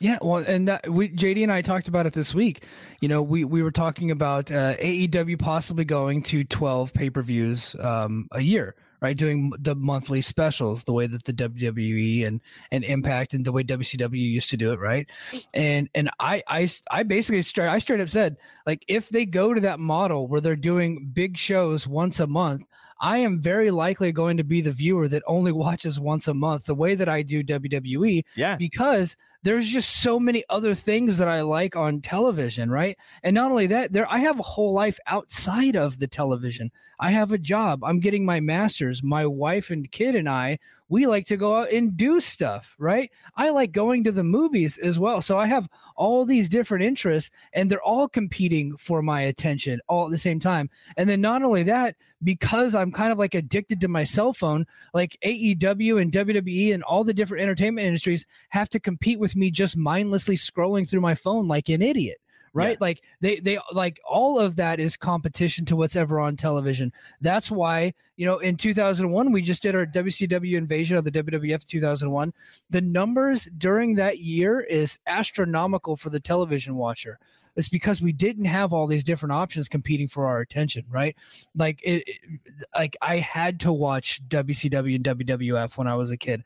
Yeah, 0.00 0.18
well, 0.20 0.44
and 0.46 0.68
that 0.68 0.90
we 0.90 1.08
JD 1.08 1.42
and 1.42 1.52
I 1.52 1.62
talked 1.62 1.88
about 1.88 2.06
it 2.06 2.12
this 2.12 2.34
week. 2.34 2.64
You 3.00 3.08
know, 3.08 3.22
we 3.22 3.44
we 3.44 3.62
were 3.62 3.70
talking 3.70 4.10
about 4.10 4.52
uh, 4.52 4.76
AEW 4.76 5.38
possibly 5.38 5.84
going 5.84 6.22
to 6.24 6.44
twelve 6.44 6.92
pay 6.92 7.08
per 7.08 7.22
views 7.22 7.74
um, 7.80 8.28
a 8.32 8.42
year, 8.42 8.74
right? 9.00 9.16
Doing 9.16 9.52
the 9.58 9.74
monthly 9.74 10.20
specials, 10.20 10.84
the 10.84 10.92
way 10.92 11.06
that 11.06 11.24
the 11.24 11.32
WWE 11.32 12.26
and 12.26 12.42
and 12.70 12.84
Impact 12.84 13.32
and 13.32 13.42
the 13.44 13.52
way 13.52 13.62
WCW 13.62 14.20
used 14.20 14.50
to 14.50 14.58
do 14.58 14.72
it, 14.72 14.80
right? 14.80 15.06
And 15.54 15.88
and 15.94 16.10
I 16.20 16.42
I 16.46 16.68
I 16.90 17.02
basically 17.02 17.40
straight 17.40 17.68
I 17.68 17.78
straight 17.78 18.00
up 18.00 18.10
said 18.10 18.36
like 18.66 18.84
if 18.88 19.08
they 19.08 19.24
go 19.24 19.54
to 19.54 19.62
that 19.62 19.80
model 19.80 20.28
where 20.28 20.42
they're 20.42 20.56
doing 20.56 21.10
big 21.12 21.38
shows 21.38 21.86
once 21.86 22.20
a 22.20 22.26
month. 22.26 22.66
I 22.98 23.18
am 23.18 23.42
very 23.42 23.70
likely 23.70 24.10
going 24.10 24.38
to 24.38 24.42
be 24.42 24.62
the 24.62 24.72
viewer 24.72 25.06
that 25.08 25.22
only 25.26 25.52
watches 25.66 26.00
once 26.00 26.28
a 26.28 26.32
month, 26.32 26.64
the 26.64 26.74
way 26.74 26.94
that 26.94 27.10
I 27.10 27.20
do 27.20 27.44
WWE. 27.44 28.24
Yeah. 28.36 28.56
Because 28.56 29.16
there's 29.46 29.68
just 29.68 30.02
so 30.02 30.18
many 30.18 30.42
other 30.50 30.74
things 30.74 31.18
that 31.18 31.28
I 31.28 31.42
like 31.42 31.76
on 31.76 32.00
television, 32.00 32.68
right? 32.68 32.98
And 33.22 33.32
not 33.32 33.52
only 33.52 33.68
that, 33.68 33.92
there 33.92 34.10
I 34.10 34.18
have 34.18 34.40
a 34.40 34.42
whole 34.42 34.74
life 34.74 34.98
outside 35.06 35.76
of 35.76 36.00
the 36.00 36.08
television. 36.08 36.72
I 36.98 37.12
have 37.12 37.30
a 37.30 37.38
job. 37.38 37.84
I'm 37.84 38.00
getting 38.00 38.24
my 38.24 38.40
masters. 38.40 39.04
My 39.04 39.24
wife 39.24 39.70
and 39.70 39.88
kid 39.92 40.16
and 40.16 40.28
I, 40.28 40.58
we 40.88 41.06
like 41.06 41.26
to 41.26 41.36
go 41.36 41.54
out 41.54 41.70
and 41.70 41.96
do 41.96 42.20
stuff, 42.20 42.74
right? 42.78 43.10
I 43.36 43.50
like 43.50 43.70
going 43.70 44.02
to 44.04 44.12
the 44.12 44.24
movies 44.24 44.78
as 44.78 44.98
well. 44.98 45.22
So 45.22 45.38
I 45.38 45.46
have 45.46 45.68
all 45.94 46.24
these 46.24 46.48
different 46.48 46.84
interests 46.84 47.30
and 47.52 47.70
they're 47.70 47.82
all 47.82 48.08
competing 48.08 48.76
for 48.76 49.00
my 49.00 49.22
attention 49.22 49.80
all 49.88 50.06
at 50.06 50.10
the 50.10 50.18
same 50.18 50.40
time. 50.40 50.70
And 50.96 51.08
then 51.08 51.20
not 51.20 51.42
only 51.42 51.62
that, 51.64 51.96
because 52.22 52.74
I'm 52.74 52.92
kind 52.92 53.12
of 53.12 53.18
like 53.18 53.34
addicted 53.34 53.80
to 53.80 53.88
my 53.88 54.04
cell 54.04 54.32
phone, 54.32 54.66
like 54.94 55.18
AEW 55.24 56.00
and 56.00 56.10
WWE 56.10 56.72
and 56.72 56.82
all 56.82 57.04
the 57.04 57.14
different 57.14 57.42
entertainment 57.42 57.86
industries 57.86 58.24
have 58.50 58.68
to 58.70 58.80
compete 58.80 59.20
with 59.20 59.35
me 59.36 59.50
just 59.50 59.76
mindlessly 59.76 60.36
scrolling 60.36 60.88
through 60.88 61.00
my 61.00 61.14
phone 61.14 61.48
like 61.48 61.68
an 61.68 61.82
idiot. 61.82 62.18
Right. 62.54 62.80
Like 62.80 63.02
they, 63.20 63.38
they 63.38 63.58
like 63.72 64.00
all 64.08 64.40
of 64.40 64.56
that 64.56 64.80
is 64.80 64.96
competition 64.96 65.66
to 65.66 65.76
what's 65.76 65.94
ever 65.94 66.18
on 66.18 66.36
television. 66.36 66.90
That's 67.20 67.50
why, 67.50 67.92
you 68.16 68.24
know, 68.24 68.38
in 68.38 68.56
2001, 68.56 69.30
we 69.30 69.42
just 69.42 69.60
did 69.62 69.74
our 69.74 69.84
WCW 69.84 70.56
invasion 70.56 70.96
of 70.96 71.04
the 71.04 71.10
WWF 71.10 71.66
2001. 71.66 72.32
The 72.70 72.80
numbers 72.80 73.46
during 73.58 73.96
that 73.96 74.20
year 74.20 74.60
is 74.60 74.98
astronomical 75.06 75.96
for 75.98 76.08
the 76.08 76.20
television 76.20 76.76
watcher 76.76 77.18
it's 77.56 77.68
because 77.70 78.02
we 78.02 78.12
didn't 78.12 78.44
have 78.44 78.72
all 78.72 78.86
these 78.86 79.02
different 79.02 79.32
options 79.32 79.68
competing 79.68 80.06
for 80.08 80.26
our 80.26 80.40
attention 80.40 80.84
right 80.90 81.16
like 81.54 81.80
it, 81.82 82.04
it- 82.06 82.40
like 82.74 82.96
i 83.00 83.16
had 83.16 83.58
to 83.60 83.72
watch 83.72 84.20
wcw 84.28 84.94
and 84.94 85.04
wwf 85.04 85.76
when 85.76 85.86
i 85.86 85.94
was 85.94 86.10
a 86.10 86.16
kid 86.16 86.44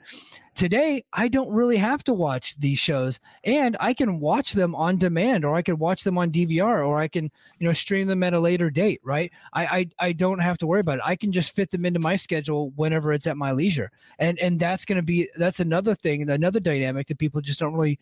Today, 0.55 1.05
I 1.12 1.28
don't 1.28 1.53
really 1.53 1.78
have 1.78 2.05
to 2.05 2.12
watch 2.12 2.57
these 2.59 2.78
shows 2.78 3.18
and 3.44 3.76
I 3.80 3.94
can 3.94 4.20
watch 4.20 4.53
them 4.53 4.74
on 4.74 4.98
demand 4.98 5.44
or 5.44 5.55
I 5.55 5.62
can 5.62 5.78
watch 5.78 6.03
them 6.03 6.18
on 6.18 6.30
DVR 6.30 6.86
or 6.86 6.98
I 6.98 7.09
can, 7.09 7.30
you 7.59 7.66
know, 7.66 7.72
stream 7.72 8.09
them 8.09 8.22
at 8.22 8.34
a 8.34 8.40
later 8.40 8.68
date, 8.68 9.01
right? 9.03 9.30
I 9.53 9.64
I, 9.64 10.09
I 10.09 10.12
don't 10.12 10.40
have 10.40 10.59
to 10.59 10.66
worry 10.66 10.80
about 10.80 10.98
it. 10.98 11.05
I 11.05 11.16
can 11.16 11.32
just 11.32 11.55
fit 11.55 11.70
them 11.70 11.86
into 11.86 12.01
my 12.01 12.16
schedule 12.16 12.72
whenever 12.76 13.12
it's 13.12 13.26
at 13.26 13.36
my 13.36 13.53
leisure. 13.53 13.90
And 14.18 14.38
and 14.38 14.59
that's 14.61 14.84
to 14.84 15.03
be 15.03 15.28
that's 15.36 15.61
another 15.61 15.94
thing, 15.94 16.28
another 16.28 16.61
dynamic 16.61 17.07
that 17.07 17.18
people 17.18 17.40
just 17.40 17.61
don't 17.61 17.74
really 17.74 17.98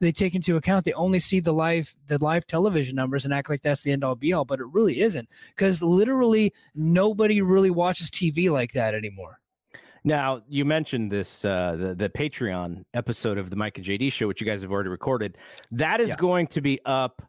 they 0.00 0.12
take 0.12 0.34
into 0.34 0.56
account. 0.56 0.84
They 0.84 0.92
only 0.94 1.20
see 1.20 1.40
the 1.40 1.52
live 1.52 1.94
the 2.08 2.22
live 2.22 2.46
television 2.46 2.96
numbers 2.96 3.24
and 3.24 3.32
act 3.32 3.48
like 3.48 3.62
that's 3.62 3.82
the 3.82 3.92
end 3.92 4.04
all 4.04 4.16
be 4.16 4.32
all, 4.32 4.44
but 4.44 4.60
it 4.60 4.66
really 4.72 5.00
isn't 5.00 5.28
because 5.56 5.80
literally 5.80 6.52
nobody 6.74 7.40
really 7.40 7.70
watches 7.70 8.10
TV 8.10 8.50
like 8.50 8.72
that 8.72 8.94
anymore. 8.94 9.38
Now 10.04 10.42
you 10.48 10.64
mentioned 10.64 11.12
this 11.12 11.44
uh, 11.44 11.76
the 11.78 11.94
the 11.94 12.08
Patreon 12.08 12.84
episode 12.94 13.38
of 13.38 13.50
the 13.50 13.56
Mike 13.56 13.78
and 13.78 13.86
JD 13.86 14.10
show, 14.12 14.26
which 14.26 14.40
you 14.40 14.46
guys 14.46 14.62
have 14.62 14.72
already 14.72 14.88
recorded. 14.88 15.38
That 15.70 16.00
is 16.00 16.08
Yeah. 16.10 16.16
going 16.16 16.46
to 16.48 16.60
be 16.60 16.80
up 16.84 17.22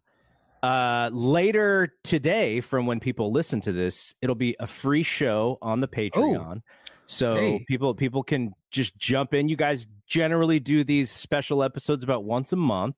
uh, 0.64 1.10
later 1.14 1.94
today. 2.04 2.62
From 2.62 2.86
when 2.86 3.00
people 3.00 3.32
listen 3.32 3.62
to 3.62 3.72
this, 3.72 4.16
it'll 4.22 4.36
be 4.36 4.56
a 4.60 4.66
free 4.68 5.04
show 5.04 5.58
on 5.62 5.82
the 5.82 5.88
Patreon. 5.88 6.62
So 7.06 7.36
Hey. 7.36 7.66
people 7.68 7.94
people 7.94 8.24
can 8.24 8.54
just 8.72 8.98
jump 8.98 9.34
in. 9.34 9.50
You 9.50 9.56
guys 9.58 9.86
generally 10.08 10.60
do 10.60 10.84
these 10.84 11.12
special 11.12 11.62
episodes 11.64 12.04
about 12.04 12.24
once 12.24 12.54
a 12.54 12.58
month. 12.58 12.96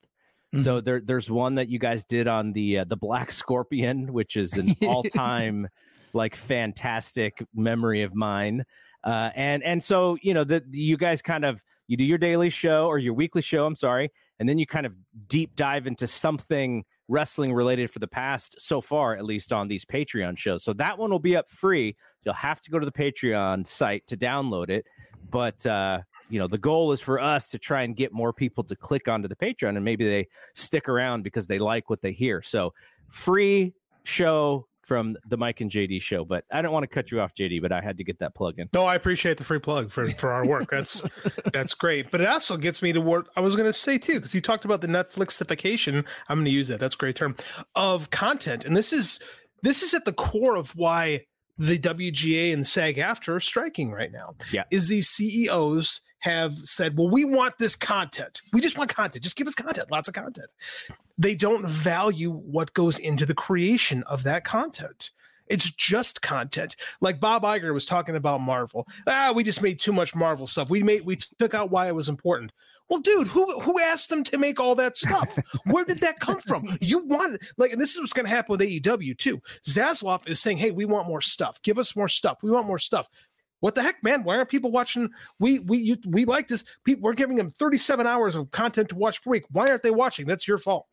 So 0.57 0.79
there, 0.79 1.01
there's 1.01 1.29
one 1.29 1.55
that 1.55 1.67
you 1.67 1.79
guys 1.79 2.05
did 2.05 2.29
on 2.29 2.53
the 2.53 2.79
uh, 2.79 2.83
the 2.85 2.95
Black 2.95 3.29
Scorpion, 3.29 4.13
which 4.13 4.37
is 4.37 4.53
an 4.53 4.73
all 4.87 5.03
time 5.03 5.67
like 6.13 6.33
fantastic 6.33 7.45
memory 7.53 8.03
of 8.03 8.15
mine. 8.15 8.63
Uh, 9.05 9.29
and 9.35 9.63
and 9.63 9.83
so 9.83 10.17
you 10.21 10.33
know 10.33 10.43
that 10.43 10.63
you 10.71 10.97
guys 10.97 11.21
kind 11.21 11.45
of 11.45 11.61
you 11.87 11.95
do 11.95 12.03
your 12.03 12.17
daily 12.17 12.49
show 12.49 12.87
or 12.87 12.97
your 12.97 13.13
weekly 13.13 13.41
show. 13.41 13.65
I'm 13.65 13.75
sorry, 13.75 14.11
and 14.39 14.49
then 14.49 14.57
you 14.57 14.65
kind 14.65 14.85
of 14.85 14.97
deep 15.27 15.55
dive 15.55 15.85
into 15.85 16.07
something 16.07 16.83
wrestling 17.07 17.53
related 17.53 17.91
for 17.91 17.99
the 17.99 18.07
past 18.07 18.55
so 18.59 18.81
far, 18.81 19.15
at 19.15 19.23
least 19.23 19.53
on 19.53 19.67
these 19.67 19.85
Patreon 19.85 20.37
shows. 20.37 20.63
So 20.63 20.73
that 20.73 20.97
one 20.97 21.11
will 21.11 21.19
be 21.19 21.35
up 21.35 21.51
free. 21.51 21.95
You'll 22.23 22.33
have 22.33 22.61
to 22.61 22.71
go 22.71 22.79
to 22.79 22.85
the 22.85 22.91
Patreon 22.91 23.67
site 23.67 24.07
to 24.07 24.17
download 24.17 24.71
it, 24.71 24.87
but 25.29 25.63
uh, 25.67 25.99
you 26.29 26.39
know 26.39 26.47
the 26.47 26.57
goal 26.57 26.91
is 26.91 26.99
for 26.99 27.19
us 27.19 27.49
to 27.49 27.59
try 27.59 27.83
and 27.83 27.95
get 27.95 28.11
more 28.11 28.33
people 28.33 28.63
to 28.63 28.75
click 28.75 29.07
onto 29.07 29.27
the 29.27 29.35
Patreon, 29.35 29.75
and 29.75 29.85
maybe 29.85 30.05
they 30.05 30.27
stick 30.55 30.89
around 30.89 31.23
because 31.23 31.45
they 31.45 31.59
like 31.59 31.91
what 31.91 32.01
they 32.01 32.11
hear. 32.11 32.41
So 32.41 32.73
free 33.07 33.75
show 34.03 34.67
from 34.85 35.17
the 35.27 35.37
Mike 35.37 35.61
and 35.61 35.71
JD 35.71 36.01
show. 36.01 36.23
But 36.23 36.45
I 36.51 36.61
don't 36.61 36.71
want 36.71 36.83
to 36.83 36.87
cut 36.87 37.11
you 37.11 37.19
off, 37.19 37.33
JD, 37.33 37.61
but 37.61 37.71
I 37.71 37.81
had 37.81 37.97
to 37.97 38.03
get 38.03 38.19
that 38.19 38.35
plug 38.35 38.59
in. 38.59 38.69
No, 38.73 38.85
I 38.85 38.95
appreciate 38.95 39.37
the 39.37 39.43
free 39.43 39.59
plug 39.59 39.91
for 39.91 40.09
for 40.11 40.31
our 40.31 40.45
work. 40.45 40.69
That's 40.69 41.03
that's 41.53 41.73
great. 41.73 42.11
But 42.11 42.21
it 42.21 42.27
also 42.27 42.57
gets 42.57 42.81
me 42.81 42.93
to 42.93 43.01
what 43.01 43.27
I 43.35 43.41
was 43.41 43.55
going 43.55 43.67
to 43.67 43.73
say 43.73 43.97
too, 43.97 44.15
because 44.15 44.35
you 44.35 44.41
talked 44.41 44.65
about 44.65 44.81
the 44.81 44.87
Netflixification. 44.87 46.05
I'm 46.29 46.37
going 46.37 46.45
to 46.45 46.51
use 46.51 46.67
that. 46.67 46.79
That's 46.79 46.95
a 46.95 46.97
great 46.97 47.15
term 47.15 47.35
of 47.75 48.11
content, 48.11 48.65
and 48.65 48.77
this 48.77 48.93
is 48.93 49.19
this 49.63 49.81
is 49.81 49.93
at 49.93 50.05
the 50.05 50.13
core 50.13 50.55
of 50.55 50.75
why 50.75 51.25
the 51.57 51.79
WGA 51.79 52.53
and 52.53 52.67
SAG-AFTRA 52.67 53.35
are 53.35 53.39
striking 53.39 53.91
right 53.91 54.11
now. 54.11 54.35
Yeah. 54.51 54.63
is 54.71 54.89
these 54.89 55.07
CEOs 55.07 56.01
have 56.25 56.57
said, 56.57 56.97
"Well, 56.97 57.07
we 57.07 57.23
want 57.23 57.57
this 57.59 57.75
content. 57.75 58.41
We 58.51 58.59
just 58.59 58.77
want 58.77 58.93
content. 58.93 59.23
Just 59.23 59.35
give 59.35 59.47
us 59.47 59.53
content. 59.53 59.91
Lots 59.91 60.07
of 60.07 60.15
content." 60.15 60.51
They 61.17 61.35
don't 61.35 61.65
value 61.67 62.31
what 62.31 62.73
goes 62.73 62.97
into 62.97 63.25
the 63.25 63.35
creation 63.35 64.03
of 64.03 64.23
that 64.23 64.43
content. 64.43 65.11
It's 65.47 65.69
just 65.69 66.23
content. 66.23 66.75
Like 66.99 67.19
Bob 67.19 67.43
Iger 67.43 67.73
was 67.73 67.85
talking 67.85 68.15
about 68.15 68.41
Marvel. 68.41 68.87
Ah, 69.05 69.31
we 69.33 69.43
just 69.43 69.61
made 69.61 69.79
too 69.79 69.93
much 69.93 70.15
Marvel 70.15 70.47
stuff. 70.47 70.69
We 70.69 70.81
made 70.81 71.05
we 71.05 71.17
took 71.39 71.53
out 71.53 71.69
why 71.69 71.87
it 71.87 71.95
was 71.95 72.09
important. 72.09 72.51
Well, 72.89 73.01
dude, 73.01 73.27
who 73.27 73.59
who 73.59 73.79
asked 73.79 74.09
them 74.09 74.23
to 74.23 74.39
make 74.39 74.59
all 74.59 74.73
that 74.75 74.97
stuff? 74.97 75.37
Where 75.65 75.85
did 75.85 76.01
that 76.01 76.19
come 76.19 76.41
from? 76.41 76.75
You 76.81 77.05
want 77.05 77.39
like, 77.57 77.71
and 77.71 77.79
this 77.79 77.93
is 77.93 77.99
what's 77.99 78.13
going 78.13 78.25
to 78.25 78.35
happen 78.35 78.57
with 78.57 78.61
AEW 78.61 79.15
too. 79.17 79.41
Zaslav 79.63 80.27
is 80.27 80.41
saying, 80.41 80.57
"Hey, 80.57 80.71
we 80.71 80.85
want 80.85 81.07
more 81.07 81.21
stuff. 81.21 81.61
Give 81.61 81.77
us 81.77 81.95
more 81.95 82.07
stuff. 82.07 82.39
We 82.41 82.49
want 82.49 82.65
more 82.65 82.79
stuff." 82.79 83.07
What 83.65 83.73
the 83.73 83.81
heck, 83.81 84.03
man? 84.03 84.23
Why 84.23 84.37
aren't 84.37 84.49
people 84.49 84.69
watching? 84.69 85.09
We 85.39 85.57
we 85.57 85.79
you, 85.79 85.97
we 86.05 86.25
like 86.25 86.47
this. 86.47 86.63
People, 86.83 87.01
we're 87.01 87.15
giving 87.15 87.35
them 87.35 87.49
37 87.49 88.05
hours 88.05 88.35
of 88.35 88.51
content 88.51 88.89
to 88.89 88.95
watch 88.95 89.23
per 89.23 89.31
week. 89.31 89.45
Why 89.49 89.65
aren't 89.65 89.81
they 89.81 89.89
watching? 89.89 90.27
That's 90.27 90.47
your 90.47 90.59
fault. 90.59 90.85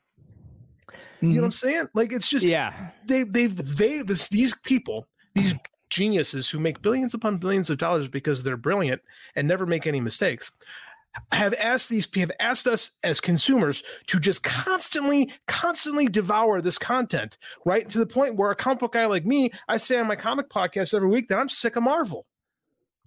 You 1.20 1.28
know 1.28 1.34
what 1.34 1.44
I'm 1.44 1.50
mm-hmm. 1.50 1.50
saying? 1.50 1.88
Like 1.92 2.12
it's 2.14 2.30
just 2.30 2.46
Yeah. 2.46 2.92
they 3.04 3.24
they've 3.24 3.54
they 3.76 4.00
this 4.00 4.28
these 4.28 4.54
people 4.54 5.06
these 5.34 5.52
geniuses 5.90 6.48
who 6.48 6.58
make 6.58 6.80
billions 6.80 7.12
upon 7.12 7.36
billions 7.36 7.68
of 7.68 7.76
dollars 7.76 8.08
because 8.08 8.42
they're 8.42 8.56
brilliant 8.56 9.02
and 9.36 9.46
never 9.46 9.66
make 9.66 9.86
any 9.86 10.00
mistakes 10.00 10.50
have 11.32 11.52
asked 11.58 11.90
these 11.90 12.08
have 12.16 12.32
asked 12.40 12.66
us 12.66 12.92
as 13.04 13.20
consumers 13.20 13.82
to 14.06 14.18
just 14.18 14.42
constantly 14.42 15.30
constantly 15.46 16.06
devour 16.06 16.62
this 16.62 16.78
content 16.78 17.36
right 17.66 17.90
to 17.90 17.98
the 17.98 18.06
point 18.06 18.36
where 18.36 18.50
a 18.50 18.56
comic 18.56 18.78
book 18.78 18.92
guy 18.92 19.04
like 19.04 19.26
me 19.26 19.52
i 19.68 19.76
say 19.76 19.98
on 19.98 20.06
my 20.06 20.16
comic 20.16 20.48
podcast 20.48 20.94
every 20.94 21.10
week 21.10 21.28
that 21.28 21.38
i'm 21.38 21.50
sick 21.50 21.76
of 21.76 21.82
marvel 21.82 22.24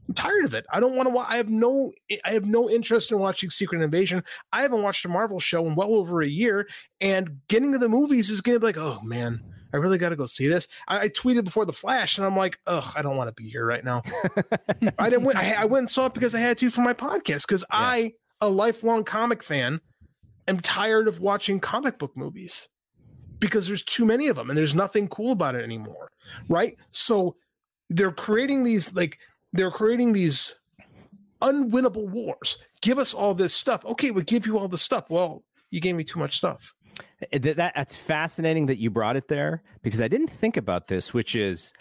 i'm 0.07 0.13
tired 0.13 0.45
of 0.45 0.53
it 0.53 0.65
i 0.71 0.79
don't 0.79 0.95
want 0.95 1.07
to 1.07 1.13
watch 1.13 1.27
i 1.29 1.37
have 1.37 1.49
no 1.49 1.91
i 2.23 2.31
have 2.31 2.45
no 2.45 2.69
interest 2.69 3.11
in 3.11 3.19
watching 3.19 3.49
secret 3.49 3.81
invasion 3.81 4.23
i 4.51 4.61
haven't 4.61 4.81
watched 4.81 5.05
a 5.05 5.09
marvel 5.09 5.39
show 5.39 5.65
in 5.65 5.75
well 5.75 5.95
over 5.95 6.21
a 6.21 6.27
year 6.27 6.67
and 7.01 7.39
getting 7.47 7.71
to 7.71 7.77
the 7.77 7.89
movies 7.89 8.29
is 8.29 8.41
gonna 8.41 8.59
be 8.59 8.65
like 8.65 8.77
oh 8.77 8.99
man 9.03 9.41
I 9.75 9.77
really 9.77 9.97
got 9.97 10.09
to 10.09 10.15
go 10.15 10.25
see 10.25 10.47
this. 10.47 10.69
I, 10.87 10.99
I 11.01 11.09
tweeted 11.09 11.43
before 11.43 11.65
the 11.65 11.73
Flash, 11.73 12.17
and 12.17 12.25
I'm 12.25 12.37
like, 12.37 12.59
ugh, 12.65 12.93
I 12.95 13.01
don't 13.01 13.17
want 13.17 13.27
to 13.27 13.33
be 13.33 13.49
here 13.49 13.65
right 13.65 13.83
now. 13.83 14.03
I 14.97 15.09
didn't. 15.09 15.25
Win. 15.25 15.35
I, 15.35 15.53
I 15.53 15.65
went 15.65 15.81
and 15.81 15.89
saw 15.89 16.05
it 16.05 16.13
because 16.13 16.33
I 16.33 16.39
had 16.39 16.57
to 16.59 16.69
for 16.69 16.79
my 16.79 16.93
podcast. 16.93 17.45
Because 17.45 17.65
I, 17.69 18.13
a 18.39 18.47
lifelong 18.47 19.03
comic 19.03 19.43
fan, 19.43 19.81
am 20.47 20.61
tired 20.61 21.09
of 21.09 21.19
watching 21.19 21.59
comic 21.59 21.99
book 21.99 22.15
movies 22.15 22.69
because 23.39 23.67
there's 23.67 23.83
too 23.83 24.05
many 24.05 24.29
of 24.29 24.37
them, 24.37 24.49
and 24.49 24.57
there's 24.57 24.73
nothing 24.73 25.09
cool 25.09 25.33
about 25.33 25.55
it 25.55 25.63
anymore. 25.65 26.09
Right? 26.47 26.77
So 26.91 27.35
they're 27.89 28.13
creating 28.13 28.63
these 28.63 28.93
like 28.93 29.19
they're 29.55 29.71
creating 29.71 30.13
these 30.13 30.55
unwinnable 31.41 32.09
wars. 32.09 32.57
Give 32.81 32.99
us 32.99 33.13
all 33.13 33.33
this 33.33 33.53
stuff. 33.53 33.85
Okay, 33.85 34.11
we 34.11 34.23
give 34.23 34.45
you 34.45 34.57
all 34.57 34.67
the 34.67 34.77
stuff. 34.77 35.09
Well, 35.09 35.43
you 35.71 35.79
gave 35.79 35.95
me 35.95 36.03
too 36.03 36.19
much 36.19 36.37
stuff. 36.37 36.73
That, 37.31 37.57
that 37.57 37.73
that's 37.75 37.95
fascinating 37.95 38.67
that 38.67 38.77
you 38.77 38.89
brought 38.89 39.15
it 39.15 39.27
there 39.27 39.63
because 39.81 40.01
I 40.01 40.07
didn't 40.07 40.29
think 40.29 40.57
about 40.57 40.87
this, 40.87 41.13
which 41.13 41.35
is 41.35 41.73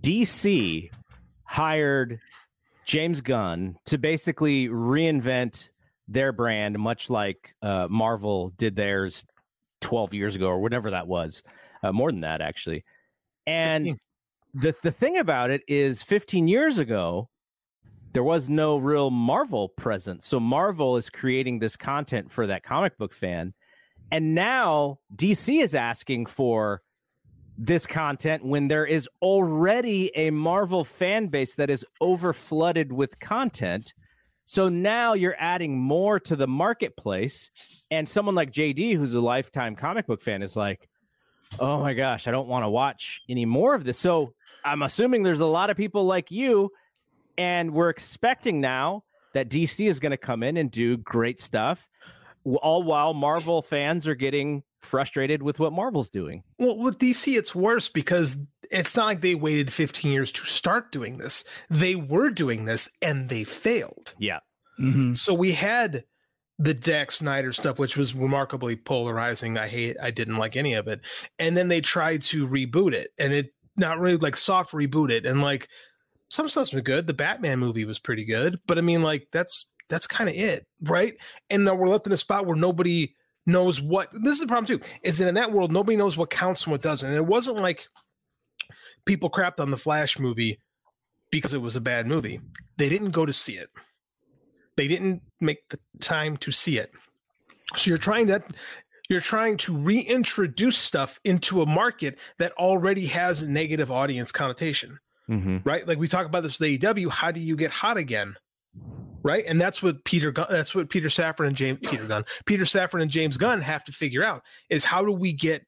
DC 0.00 0.90
hired 1.44 2.20
James 2.84 3.20
Gunn 3.20 3.76
to 3.86 3.98
basically 3.98 4.68
reinvent 4.68 5.70
their 6.08 6.32
brand, 6.32 6.78
much 6.78 7.10
like 7.10 7.54
uh, 7.62 7.86
Marvel 7.88 8.50
did 8.56 8.74
theirs 8.74 9.24
12 9.80 10.14
years 10.14 10.34
ago 10.34 10.48
or 10.48 10.60
whatever 10.60 10.90
that 10.90 11.06
was, 11.06 11.42
uh, 11.82 11.92
more 11.92 12.10
than 12.10 12.20
that 12.20 12.40
actually. 12.40 12.84
And 13.46 13.98
the 14.54 14.74
the 14.82 14.90
thing 14.90 15.18
about 15.18 15.50
it 15.50 15.62
is, 15.66 16.02
15 16.02 16.48
years 16.48 16.78
ago, 16.78 17.28
there 18.12 18.22
was 18.22 18.48
no 18.48 18.76
real 18.76 19.10
Marvel 19.10 19.68
presence. 19.68 20.26
So 20.26 20.38
Marvel 20.38 20.96
is 20.96 21.08
creating 21.08 21.58
this 21.58 21.76
content 21.76 22.30
for 22.30 22.46
that 22.46 22.62
comic 22.62 22.98
book 22.98 23.14
fan. 23.14 23.54
And 24.10 24.34
now 24.34 24.98
DC 25.14 25.62
is 25.62 25.74
asking 25.74 26.26
for 26.26 26.82
this 27.56 27.86
content 27.86 28.44
when 28.44 28.68
there 28.68 28.84
is 28.84 29.08
already 29.22 30.14
a 30.16 30.30
Marvel 30.30 30.84
fan 30.84 31.28
base 31.28 31.54
that 31.54 31.70
is 31.70 31.86
overflooded 32.02 32.92
with 32.92 33.18
content. 33.20 33.94
So 34.44 34.68
now 34.68 35.14
you're 35.14 35.36
adding 35.38 35.78
more 35.78 36.20
to 36.20 36.36
the 36.36 36.46
marketplace. 36.46 37.50
And 37.90 38.06
someone 38.06 38.34
like 38.34 38.52
JD, 38.52 38.96
who's 38.96 39.14
a 39.14 39.20
lifetime 39.20 39.76
comic 39.76 40.06
book 40.06 40.20
fan, 40.20 40.42
is 40.42 40.56
like, 40.56 40.88
oh 41.58 41.80
my 41.80 41.94
gosh, 41.94 42.26
I 42.26 42.30
don't 42.30 42.48
want 42.48 42.64
to 42.64 42.70
watch 42.70 43.22
any 43.28 43.46
more 43.46 43.74
of 43.74 43.84
this. 43.84 43.98
So 43.98 44.34
I'm 44.64 44.82
assuming 44.82 45.22
there's 45.22 45.40
a 45.40 45.46
lot 45.46 45.70
of 45.70 45.76
people 45.76 46.04
like 46.04 46.30
you. 46.30 46.70
And 47.38 47.72
we're 47.72 47.88
expecting 47.88 48.60
now 48.60 49.04
that 49.32 49.48
DC 49.48 49.88
is 49.88 50.00
going 50.00 50.10
to 50.10 50.18
come 50.18 50.42
in 50.42 50.58
and 50.58 50.70
do 50.70 50.98
great 50.98 51.40
stuff, 51.40 51.88
all 52.44 52.82
while 52.82 53.14
Marvel 53.14 53.62
fans 53.62 54.06
are 54.06 54.14
getting 54.14 54.62
frustrated 54.82 55.42
with 55.42 55.58
what 55.58 55.72
Marvel's 55.72 56.10
doing. 56.10 56.42
Well, 56.58 56.76
with 56.76 56.98
DC, 56.98 57.36
it's 57.38 57.54
worse 57.54 57.88
because 57.88 58.36
it's 58.70 58.96
not 58.96 59.06
like 59.06 59.20
they 59.22 59.34
waited 59.34 59.72
15 59.72 60.12
years 60.12 60.32
to 60.32 60.44
start 60.44 60.92
doing 60.92 61.18
this. 61.18 61.44
They 61.70 61.94
were 61.94 62.30
doing 62.30 62.66
this 62.66 62.90
and 63.00 63.28
they 63.28 63.44
failed. 63.44 64.14
Yeah. 64.18 64.40
Mm-hmm. 64.78 65.14
So 65.14 65.32
we 65.32 65.52
had 65.52 66.04
the 66.58 66.78
Zack 66.82 67.10
Snyder 67.10 67.52
stuff, 67.52 67.78
which 67.78 67.96
was 67.96 68.14
remarkably 68.14 68.76
polarizing. 68.76 69.58
I 69.58 69.68
hate, 69.68 69.96
I 70.00 70.10
didn't 70.10 70.36
like 70.36 70.56
any 70.56 70.74
of 70.74 70.88
it. 70.88 71.00
And 71.38 71.56
then 71.56 71.68
they 71.68 71.80
tried 71.80 72.22
to 72.22 72.46
reboot 72.46 72.92
it, 72.92 73.10
and 73.18 73.32
it 73.32 73.52
not 73.76 73.98
really 73.98 74.16
like 74.16 74.36
soft 74.36 74.72
reboot 74.72 75.10
it, 75.10 75.26
and 75.26 75.42
like 75.42 75.68
some 76.30 76.48
stuff's 76.48 76.70
been 76.70 76.82
good. 76.82 77.06
The 77.06 77.14
Batman 77.14 77.58
movie 77.58 77.84
was 77.84 77.98
pretty 77.98 78.24
good, 78.24 78.58
but 78.66 78.78
I 78.78 78.80
mean, 78.80 79.02
like 79.02 79.28
that's 79.32 79.66
that's 79.88 80.06
kind 80.06 80.30
of 80.30 80.36
it, 80.36 80.66
right? 80.82 81.14
And 81.50 81.64
now 81.64 81.74
we're 81.74 81.88
left 81.88 82.06
in 82.06 82.12
a 82.12 82.16
spot 82.16 82.46
where 82.46 82.56
nobody 82.56 83.14
knows 83.46 83.80
what. 83.80 84.08
This 84.12 84.34
is 84.34 84.40
the 84.40 84.46
problem 84.46 84.66
too. 84.66 84.84
Is 85.02 85.18
that 85.18 85.28
in 85.28 85.34
that 85.34 85.52
world 85.52 85.72
nobody 85.72 85.96
knows 85.96 86.16
what 86.16 86.30
counts 86.30 86.64
and 86.64 86.72
what 86.72 86.82
doesn't. 86.82 87.08
And 87.08 87.16
it 87.16 87.26
wasn't 87.26 87.58
like 87.58 87.86
people 89.04 89.30
crapped 89.30 89.60
on 89.60 89.70
the 89.70 89.76
Flash 89.76 90.18
movie 90.18 90.58
because 91.30 91.52
it 91.52 91.60
was 91.60 91.76
a 91.76 91.80
bad 91.80 92.06
movie. 92.06 92.40
They 92.78 92.88
didn't 92.88 93.10
go 93.10 93.26
to 93.26 93.32
see 93.32 93.56
it. 93.58 93.68
They 94.76 94.88
didn't 94.88 95.22
make 95.40 95.68
the 95.68 95.78
time 96.00 96.36
to 96.38 96.50
see 96.50 96.78
it. 96.78 96.92
So 97.76 97.90
you're 97.90 97.98
trying 97.98 98.26
to 98.28 98.42
you're 99.12 99.20
trying 99.20 99.56
to 99.58 99.76
reintroduce 99.76 100.76
stuff 100.76 101.20
into 101.22 101.62
a 101.62 101.66
market 101.66 102.18
that 102.38 102.52
already 102.52 103.06
has 103.06 103.42
a 103.42 103.48
negative 103.48 103.92
audience 103.92 104.32
connotation, 104.32 104.98
Mm-hmm. 105.30 105.58
right? 105.62 105.86
Like 105.86 105.98
we 105.98 106.08
talk 106.08 106.26
about 106.26 106.42
this 106.42 106.58
with 106.58 106.80
AEW. 106.80 107.08
How 107.10 107.30
do 107.30 107.38
you 107.38 107.54
get 107.54 107.70
hot 107.70 107.96
again? 107.96 108.34
Right, 109.22 109.44
and 109.46 109.60
that's 109.60 109.80
what 109.80 110.02
Peter. 110.04 110.32
Gunn, 110.32 110.46
that's 110.50 110.74
what 110.74 110.90
Peter 110.90 111.08
Safran 111.08 111.46
and 111.46 111.56
James 111.56 111.78
Peter 111.80 112.04
Gunn, 112.04 112.24
Peter 112.44 112.64
Safran 112.64 113.02
and 113.02 113.10
James 113.10 113.36
Gunn 113.36 113.60
have 113.60 113.84
to 113.84 113.92
figure 113.92 114.24
out 114.24 114.42
is 114.68 114.82
how 114.82 115.04
do 115.04 115.12
we 115.12 115.32
get, 115.32 115.64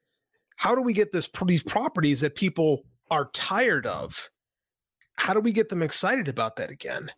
how 0.57 0.75
do 0.75 0.81
we 0.81 0.91
get 0.91 1.13
this 1.13 1.29
these 1.45 1.63
properties 1.63 2.19
that 2.19 2.35
people 2.35 2.83
are 3.09 3.29
tired 3.33 3.87
of? 3.87 4.29
How 5.15 5.33
do 5.33 5.39
we 5.39 5.53
get 5.53 5.69
them 5.69 5.81
excited 5.81 6.27
about 6.27 6.57
that 6.57 6.69
again? 6.69 7.11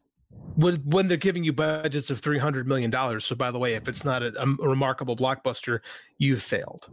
When 0.55 0.75
when 0.85 1.07
they're 1.07 1.17
giving 1.17 1.43
you 1.43 1.53
budgets 1.53 2.09
of 2.09 2.19
three 2.19 2.39
hundred 2.39 2.67
million 2.67 2.89
dollars. 2.89 3.25
So, 3.25 3.35
by 3.35 3.51
the 3.51 3.59
way, 3.59 3.73
if 3.75 3.87
it's 3.87 4.03
not 4.05 4.23
a, 4.23 4.33
a 4.41 4.67
remarkable 4.67 5.15
blockbuster, 5.15 5.79
you've 6.17 6.41
failed. 6.43 6.89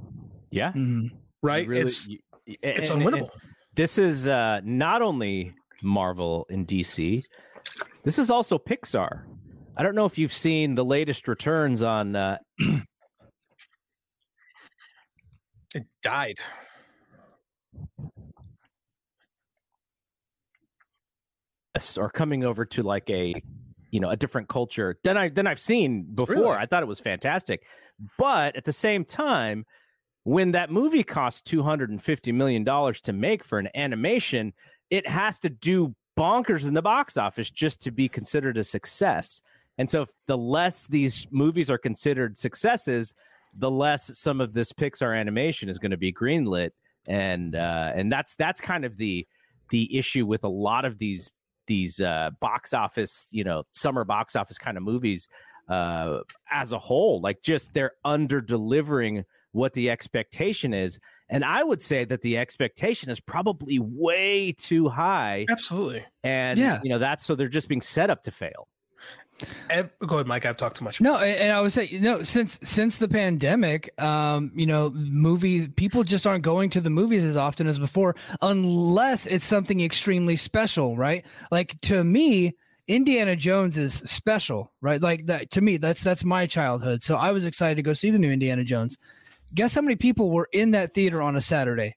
Yeah, 0.50 0.72
right. 1.42 1.66
Really- 1.66 1.82
it's 1.82 2.08
you- 2.08 2.18
it's 2.46 2.90
and- 2.90 3.02
and- 3.02 3.12
unwinnable. 3.14 3.30
this 3.74 3.98
is 3.98 4.28
uh, 4.28 4.60
not 4.64 5.00
only 5.02 5.54
Marvel 5.82 6.46
and 6.50 6.66
DC. 6.66 7.22
This 8.02 8.18
is 8.18 8.30
also 8.30 8.58
Pixar. 8.58 9.22
I 9.76 9.82
don't 9.82 9.94
know 9.94 10.04
if 10.04 10.18
you've 10.18 10.32
seen 10.32 10.74
the 10.74 10.84
latest 10.84 11.26
returns 11.26 11.82
on. 11.82 12.14
Uh, 12.14 12.36
it 15.74 15.84
died. 16.02 16.36
Or 21.98 22.10
coming 22.10 22.44
over 22.44 22.64
to 22.64 22.82
like 22.82 23.08
a 23.10 23.34
you 23.90 24.00
know 24.00 24.10
a 24.10 24.16
different 24.16 24.48
culture 24.48 24.98
than 25.04 25.16
I 25.16 25.28
than 25.28 25.46
I've 25.46 25.60
seen 25.60 26.02
before. 26.02 26.34
Really? 26.34 26.50
I 26.50 26.66
thought 26.66 26.82
it 26.82 26.86
was 26.86 27.00
fantastic, 27.00 27.62
but 28.18 28.56
at 28.56 28.64
the 28.64 28.72
same 28.72 29.04
time, 29.04 29.64
when 30.24 30.52
that 30.52 30.70
movie 30.70 31.04
cost 31.04 31.44
two 31.44 31.62
hundred 31.62 31.90
and 31.90 32.02
fifty 32.02 32.32
million 32.32 32.64
dollars 32.64 33.00
to 33.02 33.12
make 33.12 33.44
for 33.44 33.58
an 33.58 33.68
animation, 33.74 34.52
it 34.90 35.06
has 35.06 35.38
to 35.40 35.50
do 35.50 35.94
bonkers 36.16 36.66
in 36.66 36.74
the 36.74 36.82
box 36.82 37.16
office 37.16 37.50
just 37.50 37.82
to 37.82 37.90
be 37.90 38.08
considered 38.08 38.56
a 38.56 38.64
success. 38.64 39.42
And 39.78 39.90
so, 39.90 40.06
the 40.26 40.38
less 40.38 40.86
these 40.86 41.26
movies 41.30 41.70
are 41.70 41.78
considered 41.78 42.38
successes, 42.38 43.14
the 43.56 43.70
less 43.70 44.16
some 44.18 44.40
of 44.40 44.52
this 44.52 44.72
Pixar 44.72 45.18
animation 45.18 45.68
is 45.68 45.78
going 45.78 45.90
to 45.90 45.96
be 45.96 46.12
greenlit, 46.12 46.70
and 47.08 47.56
uh, 47.56 47.92
and 47.94 48.12
that's 48.12 48.34
that's 48.36 48.60
kind 48.60 48.84
of 48.84 48.96
the 48.96 49.26
the 49.70 49.96
issue 49.96 50.26
with 50.26 50.44
a 50.44 50.48
lot 50.48 50.84
of 50.84 50.98
these 50.98 51.30
these 51.66 52.00
uh, 52.00 52.30
box 52.40 52.72
office, 52.72 53.28
you 53.30 53.44
know, 53.44 53.64
summer 53.72 54.04
box 54.04 54.36
office 54.36 54.58
kind 54.58 54.76
of 54.76 54.82
movies 54.82 55.28
uh, 55.68 56.20
as 56.50 56.72
a 56.72 56.78
whole. 56.78 57.20
Like, 57.20 57.42
just 57.42 57.72
they're 57.74 57.92
under 58.04 58.40
delivering 58.40 59.24
what 59.52 59.72
the 59.72 59.90
expectation 59.90 60.74
is, 60.74 60.98
and 61.28 61.44
I 61.44 61.62
would 61.62 61.80
say 61.80 62.04
that 62.04 62.22
the 62.22 62.36
expectation 62.38 63.08
is 63.08 63.20
probably 63.20 63.78
way 63.78 64.52
too 64.52 64.88
high. 64.88 65.46
Absolutely, 65.48 66.04
and 66.24 66.58
Yeah. 66.58 66.80
you 66.82 66.90
know 66.90 66.98
that's 66.98 67.24
so 67.24 67.34
they're 67.34 67.48
just 67.48 67.68
being 67.68 67.80
set 67.80 68.10
up 68.10 68.22
to 68.24 68.30
fail. 68.30 68.68
Go 69.68 70.16
ahead, 70.16 70.26
Mike. 70.26 70.46
I've 70.46 70.56
talked 70.56 70.76
too 70.76 70.84
much. 70.84 71.00
No, 71.00 71.16
and 71.16 71.52
I 71.52 71.60
would 71.60 71.72
say, 71.72 71.86
you 71.86 72.00
know, 72.00 72.22
since 72.22 72.58
since 72.62 72.98
the 72.98 73.08
pandemic, 73.08 73.90
um, 74.00 74.52
you 74.54 74.66
know, 74.66 74.90
movies 74.90 75.68
people 75.76 76.04
just 76.04 76.26
aren't 76.26 76.44
going 76.44 76.70
to 76.70 76.80
the 76.80 76.90
movies 76.90 77.24
as 77.24 77.36
often 77.36 77.66
as 77.66 77.78
before, 77.78 78.14
unless 78.42 79.26
it's 79.26 79.44
something 79.44 79.80
extremely 79.80 80.36
special, 80.36 80.96
right? 80.96 81.24
Like 81.50 81.80
to 81.82 82.04
me, 82.04 82.54
Indiana 82.86 83.34
Jones 83.36 83.78
is 83.78 83.94
special, 83.94 84.72
right? 84.80 85.00
Like 85.00 85.26
that 85.26 85.50
to 85.52 85.60
me, 85.60 85.78
that's 85.78 86.02
that's 86.02 86.24
my 86.24 86.46
childhood. 86.46 87.02
So 87.02 87.16
I 87.16 87.32
was 87.32 87.44
excited 87.46 87.76
to 87.76 87.82
go 87.82 87.94
see 87.94 88.10
the 88.10 88.18
new 88.18 88.30
Indiana 88.30 88.64
Jones. 88.64 88.98
Guess 89.54 89.74
how 89.74 89.82
many 89.82 89.96
people 89.96 90.30
were 90.30 90.48
in 90.52 90.72
that 90.72 90.94
theater 90.94 91.22
on 91.22 91.36
a 91.36 91.40
Saturday? 91.40 91.96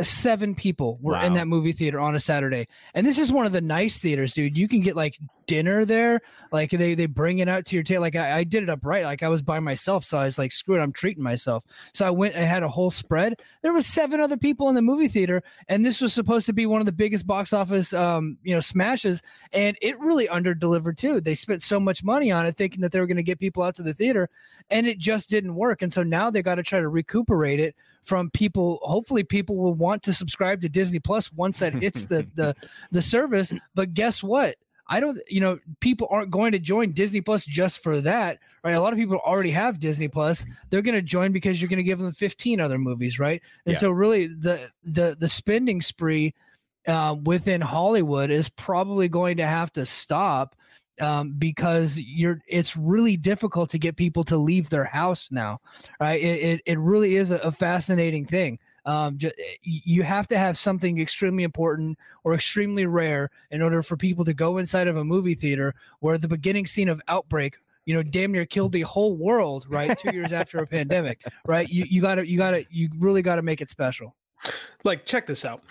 Seven 0.00 0.56
people 0.56 0.98
were 1.00 1.16
in 1.18 1.34
that 1.34 1.46
movie 1.46 1.70
theater 1.70 2.00
on 2.00 2.16
a 2.16 2.20
Saturday, 2.20 2.66
and 2.94 3.06
this 3.06 3.16
is 3.16 3.30
one 3.30 3.46
of 3.46 3.52
the 3.52 3.60
nice 3.60 3.96
theaters, 3.96 4.34
dude. 4.34 4.58
You 4.58 4.66
can 4.66 4.80
get 4.80 4.96
like 4.96 5.20
dinner 5.46 5.84
there, 5.84 6.20
like 6.50 6.70
they 6.70 6.96
they 6.96 7.06
bring 7.06 7.38
it 7.38 7.48
out 7.48 7.64
to 7.66 7.76
your 7.76 7.84
table. 7.84 8.00
Like 8.00 8.16
I, 8.16 8.38
I 8.38 8.44
did 8.44 8.64
it 8.64 8.68
up 8.68 8.80
right, 8.82 9.04
like 9.04 9.22
I 9.22 9.28
was 9.28 9.40
by 9.40 9.60
myself, 9.60 10.04
so 10.04 10.18
I 10.18 10.24
was 10.24 10.36
like, 10.36 10.50
screw 10.50 10.74
it, 10.74 10.82
I'm 10.82 10.92
treating 10.92 11.22
myself. 11.22 11.62
So 11.92 12.04
I 12.04 12.10
went, 12.10 12.34
I 12.34 12.40
had 12.40 12.64
a 12.64 12.68
whole 12.68 12.90
spread. 12.90 13.34
There 13.62 13.72
was 13.72 13.86
seven 13.86 14.20
other 14.20 14.36
people 14.36 14.68
in 14.68 14.74
the 14.74 14.82
movie 14.82 15.06
theater, 15.06 15.44
and 15.68 15.84
this 15.84 16.00
was 16.00 16.12
supposed 16.12 16.46
to 16.46 16.52
be 16.52 16.66
one 16.66 16.80
of 16.80 16.86
the 16.86 16.92
biggest 16.92 17.24
box 17.24 17.52
office, 17.52 17.92
um, 17.92 18.36
you 18.42 18.52
know, 18.52 18.60
smashes, 18.60 19.22
and 19.52 19.76
it 19.80 19.96
really 20.00 20.28
under 20.28 20.54
delivered 20.54 20.98
too. 20.98 21.20
They 21.20 21.36
spent 21.36 21.62
so 21.62 21.78
much 21.78 22.02
money 22.02 22.32
on 22.32 22.46
it, 22.46 22.56
thinking 22.56 22.80
that 22.80 22.90
they 22.90 22.98
were 22.98 23.06
going 23.06 23.16
to 23.16 23.22
get 23.22 23.38
people 23.38 23.62
out 23.62 23.76
to 23.76 23.84
the 23.84 23.94
theater, 23.94 24.28
and 24.70 24.88
it 24.88 24.98
just 24.98 25.30
didn't 25.30 25.54
work. 25.54 25.82
And 25.82 25.92
so 25.92 26.02
now 26.02 26.30
they 26.30 26.42
got 26.42 26.56
to 26.56 26.64
try 26.64 26.80
to 26.80 26.88
recuperate 26.88 27.60
it 27.60 27.76
from 28.04 28.30
people. 28.30 28.78
Hopefully, 28.82 29.24
people 29.24 29.56
will 29.56 29.74
want 29.74 30.02
to 30.04 30.14
subscribe 30.14 30.60
to 30.62 30.68
Disney 30.68 30.98
Plus 30.98 31.32
once 31.32 31.58
that 31.58 31.74
hits 31.74 32.06
the 32.06 32.26
the 32.34 32.54
the 32.90 33.02
service. 33.02 33.52
But 33.74 33.94
guess 33.94 34.22
what? 34.22 34.56
I 34.86 35.00
don't, 35.00 35.18
you 35.28 35.40
know, 35.40 35.58
people 35.80 36.08
aren't 36.10 36.30
going 36.30 36.52
to 36.52 36.58
join 36.58 36.92
Disney 36.92 37.22
Plus 37.22 37.46
just 37.46 37.82
for 37.82 38.02
that, 38.02 38.38
right? 38.62 38.72
A 38.72 38.80
lot 38.80 38.92
of 38.92 38.98
people 38.98 39.16
already 39.16 39.50
have 39.52 39.78
Disney 39.78 40.08
Plus. 40.08 40.44
They're 40.68 40.82
going 40.82 40.94
to 40.94 41.00
join 41.00 41.32
because 41.32 41.58
you're 41.58 41.70
going 41.70 41.78
to 41.78 41.82
give 41.82 41.98
them 41.98 42.12
15 42.12 42.60
other 42.60 42.76
movies, 42.76 43.18
right? 43.18 43.40
And 43.64 43.72
Yeah. 43.72 43.78
so, 43.78 43.90
really, 43.90 44.26
the 44.26 44.70
the 44.84 45.16
the 45.18 45.28
spending 45.28 45.80
spree 45.80 46.34
uh, 46.86 47.16
within 47.24 47.62
Hollywood 47.62 48.30
is 48.30 48.50
probably 48.50 49.08
going 49.08 49.38
to 49.38 49.46
have 49.46 49.72
to 49.72 49.86
stop 49.86 50.54
um, 51.00 51.32
because 51.38 51.96
you're. 51.98 52.40
It's 52.46 52.76
really 52.76 53.16
difficult 53.16 53.70
to 53.70 53.78
get 53.78 53.96
people 53.96 54.24
to 54.24 54.36
leave 54.36 54.70
their 54.70 54.84
house 54.84 55.28
now, 55.30 55.60
right? 56.00 56.20
It 56.22 56.42
it, 56.42 56.60
it 56.66 56.78
really 56.78 57.16
is 57.16 57.30
a, 57.30 57.38
a 57.38 57.52
fascinating 57.52 58.26
thing. 58.26 58.58
Um, 58.86 59.16
ju- 59.16 59.32
you 59.62 60.02
have 60.02 60.26
to 60.28 60.38
have 60.38 60.58
something 60.58 61.00
extremely 61.00 61.42
important 61.42 61.98
or 62.22 62.34
extremely 62.34 62.86
rare 62.86 63.30
in 63.50 63.62
order 63.62 63.82
for 63.82 63.96
people 63.96 64.24
to 64.26 64.34
go 64.34 64.58
inside 64.58 64.88
of 64.88 64.96
a 64.96 65.04
movie 65.04 65.34
theater 65.34 65.74
where 66.00 66.18
the 66.18 66.28
beginning 66.28 66.66
scene 66.66 66.90
of 66.90 67.00
Outbreak, 67.08 67.56
you 67.86 67.94
know, 67.94 68.02
damn 68.02 68.32
near 68.32 68.44
killed 68.44 68.72
the 68.72 68.82
whole 68.82 69.16
world, 69.16 69.66
right? 69.68 69.98
Two 69.98 70.12
years 70.12 70.32
after 70.32 70.58
a 70.58 70.66
pandemic, 70.66 71.24
right? 71.46 71.68
You 71.68 71.84
you 71.88 72.02
gotta 72.02 72.28
you 72.28 72.36
gotta 72.36 72.66
you 72.70 72.90
really 72.98 73.22
gotta 73.22 73.42
make 73.42 73.60
it 73.60 73.70
special. 73.70 74.14
Like, 74.84 75.06
check 75.06 75.26
this 75.26 75.44
out. 75.44 75.62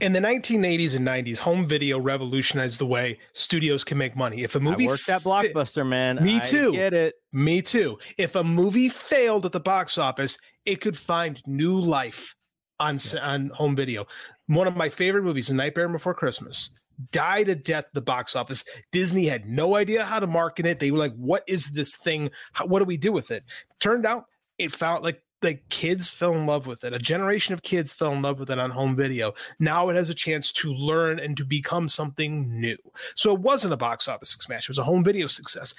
In 0.00 0.12
the 0.12 0.18
1980s 0.18 0.96
and 0.96 1.06
90s, 1.06 1.38
home 1.38 1.68
video 1.68 1.98
revolutionized 1.98 2.78
the 2.78 2.86
way 2.86 3.18
studios 3.34 3.84
can 3.84 3.98
make 3.98 4.16
money. 4.16 4.42
If 4.42 4.56
a 4.56 4.60
movie 4.60 4.86
I 4.86 4.88
worked 4.88 5.08
at 5.08 5.22
Blockbuster, 5.22 5.86
man. 5.86 6.16
Me 6.22 6.38
I 6.38 6.40
too. 6.40 6.72
get 6.72 6.92
it. 6.94 7.14
Me 7.32 7.62
too. 7.62 7.98
If 8.18 8.34
a 8.34 8.42
movie 8.42 8.88
failed 8.88 9.46
at 9.46 9.52
the 9.52 9.60
box 9.60 9.98
office, 9.98 10.38
it 10.64 10.80
could 10.80 10.96
find 10.96 11.40
new 11.46 11.78
life 11.78 12.34
on 12.80 12.96
s 12.96 13.14
on 13.14 13.50
home 13.50 13.76
video. 13.76 14.06
One 14.46 14.66
of 14.66 14.76
my 14.76 14.88
favorite 14.88 15.22
movies, 15.22 15.50
A 15.50 15.54
Nightmare 15.54 15.88
Before 15.88 16.14
Christmas, 16.14 16.70
died 17.12 17.48
a 17.48 17.54
death 17.54 17.84
at 17.84 17.94
the 17.94 18.00
box 18.00 18.34
office. 18.34 18.64
Disney 18.90 19.26
had 19.26 19.46
no 19.46 19.76
idea 19.76 20.04
how 20.04 20.18
to 20.18 20.26
market 20.26 20.66
it. 20.66 20.78
They 20.78 20.90
were 20.90 20.98
like, 20.98 21.14
"What 21.14 21.44
is 21.46 21.70
this 21.70 21.96
thing? 21.96 22.30
How, 22.52 22.66
what 22.66 22.80
do 22.80 22.84
we 22.84 22.96
do 22.96 23.12
with 23.12 23.30
it?" 23.30 23.44
Turned 23.78 24.06
out, 24.06 24.26
it 24.58 24.72
felt 24.72 25.02
like 25.02 25.22
like 25.42 25.68
kids 25.68 26.10
fell 26.10 26.34
in 26.34 26.46
love 26.46 26.66
with 26.66 26.84
it. 26.84 26.92
A 26.92 26.98
generation 26.98 27.54
of 27.54 27.62
kids 27.62 27.94
fell 27.94 28.12
in 28.12 28.22
love 28.22 28.38
with 28.38 28.50
it 28.50 28.58
on 28.58 28.70
home 28.70 28.96
video. 28.96 29.34
Now 29.58 29.88
it 29.88 29.94
has 29.94 30.10
a 30.10 30.14
chance 30.14 30.52
to 30.52 30.72
learn 30.72 31.18
and 31.18 31.36
to 31.36 31.44
become 31.44 31.88
something 31.88 32.60
new. 32.60 32.78
So 33.14 33.34
it 33.34 33.40
wasn't 33.40 33.74
a 33.74 33.76
box 33.76 34.08
office 34.08 34.30
smash; 34.30 34.64
it 34.64 34.68
was 34.68 34.78
a 34.78 34.84
home 34.84 35.04
video 35.04 35.26
success 35.26 35.74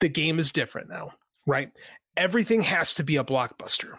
the 0.00 0.08
game 0.08 0.38
is 0.38 0.52
different 0.52 0.88
now, 0.88 1.12
right? 1.46 1.70
Everything 2.16 2.62
has 2.62 2.94
to 2.96 3.04
be 3.04 3.16
a 3.16 3.24
blockbuster. 3.24 3.98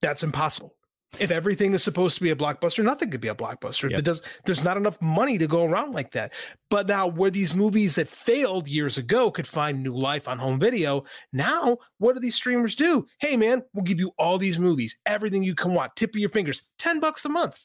That's 0.00 0.22
impossible. 0.22 0.74
If 1.20 1.30
everything 1.30 1.74
is 1.74 1.82
supposed 1.82 2.16
to 2.16 2.22
be 2.22 2.30
a 2.30 2.36
blockbuster, 2.36 2.82
nothing 2.82 3.10
could 3.10 3.20
be 3.20 3.28
a 3.28 3.34
blockbuster. 3.34 3.90
Yep. 3.90 4.02
Does, 4.02 4.22
there's 4.46 4.64
not 4.64 4.78
enough 4.78 5.00
money 5.02 5.36
to 5.36 5.46
go 5.46 5.64
around 5.64 5.92
like 5.92 6.10
that. 6.12 6.32
But 6.70 6.86
now, 6.86 7.06
where 7.06 7.30
these 7.30 7.54
movies 7.54 7.94
that 7.96 8.08
failed 8.08 8.66
years 8.66 8.96
ago 8.96 9.30
could 9.30 9.46
find 9.46 9.82
new 9.82 9.94
life 9.94 10.26
on 10.26 10.38
home 10.38 10.58
video, 10.58 11.04
now 11.32 11.76
what 11.98 12.14
do 12.14 12.20
these 12.20 12.34
streamers 12.34 12.74
do? 12.74 13.06
Hey, 13.18 13.36
man, 13.36 13.62
we'll 13.74 13.84
give 13.84 14.00
you 14.00 14.12
all 14.18 14.38
these 14.38 14.58
movies, 14.58 14.96
everything 15.04 15.42
you 15.42 15.54
can 15.54 15.74
want, 15.74 15.94
tip 15.96 16.10
of 16.10 16.16
your 16.16 16.30
fingers, 16.30 16.62
10 16.78 16.98
bucks 16.98 17.26
a 17.26 17.28
month. 17.28 17.62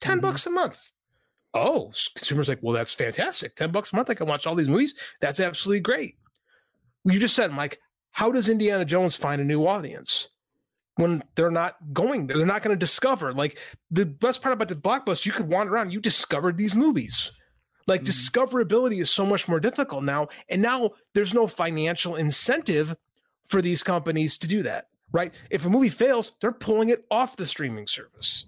10 0.00 0.16
mm-hmm. 0.16 0.26
bucks 0.26 0.46
a 0.46 0.50
month. 0.50 0.78
Oh, 1.52 1.92
consumers 2.14 2.48
like, 2.48 2.60
well, 2.62 2.74
that's 2.74 2.92
fantastic. 2.92 3.54
10 3.54 3.70
bucks 3.70 3.92
a 3.92 3.96
month. 3.96 4.08
I 4.08 4.14
can 4.14 4.26
watch 4.26 4.46
all 4.46 4.54
these 4.54 4.68
movies. 4.68 4.94
That's 5.20 5.40
absolutely 5.40 5.80
great. 5.80 6.16
You 7.04 7.18
just 7.18 7.36
said, 7.36 7.52
Mike, 7.52 7.80
how 8.12 8.30
does 8.32 8.48
Indiana 8.48 8.84
Jones 8.84 9.14
find 9.14 9.40
a 9.40 9.44
new 9.44 9.66
audience 9.66 10.30
when 10.98 11.22
they're 11.36 11.50
not 11.50 11.76
going 11.92 12.26
there? 12.26 12.36
They're 12.36 12.46
not 12.46 12.62
going 12.62 12.76
to 12.76 12.78
discover. 12.78 13.32
Like 13.32 13.56
the 13.90 14.04
best 14.04 14.42
part 14.42 14.52
about 14.52 14.68
the 14.68 14.74
blockbuster, 14.74 15.26
you 15.26 15.32
could 15.32 15.48
wander 15.48 15.72
around, 15.72 15.92
you 15.92 16.00
discovered 16.00 16.56
these 16.56 16.74
movies. 16.74 17.30
Like 17.86 18.02
mm-hmm. 18.02 18.10
discoverability 18.10 19.00
is 19.00 19.08
so 19.08 19.24
much 19.24 19.46
more 19.46 19.60
difficult 19.60 20.02
now. 20.02 20.28
And 20.48 20.60
now 20.60 20.90
there's 21.14 21.34
no 21.34 21.46
financial 21.46 22.16
incentive 22.16 22.96
for 23.46 23.62
these 23.62 23.84
companies 23.84 24.36
to 24.38 24.48
do 24.48 24.64
that, 24.64 24.88
right? 25.12 25.32
If 25.50 25.64
a 25.64 25.70
movie 25.70 25.88
fails, 25.88 26.32
they're 26.40 26.50
pulling 26.50 26.88
it 26.88 27.04
off 27.12 27.36
the 27.36 27.46
streaming 27.46 27.86
service. 27.86 28.46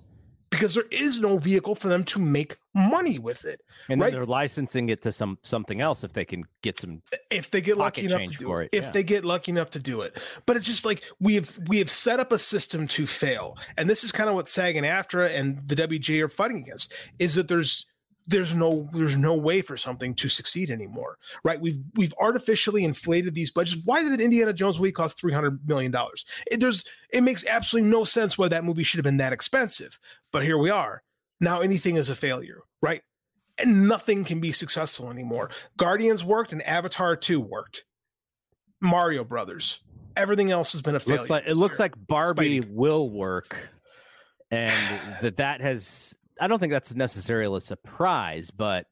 Because 0.50 0.74
there 0.74 0.86
is 0.90 1.20
no 1.20 1.38
vehicle 1.38 1.74
for 1.74 1.88
them 1.88 2.04
to 2.04 2.18
make 2.20 2.56
money 2.74 3.18
with 3.18 3.44
it. 3.44 3.62
And 3.88 4.00
right? 4.00 4.08
then 4.08 4.18
they're 4.18 4.26
licensing 4.26 4.88
it 4.88 5.02
to 5.02 5.12
some 5.12 5.38
something 5.42 5.80
else 5.80 6.04
if 6.04 6.12
they 6.12 6.24
can 6.24 6.44
get 6.62 6.80
some 6.80 7.02
if 7.30 7.50
they 7.50 7.60
get 7.60 7.76
lucky 7.76 8.06
enough 8.06 8.22
to 8.26 8.36
do 8.38 8.44
for 8.46 8.62
it. 8.62 8.70
it, 8.72 8.78
If 8.78 8.84
yeah. 8.86 8.90
they 8.90 9.02
get 9.02 9.24
lucky 9.24 9.52
enough 9.52 9.70
to 9.70 9.78
do 9.78 10.02
it. 10.02 10.18
But 10.46 10.56
it's 10.56 10.66
just 10.66 10.84
like 10.84 11.02
we 11.20 11.36
have 11.36 11.58
we 11.68 11.78
have 11.78 11.90
set 11.90 12.20
up 12.20 12.32
a 12.32 12.38
system 12.38 12.86
to 12.88 13.06
fail. 13.06 13.56
And 13.76 13.88
this 13.88 14.04
is 14.04 14.12
kind 14.12 14.28
of 14.28 14.34
what 14.34 14.48
SAG 14.48 14.76
and 14.76 14.86
AFTRA 14.86 15.34
and 15.34 15.66
the 15.66 15.76
WGA 15.76 16.22
are 16.22 16.28
fighting 16.28 16.58
against 16.58 16.92
is 17.18 17.34
that 17.36 17.48
there's 17.48 17.86
there's 18.26 18.54
no 18.54 18.88
there's 18.92 19.16
no 19.16 19.34
way 19.34 19.62
for 19.62 19.76
something 19.76 20.14
to 20.14 20.28
succeed 20.28 20.70
anymore. 20.70 21.18
Right? 21.44 21.60
We've 21.60 21.78
we've 21.94 22.14
artificially 22.20 22.84
inflated 22.84 23.34
these 23.34 23.50
budgets. 23.50 23.82
Why 23.84 24.02
did 24.02 24.20
Indiana 24.20 24.52
Jones 24.52 24.78
movie 24.78 24.92
cost 24.92 25.18
300 25.18 25.66
million 25.66 25.90
dollars? 25.90 26.24
It 26.50 26.60
there's 26.60 26.84
it 27.10 27.22
makes 27.22 27.44
absolutely 27.46 27.90
no 27.90 28.04
sense 28.04 28.38
why 28.38 28.48
that 28.48 28.64
movie 28.64 28.82
should 28.82 28.98
have 28.98 29.04
been 29.04 29.18
that 29.18 29.32
expensive. 29.32 29.98
But 30.32 30.44
here 30.44 30.58
we 30.58 30.70
are. 30.70 31.02
Now 31.40 31.60
anything 31.60 31.96
is 31.96 32.10
a 32.10 32.14
failure, 32.14 32.62
right? 32.82 33.02
and 33.60 33.88
nothing 33.88 34.24
can 34.24 34.40
be 34.40 34.52
successful 34.52 35.10
anymore. 35.10 35.50
Guardians 35.76 36.24
worked 36.24 36.52
and 36.52 36.62
Avatar 36.62 37.16
2 37.16 37.40
worked. 37.40 37.84
Mario 38.80 39.24
Brothers. 39.24 39.80
Everything 40.16 40.50
else 40.50 40.72
has 40.72 40.82
been 40.82 40.94
a 40.94 41.00
failure. 41.00 41.18
looks 41.18 41.30
like 41.30 41.44
it 41.46 41.56
looks 41.56 41.78
like 41.78 41.94
Barbie 42.06 42.60
will 42.60 43.10
work, 43.10 43.68
and 44.50 45.00
that 45.22 45.36
that 45.36 45.60
has. 45.60 46.14
I 46.40 46.48
don't 46.48 46.58
think 46.58 46.72
that's 46.72 46.94
necessarily 46.94 47.58
a 47.58 47.60
surprise, 47.60 48.50
but 48.50 48.86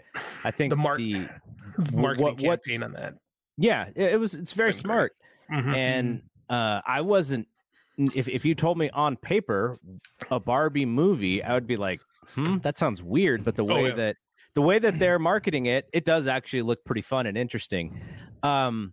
I 0.45 0.51
think 0.51 0.70
The 0.70 0.77
mar- 0.77 0.97
the 0.99 1.29
The 1.79 1.97
marketing 1.97 2.23
what- 2.25 2.41
what- 2.41 2.65
campaign 2.65 2.83
on 2.83 2.93
that. 2.93 3.15
yeah, 3.57 3.89
it, 3.97 4.12
it 4.15 4.20
was 4.20 4.35
it's 4.35 4.53
very 4.53 4.73
smart. 4.75 5.12
Mhm. 5.51 5.75
and 5.75 6.23
uh, 6.51 6.81
I 6.87 7.01
wasn't. 7.01 7.49
If 8.15 8.29
if 8.29 8.45
you 8.45 8.55
told 8.55 8.77
me 8.79 8.91
on 8.91 9.16
paper 9.16 9.79
a 10.31 10.39
Barbie 10.39 10.87
movie, 10.87 11.43
I 11.43 11.55
would 11.55 11.66
be 11.66 11.77
like, 11.77 12.01
hmm, 12.35 12.59
that 12.62 12.79
sounds 12.79 13.03
weird. 13.03 13.45
But 13.45 13.57
the 13.57 13.65
way 13.65 13.75
Oh, 13.75 13.87
yeah. 13.87 13.95
that 13.95 14.16
the 14.55 14.62
way 14.62 14.79
that 14.79 14.99
they're 14.99 15.19
marketing 15.19 15.66
it, 15.66 15.89
it 15.93 16.05
does 16.05 16.27
actually 16.27 16.62
look 16.62 16.85
pretty 16.85 17.01
fun 17.03 17.27
and 17.27 17.37
interesting. 17.39 18.01
Um, 18.43 18.93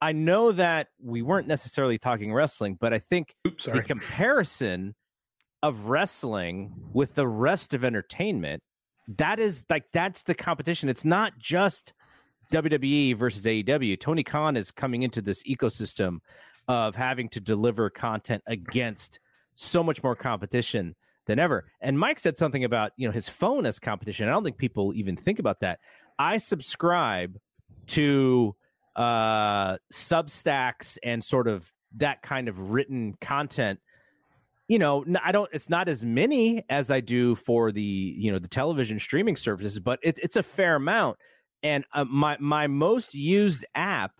I 0.00 0.12
know 0.12 0.52
that 0.52 0.88
we 1.00 1.22
weren't 1.22 1.46
necessarily 1.46 1.98
talking 1.98 2.32
wrestling, 2.32 2.76
but 2.80 2.92
I 2.92 2.98
think 2.98 3.34
Oops, 3.46 3.66
the 3.66 3.82
comparison 3.82 4.94
of 5.62 5.86
wrestling 5.86 6.72
with 6.92 7.14
the 7.14 7.26
rest 7.26 7.74
of 7.74 7.84
entertainment 7.84 8.62
that 9.08 9.38
is 9.38 9.64
like 9.68 9.84
that's 9.92 10.22
the 10.22 10.34
competition. 10.34 10.88
It's 10.88 11.04
not 11.04 11.38
just 11.38 11.94
WWE 12.52 13.16
versus 13.16 13.44
AEW 13.44 13.98
Tony 13.98 14.22
Khan 14.22 14.56
is 14.56 14.70
coming 14.70 15.02
into 15.02 15.22
this 15.22 15.42
ecosystem 15.44 16.18
of 16.68 16.94
having 16.94 17.28
to 17.30 17.40
deliver 17.40 17.90
content 17.90 18.42
against 18.46 19.20
so 19.54 19.82
much 19.82 20.02
more 20.02 20.14
competition 20.14 20.94
than 21.26 21.38
ever. 21.38 21.64
And 21.80 21.98
Mike 21.98 22.20
said 22.20 22.38
something 22.38 22.64
about 22.64 22.92
you 22.96 23.06
know 23.06 23.12
his 23.12 23.28
phone 23.28 23.66
as 23.66 23.78
competition. 23.78 24.28
I 24.28 24.32
don't 24.32 24.44
think 24.44 24.58
people 24.58 24.92
even 24.94 25.16
think 25.16 25.38
about 25.38 25.60
that. 25.60 25.80
I 26.18 26.38
subscribe 26.38 27.38
to 27.88 28.54
uh 28.94 29.78
substacks 29.92 30.98
and 31.02 31.24
sort 31.24 31.48
of 31.48 31.72
that 31.96 32.22
kind 32.22 32.48
of 32.48 32.70
written 32.70 33.14
content 33.20 33.80
you 34.68 34.78
know 34.78 35.04
I 35.22 35.32
don't 35.32 35.50
it's 35.52 35.68
not 35.68 35.88
as 35.88 36.04
many 36.04 36.64
as 36.68 36.90
i 36.90 37.00
do 37.00 37.34
for 37.34 37.72
the 37.72 37.82
you 37.82 38.32
know 38.32 38.38
the 38.38 38.48
television 38.48 38.98
streaming 38.98 39.36
services 39.36 39.78
but 39.78 39.98
it, 40.02 40.18
it's 40.22 40.36
a 40.36 40.42
fair 40.42 40.76
amount. 40.76 41.18
And 41.62 41.84
uh, 41.94 42.04
my 42.04 42.36
my 42.40 42.66
most 42.66 43.14
used 43.14 43.64
app 43.74 44.12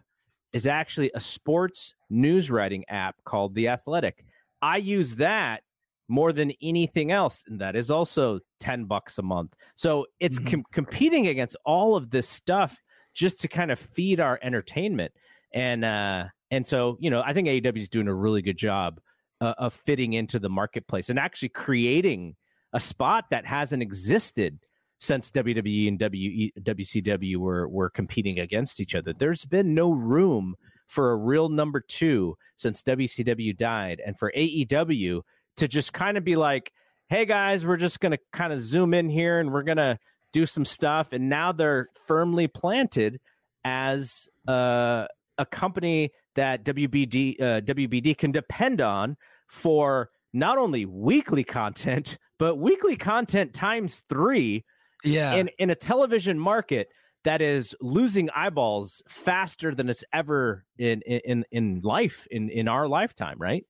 is 0.53 0.67
actually 0.67 1.11
a 1.15 1.21
sports 1.21 1.95
news 2.11 2.51
writing 2.51 2.85
app 2.89 3.17
called 3.25 3.55
the 3.55 3.69
athletic. 3.69 4.25
I 4.61 4.77
use 4.77 5.17
that 5.17 5.63
more 6.09 6.33
than 6.33 6.53
anything 6.61 7.11
else 7.11 7.43
and 7.47 7.61
that 7.61 7.75
is 7.75 7.91
also 7.91 8.39
10 8.61 8.85
bucks 8.85 9.19
a 9.19 9.23
month. 9.23 9.55
So 9.75 10.07
it's 10.21 10.39
com- 10.39 10.65
competing 10.73 11.29
against 11.29 11.57
all 11.65 11.97
of 11.97 12.11
this 12.11 12.29
stuff 12.29 12.79
just 13.15 13.41
to 13.41 13.49
kind 13.49 13.71
of 13.71 13.79
feed 13.79 14.21
our 14.21 14.39
entertainment. 14.43 15.13
And 15.55 15.85
uh 15.85 16.25
and 16.53 16.67
so 16.67 16.97
you 17.01 17.11
know 17.11 17.23
i 17.27 17.33
think 17.33 17.49
aew 17.49 17.77
is 17.77 17.89
doing 17.89 18.07
a 18.07 18.15
really 18.15 18.43
good 18.43 18.57
job 18.57 19.01
uh, 19.43 19.55
of 19.59 19.75
fitting 19.75 20.13
into 20.13 20.39
the 20.39 20.49
marketplace 20.49 21.11
and 21.11 21.19
actually 21.19 21.49
creating 21.49 22.37
a 22.73 22.79
spot 22.79 23.25
that 23.31 23.45
hasn't 23.45 23.83
existed 23.83 24.61
since 25.01 25.33
WWE 25.33 25.89
and 25.89 26.01
WE, 26.01 26.53
WCW 26.61 27.37
were 27.39 27.69
were 27.69 27.91
competing 27.91 28.39
against 28.39 28.79
each 28.81 28.95
other. 28.95 29.13
There's 29.13 29.45
been 29.45 29.75
no 29.75 29.91
room 29.91 30.55
for 30.87 31.11
a 31.11 31.17
real 31.17 31.49
number 31.49 31.81
two 31.81 32.37
since 32.55 32.85
WCW 32.85 33.57
died, 33.57 34.01
and 34.07 34.17
for 34.17 34.33
AEW 34.37 35.23
to 35.57 35.69
just 35.69 35.93
kind 35.93 36.17
of 36.17 36.23
be 36.23 36.37
like, 36.37 36.71
"Hey 37.09 37.27
guys, 37.27 37.67
we're 37.67 37.77
just 37.77 37.99
to 38.13 38.19
kind 38.33 38.53
of 38.53 38.61
zoom 38.61 38.95
in 38.95 39.09
here 39.09 39.41
and 39.41 39.53
we're 39.53 39.65
to 39.79 39.99
do 40.33 40.47
some 40.47 40.65
stuff," 40.65 41.13
and 41.13 41.29
now 41.29 41.51
they're 41.51 41.89
firmly 42.07 42.47
planted 42.47 43.19
as 43.65 44.29
uh, 44.47 45.07
a 45.37 45.47
company 45.47 46.13
that 46.37 46.65
WBD 46.65 47.41
uh, 47.41 47.61
WBD 47.61 48.17
can 48.17 48.31
depend 48.31 48.81
on 48.81 49.17
for 49.53 50.09
not 50.33 50.57
only 50.57 50.87
weekly 50.87 51.45
content 51.45 52.17
but 52.39 52.57
weekly 52.57 52.97
content 52.97 53.53
times 53.53 54.03
three 54.09 54.65
Yeah. 55.05 55.35
in 55.35 55.49
in 55.59 55.69
a 55.69 55.75
television 55.75 56.39
market 56.39 56.89
that 57.25 57.43
is 57.43 57.77
losing 57.81 58.31
eyeballs 58.31 59.03
faster 59.07 59.75
than 59.75 59.91
it's 59.91 60.03
ever 60.13 60.65
in 60.79 61.03
in 61.03 61.45
in 61.53 61.81
life 61.85 62.27
in 62.31 62.49
in 62.49 62.67
our 62.67 62.89
lifetime 62.89 63.37
right 63.39 63.65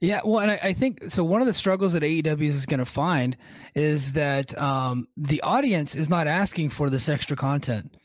Yeah, 0.00 0.20
well, 0.24 0.38
and 0.38 0.52
I, 0.52 0.60
I 0.70 0.72
think 0.72 1.10
so. 1.10 1.24
One 1.24 1.40
of 1.40 1.48
the 1.48 1.52
struggles 1.52 1.92
that 1.94 2.04
AEW 2.04 2.46
is 2.48 2.64
going 2.66 2.78
to 2.78 2.86
find 2.86 3.36
is 3.74 4.12
that 4.12 4.56
um, 4.56 5.08
the 5.16 5.40
audience 5.42 5.96
is 5.96 6.08
not 6.08 6.28
asking 6.28 6.70
for 6.70 6.88
this 6.88 7.08
extra 7.08 7.36
content. 7.36 7.96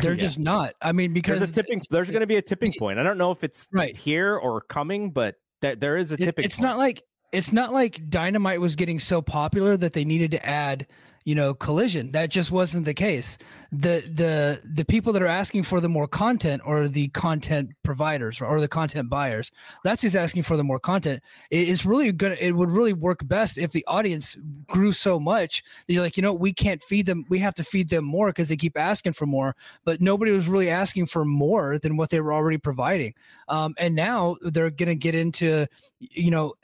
They're 0.00 0.12
Yeah. 0.18 0.26
just 0.28 0.38
not. 0.38 0.72
I 0.80 0.92
mean, 0.92 1.12
because 1.12 1.38
there's 1.40 1.50
a 1.50 1.52
tipping 1.52 1.80
there's 1.90 2.10
going 2.10 2.22
to 2.22 2.26
be 2.26 2.36
a 2.36 2.42
tipping 2.50 2.72
point 2.78 2.98
i 2.98 3.02
don't 3.02 3.18
know 3.18 3.30
if 3.32 3.44
it's 3.44 3.68
Right. 3.70 3.94
here 3.94 4.34
or 4.38 4.62
coming 4.62 5.10
but 5.10 5.34
there, 5.62 5.76
there 5.76 5.96
is 5.96 6.12
a 6.12 6.14
it- 6.14 6.24
tipping 6.24 6.44
it's 6.44 6.56
point. 6.56 6.68
not 6.68 6.78
like 6.78 7.02
it's 7.32 7.52
not 7.52 7.72
like 7.72 8.08
Dynamite 8.08 8.60
was 8.60 8.76
getting 8.76 8.98
so 9.00 9.20
popular 9.20 9.76
that 9.76 9.92
they 9.92 10.04
needed 10.04 10.30
to 10.30 10.46
add, 10.46 10.86
you 11.26 11.34
know, 11.34 11.54
Collision. 11.54 12.12
That 12.12 12.30
just 12.30 12.52
wasn't 12.52 12.84
the 12.84 12.94
case. 12.94 13.36
The 13.72 14.08
the 14.14 14.60
the 14.64 14.84
people 14.84 15.12
that 15.12 15.22
are 15.22 15.26
asking 15.26 15.64
for 15.64 15.80
the 15.80 15.88
more 15.88 16.06
content 16.06 16.62
are 16.64 16.86
the 16.86 17.08
content 17.08 17.70
providers 17.82 18.40
or 18.40 18.60
the 18.60 18.68
content 18.68 19.10
buyers. 19.10 19.50
That's 19.82 20.02
who's 20.02 20.14
asking 20.14 20.44
for 20.44 20.56
the 20.56 20.62
more 20.62 20.78
content. 20.78 21.20
It 21.50 21.68
is 21.68 21.84
really 21.84 22.12
good. 22.12 22.38
It 22.40 22.52
would 22.52 22.70
really 22.70 22.92
work 22.92 23.26
best 23.26 23.58
if 23.58 23.72
the 23.72 23.84
audience 23.88 24.36
grew 24.68 24.92
so 24.92 25.18
much 25.18 25.64
that 25.88 25.94
you're 25.94 26.02
like, 26.04 26.16
you 26.16 26.22
know, 26.22 26.32
we 26.32 26.52
can't 26.52 26.80
feed 26.80 27.06
them. 27.06 27.24
We 27.28 27.40
have 27.40 27.54
to 27.54 27.64
feed 27.64 27.88
them 27.88 28.04
more 28.04 28.28
because 28.28 28.48
they 28.48 28.56
keep 28.56 28.78
asking 28.78 29.14
for 29.14 29.26
more. 29.26 29.56
But 29.84 30.00
nobody 30.00 30.30
was 30.30 30.46
really 30.46 30.70
asking 30.70 31.06
for 31.06 31.24
more 31.24 31.80
than 31.80 31.96
what 31.96 32.10
they 32.10 32.20
were 32.20 32.32
already 32.32 32.58
providing. 32.58 33.14
Um, 33.48 33.74
and 33.78 33.96
now 33.96 34.36
they're 34.42 34.70
to 34.70 34.94
get 34.94 35.16
into, 35.16 35.66
you 35.98 36.30
know, 36.30 36.54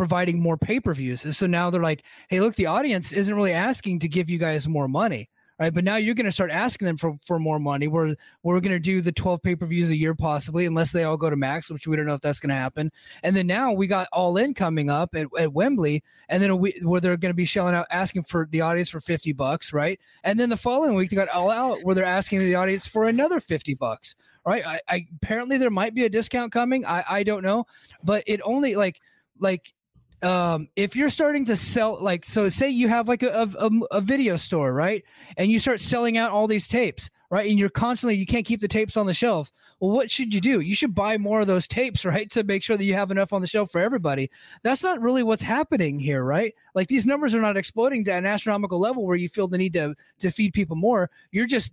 providing 0.00 0.40
more 0.40 0.56
pay-per-views. 0.56 1.36
So 1.36 1.46
now 1.46 1.68
they're 1.68 1.82
like, 1.82 2.04
hey, 2.30 2.40
look, 2.40 2.54
the 2.54 2.64
audience 2.64 3.12
isn't 3.12 3.34
really 3.34 3.52
asking 3.52 3.98
to 3.98 4.08
give 4.08 4.30
you 4.30 4.38
guys 4.38 4.66
more 4.66 4.88
money. 4.88 5.28
Right. 5.58 5.74
But 5.74 5.84
now 5.84 5.96
you're 5.96 6.14
going 6.14 6.24
to 6.24 6.32
start 6.32 6.50
asking 6.50 6.86
them 6.86 6.96
for, 6.96 7.18
for 7.26 7.38
more 7.38 7.58
money. 7.58 7.86
We're, 7.86 8.14
we're 8.42 8.60
going 8.60 8.72
to 8.72 8.78
do 8.78 9.02
the 9.02 9.12
12 9.12 9.42
pay 9.42 9.54
per 9.54 9.66
views 9.66 9.90
a 9.90 9.96
year, 9.96 10.14
possibly, 10.14 10.64
unless 10.64 10.90
they 10.90 11.04
all 11.04 11.18
go 11.18 11.28
to 11.28 11.36
max, 11.36 11.68
which 11.68 11.86
we 11.86 11.96
don't 11.96 12.06
know 12.06 12.14
if 12.14 12.22
that's 12.22 12.40
going 12.40 12.48
to 12.48 12.54
happen. 12.54 12.90
And 13.22 13.36
then 13.36 13.46
now 13.46 13.72
we 13.72 13.86
got 13.86 14.08
all 14.10 14.38
in 14.38 14.54
coming 14.54 14.88
up 14.88 15.14
at, 15.14 15.26
at 15.38 15.52
Wembley. 15.52 16.02
And 16.30 16.42
then 16.42 16.56
we, 16.56 16.80
where 16.82 17.02
they're 17.02 17.18
going 17.18 17.28
to 17.28 17.34
be 17.34 17.44
shelling 17.44 17.74
out, 17.74 17.86
asking 17.90 18.22
for 18.22 18.48
the 18.50 18.62
audience 18.62 18.88
for 18.88 19.02
50 19.02 19.34
bucks. 19.34 19.74
Right. 19.74 20.00
And 20.24 20.40
then 20.40 20.48
the 20.48 20.56
following 20.56 20.94
week, 20.94 21.10
they 21.10 21.16
got 21.16 21.28
all 21.28 21.50
out 21.50 21.80
where 21.82 21.94
they're 21.94 22.06
asking 22.06 22.38
the 22.38 22.54
audience 22.54 22.86
for 22.86 23.04
another 23.04 23.38
50 23.38 23.74
bucks. 23.74 24.16
Right. 24.46 24.66
I, 24.66 24.80
I 24.88 25.06
apparently 25.16 25.58
there 25.58 25.68
might 25.68 25.94
be 25.94 26.06
a 26.06 26.08
discount 26.08 26.52
coming. 26.52 26.86
I, 26.86 27.04
I 27.06 27.22
don't 27.22 27.42
know. 27.42 27.66
But 28.02 28.24
it 28.26 28.40
only 28.44 28.76
like, 28.76 28.98
like, 29.38 29.74
um 30.22 30.68
if 30.76 30.94
you're 30.94 31.08
starting 31.08 31.44
to 31.46 31.56
sell 31.56 31.98
like 32.00 32.24
so 32.24 32.48
say 32.48 32.68
you 32.68 32.88
have 32.88 33.08
like 33.08 33.22
a, 33.22 33.48
a, 33.58 33.70
a 33.90 34.00
video 34.00 34.36
store 34.36 34.72
right? 34.72 35.04
And 35.36 35.50
you 35.50 35.58
start 35.58 35.80
selling 35.80 36.18
out 36.18 36.30
all 36.30 36.46
these 36.46 36.68
tapes 36.68 37.08
right? 37.30 37.48
And 37.48 37.58
you're 37.58 37.70
constantly 37.70 38.16
you 38.16 38.26
can't 38.26 38.44
keep 38.44 38.60
the 38.60 38.68
tapes 38.68 38.96
on 38.96 39.06
the 39.06 39.14
shelf. 39.14 39.50
Well 39.78 39.90
what 39.90 40.10
should 40.10 40.34
you 40.34 40.40
do? 40.40 40.60
You 40.60 40.74
should 40.74 40.94
buy 40.94 41.16
more 41.16 41.40
of 41.40 41.46
those 41.46 41.66
tapes 41.66 42.04
right? 42.04 42.30
To 42.32 42.44
make 42.44 42.62
sure 42.62 42.76
that 42.76 42.84
you 42.84 42.94
have 42.94 43.10
enough 43.10 43.32
on 43.32 43.40
the 43.40 43.46
shelf 43.46 43.70
for 43.70 43.80
everybody. 43.80 44.30
That's 44.62 44.82
not 44.82 45.00
really 45.00 45.22
what's 45.22 45.42
happening 45.42 45.98
here 45.98 46.22
right? 46.22 46.54
Like 46.74 46.88
these 46.88 47.06
numbers 47.06 47.34
are 47.34 47.40
not 47.40 47.56
exploding 47.56 48.04
to 48.04 48.12
an 48.12 48.26
astronomical 48.26 48.78
level 48.78 49.06
where 49.06 49.16
you 49.16 49.28
feel 49.28 49.48
the 49.48 49.58
need 49.58 49.72
to 49.74 49.94
to 50.18 50.30
feed 50.30 50.52
people 50.52 50.76
more. 50.76 51.10
You're 51.30 51.46
just 51.46 51.72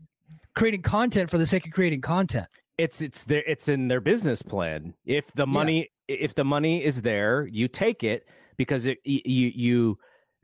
creating 0.56 0.82
content 0.82 1.30
for 1.30 1.38
the 1.38 1.46
sake 1.46 1.66
of 1.66 1.74
creating 1.74 2.02
content. 2.02 2.48
It's 2.78 3.02
it's 3.02 3.24
there 3.24 3.44
it's 3.48 3.68
in 3.68 3.88
their 3.88 4.02
business 4.02 4.42
plan. 4.42 4.94
If 5.06 5.34
the 5.34 5.48
money 5.48 5.90
if 6.08 6.36
the 6.36 6.44
money 6.44 6.84
is 6.84 7.02
there 7.02 7.48
you 7.52 7.68
take 7.68 8.04
it 8.04 8.28
because 8.58 8.86
it 8.86 9.00
you 9.04 9.52
you 9.54 10.00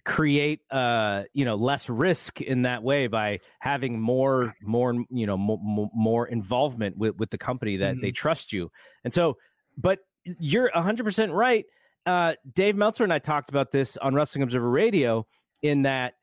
create 0.06 0.60
uh 0.72 1.24
you 1.34 1.46
know 1.46 1.56
less 1.56 1.90
risk 1.90 2.42
in 2.42 2.64
that 2.64 2.84
way 2.84 3.08
by 3.08 3.40
having 3.60 4.00
more 4.00 4.54
more 4.62 4.94
you 5.10 5.26
know 5.26 5.38
more, 5.38 5.90
more 5.94 6.28
involvement 6.28 6.98
with 6.98 7.16
with 7.18 7.30
the 7.30 7.38
company 7.38 7.78
that 7.78 8.00
they 8.02 8.12
trust 8.12 8.52
you. 8.52 8.70
And 9.04 9.14
so 9.14 9.38
but 9.78 10.00
you're 10.24 10.70
100% 10.72 11.34
right 11.34 11.66
uh 12.06 12.34
dave 12.54 12.76
meltzer 12.76 13.04
and 13.04 13.14
i 13.14 13.20
talked 13.20 13.50
about 13.50 13.72
this 13.72 13.96
on 13.98 14.14
wrestling 14.14 14.44
observer 14.44 14.70
radio 14.70 15.26
in 15.62 15.84
that 15.84 16.16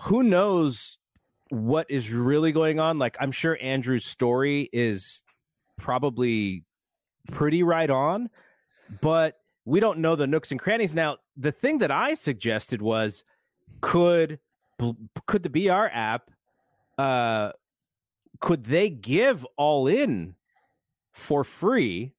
who 0.00 0.22
knows 0.22 0.98
what 1.50 1.86
is 1.90 2.10
really 2.10 2.52
going 2.52 2.80
on. 2.80 2.98
Like 2.98 3.16
I'm 3.20 3.32
sure 3.32 3.58
Andrew's 3.60 4.06
story 4.06 4.68
is 4.72 5.22
probably 5.76 6.64
pretty 7.32 7.62
right 7.62 7.90
on, 7.90 8.30
but 9.00 9.38
we 9.64 9.80
don't 9.80 9.98
know 9.98 10.16
the 10.16 10.26
nooks 10.26 10.50
and 10.50 10.60
crannies. 10.60 10.94
Now, 10.94 11.16
the 11.36 11.52
thing 11.52 11.78
that 11.78 11.90
I 11.90 12.14
suggested 12.14 12.80
was 12.80 13.24
could 13.80 14.38
could 15.26 15.42
the 15.42 15.50
BR 15.50 15.86
app 15.92 16.30
uh 16.98 17.52
could 18.40 18.64
they 18.64 18.90
give 18.90 19.46
all 19.56 19.86
in 19.86 20.34
for 21.12 21.44
free 21.44 22.12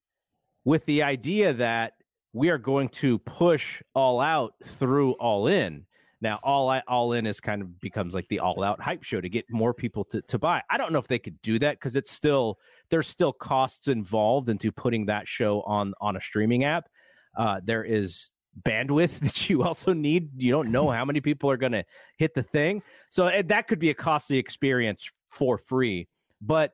with 0.66 0.86
the 0.86 1.04
idea 1.04 1.54
that 1.54 1.94
we 2.34 2.50
are 2.50 2.58
going 2.58 2.90
to 2.90 3.20
push 3.20 3.82
all 3.94 4.20
out 4.20 4.54
through 4.64 5.14
all 5.14 5.48
in 5.48 5.86
now 6.20 6.40
all 6.44 6.70
I, 6.70 6.82
all 6.88 7.14
in 7.14 7.26
is 7.28 7.40
kind 7.40 7.62
of 7.62 7.80
becomes 7.80 8.14
like 8.14 8.28
the 8.28 8.40
all 8.40 8.64
out 8.64 8.82
hype 8.82 9.04
show 9.04 9.22
to 9.22 9.30
get 9.30 9.46
more 9.52 9.74
people 9.74 10.04
to, 10.06 10.22
to 10.24 10.40
buy 10.40 10.62
i 10.70 10.78
don't 10.78 10.92
know 10.92 11.00
if 11.00 11.08
they 11.08 11.20
could 11.20 11.42
do 11.42 11.60
that 11.60 11.78
because 11.80 11.96
it's 11.96 12.12
still 12.12 12.58
there's 12.90 13.08
still 13.08 13.34
costs 13.34 13.88
involved 13.88 14.50
into 14.50 14.72
putting 14.72 15.08
that 15.08 15.28
show 15.28 15.62
on 15.62 15.94
on 16.02 16.16
a 16.16 16.22
streaming 16.22 16.64
app. 16.64 16.90
Uh, 17.36 17.62
there 17.64 17.84
is 17.84 18.32
bandwidth 18.62 19.20
that 19.20 19.50
you 19.50 19.64
also 19.64 19.94
need. 19.94 20.42
You 20.42 20.52
don't 20.52 20.72
know 20.72 20.90
how 20.90 21.06
many 21.06 21.22
people 21.22 21.50
are 21.50 21.58
going 21.58 21.74
to 21.74 21.84
hit 22.18 22.34
the 22.34 22.44
thing. 22.44 22.82
So 23.10 23.28
eh, 23.28 23.44
that 23.48 23.68
could 23.68 23.80
be 23.80 23.90
a 23.90 23.94
costly 23.94 24.38
experience 24.38 25.10
for 25.32 25.58
free. 25.58 26.08
But 26.42 26.74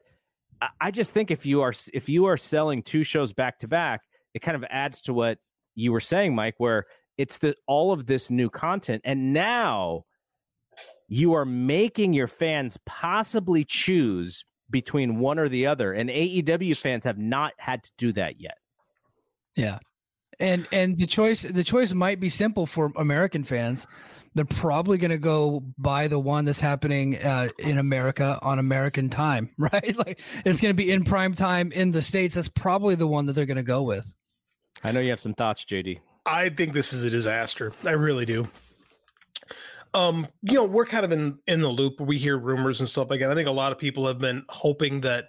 I 0.80 0.92
just 0.92 1.12
think 1.12 1.32
if 1.32 1.46
you 1.46 1.62
are 1.62 1.74
if 1.94 2.10
you 2.10 2.26
are 2.26 2.38
selling 2.38 2.84
two 2.84 3.04
shows 3.04 3.34
back 3.34 3.60
to 3.60 3.68
back, 3.68 4.02
it 4.34 4.40
kind 4.40 4.56
of 4.56 4.64
adds 4.70 5.02
to 5.02 5.14
what 5.14 5.40
you 5.76 5.92
were 5.92 6.00
saying, 6.00 6.36
Mike, 6.36 6.56
where 6.58 6.86
it's 7.18 7.38
the 7.40 7.56
all 7.68 7.92
of 7.92 8.06
this 8.06 8.30
new 8.30 8.50
content, 8.50 9.02
and 9.04 9.34
now 9.34 10.06
you 11.08 11.34
are 11.34 11.46
making 11.46 12.14
your 12.14 12.28
fans 12.28 12.78
possibly 12.86 13.64
choose 13.64 14.46
between 14.70 15.20
one 15.20 15.40
or 15.40 15.50
the 15.50 15.68
other, 15.68 15.94
and 15.94 16.10
AEW 16.10 16.76
fans 16.78 17.06
have 17.06 17.18
not 17.18 17.54
had 17.58 17.84
to 17.84 17.92
do 17.98 18.12
that 18.14 18.40
yet. 18.40 18.58
Yeah, 19.56 19.80
and 20.40 20.68
and 20.72 20.98
the 20.98 21.08
choice 21.08 21.44
the 21.44 21.64
choice 21.64 21.94
might 21.94 22.20
be 22.20 22.30
simple 22.30 22.66
for 22.66 22.92
American 22.96 23.44
fans 23.44 23.88
they're 24.36 24.46
probably 24.46 24.98
going 24.98 25.12
to 25.12 25.18
go 25.18 25.64
buy 25.78 26.08
the 26.08 26.20
one 26.20 26.46
that's 26.46 26.60
happening 26.60 27.18
uh, 27.18 27.50
in 27.60 27.78
America 27.78 28.40
on 28.42 28.60
American 28.60 29.10
time, 29.10 29.50
right? 29.58 29.96
Like 29.98 30.20
it's 30.46 30.62
going 30.62 30.72
to 30.72 30.78
be 30.78 30.92
in 30.92 31.04
prime 31.04 31.34
time 31.34 31.72
in 31.72 31.92
the 31.92 32.02
states. 32.02 32.36
That's 32.36 32.48
probably 32.48 32.96
the 32.96 33.08
one 33.08 33.28
that 33.28 33.34
they're 33.34 33.46
going 33.46 33.58
to 33.58 33.64
go 33.64 33.84
with. 33.84 34.06
I 34.84 34.92
know 34.92 35.00
you 35.00 35.12
have 35.12 35.20
some 35.20 35.34
thoughts, 35.34 35.66
JD. 35.66 36.00
I 36.26 36.50
think 36.50 36.74
this 36.74 36.94
is 36.94 37.04
a 37.04 37.10
disaster. 37.10 37.74
I 37.86 37.92
really 37.92 38.26
do. 38.26 38.48
Um, 39.94 40.28
you 40.42 40.56
know, 40.56 40.64
we're 40.64 40.86
kind 40.86 41.06
of 41.06 41.12
in 41.12 41.38
in 41.48 41.62
the 41.62 41.70
loop. 41.70 42.00
We 42.00 42.18
hear 42.18 42.38
rumors 42.38 42.80
and 42.80 42.90
stuff 42.90 43.10
like 43.10 43.20
that. 43.20 43.30
I 43.30 43.36
think 43.36 43.48
a 43.48 43.52
lot 43.52 43.72
of 43.72 43.78
people 43.78 44.08
have 44.08 44.20
been 44.20 44.44
hoping 44.50 45.02
that 45.02 45.26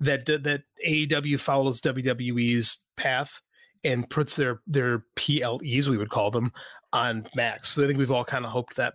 that 0.00 0.26
that 0.26 0.62
AEW 0.86 1.40
follows 1.40 1.80
WWE's 1.80 2.76
path 2.96 3.40
and 3.84 4.08
puts 4.08 4.36
their 4.36 4.60
their 4.66 5.04
PLEs, 5.16 5.88
we 5.88 5.96
would 5.96 6.10
call 6.10 6.30
them, 6.30 6.52
on 6.92 7.26
Max. 7.34 7.70
So 7.70 7.84
I 7.84 7.86
think 7.86 7.98
we've 7.98 8.10
all 8.10 8.24
kind 8.24 8.44
of 8.44 8.50
hoped 8.50 8.76
that. 8.76 8.94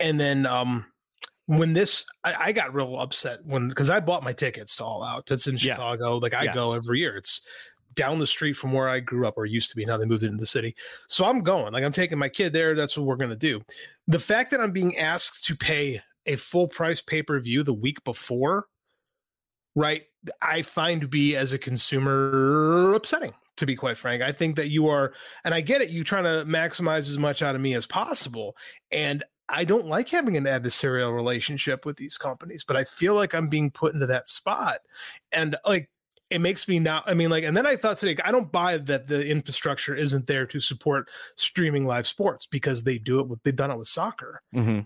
And 0.00 0.18
then 0.18 0.46
um 0.46 0.84
when 1.46 1.72
this 1.72 2.04
I, 2.24 2.34
I 2.38 2.52
got 2.52 2.74
real 2.74 2.98
upset 2.98 3.38
when 3.44 3.68
because 3.68 3.88
I 3.88 4.00
bought 4.00 4.22
my 4.22 4.32
tickets 4.32 4.76
to 4.76 4.84
All 4.84 5.02
Out. 5.02 5.26
That's 5.26 5.46
in 5.46 5.56
Chicago. 5.56 6.14
Yeah. 6.14 6.20
Like 6.20 6.34
I 6.34 6.44
yeah. 6.44 6.54
go 6.54 6.74
every 6.74 7.00
year. 7.00 7.16
It's 7.16 7.40
down 7.98 8.18
the 8.18 8.26
street 8.26 8.54
from 8.54 8.72
where 8.72 8.88
I 8.88 9.00
grew 9.00 9.26
up 9.26 9.36
or 9.36 9.44
used 9.44 9.68
to 9.70 9.76
be. 9.76 9.84
Now 9.84 9.98
they 9.98 10.06
moved 10.06 10.22
into 10.22 10.38
the 10.38 10.46
city. 10.46 10.74
So 11.08 11.24
I'm 11.24 11.42
going. 11.42 11.72
Like 11.72 11.84
I'm 11.84 11.92
taking 11.92 12.16
my 12.16 12.28
kid 12.28 12.52
there. 12.52 12.74
That's 12.74 12.96
what 12.96 13.06
we're 13.06 13.16
gonna 13.16 13.36
do. 13.36 13.60
The 14.06 14.20
fact 14.20 14.52
that 14.52 14.60
I'm 14.60 14.72
being 14.72 14.96
asked 14.96 15.44
to 15.46 15.56
pay 15.56 16.00
a 16.24 16.36
full 16.36 16.68
price 16.68 17.02
pay-per-view 17.02 17.64
the 17.64 17.74
week 17.74 18.02
before, 18.04 18.66
right? 19.74 20.04
I 20.40 20.62
find 20.62 21.00
to 21.00 21.08
be 21.08 21.36
as 21.36 21.52
a 21.52 21.58
consumer 21.58 22.94
upsetting 22.94 23.34
to 23.56 23.66
be 23.66 23.74
quite 23.74 23.98
frank. 23.98 24.22
I 24.22 24.30
think 24.30 24.56
that 24.56 24.68
you 24.68 24.88
are, 24.88 25.12
and 25.44 25.52
I 25.52 25.60
get 25.60 25.80
it, 25.80 25.90
you 25.90 26.04
trying 26.04 26.24
to 26.24 26.44
maximize 26.48 27.10
as 27.10 27.18
much 27.18 27.42
out 27.42 27.54
of 27.54 27.60
me 27.60 27.74
as 27.74 27.86
possible. 27.86 28.56
And 28.92 29.24
I 29.48 29.64
don't 29.64 29.86
like 29.86 30.08
having 30.08 30.36
an 30.36 30.44
adversarial 30.44 31.14
relationship 31.14 31.86
with 31.86 31.96
these 31.96 32.18
companies, 32.18 32.62
but 32.62 32.76
I 32.76 32.84
feel 32.84 33.14
like 33.14 33.34
I'm 33.34 33.48
being 33.48 33.70
put 33.70 33.94
into 33.94 34.06
that 34.06 34.28
spot. 34.28 34.80
And 35.32 35.56
like, 35.66 35.88
it 36.30 36.40
makes 36.40 36.68
me 36.68 36.78
now, 36.78 37.02
I 37.06 37.14
mean, 37.14 37.30
like, 37.30 37.44
and 37.44 37.56
then 37.56 37.66
I 37.66 37.76
thought 37.76 37.98
today, 37.98 38.20
I 38.22 38.32
don't 38.32 38.52
buy 38.52 38.76
that 38.78 39.06
the 39.06 39.26
infrastructure 39.26 39.94
isn't 39.94 40.26
there 40.26 40.46
to 40.46 40.60
support 40.60 41.08
streaming 41.36 41.86
live 41.86 42.06
sports 42.06 42.46
because 42.46 42.82
they 42.82 42.98
do 42.98 43.20
it 43.20 43.28
with, 43.28 43.42
they've 43.42 43.56
done 43.56 43.70
it 43.70 43.78
with 43.78 43.88
soccer. 43.88 44.40
Mm-hmm. 44.54 44.80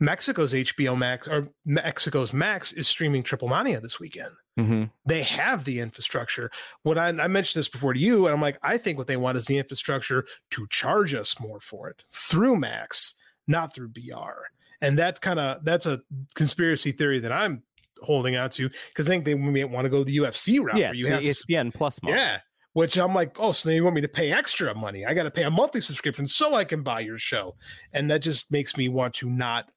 Mexico's 0.00 0.52
HBO 0.52 0.96
Max 0.96 1.26
or 1.26 1.48
Mexico's 1.64 2.32
Max 2.32 2.72
is 2.72 2.86
streaming 2.86 3.22
Triple 3.22 3.48
Mania 3.48 3.80
this 3.80 3.98
weekend. 3.98 4.32
Mm-hmm. 4.58 4.84
They 5.06 5.22
have 5.22 5.64
the 5.64 5.80
infrastructure. 5.80 6.50
When 6.82 6.98
I, 6.98 7.08
I, 7.08 7.28
mentioned 7.28 7.60
this 7.60 7.68
before 7.68 7.94
to 7.94 8.00
you, 8.00 8.26
and 8.26 8.34
I'm 8.34 8.40
like, 8.40 8.58
I 8.62 8.76
think 8.76 8.98
what 8.98 9.06
they 9.06 9.16
want 9.16 9.38
is 9.38 9.46
the 9.46 9.58
infrastructure 9.58 10.24
to 10.52 10.66
charge 10.68 11.14
us 11.14 11.38
more 11.40 11.60
for 11.60 11.88
it 11.88 12.02
through 12.12 12.56
Max, 12.56 13.14
not 13.46 13.74
through 13.74 13.88
BR. 13.88 14.46
And 14.80 14.98
that's 14.98 15.18
kind 15.18 15.40
of 15.40 15.64
that's 15.64 15.86
a 15.86 16.00
conspiracy 16.34 16.92
theory 16.92 17.20
that 17.20 17.32
I'm 17.32 17.62
holding 18.02 18.36
out 18.36 18.52
to 18.52 18.68
because 18.88 19.06
I 19.06 19.10
think 19.10 19.24
they 19.24 19.34
may 19.34 19.64
want 19.64 19.84
to 19.84 19.88
go 19.88 20.04
the 20.04 20.16
UFC 20.16 20.62
route. 20.62 20.76
Yes, 20.76 20.96
you 20.96 21.06
have 21.08 21.22
ESPN 21.22 21.72
to, 21.72 21.78
Plus 21.78 22.02
model. 22.02 22.18
Yeah, 22.18 22.38
which 22.72 22.96
I'm 22.96 23.14
like, 23.14 23.38
oh, 23.40 23.52
so 23.52 23.70
you 23.70 23.82
want 23.82 23.96
me 23.96 24.02
to 24.02 24.08
pay 24.08 24.32
extra 24.32 24.74
money? 24.74 25.04
I 25.04 25.14
got 25.14 25.24
to 25.24 25.30
pay 25.30 25.44
a 25.44 25.50
monthly 25.50 25.80
subscription 25.80 26.26
so 26.26 26.54
I 26.54 26.64
can 26.64 26.82
buy 26.82 27.00
your 27.00 27.18
show, 27.18 27.56
and 27.92 28.10
that 28.10 28.20
just 28.20 28.50
makes 28.52 28.76
me 28.76 28.88
want 28.88 29.14
to 29.14 29.28
not 29.28 29.70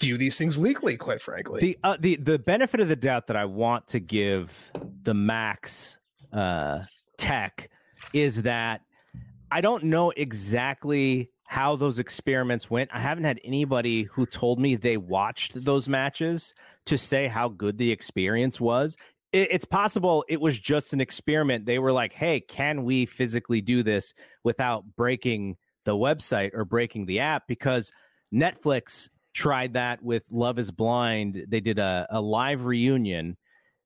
view 0.00 0.18
these 0.18 0.36
things 0.36 0.58
legally. 0.58 0.96
Quite 0.96 1.22
frankly, 1.22 1.60
the 1.60 1.78
uh, 1.82 1.96
the 1.98 2.16
the 2.16 2.38
benefit 2.38 2.80
of 2.80 2.88
the 2.88 2.96
doubt 2.96 3.26
that 3.28 3.36
I 3.36 3.44
want 3.44 3.88
to 3.88 4.00
give 4.00 4.72
the 5.02 5.14
Max 5.14 5.98
uh, 6.32 6.82
Tech 7.16 7.70
is 8.12 8.42
that 8.42 8.82
I 9.50 9.60
don't 9.60 9.84
know 9.84 10.10
exactly 10.10 11.30
how 11.46 11.76
those 11.76 11.98
experiments 11.98 12.70
went. 12.70 12.90
I 12.92 13.00
haven't 13.00 13.24
had 13.24 13.40
anybody 13.44 14.04
who 14.04 14.26
told 14.26 14.58
me 14.58 14.74
they 14.74 14.96
watched 14.96 15.64
those 15.64 15.88
matches 15.88 16.54
to 16.86 16.98
say 16.98 17.28
how 17.28 17.48
good 17.48 17.78
the 17.78 17.92
experience 17.92 18.60
was 18.60 18.96
it, 19.36 19.48
it's 19.50 19.64
possible 19.64 20.24
it 20.28 20.40
was 20.40 20.58
just 20.58 20.92
an 20.92 21.00
experiment. 21.00 21.66
They 21.66 21.78
were 21.78 21.92
like, 21.92 22.12
hey, 22.12 22.40
can 22.40 22.84
we 22.84 23.06
physically 23.06 23.60
do 23.60 23.82
this 23.82 24.14
without 24.44 24.84
breaking 24.96 25.56
the 25.84 25.94
website 25.94 26.50
or 26.54 26.64
breaking 26.64 27.06
the 27.06 27.20
app? 27.20 27.46
Because 27.46 27.92
Netflix 28.34 29.08
tried 29.34 29.74
that 29.74 30.02
with 30.02 30.24
Love 30.30 30.58
is 30.58 30.70
Blind. 30.70 31.44
They 31.48 31.60
did 31.60 31.78
a, 31.78 32.06
a 32.10 32.20
live 32.20 32.66
reunion 32.66 33.36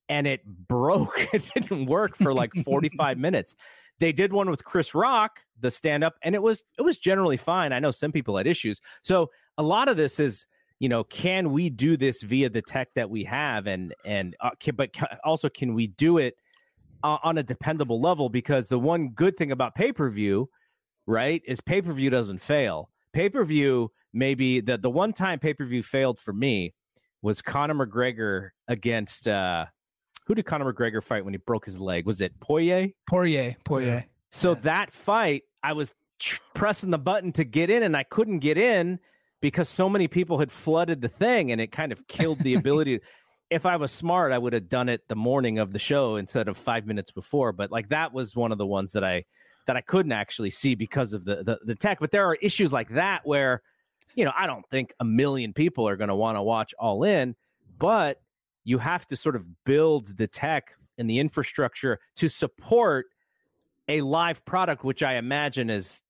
and 0.09 0.27
it 0.27 0.45
broke. 0.69 1.29
it 1.35 1.51
didn't 1.55 1.87
work 1.87 2.17
for 2.17 2.33
like 2.33 2.55
45 2.65 3.19
minutes. 3.19 3.57
They 4.01 4.13
did 4.13 4.33
one 4.33 4.51
with 4.51 4.65
Chris 4.65 4.95
Rock, 4.95 5.41
the 5.61 5.71
stand 5.71 6.03
up, 6.03 6.15
and 6.23 6.35
it 6.35 6.43
was 6.43 6.65
it 6.79 6.83
was 6.83 6.97
generally 6.97 7.37
fine. 7.37 7.73
I 7.73 7.79
know 7.79 7.91
some 7.91 8.13
people 8.13 8.37
had 8.37 8.47
issues. 8.47 8.81
So 9.03 9.31
a 9.59 9.63
lot 9.63 9.89
of 9.89 9.97
this 9.97 10.19
is 10.19 10.47
you 10.81 10.89
know, 10.89 11.05
can 11.05 11.53
we 11.53 11.69
do 11.69 11.99
this 11.99 12.23
via 12.23 12.49
the 12.49 12.63
tech 12.63 12.89
that 12.95 13.11
we 13.11 13.23
have, 13.25 13.67
and 13.67 13.95
and 14.05 14.35
uh, 14.41 14.51
can, 14.59 14.75
but 14.75 14.91
also 15.23 15.49
can 15.49 15.75
we 15.75 15.87
do 15.87 16.19
it 16.19 16.37
uh, 17.05 17.19
on 17.23 17.39
a 17.39 17.43
dependable 17.43 18.01
level? 18.01 18.31
Because 18.31 18.69
the 18.69 18.79
one 18.79 19.11
good 19.11 19.37
thing 19.37 19.53
about 19.53 19.75
pay 19.75 19.93
per 19.93 20.09
view, 20.09 20.49
right, 21.07 21.43
is 21.45 21.61
pay 21.61 21.83
per 21.83 21.93
view 21.93 22.09
doesn't 22.09 22.39
fail. 22.39 22.89
Pay 23.13 23.29
per 23.29 23.45
view 23.45 23.93
maybe 24.13 24.61
the 24.61 24.79
the 24.79 24.91
one 24.91 25.13
time 25.13 25.39
pay 25.39 25.55
per 25.55 25.65
view 25.65 25.83
failed 25.83 26.19
for 26.19 26.33
me 26.33 26.75
was 27.23 27.43
Conor 27.43 27.87
McGregor 27.87 28.51
against 28.67 29.29
uh 29.29 29.67
who 30.27 30.35
did 30.35 30.45
Conor 30.45 30.73
McGregor 30.73 31.03
fight 31.03 31.25
when 31.25 31.35
he 31.35 31.39
broke 31.39 31.65
his 31.65 31.81
leg? 31.81 32.07
Was 32.07 32.21
it 32.21 32.39
Poirier? 32.41 32.89
Poirier, 33.09 33.57
Poirier. 33.65 34.07
So 34.31 34.51
yeah. 34.51 34.61
that 34.63 34.93
fight, 34.93 35.45
I 35.63 35.73
was 35.73 35.95
tr- 36.19 36.41
pressing 36.55 36.91
the 36.91 36.99
button 36.99 37.33
to 37.33 37.45
get 37.45 37.71
in, 37.71 37.83
and 37.83 37.97
I 37.97 38.05
couldn't 38.05 38.39
get 38.39 38.59
in 38.59 39.01
because 39.41 39.69
so 39.69 39.89
many 39.89 40.07
people 40.07 40.39
had 40.39 40.53
flooded 40.53 41.01
the 41.01 41.09
thing 41.09 41.51
and 41.51 41.61
it 41.61 41.73
kind 41.73 41.93
of 41.93 42.07
killed 42.07 42.39
the 42.41 42.55
ability 42.57 43.01
if 43.51 43.67
I 43.67 43.77
was 43.77 43.91
smart, 43.91 44.33
I 44.33 44.39
would 44.39 44.53
have 44.53 44.69
done 44.69 44.89
it 44.89 45.07
the 45.09 45.17
morning 45.17 45.59
of 45.59 45.73
the 45.73 45.79
show 45.79 46.17
instead 46.17 46.49
of 46.49 46.57
five 46.57 46.87
minutes 46.87 47.11
before. 47.11 47.53
But 47.53 47.71
like 47.71 47.89
that 47.89 48.13
was 48.13 48.35
one 48.37 48.53
of 48.53 48.59
the 48.59 48.67
ones 48.67 48.93
that 48.93 49.05
I 49.05 49.25
that 49.67 49.77
I 49.77 49.81
couldn't 49.81 50.13
actually 50.13 50.51
see 50.51 50.77
because 50.77 51.13
of 51.13 51.25
the 51.25 51.43
the, 51.43 51.59
the 51.65 51.75
tech. 51.75 51.99
But 52.01 52.13
there 52.13 52.25
are 52.27 52.37
issues 52.37 52.73
like 52.73 52.91
that 52.91 53.23
where, 53.25 53.63
you 54.15 54.25
know, 54.25 54.33
I 54.37 54.47
don't 54.47 54.67
think 54.71 54.95
a 55.01 55.05
million 55.05 55.53
people 55.53 55.89
are 55.89 55.97
going 55.97 56.09
to 56.09 56.15
want 56.15 56.39
to 56.39 56.43
watch 56.43 56.73
all 56.79 57.03
in, 57.03 57.35
but 57.79 58.21
you 58.65 58.79
have 58.79 59.07
to 59.07 59.17
sort 59.17 59.37
of 59.37 59.47
build 59.65 60.17
the 60.17 60.27
tech 60.27 60.73
and 60.99 61.09
the 61.09 61.19
infrastructure 61.19 61.99
to 62.17 62.29
support 62.29 63.07
a 63.89 64.01
live 64.03 64.45
product, 64.45 64.85
which 64.85 65.03
I 65.03 65.15
imagine 65.15 65.71
is 65.71 66.03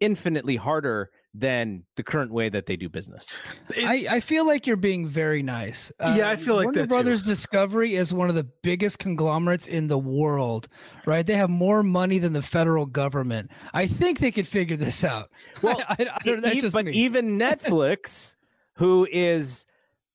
infinitely 0.00 0.56
harder 0.56 1.10
than 1.34 1.84
the 1.96 2.02
current 2.02 2.30
way 2.30 2.50
that 2.50 2.66
they 2.66 2.76
do 2.76 2.90
business. 2.90 3.26
I, 3.74 4.06
I 4.10 4.20
feel 4.20 4.46
like 4.46 4.66
you're 4.66 4.76
being 4.76 5.06
very 5.08 5.42
nice. 5.42 5.90
Uh, 5.98 6.14
Yeah, 6.18 6.28
I 6.28 6.36
feel 6.36 6.56
like 6.56 6.64
Warner 6.66 6.80
that 6.82 6.88
too. 6.90 6.94
Brothers 6.94 7.22
Discovery 7.22 7.94
is 7.94 8.12
one 8.12 8.28
of 8.28 8.34
the 8.34 8.44
biggest 8.44 8.98
conglomerates 8.98 9.66
in 9.66 9.86
the 9.86 9.96
world, 9.98 10.68
right? 11.06 11.26
They 11.26 11.36
have 11.36 11.48
more 11.48 11.82
money 11.82 12.18
than 12.18 12.34
the 12.34 12.42
federal 12.42 12.84
government. 12.84 13.50
I 13.72 13.86
think 13.86 14.18
they 14.18 14.30
could 14.30 14.46
figure 14.46 14.76
this 14.76 15.04
out. 15.04 15.30
Well, 15.62 15.82
I, 15.88 15.94
I, 16.00 16.16
I 16.16 16.18
don't, 16.24 16.42
that's 16.42 16.56
E- 16.56 16.60
just 16.60 16.74
but 16.74 16.84
me. 16.84 16.92
even 16.92 17.38
Netflix, 17.38 18.36
who 18.74 19.08
is 19.10 19.64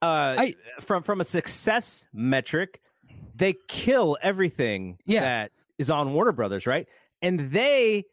uh, 0.01 0.35
I- 0.37 0.55
from 0.81 1.03
from 1.03 1.21
a 1.21 1.23
success 1.23 2.05
metric, 2.13 2.81
they 3.35 3.55
kill 3.67 4.17
everything 4.21 4.97
Yeah. 5.05 5.21
that 5.21 5.51
is 5.77 5.89
on 5.91 6.13
Warner 6.13 6.31
Brothers, 6.31 6.65
right? 6.67 6.87
And 7.21 7.39
they 7.51 8.05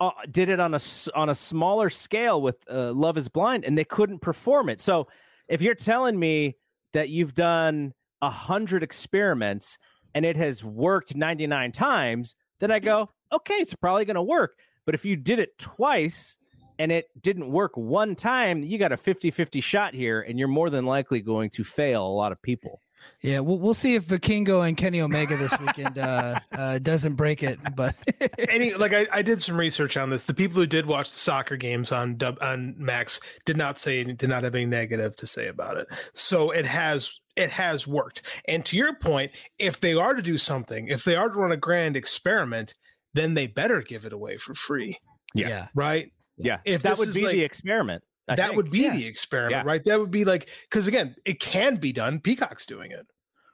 uh, 0.00 0.10
did 0.30 0.48
it 0.48 0.60
on 0.60 0.74
a 0.74 0.80
on 1.14 1.28
a 1.28 1.34
smaller 1.34 1.90
scale 1.90 2.40
with 2.40 2.56
uh, 2.70 2.92
Love 2.92 3.16
Is 3.16 3.28
Blind, 3.28 3.64
and 3.64 3.76
they 3.76 3.84
couldn't 3.84 4.20
perform 4.20 4.68
it. 4.68 4.80
So, 4.80 5.08
if 5.48 5.60
you're 5.62 5.74
telling 5.74 6.18
me 6.18 6.56
that 6.92 7.08
you've 7.08 7.34
done 7.34 7.92
a 8.22 8.30
hundred 8.30 8.82
experiments 8.82 9.78
and 10.14 10.24
it 10.24 10.36
has 10.36 10.64
worked 10.64 11.14
99 11.14 11.72
times, 11.72 12.34
then 12.60 12.70
I 12.70 12.78
go, 12.78 13.10
okay, 13.32 13.54
it's 13.54 13.74
probably 13.74 14.04
going 14.04 14.16
to 14.16 14.22
work. 14.22 14.58
But 14.86 14.94
if 14.94 15.04
you 15.04 15.16
did 15.16 15.38
it 15.38 15.58
twice 15.58 16.36
and 16.78 16.92
it 16.92 17.06
didn't 17.20 17.50
work 17.50 17.76
one 17.76 18.14
time, 18.14 18.62
you 18.62 18.78
got 18.78 18.92
a 18.92 18.96
50 18.96 19.30
50 19.30 19.60
shot 19.60 19.94
here, 19.94 20.20
and 20.20 20.38
you're 20.38 20.48
more 20.48 20.70
than 20.70 20.86
likely 20.86 21.20
going 21.20 21.50
to 21.50 21.64
fail 21.64 22.06
a 22.06 22.08
lot 22.14 22.32
of 22.32 22.40
people. 22.42 22.80
yeah, 23.22 23.38
we'll, 23.40 23.58
we'll 23.58 23.74
see 23.74 23.94
if 23.94 24.06
Vikingo 24.06 24.66
and 24.66 24.76
Kenny 24.76 25.00
Omega 25.00 25.36
this 25.36 25.56
weekend 25.60 25.98
uh, 25.98 26.40
uh, 26.52 26.78
doesn't 26.78 27.14
break 27.14 27.42
it. 27.42 27.58
But 27.76 27.94
Any 28.48 28.74
like 28.74 28.92
I, 28.92 29.06
I 29.12 29.22
did 29.22 29.40
some 29.40 29.56
research 29.56 29.96
on 29.96 30.10
this. 30.10 30.24
The 30.24 30.34
people 30.34 30.60
who 30.60 30.66
did 30.66 30.86
watch 30.86 31.12
the 31.12 31.18
soccer 31.18 31.56
games 31.56 31.92
on 31.92 32.18
on 32.40 32.74
Max 32.76 33.20
did 33.44 33.56
not 33.56 33.78
say 33.78 34.02
did 34.04 34.28
not 34.28 34.42
have 34.44 34.54
any 34.54 34.66
negative 34.66 35.14
to 35.16 35.26
say 35.26 35.46
about 35.48 35.76
it. 35.76 35.86
So 36.12 36.50
it 36.50 36.66
has 36.66 37.10
it 37.36 37.50
has 37.50 37.86
worked. 37.86 38.22
And 38.48 38.64
to 38.64 38.76
your 38.76 38.96
point, 38.96 39.30
if 39.60 39.78
they 39.78 39.94
are 39.94 40.14
to 40.14 40.22
do 40.22 40.38
something, 40.38 40.88
if 40.88 41.04
they 41.04 41.14
are 41.14 41.28
to 41.28 41.34
run 41.38 41.52
a 41.52 41.56
grand 41.56 41.96
experiment, 41.96 42.74
then 43.14 43.34
they 43.34 43.46
better 43.46 43.80
give 43.80 44.04
it 44.04 44.12
away 44.12 44.38
for 44.38 44.54
free, 44.54 44.98
Yeah. 45.34 45.48
yeah. 45.48 45.68
right? 45.72 46.12
Yeah. 46.38 46.58
If 46.64 46.82
that 46.82 46.98
would 46.98 47.12
be 47.14 47.22
like- 47.22 47.32
the 47.32 47.44
experiment. 47.44 48.02
I 48.30 48.34
that 48.34 48.46
think. 48.48 48.56
would 48.58 48.70
be 48.70 48.80
Yeah. 48.80 48.94
the 48.94 49.06
experiment, 49.06 49.52
Yeah. 49.52 49.62
right? 49.70 49.82
That 49.84 49.98
would 50.00 50.10
be 50.10 50.24
like 50.26 50.50
because 50.68 50.86
again, 50.86 51.14
it 51.24 51.40
can 51.40 51.76
be 51.76 51.92
done. 51.92 52.20
Peacock's 52.20 52.66
doing 52.66 52.90
it, 52.92 53.06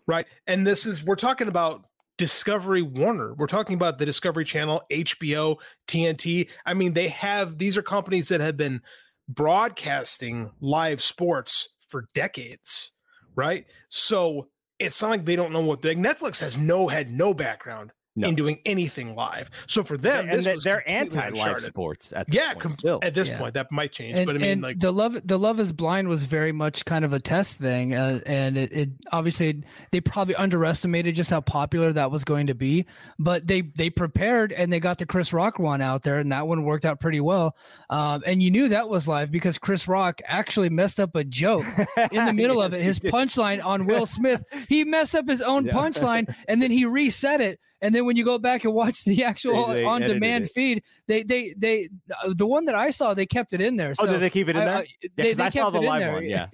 right? 0.07 0.27
And 0.49 0.67
this 0.67 0.85
is 0.85 1.05
we're 1.05 1.15
talking 1.15 1.47
about 1.49 1.87
Discovery 2.19 2.83
Warner. 2.83 3.35
We're 3.35 3.47
talking 3.47 3.75
about 3.77 3.99
the 3.99 4.07
Discovery 4.07 4.45
Channel, 4.45 4.83
HBO, 4.91 5.59
TNT. 5.87 6.49
I 6.67 6.75
mean, 6.75 6.93
they 6.93 7.09
have 7.09 7.59
these 7.59 7.77
are 7.77 7.83
companies 7.83 8.29
that 8.29 8.41
have 8.41 8.57
been 8.57 8.83
broadcasting 9.29 10.51
live 10.61 11.01
sports 11.01 11.69
for 11.89 12.07
decades, 12.15 12.93
right? 13.37 13.67
So 13.89 14.49
it's 14.81 15.01
not 15.01 15.11
like 15.11 15.25
they 15.25 15.37
don't 15.37 15.53
know 15.53 15.61
what 15.61 15.85
like 15.85 15.99
Netflix 15.99 16.41
has 16.41 16.57
no 16.57 16.89
had 16.89 17.11
no 17.13 17.33
background 17.33 17.93
No. 18.17 18.29
in 18.29 18.37
doing 18.37 18.61
anything 18.65 19.17
live. 19.17 19.51
So 19.67 19.83
for 19.83 19.97
them, 19.97 20.29
and 20.29 20.39
this 20.39 20.45
they- 20.45 20.55
was 20.55 20.63
they're 20.65 20.89
anti 20.89 21.31
live 21.31 21.61
sports 21.61 22.13
at 22.15 22.27
this 22.29 22.37
Yeah, 22.37 22.49
point 22.53 22.61
com- 22.61 22.71
still. 22.71 22.99
at 23.03 23.13
this 23.13 23.29
Yeah. 23.29 23.39
point 23.39 23.55
that 23.55 23.73
might 23.73 23.91
change, 23.93 24.17
and, 24.17 24.27
but 24.27 24.37
I 24.37 24.39
mean, 24.39 24.51
and 24.53 24.63
like 24.63 24.79
the 24.79 24.93
love 24.93 25.17
the 25.25 25.39
love 25.39 25.59
is 25.59 25.73
blind 25.73 26.07
was 26.09 26.23
very 26.23 26.53
much 26.53 26.85
kind 26.85 27.05
of 27.05 27.13
a 27.13 27.19
test 27.19 27.57
thing 27.59 27.93
uh, 27.95 28.21
and 28.27 28.57
it, 28.57 28.73
it 28.73 28.89
obviously 29.11 29.63
they 29.91 30.01
probably 30.01 30.37
underestimated 30.37 31.17
just 31.17 31.31
how 31.31 31.41
popular 31.41 31.93
that 31.93 32.11
was 32.13 32.23
going 32.23 32.47
to 32.47 32.55
be 32.55 32.87
but 33.19 33.47
they 33.49 33.63
they 33.63 33.91
prepared 33.91 34.53
and 34.53 34.73
they 34.73 34.79
got 34.79 34.99
the 34.99 35.07
chris 35.07 35.33
rock 35.33 35.59
one 35.59 35.83
out 35.83 36.03
there 36.03 36.19
and 36.19 36.31
that 36.31 36.47
one 36.47 36.63
worked 36.65 36.85
out 36.85 37.01
pretty 37.01 37.21
well 37.21 37.57
um, 37.91 38.23
and 38.27 38.43
you 38.43 38.51
knew 38.51 38.69
that 38.69 38.89
was 38.89 39.09
live 39.09 39.31
because 39.33 39.59
chris 39.59 39.89
rock 39.89 40.21
actually 40.27 40.69
messed 40.71 41.01
up 41.01 41.15
a 41.17 41.25
joke 41.25 41.67
in 42.13 42.25
the 42.27 42.33
middle 42.43 42.63
of 42.63 42.73
it 42.75 42.81
his 42.81 43.01
punchline 43.01 43.65
on 43.65 43.87
will 43.87 44.07
smith 44.07 44.45
he 44.69 44.85
messed 44.85 45.15
up 45.17 45.29
his 45.29 45.41
own 45.43 45.65
Yeah. 45.67 45.73
punchline 45.73 46.33
and 46.49 46.63
then 46.63 46.71
he 46.71 46.85
reset 46.87 47.41
it 47.41 47.59
and 47.85 47.95
then 47.95 48.05
when 48.07 48.17
you 48.17 48.25
go 48.25 48.39
back 48.39 48.65
and 48.65 48.73
watch 48.73 49.05
the 49.05 49.23
actual 49.25 49.67
They- 49.69 49.75
they 49.75 49.85
on 49.85 50.01
demand 50.01 50.45
it. 50.47 50.53
feed 50.53 50.83
they 51.07 51.23
they 51.23 51.55
they 51.57 51.89
uh, 52.25 52.33
the 52.35 52.47
one 52.47 52.65
that 52.65 52.75
i 52.75 52.89
saw 52.91 53.13
they 53.15 53.27
kept 53.27 53.53
it 53.53 53.61
in 53.61 53.77
there 53.77 53.93
Oh, 54.01 54.07
did 54.07 54.21
they 54.21 54.31
keep 54.31 54.49
it 54.49 54.57
in 54.57 54.65
there? 54.65 54.77
I- 54.79 54.87
Yeah, 55.03 55.09
they, 55.17 55.33
they 55.35 55.45
I 55.45 55.49
saw 55.51 55.71
the 55.71 55.79
it 55.79 55.83
in 55.83 55.87
live 55.89 56.01
there. 56.01 56.13
one, 56.15 56.25
yeah. 56.29 56.47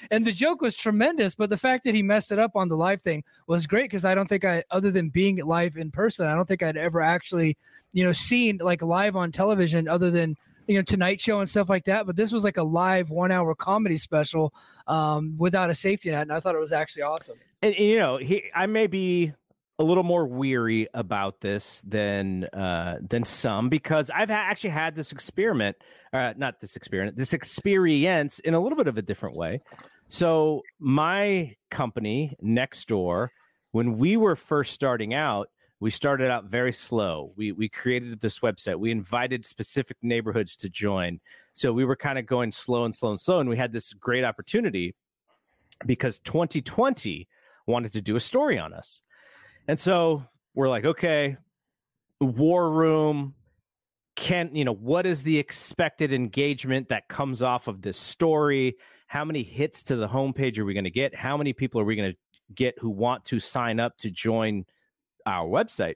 and 0.12 0.24
the 0.24 0.32
joke 0.32 0.60
was 0.62 0.74
tremendous, 0.74 1.34
but 1.34 1.50
the 1.50 1.56
fact 1.58 1.84
that 1.84 1.94
he 1.94 2.02
messed 2.02 2.30
it 2.32 2.38
up 2.38 2.52
on 2.54 2.68
the 2.68 2.76
live 2.76 3.02
thing 3.02 3.24
was 3.46 3.66
great 3.66 3.84
because 3.84 4.04
I 4.04 4.14
don't 4.14 4.28
think 4.28 4.44
I, 4.44 4.62
other 4.70 4.90
than 4.90 5.08
being 5.10 5.36
live 5.44 5.76
in 5.76 5.90
person, 5.90 6.26
I 6.26 6.34
don't 6.34 6.46
think 6.46 6.62
I'd 6.62 6.76
ever 6.76 7.00
actually, 7.02 7.56
you 7.92 8.04
know, 8.04 8.12
seen 8.12 8.58
like 8.62 8.80
live 8.82 9.16
on 9.16 9.32
television 9.32 9.88
other 9.88 10.10
than 10.10 10.36
you 10.68 10.76
know 10.76 10.82
Tonight 10.82 11.20
Show 11.20 11.40
and 11.40 11.48
stuff 11.48 11.68
like 11.68 11.84
that. 11.86 12.06
But 12.06 12.14
this 12.16 12.30
was 12.32 12.44
like 12.44 12.56
a 12.58 12.62
live 12.62 13.10
one 13.10 13.32
hour 13.32 13.54
comedy 13.54 13.96
special 13.96 14.54
um, 14.86 15.34
without 15.36 15.68
a 15.70 15.74
safety 15.74 16.10
net, 16.10 16.22
and 16.22 16.32
I 16.32 16.38
thought 16.40 16.54
it 16.54 16.60
was 16.60 16.72
actually 16.72 17.02
awesome. 17.02 17.38
and, 17.62 17.74
and, 17.74 17.84
you 17.84 17.98
know, 17.98 18.16
he 18.18 18.44
I 18.54 18.66
may 18.66 18.86
be 18.86 19.32
a 19.80 19.82
little 19.82 20.02
more 20.02 20.26
weary 20.26 20.86
about 20.92 21.40
this 21.40 21.80
than 21.86 22.44
uh 22.52 22.98
than 23.00 23.24
some 23.24 23.70
because 23.70 24.10
I've 24.10 24.28
ha- 24.28 24.46
actually 24.50 24.70
had 24.70 24.94
this 24.94 25.10
experiment, 25.10 25.74
uh 26.12 26.34
not 26.36 26.60
this 26.60 26.76
experiment, 26.76 27.16
this 27.16 27.32
experience 27.32 28.40
in 28.40 28.52
a 28.52 28.60
little 28.60 28.76
bit 28.76 28.88
of 28.88 28.98
a 28.98 29.02
different 29.02 29.36
way. 29.36 29.62
So 30.08 30.60
my 30.78 31.56
company 31.70 32.36
Nextdoor, 32.44 33.28
when 33.72 33.96
we 33.96 34.18
were 34.18 34.36
first 34.36 34.74
starting 34.74 35.14
out, 35.14 35.48
we 35.80 35.90
started 35.90 36.30
out 36.30 36.44
very 36.44 36.72
slow. 36.72 37.32
We 37.34 37.52
we 37.52 37.70
created 37.70 38.20
this 38.20 38.40
website. 38.40 38.78
We 38.78 38.90
invited 38.90 39.46
specific 39.46 39.96
neighborhoods 40.02 40.56
to 40.56 40.68
join. 40.68 41.20
So 41.54 41.72
we 41.72 41.86
were 41.86 41.96
kind 41.96 42.18
of 42.18 42.26
going 42.26 42.52
slow 42.52 42.84
and 42.84 42.94
slow 42.94 43.10
and 43.10 43.20
slow, 43.20 43.40
and 43.40 43.48
we 43.48 43.56
had 43.56 43.72
this 43.72 43.94
great 43.94 44.24
opportunity 44.24 44.94
because 45.86 46.18
2020 46.18 47.26
wanted 47.66 47.92
to 47.92 48.02
do 48.02 48.14
a 48.16 48.20
story 48.20 48.58
on 48.58 48.74
us. 48.74 49.00
And 49.68 49.78
so 49.78 50.24
we're 50.54 50.68
like, 50.68 50.84
okay, 50.84 51.36
war 52.20 52.70
room 52.70 53.34
can, 54.16 54.54
you 54.54 54.64
know, 54.64 54.74
what 54.74 55.06
is 55.06 55.22
the 55.22 55.38
expected 55.38 56.12
engagement 56.12 56.88
that 56.88 57.08
comes 57.08 57.40
off 57.40 57.68
of 57.68 57.80
this 57.82 57.96
story? 57.96 58.76
How 59.06 59.24
many 59.24 59.42
hits 59.42 59.82
to 59.84 59.96
the 59.96 60.08
homepage 60.08 60.58
are 60.58 60.64
we 60.64 60.74
going 60.74 60.84
to 60.84 60.90
get? 60.90 61.14
How 61.14 61.36
many 61.36 61.52
people 61.52 61.80
are 61.80 61.84
we 61.84 61.96
going 61.96 62.12
to 62.12 62.18
get 62.54 62.78
who 62.78 62.90
want 62.90 63.24
to 63.26 63.40
sign 63.40 63.80
up 63.80 63.96
to 63.98 64.10
join 64.10 64.66
our 65.24 65.46
website? 65.46 65.94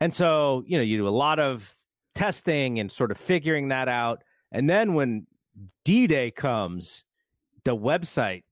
And 0.00 0.12
so, 0.12 0.64
you 0.66 0.76
know, 0.76 0.82
you 0.82 0.96
do 0.96 1.08
a 1.08 1.10
lot 1.10 1.38
of 1.38 1.74
testing 2.14 2.78
and 2.78 2.90
sort 2.90 3.10
of 3.10 3.18
figuring 3.18 3.68
that 3.68 3.88
out. 3.88 4.22
And 4.52 4.68
then 4.68 4.94
when 4.94 5.26
D 5.84 6.06
Day 6.06 6.30
comes, 6.30 7.04
the 7.64 7.76
website 7.76 8.42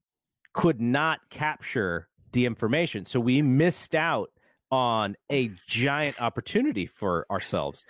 could 0.52 0.80
not 0.80 1.20
capture 1.30 2.07
the 2.32 2.46
information. 2.46 3.06
So 3.06 3.20
we 3.20 3.42
missed 3.42 3.94
out 3.94 4.30
on 4.70 5.16
a 5.30 5.50
giant 5.66 6.20
opportunity 6.20 6.86
for 6.86 7.26
ourselves. 7.30 7.84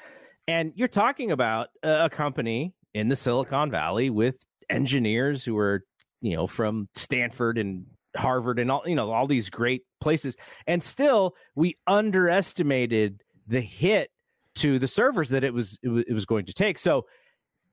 And 0.47 0.73
you're 0.77 0.89
talking 0.89 1.31
about 1.31 1.69
a 1.83 2.09
company 2.09 2.75
in 2.95 3.09
the 3.09 3.17
Silicon 3.17 3.71
Valley 3.71 4.11
with 4.11 4.37
engineers 4.71 5.45
who 5.45 5.59
are, 5.59 5.85
you 6.21 6.37
know, 6.37 6.47
from 6.47 6.89
Stanford 6.95 7.59
and 7.59 7.87
Harvard 8.17 8.59
and 8.59 8.71
all, 8.71 8.83
you 8.87 8.95
know, 8.95 9.11
all 9.13 9.27
these 9.27 9.51
great 9.51 9.83
places. 10.01 10.37
And 10.67 10.83
still 10.83 11.35
we 11.55 11.77
underestimated 11.87 13.23
the 13.47 13.61
hit 13.61 14.11
to 14.57 14.79
the 14.79 14.87
servers 14.87 15.29
that 15.31 15.45
it 15.45 15.53
was, 15.53 15.79
it 15.83 16.13
was 16.13 16.25
going 16.25 16.47
to 16.47 16.53
take. 16.53 16.79
So 16.79 17.07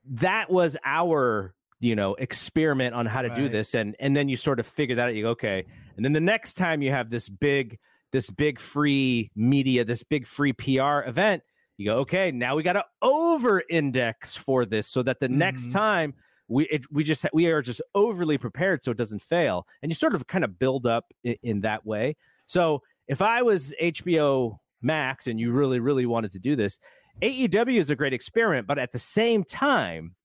that 0.05 0.49
was 0.51 0.77
our 0.83 1.53
you 1.85 1.95
know 1.95 2.15
experiment 2.15 2.95
on 2.95 3.05
how 3.05 3.21
to 3.21 3.29
do 3.35 3.47
this 3.49 3.75
and 3.75 3.95
and 3.99 4.15
then 4.17 4.27
you 4.27 4.37
sort 4.37 4.59
of 4.59 4.65
figure 4.67 4.95
that 4.95 5.07
out 5.09 5.15
you 5.15 5.23
go 5.23 5.29
okay. 5.29 5.63
And 5.95 6.03
then 6.03 6.13
the 6.13 6.19
next 6.33 6.53
time 6.53 6.81
you 6.81 6.91
have 6.91 7.09
this 7.09 7.29
big 7.29 7.77
this 8.11 8.29
big 8.29 8.59
free 8.59 9.31
media 9.35 9.85
this 9.85 10.03
big 10.03 10.25
free 10.25 10.53
pr 10.53 10.99
event 11.05 11.43
you 11.77 11.85
go 11.85 11.97
okay 11.99 12.31
now 12.31 12.55
we 12.55 12.63
got 12.63 12.73
to 12.73 12.85
over 13.01 13.61
index 13.69 14.35
for 14.35 14.65
this 14.65 14.87
so 14.87 15.03
that 15.03 15.19
the 15.19 15.29
next 15.29 15.67
Mhm. 15.67 15.73
time 15.73 16.13
we 16.47 16.65
it, 16.67 16.81
we 16.91 17.03
just 17.03 17.25
we 17.33 17.47
are 17.47 17.61
just 17.61 17.81
overly 17.93 18.37
prepared 18.37 18.83
so 18.83 18.91
it 18.91 18.97
doesn't 18.97 19.21
fail. 19.21 19.65
And 19.81 19.91
you 19.91 19.95
sort 19.95 20.13
of 20.15 20.25
kind 20.27 20.43
of 20.43 20.57
build 20.59 20.85
up 20.85 21.05
in, 21.23 21.35
in 21.41 21.61
that 21.61 21.85
way. 21.85 22.15
So 22.45 22.81
if 23.07 23.21
i 23.21 23.41
was 23.43 23.71
hbo 23.81 24.57
max 24.81 25.27
and 25.27 25.39
you 25.39 25.51
really 25.51 25.79
really 25.79 26.07
wanted 26.07 26.31
to 26.31 26.39
do 26.39 26.55
this 26.55 26.79
aew 27.21 27.77
is 27.79 27.89
a 27.91 27.95
great 27.95 28.13
experiment 28.13 28.65
but 28.67 28.77
at 28.79 28.91
the 28.91 28.99
same 28.99 29.43
time 29.43 30.15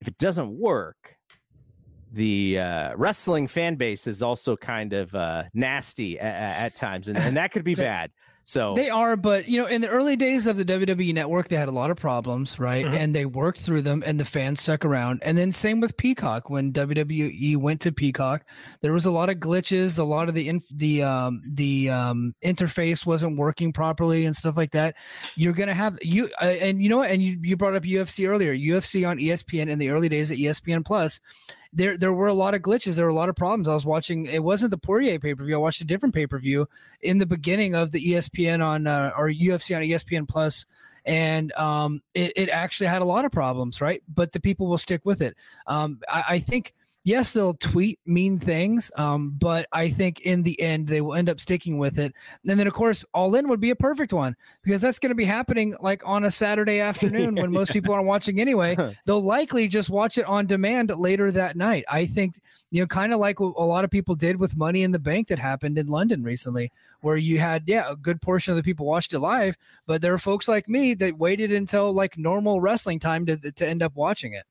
if 0.00 0.08
it 0.08 0.18
doesn't 0.18 0.50
work, 0.50 1.16
the 2.12 2.58
uh, 2.58 2.94
wrestling 2.96 3.46
fan 3.46 3.76
base 3.76 4.06
is 4.06 4.22
also 4.22 4.56
kind 4.56 4.92
of 4.92 5.14
uh, 5.14 5.44
nasty 5.54 6.18
at, 6.18 6.64
at 6.64 6.76
times, 6.76 7.08
and, 7.08 7.18
and 7.18 7.36
that 7.36 7.52
could 7.52 7.64
be 7.64 7.74
bad. 7.90 8.10
So 8.48 8.74
They 8.74 8.88
are, 8.90 9.16
but 9.16 9.48
you 9.48 9.60
know, 9.60 9.66
in 9.66 9.80
the 9.80 9.88
early 9.88 10.14
days 10.14 10.46
of 10.46 10.56
the 10.56 10.64
WWE 10.64 11.12
network, 11.12 11.48
they 11.48 11.56
had 11.56 11.66
a 11.66 11.72
lot 11.72 11.90
of 11.90 11.96
problems, 11.96 12.60
right? 12.60 12.86
Mhm. 12.86 12.96
And 12.96 13.12
they 13.12 13.26
worked 13.26 13.58
through 13.60 13.82
them 13.82 14.04
and 14.06 14.20
the 14.20 14.24
fans 14.24 14.60
stuck 14.60 14.84
around. 14.84 15.18
And 15.24 15.36
then 15.36 15.50
same 15.50 15.80
with 15.80 15.96
Peacock 15.96 16.48
when 16.48 16.72
WWE 16.72 17.56
went 17.56 17.80
to 17.80 17.90
Peacock, 17.90 18.44
there 18.82 18.92
was 18.92 19.04
a 19.04 19.10
lot 19.10 19.30
of 19.30 19.38
glitches, 19.38 19.98
a 19.98 20.04
lot 20.04 20.28
of 20.28 20.36
the 20.36 20.48
inf- 20.48 20.62
the 20.70 21.02
um 21.02 21.42
the 21.44 21.90
um 21.90 22.34
interface 22.44 23.04
wasn't 23.04 23.36
working 23.36 23.72
properly 23.72 24.26
and 24.26 24.36
stuff 24.36 24.56
like 24.56 24.70
that. 24.70 24.94
You're 25.34 25.52
going 25.52 25.68
to 25.68 25.74
have 25.74 25.98
you 26.00 26.30
uh, 26.40 26.44
and 26.44 26.80
you 26.80 26.88
know 26.88 26.98
what 26.98 27.10
and 27.10 27.20
you 27.20 27.40
you 27.42 27.56
brought 27.56 27.74
up 27.74 27.82
UFC 27.82 28.28
earlier. 28.28 28.54
UFC 28.54 29.08
on 29.08 29.18
ESPN 29.18 29.68
in 29.68 29.80
the 29.80 29.90
early 29.90 30.08
days 30.08 30.30
of 30.30 30.38
E 30.38 30.44
ESPN 30.44 30.84
Plus 30.84 31.18
there 31.72 31.96
there 31.96 32.12
were 32.12 32.26
a 32.26 32.34
lot 32.34 32.54
of 32.54 32.62
glitches. 32.62 32.94
There 32.94 33.04
were 33.04 33.10
a 33.10 33.14
lot 33.14 33.28
of 33.28 33.36
problems. 33.36 33.68
I 33.68 33.74
was 33.74 33.84
watching. 33.84 34.26
It 34.26 34.42
wasn't 34.42 34.70
the 34.70 34.78
Poirier 34.78 35.18
pay 35.18 35.34
per 35.34 35.44
view. 35.44 35.54
I 35.54 35.58
watched 35.58 35.80
a 35.80 35.84
different 35.84 36.14
pay 36.14 36.26
per 36.26 36.38
view 36.38 36.68
in 37.00 37.18
the 37.18 37.26
beginning 37.26 37.74
of 37.74 37.92
the 37.92 38.12
ESPN 38.12 38.64
on 38.64 38.86
uh, 38.86 39.12
or 39.16 39.28
UFC 39.30 39.76
on 39.76 39.82
ESPN 39.82 40.28
Plus, 40.28 40.66
and 41.04 41.52
um, 41.52 42.02
it, 42.14 42.32
it 42.36 42.48
actually 42.48 42.88
had 42.88 43.02
a 43.02 43.06
lot 43.06 43.24
of 43.24 43.32
problems, 43.32 43.80
right? 43.80 44.02
But 44.12 44.32
the 44.32 44.40
people 44.40 44.66
will 44.66 44.78
stick 44.78 45.02
with 45.04 45.22
it. 45.22 45.36
Um, 45.66 46.00
I, 46.08 46.24
I 46.28 46.38
think 46.38 46.74
yes, 47.06 47.32
they'll 47.32 47.54
tweet 47.54 48.00
mean 48.04 48.36
things, 48.36 48.90
um, 48.96 49.30
but 49.38 49.66
I 49.72 49.90
think 49.90 50.20
in 50.22 50.42
the 50.42 50.60
end 50.60 50.88
they 50.88 51.00
will 51.00 51.14
end 51.14 51.30
up 51.30 51.40
sticking 51.40 51.78
with 51.78 51.98
it. 52.00 52.12
And 52.46 52.58
then 52.58 52.66
of 52.66 52.74
course, 52.74 53.04
All 53.14 53.34
In 53.36 53.48
would 53.48 53.60
be 53.60 53.70
a 53.70 53.76
perfect 53.76 54.12
one 54.12 54.36
because 54.62 54.80
that's 54.80 54.98
going 54.98 55.10
to 55.10 55.14
be 55.14 55.24
happening 55.24 55.76
like 55.80 56.02
on 56.04 56.24
a 56.24 56.30
Saturday 56.30 56.80
afternoon 56.80 57.36
when 57.36 57.52
most 57.52 57.72
people 57.72 57.94
aren't 57.94 58.08
watching 58.08 58.40
anyway. 58.40 58.76
They'll 59.06 59.22
likely 59.22 59.68
just 59.68 59.88
watch 59.88 60.18
it 60.18 60.26
on 60.26 60.46
demand 60.46 60.90
later 60.90 61.30
that 61.30 61.56
night. 61.56 61.84
I 61.88 62.06
think 62.06 62.34
you 62.72 62.82
know, 62.82 62.86
kind 62.88 63.12
of 63.12 63.20
like 63.20 63.38
what 63.38 63.54
a 63.56 63.64
lot 63.64 63.84
of 63.84 63.90
people 63.90 64.16
did 64.16 64.40
with 64.40 64.56
Money 64.56 64.82
in 64.82 64.90
the 64.90 64.98
Bank 64.98 65.28
that 65.28 65.38
happened 65.38 65.78
in 65.78 65.86
London 65.86 66.24
recently, 66.24 66.72
where 67.02 67.16
you 67.16 67.38
had 67.38 67.62
yeah 67.66 67.84
a 67.88 67.94
good 67.94 68.20
portion 68.20 68.50
of 68.50 68.56
the 68.56 68.64
people 68.64 68.84
watched 68.84 69.12
it 69.12 69.20
live, 69.20 69.56
but 69.86 70.02
there 70.02 70.12
are 70.12 70.18
folks 70.18 70.48
like 70.48 70.68
me 70.68 70.92
that 70.94 71.16
waited 71.16 71.52
until 71.52 71.92
like 71.92 72.18
normal 72.18 72.60
wrestling 72.60 72.98
time 72.98 73.24
to 73.26 73.36
to 73.36 73.66
end 73.66 73.84
up 73.84 73.94
watching 73.94 74.32
it. 74.32 74.42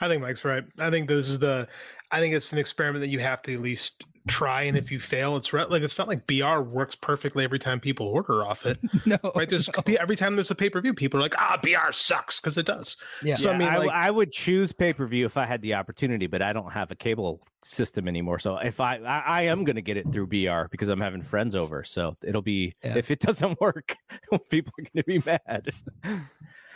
I 0.00 0.08
think 0.08 0.22
Mike's 0.22 0.44
right. 0.44 0.64
I 0.80 0.90
think 0.90 1.08
this 1.08 1.28
is 1.28 1.38
the. 1.38 1.68
I 2.10 2.20
think 2.20 2.34
it's 2.34 2.52
an 2.52 2.58
experiment 2.58 3.02
that 3.02 3.08
you 3.08 3.18
have 3.18 3.42
to 3.42 3.54
at 3.54 3.60
least 3.60 4.04
try, 4.28 4.62
and 4.62 4.76
if 4.76 4.90
you 4.92 4.98
fail, 4.98 5.36
it's 5.36 5.52
re- 5.52 5.64
like 5.64 5.82
it's 5.82 5.98
not 5.98 6.06
like 6.08 6.26
BR 6.26 6.60
works 6.60 6.94
perfectly 6.94 7.42
every 7.44 7.58
time 7.58 7.80
people 7.80 8.06
order 8.06 8.44
off 8.44 8.64
it. 8.64 8.78
no, 9.06 9.18
right? 9.34 9.48
There's 9.48 9.68
every 9.98 10.14
time 10.16 10.36
there's 10.36 10.50
a 10.50 10.54
pay 10.54 10.70
per 10.70 10.80
view, 10.80 10.94
people 10.94 11.18
are 11.18 11.22
like, 11.22 11.34
"Ah, 11.38 11.58
BR 11.60 11.90
sucks" 11.92 12.40
because 12.40 12.56
it 12.58 12.66
does. 12.66 12.96
Yeah, 13.22 13.34
So 13.34 13.50
I 13.52 13.58
mean, 13.58 13.68
I, 13.68 13.78
like, 13.78 13.90
I 13.90 14.10
would 14.10 14.30
choose 14.30 14.72
pay 14.72 14.92
per 14.92 15.04
view 15.06 15.26
if 15.26 15.36
I 15.36 15.46
had 15.46 15.62
the 15.62 15.74
opportunity, 15.74 16.26
but 16.28 16.42
I 16.42 16.52
don't 16.52 16.70
have 16.70 16.90
a 16.92 16.96
cable 16.96 17.42
system 17.64 18.06
anymore. 18.06 18.38
So 18.38 18.56
if 18.58 18.78
I 18.78 18.96
I, 18.98 19.22
I 19.26 19.42
am 19.42 19.64
going 19.64 19.76
to 19.76 19.82
get 19.82 19.96
it 19.96 20.10
through 20.12 20.28
BR 20.28 20.68
because 20.70 20.88
I'm 20.88 21.00
having 21.00 21.22
friends 21.22 21.56
over. 21.56 21.82
So 21.82 22.16
it'll 22.24 22.42
be 22.42 22.74
Yeah. 22.84 22.96
if 22.96 23.10
it 23.10 23.18
doesn't 23.26 23.60
work, 23.60 23.96
people 24.48 24.72
are 24.78 24.84
going 24.94 25.02
to 25.02 25.04
be 25.04 25.22
mad. 25.26 25.70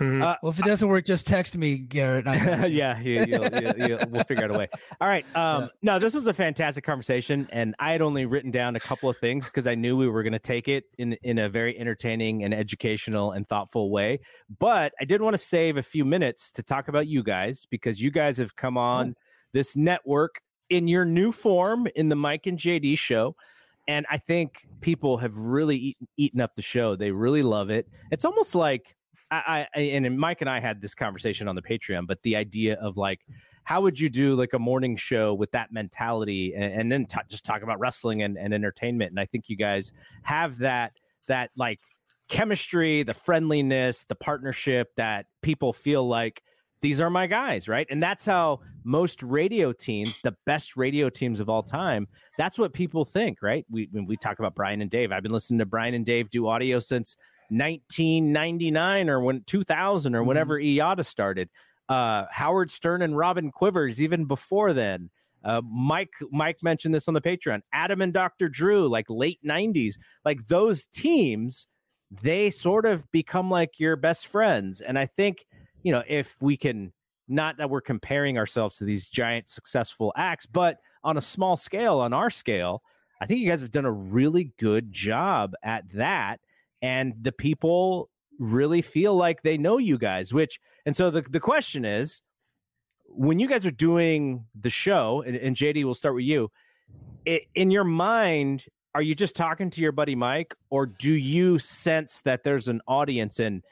Uh, 0.01 0.37
well, 0.43 0.51
if 0.51 0.59
it 0.59 0.65
doesn't 0.65 0.89
work, 0.89 1.05
just 1.05 1.27
text 1.27 1.57
me, 1.57 1.77
Garrett. 1.79 2.27
I 2.27 2.67
yeah, 2.67 2.99
you, 3.01 3.25
you'll, 3.27 3.49
you'll, 3.49 3.89
you'll, 3.89 4.01
we'll 4.09 4.25
figure 4.25 4.45
out 4.45 4.55
a 4.55 4.59
way. 4.59 4.69
All 5.01 5.09
right. 5.09 5.25
Um, 5.37 5.71
No, 5.83 5.99
this 5.99 6.15
was 6.15 6.27
a 6.27 6.33
fantastic 6.33 6.85
conversation, 6.85 7.49
and 7.53 7.75
I 7.79 7.93
had 7.93 8.03
only 8.03 8.27
written 8.27 8.51
down 8.51 8.77
a 8.77 8.81
couple 8.81 9.11
of 9.11 9.17
things 9.19 9.47
because 9.47 9.67
I 9.67 9.75
knew 9.75 9.97
we 9.97 10.09
were 10.09 10.23
going 10.23 10.33
to 10.33 10.39
take 10.39 10.69
it 10.69 10.85
in 10.99 11.15
in 11.23 11.39
a 11.39 11.49
very 11.49 11.79
entertaining 11.79 12.45
and 12.45 12.55
educational 12.55 13.33
and 13.33 13.47
thoughtful 13.47 13.91
way. 13.91 14.21
But 14.59 14.93
I 15.01 15.05
did 15.05 15.21
want 15.21 15.35
to 15.35 15.39
save 15.39 15.77
a 15.77 15.83
few 15.83 16.05
minutes 16.05 16.51
to 16.53 16.63
talk 16.63 16.89
about 16.89 17.07
you 17.07 17.23
guys 17.23 17.67
because 17.71 18.01
you 18.01 18.11
guys 18.11 18.39
have 18.39 18.57
come 18.57 18.77
on 18.77 19.15
this 19.53 19.77
network 19.77 20.41
in 20.69 20.89
your 20.89 21.05
new 21.05 21.33
form 21.33 21.89
in 21.97 22.09
the 22.09 22.17
Mike 22.17 22.47
and 22.47 22.59
JD 22.59 22.97
show. 22.97 23.35
And 23.89 24.07
I 24.09 24.19
think 24.19 24.67
people 24.81 25.17
have 25.19 25.37
really 25.37 25.77
eaten, 25.77 26.09
eaten 26.17 26.41
up 26.41 26.55
the 26.55 26.63
show. 26.63 26.95
They 26.95 27.11
really 27.11 27.43
love 27.43 27.71
it. 27.71 27.89
It's 28.13 28.25
almost 28.25 28.55
like 28.55 28.97
I, 29.31 29.67
I 29.75 29.81
and 29.81 30.19
Mike 30.19 30.41
and 30.41 30.51
I 30.51 30.61
had 30.61 30.81
this 30.81 30.95
conversation 30.95 31.49
on 31.49 31.55
the 31.55 31.63
Patreon, 31.63 32.07
but 32.07 32.23
the 32.23 32.37
idea 32.37 32.75
of 32.81 32.97
like, 32.97 33.21
how 33.65 33.81
would 33.83 33.99
you 33.99 34.09
do 34.09 34.35
like 34.35 34.53
a 34.53 34.59
morning 34.59 34.97
show 34.97 35.35
with 35.35 35.51
that 35.53 35.73
mentality, 35.73 36.55
and, 36.55 36.73
and 36.73 36.93
then 36.93 37.07
t- 37.07 37.19
just 37.29 37.45
talk 37.45 37.63
about 37.63 37.79
wrestling 37.79 38.23
and, 38.23 38.37
and 38.37 38.53
entertainment? 38.53 39.11
And 39.11 39.21
I 39.21 39.27
think 39.27 39.49
you 39.49 39.57
guys 39.57 39.93
have 40.23 40.59
that 40.59 40.93
that 41.29 41.51
like 41.57 41.81
chemistry, 42.29 43.03
the 43.03 43.15
friendliness, 43.15 44.05
the 44.05 44.15
partnership 44.15 44.89
that 44.97 45.27
people 45.43 45.73
feel 45.73 46.07
like 46.07 46.43
these 46.83 47.01
are 47.01 47.11
my 47.11 47.27
guys, 47.27 47.69
right? 47.69 47.87
And 47.91 48.03
that's 48.03 48.25
how 48.25 48.61
most 48.85 49.23
radio 49.23 49.73
teams, 49.73 50.17
the 50.23 50.35
best 50.47 50.77
radio 50.77 51.11
teams 51.11 51.39
of 51.41 51.49
all 51.49 51.63
time, 51.63 52.09
that's 52.39 52.59
what 52.59 52.73
people 52.73 53.05
think, 53.05 53.43
right? 53.43 53.67
We 53.71 53.89
when 53.93 54.07
we 54.07 54.17
talk 54.17 54.39
about 54.39 54.55
Brian 54.55 54.81
and 54.81 54.91
Dave, 54.91 55.13
I've 55.13 55.23
been 55.23 55.33
listening 55.33 55.59
to 55.59 55.67
Brian 55.67 55.95
and 55.95 56.07
Dave 56.07 56.31
do 56.31 56.49
audio 56.49 56.79
since 56.79 57.17
1999 57.51 59.11
or 59.11 59.21
when 59.21 59.43
2000 59.47 60.15
or 60.15 60.23
whenever 60.23 60.59
IATA 60.59 61.05
started. 61.05 61.49
Uh, 61.89 62.25
Howard 62.31 62.71
Stern 62.71 63.03
and 63.03 63.17
Robin 63.17 63.51
Quivers 63.51 64.01
even 64.01 64.25
before 64.25 64.73
then. 64.73 65.11
Uh, 65.43 65.63
Mike 65.65 66.13
Mike 66.31 66.59
mentioned 66.63 66.95
this 66.95 67.09
on 67.09 67.15
the 67.15 67.21
Patreon. 67.21 67.61
Adam 67.73 68.03
and 68.03 68.13
Dr. 68.13 68.49
Drew, 68.49 68.89
like 68.89 69.07
late 69.09 69.41
90s, 69.45 69.95
like 70.25 70.47
those 70.49 70.87
teams, 70.87 71.67
they 72.23 72.51
sort 72.51 72.87
of 72.87 73.11
become 73.11 73.51
like 73.51 73.79
your 73.79 73.97
best 73.97 74.27
friends. 74.27 74.81
And 74.81 74.99
I 74.99 75.07
think, 75.07 75.47
you 75.83 75.93
know, 75.93 76.03
if 76.07 76.37
we 76.41 76.57
can 76.57 76.93
not 77.31 77.57
that 77.59 77.71
we're 77.71 77.81
comparing 77.81 78.37
ourselves 78.37 78.77
to 78.77 78.85
these 78.85 79.09
giant 79.09 79.49
successful 79.49 80.13
acts, 80.17 80.47
but 80.47 80.79
on 81.05 81.17
a 81.17 81.23
small 81.23 81.57
scale, 81.57 82.01
on 82.01 82.13
our 82.13 82.29
scale, 82.29 82.83
I 83.21 83.27
think 83.27 83.41
you 83.41 83.49
guys 83.49 83.61
have 83.61 83.71
done 83.71 83.85
a 83.85 83.93
really 83.93 84.53
good 84.59 84.93
job 84.93 85.55
at 85.63 85.85
that. 85.95 86.41
And 86.83 87.15
the 87.21 87.33
people 87.33 88.11
really 88.39 88.83
feel 88.83 89.15
like 89.15 89.43
they 89.43 89.59
know 89.59 89.79
you 89.79 89.99
guys, 89.99 90.33
which, 90.33 90.59
and 90.87 90.97
so 90.97 91.11
the, 91.11 91.23
the 91.23 91.41
question 91.41 91.85
is 91.85 92.23
when 93.07 93.39
you 93.39 93.49
guys 93.49 93.67
are 93.67 93.71
doing 93.71 94.47
the 94.59 94.71
show, 94.71 95.23
and, 95.27 95.37
and 95.37 95.57
JD, 95.57 95.85
we'll 95.85 95.95
start 95.95 96.15
with 96.15 96.25
you, 96.25 96.51
i 97.27 97.41
in 97.55 97.71
your 97.71 97.85
mind, 97.85 98.65
are 98.95 99.03
you 99.03 99.15
just 99.15 99.37
talking 99.37 99.71
to 99.71 99.81
your 99.81 99.93
buddy 99.93 100.15
Mike, 100.15 100.55
or 100.71 100.87
do 100.87 101.13
you 101.13 101.59
sense 101.59 102.23
that 102.23 102.43
there's 102.45 102.69
an 102.69 102.81
audience 102.89 103.39
and 103.39 103.63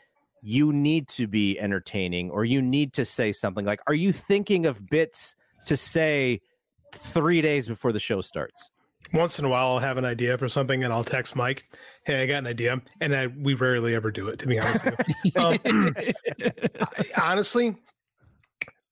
you 0.43 0.73
need 0.73 1.09
to 1.09 1.27
be 1.27 1.59
entertaining 1.59 2.31
or 2.31 2.45
you 2.45 2.63
need 2.63 2.93
to 2.93 3.05
say 3.05 3.33
something? 3.33 3.65
Like, 3.65 3.81
are 3.87 3.95
you 3.95 4.13
thinking 4.13 4.67
of 4.67 4.89
bits 4.89 5.35
to 5.67 5.77
say 5.77 6.41
three 6.95 7.43
days 7.43 7.69
before 7.69 7.93
the 7.93 8.01
show 8.01 8.21
starts? 8.21 8.71
Once 9.13 9.39
in 9.39 9.45
a 9.45 9.49
while 9.49 9.69
I'll 9.69 9.79
have 9.79 9.97
an 9.97 10.05
idea 10.05 10.37
for 10.39 10.49
something 10.49 10.85
and 10.85 10.93
I'll 10.93 11.05
text 11.05 11.37
Mike, 11.37 11.65
"Hey, 12.05 12.23
I 12.23 12.27
got 12.27 12.39
an 12.39 12.47
idea," 12.47 12.81
and 13.01 13.15
I, 13.15 13.27
we 13.27 13.55
rarely 13.55 13.95
ever 13.95 14.11
do 14.11 14.29
it. 14.29 14.39
To 14.41 14.47
be 14.47 14.59
honest, 14.59 14.85
with 14.85 14.95
you. 15.25 15.33
um, 15.37 15.59
I, 16.81 17.05
honestly, 17.21 17.77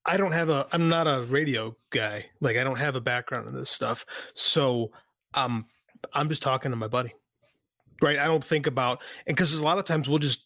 I 0.05 0.17
don't 0.17 0.33
have 0.33 0.49
a. 0.49 0.67
I'm 0.73 0.89
not 0.89 1.07
a 1.07 1.23
radio 1.29 1.77
guy. 1.91 2.27
Like 2.41 2.57
I 2.57 2.65
don't 2.65 2.79
have 2.79 2.97
a 2.97 3.01
background 3.01 3.49
in 3.49 3.55
this 3.55 3.71
stuff, 3.71 4.07
so 4.35 4.93
um, 5.35 5.67
I'm 6.13 6.29
just 6.29 6.43
talking 6.43 6.71
to 6.71 6.77
my 6.77 6.89
buddy. 6.89 7.15
Right? 8.03 8.19
I 8.19 8.27
don't 8.27 8.45
think 8.45 8.67
about 8.67 9.03
and 9.27 9.35
because 9.35 9.55
a 9.55 9.65
lot 9.65 9.79
of 9.79 9.85
times 9.85 10.07
we'll 10.07 10.19
just 10.19 10.46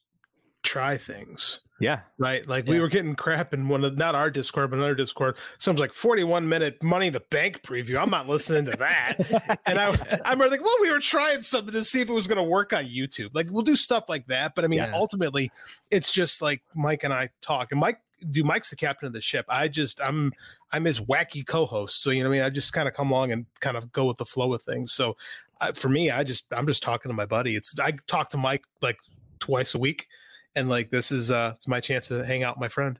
try 0.62 0.96
things. 0.98 1.60
Yeah. 1.80 2.00
Right. 2.18 2.46
Like 2.46 2.66
we 2.66 2.78
were 2.78 2.88
getting 2.88 3.14
crap 3.14 3.54
in 3.54 3.66
one 3.66 3.84
of 3.84 3.96
not 3.96 4.14
our 4.14 4.30
Discord, 4.30 4.68
but 4.68 4.76
another 4.76 4.94
Discord. 4.94 5.36
Someone's 5.56 5.80
like 5.80 5.94
41 5.94 6.46
minute 6.46 6.82
money 6.82 7.08
the 7.08 7.20
bank 7.30 7.62
preview. 7.62 7.98
I'm 7.98 8.10
not 8.10 8.28
listening 8.28 8.66
to 8.66 8.76
that. 8.76 9.58
and 9.66 9.78
I 9.78 9.86
I 10.22 10.32
remember 10.32 10.50
like, 10.50 10.62
well, 10.62 10.76
we 10.82 10.90
were 10.90 11.00
trying 11.00 11.40
something 11.40 11.72
to 11.72 11.82
see 11.82 12.02
if 12.02 12.10
it 12.10 12.12
was 12.12 12.26
gonna 12.26 12.44
work 12.44 12.74
on 12.74 12.84
YouTube. 12.84 13.30
Like 13.32 13.46
we'll 13.50 13.62
do 13.62 13.76
stuff 13.76 14.04
like 14.10 14.26
that. 14.26 14.54
But 14.54 14.66
I 14.66 14.68
mean, 14.68 14.80
Yeah. 14.80 14.92
ultimately 14.94 15.50
it's 15.90 16.12
just 16.12 16.42
like 16.42 16.60
Mike 16.74 17.02
and 17.02 17.14
I 17.14 17.30
talk. 17.40 17.68
And 17.70 17.80
Mike 17.80 17.98
do 18.30 18.44
Mike's 18.44 18.68
the 18.68 18.76
captain 18.76 19.06
of 19.06 19.14
the 19.14 19.20
ship. 19.22 19.46
I 19.48 19.66
just 19.66 20.02
I'm 20.02 20.34
I'm 20.72 20.84
his 20.84 21.00
wacky 21.00 21.46
co-host. 21.46 22.02
So 22.02 22.10
you 22.10 22.22
know 22.22 22.28
what 22.28 22.34
I 22.36 22.38
mean? 22.40 22.46
I 22.46 22.50
just 22.50 22.74
kind 22.74 22.88
of 22.88 22.94
come 22.94 23.10
along 23.10 23.32
and 23.32 23.46
kind 23.60 23.78
of 23.78 23.90
go 23.90 24.04
with 24.04 24.18
the 24.18 24.26
flow 24.26 24.52
of 24.52 24.60
things. 24.60 24.92
So 24.92 25.16
I, 25.62 25.72
for 25.72 25.88
me, 25.88 26.10
I 26.10 26.24
just 26.24 26.44
I'm 26.52 26.66
just 26.66 26.82
talking 26.82 27.08
to 27.08 27.14
my 27.14 27.24
buddy. 27.24 27.56
It's 27.56 27.74
I 27.78 27.92
talk 28.06 28.28
to 28.30 28.36
Mike 28.36 28.64
like 28.82 28.98
twice 29.38 29.74
a 29.74 29.78
week 29.78 30.06
and 30.54 30.68
like 30.68 30.90
this 30.90 31.12
is 31.12 31.30
uh 31.30 31.52
it's 31.56 31.68
my 31.68 31.80
chance 31.80 32.08
to 32.08 32.24
hang 32.24 32.42
out 32.42 32.56
with 32.56 32.60
my 32.60 32.68
friend 32.68 32.98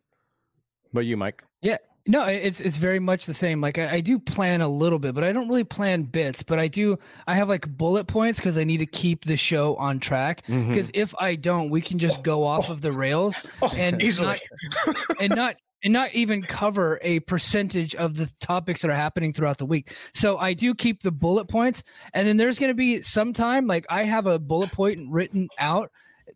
But 0.93 1.01
you, 1.01 1.17
Mike? 1.17 1.43
Yeah. 1.63 1.79
No, 2.07 2.25
it's 2.25 2.61
it's 2.61 2.79
very 2.79 2.99
much 2.99 3.27
the 3.27 3.35
same. 3.35 3.61
Like 3.61 3.77
I, 3.79 3.97
I 3.97 4.01
do 4.01 4.19
plan 4.19 4.63
a 4.63 4.69
little 4.69 4.99
bit, 4.99 5.15
but 5.15 5.23
I 5.23 5.33
don't 5.33 5.49
really 5.49 5.65
plan 5.65 6.05
bits. 6.05 6.43
But 6.43 6.59
I 6.59 6.67
do. 6.67 6.99
I 7.27 7.35
have 7.35 7.49
like 7.49 7.69
bullet 7.69 8.07
points 8.07 8.39
because 8.39 8.57
I 8.57 8.65
need 8.65 8.79
to 8.79 8.87
keep 8.87 9.27
the 9.27 9.37
show 9.37 9.77
on 9.77 10.01
track. 10.01 10.45
Mm-hmm. 10.47 10.71
Because 10.71 10.91
if 10.95 11.15
I 11.21 11.35
don't, 11.37 11.69
we 11.69 11.83
can 11.83 11.99
just 11.99 12.23
go 12.23 12.45
off 12.45 12.71
of 12.71 12.81
the 12.81 12.91
rails 12.91 13.37
and 13.77 14.03
easily. 14.03 14.39
not, 14.87 14.97
and 15.21 15.35
not 15.37 15.57
and 15.85 15.93
not 15.93 16.13
even 16.15 16.43
cover 16.43 16.99
a 17.03 17.21
percentage 17.21 17.95
of 17.95 18.17
the 18.17 18.31
topics 18.41 18.83
that 18.83 18.91
are 18.91 18.95
happening 18.95 19.33
throughout 19.33 19.59
the 19.59 19.67
week. 19.67 19.95
So 20.15 20.39
I 20.39 20.55
do 20.55 20.75
keep 20.75 21.03
the 21.03 21.13
bullet 21.13 21.49
points, 21.49 21.83
and 22.15 22.27
then 22.27 22.39
there's 22.39 22.59
going 22.59 22.71
to 22.71 22.75
be 22.75 23.03
some 23.03 23.35
time 23.35 23.67
like 23.67 23.87
I 23.91 24.05
have 24.05 24.27
a 24.27 24.39
bullet 24.39 24.73
point 24.73 25.11
written 25.11 25.49
out 25.59 25.91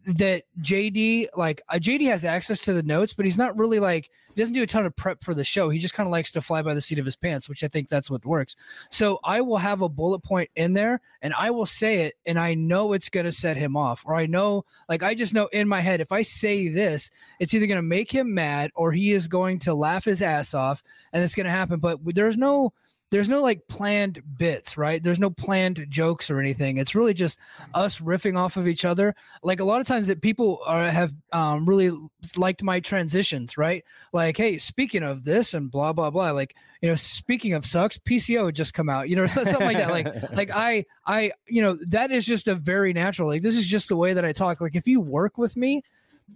that 0.06 0.44
JD 0.60 1.28
like 1.36 1.62
uh, 1.68 1.74
JD 1.74 2.06
has 2.08 2.24
access 2.24 2.60
to 2.62 2.72
the 2.72 2.82
notes, 2.82 3.12
but 3.12 3.24
he's 3.24 3.38
not 3.38 3.56
really 3.56 3.80
like 3.80 4.10
he 4.34 4.40
doesn't 4.40 4.54
do 4.54 4.62
a 4.62 4.66
ton 4.66 4.84
of 4.84 4.96
prep 4.96 5.22
for 5.22 5.34
the 5.34 5.44
show. 5.44 5.70
He 5.70 5.78
just 5.78 5.94
kind 5.94 6.06
of 6.06 6.10
likes 6.10 6.32
to 6.32 6.42
fly 6.42 6.62
by 6.62 6.74
the 6.74 6.82
seat 6.82 6.98
of 6.98 7.06
his 7.06 7.16
pants, 7.16 7.48
which 7.48 7.62
I 7.62 7.68
think 7.68 7.88
that's 7.88 8.10
what 8.10 8.24
works. 8.24 8.56
So 8.90 9.20
I 9.22 9.40
will 9.40 9.58
have 9.58 9.82
a 9.82 9.88
bullet 9.88 10.20
point 10.20 10.50
in 10.56 10.74
there 10.74 11.00
and 11.22 11.32
I 11.34 11.50
will 11.50 11.66
say 11.66 12.02
it 12.02 12.14
and 12.26 12.38
I 12.38 12.54
know 12.54 12.92
it's 12.92 13.08
to 13.26 13.32
set 13.32 13.56
him 13.56 13.76
off 13.76 14.02
or 14.04 14.14
I 14.14 14.26
know 14.26 14.64
like 14.88 15.02
I 15.02 15.14
just 15.14 15.34
know 15.34 15.46
in 15.52 15.68
my 15.68 15.80
head 15.80 16.00
if 16.00 16.12
I 16.12 16.22
say 16.22 16.68
this, 16.68 17.10
it's 17.38 17.54
either 17.54 17.66
to 17.78 17.82
make 17.82 18.10
him 18.10 18.34
mad 18.34 18.70
or 18.74 18.92
he 18.92 19.12
is 19.12 19.28
going 19.28 19.60
to 19.60 19.74
laugh 19.74 20.04
his 20.04 20.22
ass 20.22 20.54
off 20.54 20.82
and 21.12 21.22
it's 21.22 21.34
to 21.46 21.50
happen, 21.50 21.78
but 21.78 21.98
there's 22.04 22.36
no 22.36 22.72
there's 23.15 23.28
no 23.28 23.43
like 23.43 23.69
planned 23.69 24.20
bits, 24.39 24.77
right? 24.77 25.01
There's 25.01 25.20
no 25.20 25.31
planned 25.31 25.86
jokes 25.89 26.31
or 26.31 26.41
anything. 26.41 26.78
It's 26.78 26.97
really 26.97 27.15
just 27.15 27.39
us 27.73 28.01
riffing 28.01 28.36
off 28.36 28.57
of 28.57 28.66
each 28.66 28.85
other. 28.85 29.15
Like 29.45 29.61
a 29.61 29.65
lot 29.65 29.81
of 29.81 29.86
times 29.86 30.09
that 30.09 30.20
people 30.20 30.61
are 30.66 30.91
have 30.91 31.15
um, 31.31 31.65
really 31.65 31.97
liked 32.36 32.65
my 32.65 32.81
transitions, 32.81 33.57
right? 33.57 33.85
Like, 34.12 34.36
hey, 34.36 34.59
speaking 34.59 35.05
of 35.05 35.23
this 35.23 35.55
and 35.55 35.70
blah 35.70 35.93
blah 35.93 36.11
blah. 36.11 36.32
Like, 36.32 36.57
you 36.82 36.89
know, 36.89 36.97
speaking 36.97 37.55
of 37.55 37.65
sucks, 37.65 37.99
PCO 37.99 38.53
just 38.53 38.74
come 38.74 38.89
out. 38.89 39.09
You 39.09 39.15
know, 39.15 39.28
something 39.28 39.61
like 39.61 39.77
that. 39.77 39.93
Like, 39.93 40.32
like 40.32 40.51
I, 40.51 40.85
I, 41.07 41.31
you 41.47 41.62
know, 41.62 41.78
that 41.91 42.11
is 42.11 42.24
just 42.24 42.49
a 42.49 42.57
very 42.57 42.93
natural. 42.93 43.28
Like, 43.28 43.43
this 43.43 43.57
is 43.57 43.65
just 43.65 43.89
the 43.89 43.97
way 43.97 44.15
that 44.15 44.24
I 44.24 44.32
talk. 44.32 44.61
Like, 44.61 44.74
if 44.74 44.89
you 44.89 45.01
work 45.01 45.39
with 45.39 45.57
me, 45.57 45.85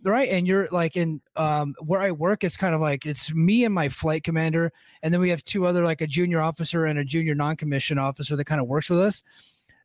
right 0.04 0.28
and 0.28 0.46
you're 0.46 0.68
like 0.70 0.96
in 0.96 1.20
um 1.36 1.74
where 1.80 2.00
i 2.00 2.10
work 2.10 2.44
it's 2.44 2.56
kind 2.56 2.74
of 2.74 2.80
like 2.80 3.06
it's 3.06 3.32
me 3.32 3.64
and 3.64 3.74
my 3.74 3.88
flight 3.88 4.22
commander 4.22 4.70
and 5.02 5.12
then 5.12 5.20
we 5.20 5.30
have 5.30 5.42
two 5.44 5.66
other 5.66 5.84
like 5.84 6.00
a 6.00 6.06
junior 6.06 6.40
officer 6.40 6.84
and 6.84 6.98
a 6.98 7.04
junior 7.04 7.34
non-commissioned 7.34 8.00
officer 8.00 8.36
that 8.36 8.44
kind 8.44 8.60
of 8.60 8.66
works 8.66 8.90
with 8.90 9.00
us. 9.00 9.22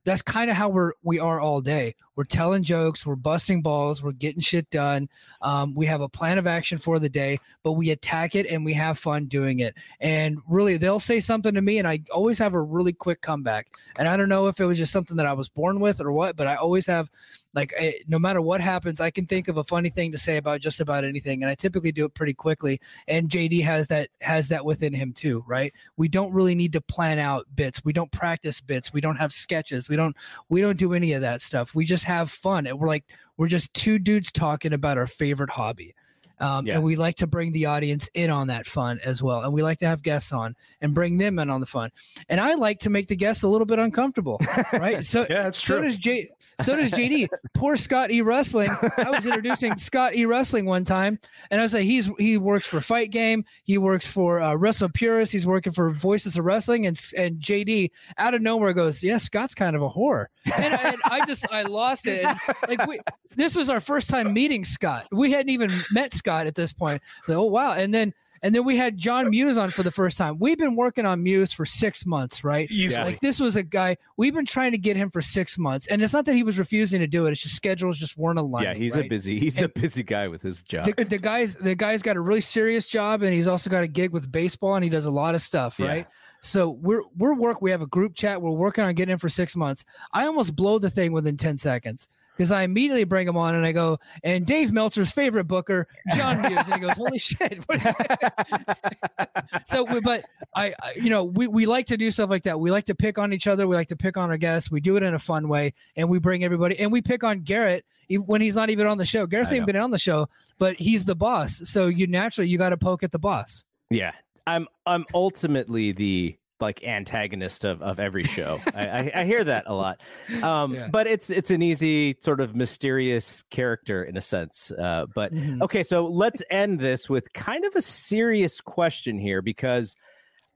That's 0.05 0.21
kind 0.21 0.51
of 0.51 0.57
how 0.57 0.69
we're 0.69 0.93
we 1.01 1.19
are 1.19 1.39
all 1.39 1.61
day 1.61 1.95
we're 2.15 2.23
telling 2.23 2.63
jokes 2.63 3.05
we're 3.05 3.15
busting 3.15 3.61
balls 3.61 4.01
we're 4.01 4.11
getting 4.11 4.41
shit 4.41 4.69
done 4.69 5.07
um, 5.41 5.73
we 5.75 5.85
have 5.85 6.01
a 6.01 6.09
plan 6.09 6.37
of 6.37 6.47
action 6.47 6.77
for 6.77 6.99
the 6.99 7.09
day 7.09 7.39
but 7.63 7.73
we 7.73 7.91
attack 7.91 8.35
it 8.35 8.45
and 8.47 8.65
we 8.65 8.73
have 8.73 8.99
fun 8.99 9.25
doing 9.25 9.59
it. 9.59 9.75
And 9.99 10.39
really 10.47 10.77
they'll 10.77 10.99
say 10.99 11.19
something 11.19 11.53
to 11.53 11.61
me 11.61 11.79
and 11.79 11.87
i 11.87 11.99
always 12.11 12.37
have 12.39 12.53
a 12.53 12.61
really 12.61 12.93
quick 12.93 13.21
comeback. 13.21 13.67
And 13.95 14.07
i 14.07 14.17
don't 14.17 14.29
know 14.29 14.47
if 14.47 14.59
it 14.59 14.65
was 14.65 14.77
just 14.77 14.91
something 14.91 15.17
that 15.17 15.25
i 15.25 15.33
was 15.33 15.49
born 15.49 15.79
with 15.79 16.01
or 16.01 16.11
what 16.11 16.35
but 16.35 16.47
i 16.47 16.55
always 16.55 16.85
have 16.87 17.09
like 17.53 17.73
eh, 17.77 17.93
no 18.07 18.17
matter 18.17 18.41
what 18.41 18.61
happens 18.61 18.99
i 18.99 19.11
can 19.11 19.25
think 19.25 19.47
of 19.47 19.57
a 19.57 19.63
funny 19.63 19.89
thing 19.89 20.11
to 20.11 20.17
say 20.17 20.37
about 20.37 20.61
just 20.61 20.79
about 20.79 21.03
anything 21.03 21.43
and 21.43 21.49
i 21.49 21.55
typically 21.55 21.91
do 21.91 22.05
it 22.05 22.13
pretty 22.13 22.33
quickly. 22.33 22.79
And 23.07 23.29
jd 23.29 23.63
has 23.63 23.87
that 23.87 24.09
has 24.21 24.47
that 24.49 24.65
within 24.65 24.93
him 24.93 25.13
too 25.13 25.43
right? 25.47 25.73
We 25.97 26.07
don't 26.07 26.33
really 26.33 26.55
need 26.55 26.73
to 26.73 26.81
plan 26.81 27.19
out 27.19 27.45
bits. 27.55 27.81
We 27.83 27.93
don't 27.93 28.11
practice 28.11 28.61
bits. 28.61 28.93
We 28.93 29.01
don't 29.01 29.17
have 29.17 29.31
sketches. 29.31 29.89
We 29.89 29.95
don't 29.95 30.15
we 30.49 30.61
don't 30.61 30.77
do 30.77 30.93
any 30.93 31.13
of 31.13 31.21
that 31.21 31.41
stuff. 31.41 31.75
We 31.75 31.85
just 31.85 32.02
have 32.03 32.31
fun. 32.31 32.67
And 32.67 32.79
we're 32.79 32.87
like 32.87 33.05
we're 33.37 33.47
just 33.47 33.73
two 33.73 33.99
dudes 33.99 34.31
talking 34.31 34.73
about 34.73 34.97
our 34.97 35.07
favorite 35.07 35.49
hobby 35.49 35.95
um, 36.39 36.65
Yeah. 36.65 36.75
and 36.75 36.83
we 36.83 36.95
like 36.95 37.15
to 37.17 37.27
bring 37.27 37.51
the 37.51 37.65
audience 37.67 38.09
in 38.13 38.29
on 38.29 38.47
that 38.47 38.65
fun 38.65 38.99
as 39.05 39.21
well 39.21 39.41
and 39.43 39.53
we 39.53 39.61
like 39.63 39.79
to 39.79 39.85
have 39.87 40.01
guests 40.01 40.31
on 40.31 40.55
and 40.81 40.93
bring 40.93 41.17
them 41.17 41.39
in 41.39 41.49
on 41.49 41.59
the 41.59 41.65
fun 41.65 41.89
and 42.29 42.39
i 42.41 42.53
like 42.55 42.79
to 42.79 42.89
make 42.89 43.07
the 43.07 43.15
guests 43.15 43.43
a 43.43 43.47
little 43.47 43.65
bit 43.65 43.79
uncomfortable 43.79 44.39
right 44.73 45.05
so 45.13 45.25
Yeah, 45.29 45.51
so 45.51 45.75
true. 45.77 45.83
does 45.83 45.97
J. 45.97 46.29
So 46.63 46.75
does 46.75 46.91
JD. 46.91 47.29
Poor 47.55 47.75
Scott 47.75 48.11
E 48.11 48.21
Wrestling. 48.21 48.69
I 48.97 49.09
was 49.09 49.25
introducing 49.25 49.75
Scott 49.77 50.15
E 50.15 50.25
Wrestling 50.25 50.65
one 50.65 50.85
time, 50.85 51.17
and 51.49 51.59
I 51.59 51.63
was 51.63 51.73
like, 51.73 51.83
he's 51.85 52.07
he 52.19 52.37
works 52.37 52.67
for 52.67 52.79
Fight 52.79 53.09
Game. 53.09 53.43
He 53.63 53.79
works 53.79 54.05
for 54.05 54.39
uh, 54.39 54.53
Wrestle 54.53 54.89
Purist. 54.89 55.31
He's 55.31 55.47
working 55.47 55.73
for 55.73 55.89
Voices 55.89 56.37
of 56.37 56.45
Wrestling, 56.45 56.85
and 56.85 56.99
and 57.17 57.39
JD 57.39 57.89
out 58.19 58.35
of 58.35 58.43
nowhere 58.43 58.71
goes, 58.73 59.01
yeah, 59.01 59.17
Scott's 59.17 59.55
kind 59.55 59.75
of 59.75 59.81
a 59.81 59.89
whore, 59.89 60.27
and, 60.55 60.75
I- 60.75 60.89
and 60.89 60.97
I 61.05 61.25
just 61.25 61.45
I 61.51 61.63
lost 61.63 62.05
it. 62.05 62.23
And, 62.23 62.37
like 62.67 62.85
we, 62.87 62.99
this 63.35 63.55
was 63.55 63.67
our 63.71 63.81
first 63.81 64.07
time 64.09 64.31
meeting 64.31 64.63
Scott. 64.63 65.07
We 65.11 65.31
hadn't 65.31 65.49
even 65.49 65.71
met 65.91 66.13
Scott 66.13 66.22
at 66.27 66.55
this 66.55 66.73
point. 66.73 67.01
Like, 67.27 67.37
oh 67.37 67.43
wow, 67.43 67.73
and 67.73 67.93
then. 67.93 68.13
And 68.45 68.53
then 68.53 68.65
we 68.65 68.75
had 68.75 68.97
John 68.97 69.29
Muse 69.29 69.57
on 69.57 69.69
for 69.69 69.83
the 69.83 69.91
first 69.91 70.17
time. 70.17 70.37
We've 70.37 70.57
been 70.57 70.75
working 70.75 71.05
on 71.05 71.23
Muse 71.23 71.53
for 71.53 71.65
six 71.65 72.05
months, 72.05 72.43
right? 72.43 72.69
Easily. 72.69 73.11
Like 73.11 73.21
this 73.21 73.39
was 73.39 73.55
a 73.55 73.63
guy 73.63 73.95
we've 74.17 74.33
been 74.33 74.45
trying 74.45 74.73
to 74.73 74.77
get 74.77 74.97
him 74.97 75.09
for 75.11 75.21
six 75.21 75.57
months, 75.57 75.87
and 75.87 76.01
it's 76.01 76.11
not 76.11 76.25
that 76.25 76.35
he 76.35 76.43
was 76.43 76.59
refusing 76.59 76.99
to 76.99 77.07
do 77.07 77.25
it; 77.25 77.31
it's 77.31 77.39
just 77.39 77.55
schedules 77.55 77.97
just 77.97 78.17
weren't 78.17 78.37
aligned. 78.37 78.65
yeah, 78.65 78.73
he's 78.73 78.97
a 78.97 79.03
busy 79.03 79.39
he's 79.39 79.61
a 79.61 79.69
busy 79.69 80.03
guy 80.03 80.27
with 80.27 80.41
his 80.41 80.61
job. 80.61 80.87
The, 80.93 81.05
the 81.05 81.19
guy's 81.19 81.55
the 81.55 81.73
guy's 81.73 82.01
got 82.01 82.17
a 82.17 82.19
really 82.19 82.41
serious 82.41 82.85
job, 82.85 83.21
and 83.21 83.33
he's 83.33 83.47
also 83.47 83.69
got 83.69 83.81
a 83.81 83.87
gig 83.87 84.11
with 84.11 84.29
baseball, 84.29 84.75
and 84.75 84.83
he 84.83 84.89
does 84.89 85.05
a 85.05 85.11
lot 85.11 85.35
of 85.35 85.41
stuff, 85.41 85.79
Yeah. 85.79 85.87
right? 85.87 86.07
So 86.41 86.71
we're 86.71 87.03
we're 87.17 87.35
work. 87.35 87.61
We 87.61 87.71
have 87.71 87.81
a 87.81 87.87
group 87.87 88.13
chat. 88.13 88.41
We're 88.41 88.51
working 88.51 88.83
on 88.83 88.93
getting 88.93 89.13
him 89.13 89.19
for 89.19 89.29
six 89.29 89.55
months. 89.55 89.85
I 90.11 90.25
almost 90.25 90.53
blow 90.53 90.79
the 90.79 90.89
thing 90.89 91.13
within 91.13 91.37
ten 91.37 91.57
seconds 91.57 92.09
because 92.35 92.51
I 92.51 92.63
immediately 92.63 93.03
bring 93.03 93.27
him 93.27 93.37
on 93.37 93.55
and 93.55 93.65
I 93.65 93.71
go, 93.71 93.99
and 94.23 94.45
Dave 94.45 94.71
Meltzer's 94.71 95.11
favorite 95.11 95.45
booker, 95.45 95.87
John 96.15 96.41
Muse, 96.41 96.67
and 96.67 96.75
he 96.75 96.79
goes, 96.79 96.97
"Holy 96.97 97.19
shit!" 97.19 97.63
so, 99.65 99.83
we, 99.83 99.99
but 99.99 100.25
I, 100.55 100.73
I, 100.81 100.93
you 100.95 101.09
know, 101.09 101.23
we 101.23 101.47
we 101.47 101.65
like 101.65 101.87
to 101.87 101.97
do 101.97 102.11
stuff 102.11 102.29
like 102.29 102.43
that. 102.43 102.59
We 102.59 102.71
like 102.71 102.85
to 102.85 102.95
pick 102.95 103.17
on 103.17 103.33
each 103.33 103.47
other. 103.47 103.67
We 103.67 103.75
like 103.75 103.89
to 103.89 103.95
pick 103.95 104.17
on 104.17 104.29
our 104.29 104.37
guests. 104.37 104.71
We 104.71 104.81
do 104.81 104.97
it 104.97 105.03
in 105.03 105.13
a 105.13 105.19
fun 105.19 105.47
way, 105.47 105.73
and 105.95 106.09
we 106.09 106.19
bring 106.19 106.43
everybody, 106.43 106.79
and 106.79 106.91
we 106.91 107.01
pick 107.01 107.23
on 107.23 107.41
Garrett 107.41 107.85
when 108.09 108.41
he's 108.41 108.55
not 108.55 108.69
even 108.69 108.87
on 108.87 108.97
the 108.97 109.05
show. 109.05 109.25
Garrett's 109.25 109.51
not 109.51 109.57
even 109.57 109.65
been 109.65 109.75
on 109.77 109.91
the 109.91 109.97
show, 109.97 110.27
but 110.57 110.75
he's 110.75 111.05
the 111.05 111.15
boss. 111.15 111.61
So 111.65 111.87
you 111.87 112.07
naturally 112.07 112.49
you 112.49 112.57
got 112.57 112.69
to 112.69 112.77
poke 112.77 113.03
at 113.03 113.11
the 113.11 113.19
boss. 113.19 113.65
Yeah, 113.89 114.11
I'm 114.47 114.67
I'm 114.85 115.05
ultimately 115.13 115.91
the 115.91 116.37
like 116.63 116.83
antagonist 116.83 117.63
of 117.65 117.81
of 117.83 117.99
every 117.99 118.23
show. 118.23 118.59
I, 118.73 118.87
I, 118.87 119.11
I 119.17 119.25
hear 119.25 119.43
that 119.43 119.65
a 119.67 119.73
lot, 119.75 120.01
um, 120.41 120.73
Yeah. 120.73 120.87
but 120.87 121.05
it's 121.05 121.29
it's 121.29 121.51
an 121.51 121.61
easy 121.61 122.15
sort 122.21 122.41
of 122.41 122.55
mysterious 122.55 123.43
character 123.51 124.03
in 124.03 124.17
a 124.17 124.21
sense. 124.21 124.71
Uh, 124.71 125.05
but 125.13 125.31
Mhm. 125.31 125.61
okay, 125.61 125.83
so 125.83 126.07
let's 126.07 126.41
end 126.49 126.79
this 126.79 127.09
with 127.09 127.31
kind 127.33 127.65
of 127.65 127.75
a 127.75 127.81
serious 127.81 128.59
question 128.61 129.19
here 129.19 129.41
because 129.43 129.95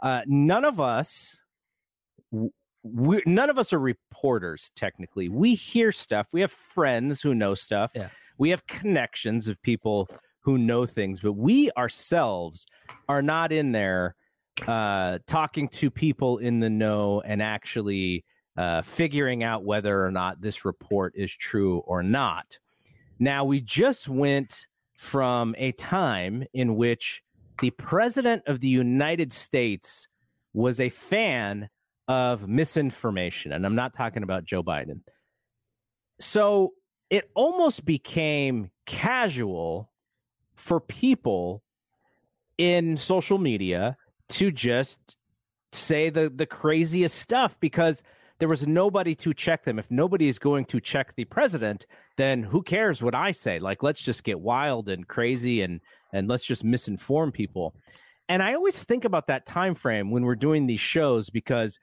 uh, 0.01 0.21
none 0.25 0.65
of 0.65 0.79
us. 0.79 1.43
We, 2.83 3.21
none 3.25 3.49
of 3.49 3.57
us 3.57 3.73
are 3.73 3.79
reporters 3.79 4.71
technically. 4.75 5.27
We 5.29 5.55
hear 5.55 5.91
stuff. 5.91 6.27
We 6.31 6.41
have 6.41 6.51
friends 6.51 7.21
who 7.21 7.35
know 7.35 7.53
stuff. 7.53 7.91
Yeah. 7.93 8.09
We 8.37 8.49
have 8.51 8.65
connections 8.67 9.47
of 9.47 9.61
people 9.61 10.09
who 10.41 10.57
know 10.57 10.85
things, 10.85 11.19
but 11.19 11.33
we 11.33 11.69
ourselves 11.77 12.65
are 13.09 13.21
not 13.21 13.51
in 13.51 13.73
there 13.73 14.15
uh, 14.65 15.19
talking 15.27 15.67
to 15.69 15.91
people 15.91 16.37
in 16.37 16.59
the 16.59 16.69
know 16.69 17.21
and 17.21 17.41
actually 17.41 18.23
uh, 18.57 18.81
figuring 18.81 19.43
out 19.43 19.63
whether 19.63 20.03
or 20.03 20.11
not 20.11 20.41
this 20.41 20.65
report 20.65 21.13
is 21.15 21.31
true 21.31 21.79
or 21.79 22.01
not. 22.01 22.57
Now, 23.19 23.45
we 23.45 23.61
just 23.61 24.07
went 24.07 24.67
from 24.95 25.55
a 25.57 25.71
time 25.73 26.43
in 26.53 26.75
which 26.75 27.21
the 27.61 27.71
president 27.71 28.43
of 28.47 28.59
the 28.59 28.67
United 28.67 29.31
States 29.31 30.07
was 30.53 30.79
a 30.79 30.89
fan 30.89 31.69
of 32.07 32.47
misinformation, 32.47 33.51
and 33.51 33.65
I'm 33.65 33.75
not 33.75 33.93
talking 33.93 34.23
about 34.23 34.43
Joe 34.43 34.63
Biden. 34.63 35.01
So 36.19 36.73
it 37.09 37.29
almost 37.35 37.85
became 37.85 38.71
casual 38.85 39.91
for 40.55 40.79
people 40.79 41.63
in 42.57 42.97
social 42.97 43.37
media 43.37 43.97
to 44.29 44.51
just 44.51 45.17
say 45.71 46.09
the 46.09 46.29
the 46.29 46.45
craziest 46.45 47.17
stuff 47.17 47.59
because 47.59 48.03
there 48.39 48.47
was 48.47 48.67
nobody 48.67 49.15
to 49.15 49.33
check 49.33 49.63
them. 49.63 49.79
If 49.79 49.89
nobody 49.89 50.27
is 50.27 50.37
going 50.37 50.65
to 50.65 50.79
check 50.79 51.15
the 51.15 51.25
president, 51.25 51.87
then 52.17 52.43
who 52.43 52.61
cares 52.61 53.01
what 53.01 53.15
I 53.15 53.31
say? 53.31 53.59
Like 53.59 53.83
let's 53.83 54.01
just 54.01 54.23
get 54.23 54.39
wild 54.39 54.89
and 54.89 55.07
crazy 55.07 55.61
and 55.61 55.81
and 56.13 56.27
let's 56.27 56.45
just 56.45 56.63
misinform 56.63 57.33
people. 57.33 57.75
And 58.29 58.43
I 58.43 58.53
always 58.53 58.83
think 58.83 59.05
about 59.05 59.27
that 59.27 59.45
time 59.45 59.73
frame 59.73 60.11
when 60.11 60.23
we're 60.23 60.35
doing 60.35 60.67
these 60.67 60.79
shows 60.79 61.29
because 61.29 61.79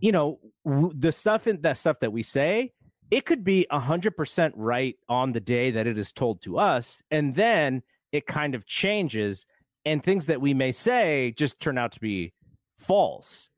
you 0.00 0.12
know 0.12 0.40
the 0.64 1.12
stuff 1.12 1.46
in 1.46 1.60
that 1.62 1.78
stuff 1.78 2.00
that 2.00 2.12
we 2.12 2.22
say 2.22 2.72
it 3.10 3.26
could 3.26 3.44
be 3.44 3.66
100% 3.70 4.52
right 4.56 4.96
on 5.08 5.32
the 5.32 5.40
day 5.40 5.70
that 5.70 5.86
it 5.86 5.98
is 5.98 6.10
told 6.10 6.40
to 6.42 6.58
us 6.58 7.02
and 7.10 7.34
then 7.34 7.82
it 8.12 8.26
kind 8.26 8.54
of 8.54 8.66
changes 8.66 9.46
and 9.84 10.02
things 10.02 10.26
that 10.26 10.40
we 10.40 10.54
may 10.54 10.72
say 10.72 11.32
just 11.36 11.60
turn 11.60 11.78
out 11.78 11.92
to 11.92 12.00
be 12.00 12.32
false 12.78 13.50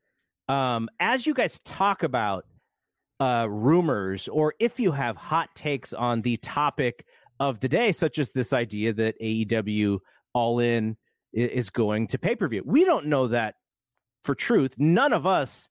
um, 0.48 0.89
as 1.01 1.27
you 1.27 1.35
guys 1.35 1.61
talk 1.61 2.03
about 2.03 2.44
uh, 3.19 3.47
rumors 3.48 4.28
or 4.28 4.55
if 4.61 4.78
you 4.78 4.93
have 4.93 5.16
hot 5.16 5.48
takes 5.55 5.93
on 5.93 6.23
the 6.23 6.36
topic 6.39 7.05
of 7.40 7.61
the 7.61 7.69
day 7.69 7.93
such 7.93 8.19
as 8.19 8.31
this 8.31 8.53
idea 8.53 8.93
that 8.93 9.19
aew 9.20 9.98
all 10.35 10.59
in 10.59 10.97
is 11.32 11.70
going 11.70 12.07
to 12.07 12.19
pay-per-view 12.19 12.62
we 12.65 12.85
don't 12.85 13.07
know 13.07 13.28
that 13.28 13.55
for 14.24 14.35
truth 14.35 14.74
none 14.78 15.12
of 15.12 15.27
us 15.27 15.69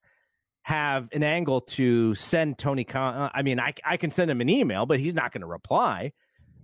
have 0.65 1.09
an 1.11 1.21
angle 1.21 1.61
to 1.61 2.15
send 2.15 2.57
Tony 2.57 2.83
Khan. 2.83 3.13
uh, 3.13 3.29
I 3.35 3.43
mean, 3.43 3.59
I, 3.59 3.71
I 3.85 3.97
can 3.97 4.09
send 4.09 4.31
him 4.31 4.41
an 4.41 4.49
email, 4.49 4.87
but 4.87 4.99
he's 4.99 5.13
not 5.13 5.31
going 5.31 5.41
to 5.41 5.47
reply. 5.47 6.11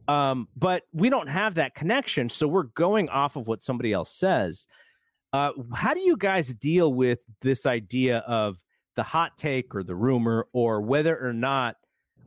Um, 0.08 0.48
but 0.56 0.84
we 0.94 1.10
don't 1.10 1.28
have 1.30 1.56
that 1.56 1.76
connection. 1.76 2.30
So 2.30 2.48
we're 2.48 2.64
going 2.64 3.10
off 3.10 3.36
of 3.36 3.48
what 3.48 3.64
somebody 3.64 3.94
else 3.94 4.14
says. 4.14 4.68
Uh, 5.34 5.52
how 5.74 5.94
do 5.94 6.02
you 6.02 6.18
guys 6.18 6.54
deal 6.54 6.94
with 6.94 7.20
this 7.42 7.66
idea 7.66 8.18
of 8.20 8.58
the 8.96 9.04
hot 9.04 9.38
take 9.38 9.74
or 9.74 9.84
the 9.84 9.96
rumor 9.96 10.48
or 10.52 10.82
whether 10.82 11.18
or 11.26 11.32
not 11.34 11.78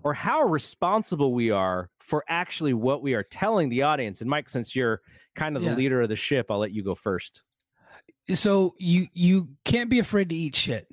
or 0.02 0.14
how 0.14 0.42
responsible 0.44 1.34
we 1.34 1.51
are 1.51 1.90
for 2.01 2.24
actually 2.28 2.72
what 2.74 3.02
we 3.02 3.14
are 3.14 3.22
telling 3.22 3.68
the 3.68 3.82
audience. 3.82 4.20
And 4.22 4.30
Mike, 4.30 4.48
since 4.48 4.74
you're 4.74 5.01
kind 5.34 5.56
of 5.56 5.62
the 5.62 5.70
Yeah. 5.70 5.76
leader 5.76 6.01
of 6.02 6.09
the 6.09 6.16
ship, 6.16 6.51
I'll 6.51 6.59
let 6.59 6.72
you 6.72 6.82
go 6.84 6.94
first. 6.94 7.42
so 8.32 8.74
you 8.78 9.06
you 9.12 9.48
can't 9.66 9.90
be 9.90 9.98
afraid 9.98 10.30
to 10.30 10.34
eat 10.34 10.56
shit 10.56 10.86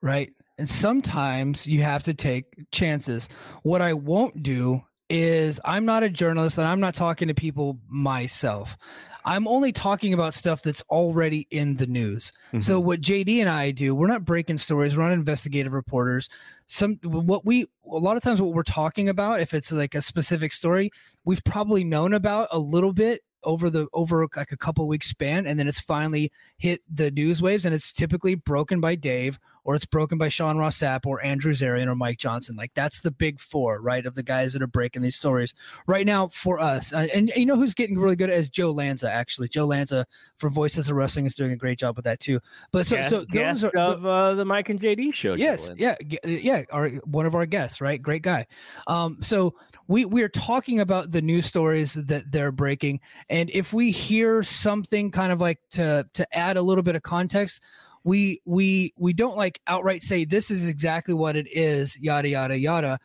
right 0.00 0.30
and 0.58 0.68
sometimes 0.70 1.66
you 1.66 1.82
have 1.82 2.04
to 2.04 2.14
take 2.14 2.44
chances 2.70 3.28
what 3.64 3.82
i 3.82 3.92
won't 3.92 4.44
do 4.44 4.80
is 5.10 5.60
i'm 5.64 5.84
not 5.84 6.02
a 6.02 6.08
journalist 6.08 6.58
and 6.58 6.66
i'm 6.66 6.80
not 6.80 6.94
talking 6.94 7.28
to 7.28 7.34
people 7.34 7.78
myself. 7.88 8.76
I'm 9.24 9.46
only 9.46 9.72
talking 9.72 10.14
about 10.14 10.32
stuff 10.32 10.62
that's 10.62 10.80
already 10.88 11.46
in 11.50 11.76
the 11.76 11.86
news. 11.86 12.32
So 12.60 12.78
mm-hmm. 12.78 12.86
what 12.86 13.00
jd 13.00 13.40
and 13.40 13.48
i 13.48 13.70
do 13.70 13.94
we're 13.94 14.06
not 14.06 14.24
breaking 14.24 14.58
stories 14.58 14.96
we're 14.96 15.04
not 15.04 15.12
investigative 15.12 15.72
reporters. 15.72 16.28
Some 16.66 16.98
what 17.02 17.44
we 17.44 17.64
a 17.90 17.96
lot 17.96 18.16
of 18.16 18.22
times 18.22 18.40
what 18.40 18.54
we're 18.54 18.62
talking 18.62 19.08
about 19.08 19.40
if 19.40 19.54
it's 19.54 19.72
like 19.72 19.94
a 19.94 20.02
specific 20.02 20.52
story 20.52 20.90
we've 21.24 21.44
probably 21.44 21.84
known 21.84 22.14
about 22.14 22.48
a 22.52 22.58
little 22.58 22.92
bit 22.92 23.22
over 23.44 23.70
the 23.70 23.86
over 23.92 24.26
like 24.36 24.52
a 24.52 24.56
couple 24.56 24.86
weeks 24.88 25.08
span 25.08 25.46
and 25.46 25.58
then 25.58 25.68
it's 25.68 25.80
finally 25.80 26.30
hit 26.58 26.82
the 26.92 27.10
news 27.10 27.40
waves 27.40 27.64
and 27.64 27.74
it's 27.74 27.92
typically 27.92 28.34
broken 28.34 28.80
by 28.80 28.94
Dave 28.94 29.38
or 29.68 29.74
it's 29.74 29.84
broken 29.84 30.16
by 30.16 30.30
Sean 30.30 30.56
Ross 30.56 30.78
Sapp 30.78 31.04
or 31.04 31.22
Andrew 31.22 31.52
Zarian 31.52 31.88
or 31.88 31.94
Mike 31.94 32.16
Johnson. 32.16 32.56
Like 32.56 32.72
that's 32.72 33.00
the 33.00 33.10
big 33.10 33.38
four, 33.38 33.82
right? 33.82 34.06
Of 34.06 34.14
the 34.14 34.22
guys 34.22 34.54
that 34.54 34.62
are 34.62 34.66
breaking 34.66 35.02
these 35.02 35.14
stories 35.14 35.52
right 35.86 36.06
now 36.06 36.28
for 36.28 36.58
us. 36.58 36.90
Uh, 36.90 37.06
and 37.14 37.30
you 37.36 37.44
know 37.44 37.54
who's 37.54 37.74
getting 37.74 37.98
really 37.98 38.16
good 38.16 38.30
as 38.30 38.48
Joe 38.48 38.70
Lanza, 38.70 39.12
actually. 39.12 39.48
Joe 39.48 39.66
Lanza 39.66 40.06
for 40.38 40.48
Voices 40.48 40.88
of 40.88 40.96
Wrestling 40.96 41.26
is 41.26 41.34
doing 41.34 41.52
a 41.52 41.56
great 41.56 41.78
job 41.78 41.96
with 41.96 42.06
that 42.06 42.18
too. 42.18 42.40
But 42.72 42.86
so, 42.86 42.96
Guest- 42.96 43.10
so 43.10 43.24
guest 43.26 43.60
those 43.60 43.70
are, 43.74 43.78
of 43.78 44.06
uh, 44.06 44.34
the 44.36 44.44
Mike 44.46 44.70
and 44.70 44.80
JD 44.80 45.12
show. 45.12 45.34
Yes, 45.34 45.70
yeah, 45.76 45.96
yeah. 46.24 46.62
Our 46.72 46.88
one 47.04 47.26
of 47.26 47.34
our 47.34 47.44
guests, 47.44 47.82
right? 47.82 48.00
Great 48.00 48.22
guy. 48.22 48.46
Um, 48.86 49.18
so 49.20 49.52
we 49.86 50.06
we 50.06 50.22
are 50.22 50.30
talking 50.30 50.80
about 50.80 51.10
the 51.10 51.20
news 51.20 51.44
stories 51.44 51.92
that 51.92 52.32
they're 52.32 52.52
breaking, 52.52 53.00
and 53.28 53.50
if 53.50 53.74
we 53.74 53.90
hear 53.90 54.42
something 54.42 55.10
kind 55.10 55.30
of 55.30 55.42
like 55.42 55.58
to 55.72 56.08
to 56.14 56.34
add 56.34 56.56
a 56.56 56.62
little 56.62 56.82
bit 56.82 56.96
of 56.96 57.02
context, 57.02 57.60
we 58.04 58.40
we 58.44 58.92
we 58.96 59.12
don't 59.12 59.36
like 59.36 59.60
outright 59.66 60.02
say 60.02 60.24
this 60.24 60.50
is 60.50 60.68
exactly 60.68 61.14
what 61.14 61.36
it 61.36 61.46
is, 61.50 61.98
yada 61.98 62.28
yada 62.28 62.58
yada. 62.58 62.98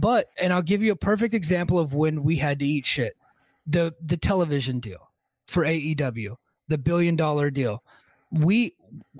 But 0.00 0.28
and 0.38 0.52
I'll 0.52 0.62
give 0.62 0.82
you 0.82 0.92
a 0.92 0.96
perfect 0.96 1.34
example 1.34 1.78
of 1.78 1.94
when 1.94 2.22
we 2.22 2.36
had 2.36 2.58
to 2.60 2.64
eat 2.66 2.86
shit. 2.86 3.16
The 3.66 3.94
the 4.02 4.16
television 4.16 4.80
deal 4.80 5.10
for 5.48 5.64
AEW, 5.64 6.36
the 6.68 6.78
billion 6.78 7.16
dollar 7.16 7.50
deal. 7.50 7.82
We 8.40 8.74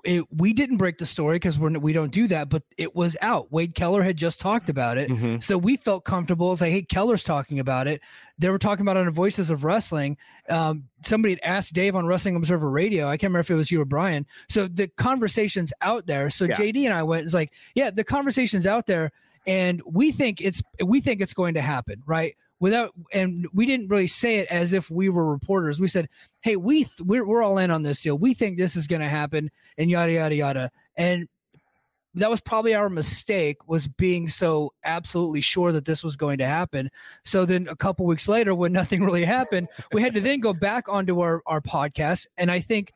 it, 0.04 0.24
we 0.30 0.52
didn't 0.52 0.76
break 0.76 0.98
the 0.98 1.06
story 1.06 1.36
because 1.36 1.58
we're 1.58 1.70
we 1.78 1.92
don't 1.92 2.12
do 2.12 2.28
that, 2.28 2.48
but 2.48 2.62
it 2.76 2.94
was 2.94 3.16
out. 3.22 3.50
Wade 3.50 3.74
Keller 3.74 4.02
had 4.02 4.16
just 4.16 4.38
talked 4.38 4.68
about 4.68 4.98
it, 4.98 5.08
Mhm. 5.10 5.42
so 5.42 5.56
we 5.56 5.76
felt 5.76 6.04
comfortable. 6.04 6.52
It's 6.52 6.60
like, 6.60 6.72
hey, 6.72 6.82
Keller's 6.82 7.24
talking 7.24 7.58
about 7.58 7.86
it. 7.88 8.00
They 8.38 8.50
were 8.50 8.58
talking 8.58 8.82
about 8.82 8.96
it 8.96 9.06
on 9.06 9.10
Voices 9.12 9.50
of 9.50 9.64
Wrestling. 9.64 10.16
Um, 10.48 10.84
somebody 11.06 11.34
had 11.34 11.40
asked 11.42 11.72
Dave 11.74 11.96
on 11.96 12.06
Wrestling 12.06 12.36
Observer 12.36 12.68
Radio. 12.70 13.08
I 13.08 13.16
can't 13.16 13.30
remember 13.30 13.40
if 13.40 13.50
it 13.50 13.54
was 13.54 13.70
you 13.70 13.80
or 13.80 13.84
Brian. 13.84 14.26
So 14.48 14.68
the 14.68 14.88
conversation's 14.88 15.72
out 15.80 16.06
there. 16.06 16.28
So 16.30 16.44
Yeah. 16.44 16.54
JD 16.56 16.84
and 16.84 16.94
I 16.94 17.02
went. 17.02 17.24
It's 17.24 17.34
like, 17.34 17.52
yeah, 17.74 17.90
the 17.90 18.04
conversation's 18.04 18.66
out 18.66 18.86
there, 18.86 19.10
and 19.46 19.80
we 19.86 20.12
think 20.12 20.40
it's 20.40 20.62
we 20.84 21.00
think 21.00 21.20
it's 21.20 21.34
going 21.34 21.54
to 21.54 21.62
happen, 21.62 22.02
right? 22.06 22.36
Without 22.60 22.92
and 23.12 23.46
we 23.52 23.66
didn't 23.66 23.88
really 23.88 24.06
say 24.06 24.36
it 24.36 24.48
as 24.48 24.72
if 24.72 24.90
we 24.90 25.08
were 25.08 25.24
reporters. 25.30 25.80
We 25.80 25.88
said, 25.88 26.08
hey, 26.44 26.56
we 26.56 26.84
th- 26.84 27.00
we're 27.00 27.26
we're 27.26 27.42
all 27.42 27.56
in 27.56 27.70
on 27.70 27.82
this 27.82 28.02
deal. 28.02 28.18
We 28.18 28.34
think 28.34 28.58
this 28.58 28.76
is 28.76 28.86
going 28.86 29.00
to 29.00 29.08
happen, 29.08 29.50
and 29.78 29.90
yada 29.90 30.12
yada 30.12 30.34
yada. 30.34 30.70
And 30.94 31.26
that 32.16 32.30
was 32.30 32.42
probably 32.42 32.74
our 32.74 32.90
mistake 32.90 33.66
was 33.66 33.88
being 33.88 34.28
so 34.28 34.72
absolutely 34.84 35.40
sure 35.40 35.72
that 35.72 35.86
this 35.86 36.04
was 36.04 36.14
going 36.14 36.38
to 36.38 36.46
happen 36.46 36.88
so 37.24 37.44
then 37.44 37.66
a 37.68 37.74
couple 37.74 38.06
weeks 38.06 38.28
later 38.28 38.54
when 38.54 38.72
nothing 38.80 39.02
really 39.02 39.24
happened 39.24 39.66
we 39.92 40.00
had 40.00 40.14
to 40.14 40.20
then 40.20 40.38
go 40.38 40.52
back 40.52 40.88
onto 40.88 41.18
our, 41.18 41.42
our 41.46 41.60
podcast 41.60 42.28
and 42.38 42.52
i 42.52 42.60
think 42.60 42.92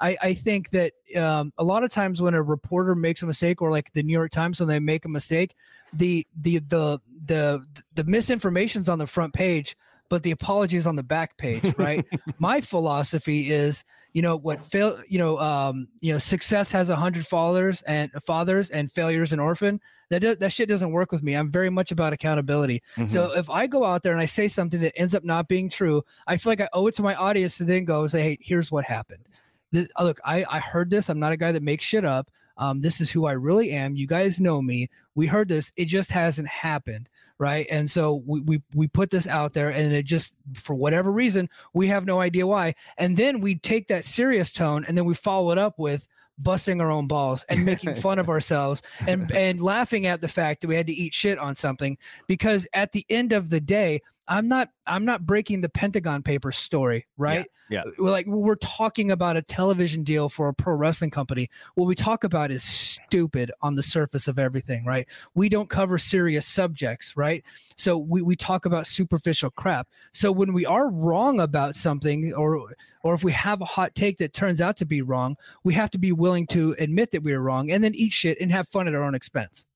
I, 0.00 0.16
I 0.22 0.34
think 0.34 0.70
that 0.70 0.94
um, 1.16 1.52
a 1.58 1.62
lot 1.62 1.84
of 1.84 1.92
times 1.92 2.22
when 2.22 2.32
a 2.32 2.42
reporter 2.42 2.94
makes 2.94 3.22
a 3.22 3.26
mistake 3.26 3.60
or 3.60 3.70
like 3.70 3.92
the 3.92 4.02
new 4.02 4.14
york 4.14 4.30
times 4.30 4.58
when 4.58 4.70
they 4.70 4.80
make 4.80 5.04
a 5.04 5.08
mistake 5.08 5.54
the 5.92 6.26
the 6.34 6.60
the 6.60 6.98
the 7.26 7.62
the 7.94 8.04
misinformation's 8.04 8.88
on 8.88 8.98
the 8.98 9.06
front 9.06 9.34
page 9.34 9.76
but 10.12 10.22
the 10.22 10.30
apology 10.30 10.76
is 10.76 10.86
on 10.86 10.94
the 10.94 11.02
back 11.02 11.38
page 11.38 11.74
right? 11.78 12.04
My 12.38 12.60
philosophy 12.60 13.50
is 13.50 13.82
you 14.12 14.20
know 14.20 14.36
what 14.36 14.62
fail 14.62 15.00
you 15.08 15.18
know 15.18 15.38
um 15.38 15.88
you 16.02 16.12
know 16.12 16.18
success 16.18 16.70
has 16.70 16.90
a 16.90 16.96
hundred 16.96 17.26
fathers 17.26 17.80
and 17.86 18.10
fathers 18.26 18.68
and 18.68 18.92
failure 18.92 19.22
is 19.22 19.32
an 19.32 19.40
orphan 19.40 19.80
that 20.10 20.20
do, 20.20 20.34
that 20.34 20.52
shit 20.52 20.68
doesn't 20.68 20.90
work 20.90 21.12
with 21.12 21.22
me. 21.22 21.32
I'm 21.32 21.50
very 21.50 21.70
much 21.70 21.92
about 21.92 22.12
accountability. 22.12 22.82
So 23.08 23.32
if 23.32 23.48
i 23.48 23.66
go 23.66 23.86
out 23.86 24.02
there 24.02 24.12
and 24.12 24.20
i 24.20 24.26
say 24.26 24.48
something 24.48 24.82
that 24.82 24.92
ends 24.96 25.14
up 25.14 25.24
not 25.24 25.48
being 25.48 25.70
true 25.70 26.02
i 26.26 26.36
feel 26.36 26.50
like 26.50 26.60
i 26.60 26.68
owe 26.74 26.86
it 26.88 26.94
to 26.96 27.02
my 27.02 27.14
audience 27.14 27.56
to 27.56 27.64
then 27.64 27.86
go 27.86 28.02
and 28.02 28.10
say 28.10 28.22
hey 28.22 28.38
here's 28.38 28.70
what 28.70 28.84
happened. 28.84 29.26
This, 29.70 29.88
uh, 29.98 30.04
look 30.04 30.20
I, 30.26 30.44
I 30.46 30.58
heard 30.58 30.90
this. 30.90 31.08
I'm 31.08 31.20
not 31.20 31.32
a 31.32 31.38
guy 31.38 31.52
that 31.52 31.62
makes 31.62 31.86
shit 31.86 32.04
up. 32.04 32.30
Um, 32.58 32.82
this 32.82 33.00
is 33.00 33.10
who 33.10 33.24
i 33.24 33.32
really 33.32 33.70
am. 33.70 33.96
You 33.96 34.06
guys 34.06 34.40
know 34.40 34.60
me. 34.60 34.90
We 35.14 35.26
heard 35.26 35.48
this. 35.48 35.72
It 35.76 35.86
just 35.86 36.10
hasn't 36.10 36.48
happened 36.48 37.08
right? 37.42 37.66
And 37.70 37.90
so 37.90 38.22
we, 38.24 38.40
we 38.40 38.62
we 38.72 38.86
put 38.86 39.10
this 39.10 39.26
out 39.26 39.52
there 39.52 39.68
and 39.68 39.92
it 39.92 40.04
just 40.04 40.36
for 40.54 40.74
whatever 40.74 41.10
reason 41.10 41.50
we 41.74 41.88
have 41.88 42.06
no 42.06 42.20
idea 42.20 42.46
why. 42.46 42.76
And 42.96 43.16
then 43.16 43.40
we 43.40 43.56
take 43.56 43.88
that 43.88 44.04
serious 44.04 44.52
tone 44.52 44.84
and 44.86 44.96
then 44.96 45.04
we 45.04 45.14
follow 45.14 45.50
it 45.50 45.58
up 45.58 45.76
with 45.76 46.06
busting 46.38 46.80
our 46.80 46.88
own 46.88 47.08
balls 47.08 47.44
and 47.48 47.64
making 47.64 47.96
fun 47.96 48.20
of 48.20 48.30
ourselves 48.34 48.80
and 49.08 49.32
and 49.32 49.60
laughing 49.60 50.06
at 50.06 50.20
the 50.20 50.28
fact 50.28 50.60
that 50.60 50.68
we 50.68 50.76
had 50.76 50.86
to 50.86 50.92
eat 50.92 51.12
shit 51.12 51.36
on 51.36 51.56
something 51.56 51.98
because 52.28 52.64
at 52.74 52.92
the 52.92 53.04
end 53.10 53.32
of 53.32 53.50
the 53.50 53.60
day 53.60 54.00
i'm 54.32 54.48
not 54.48 54.70
i'm 54.86 55.04
not 55.04 55.26
breaking 55.26 55.60
the 55.60 55.68
pentagon 55.68 56.22
papers 56.22 56.56
story 56.56 57.06
right? 57.16 57.46
yeah. 57.72 57.82
we're 57.98 58.10
like 58.10 58.26
we're 58.26 58.54
talking 58.56 59.10
about 59.10 59.36
a 59.36 59.42
television 59.42 60.04
deal 60.04 60.28
for 60.28 60.48
a 60.48 60.54
pro 60.54 60.74
wrestling 60.74 61.10
company. 61.10 61.48
What 61.74 61.86
we 61.86 61.94
talk 61.94 62.22
about 62.24 62.50
is 62.50 62.62
stupid 62.62 63.50
on 63.62 63.74
the 63.74 63.82
surface 63.82 64.28
of 64.28 64.38
everything 64.38 64.84
right? 64.84 65.06
We 65.34 65.48
don't 65.48 65.70
cover 65.70 65.98
serious 65.98 66.46
subjects 66.46 67.16
right? 67.16 67.42
So 67.76 67.96
we, 67.96 68.22
we 68.22 68.36
talk 68.36 68.66
about 68.66 68.86
superficial 68.86 69.50
crap. 69.50 69.88
So 70.12 70.30
when 70.30 70.52
we 70.52 70.66
are 70.66 70.88
wrong 70.88 71.40
about 71.40 71.74
something 71.74 72.32
or 72.34 72.70
or 73.02 73.14
if 73.14 73.24
we 73.24 73.32
have 73.32 73.60
a 73.60 73.66
hot 73.66 73.94
take 73.94 74.18
that 74.18 74.32
turns 74.32 74.60
out 74.60 74.76
to 74.78 74.86
be 74.86 75.02
wrong 75.02 75.36
we 75.64 75.74
have 75.74 75.90
to 75.90 75.98
be 75.98 76.12
willing 76.12 76.46
to 76.48 76.76
admit 76.78 77.10
that 77.12 77.22
we 77.22 77.32
were 77.32 77.42
wrong 77.42 77.70
and 77.70 77.82
then 77.82 77.94
eat 77.94 78.12
shit 78.12 78.40
and 78.40 78.52
have 78.52 78.68
fun 78.68 78.86
at 78.86 78.94
our 78.94 79.02
own 79.02 79.14
expense. 79.14 79.66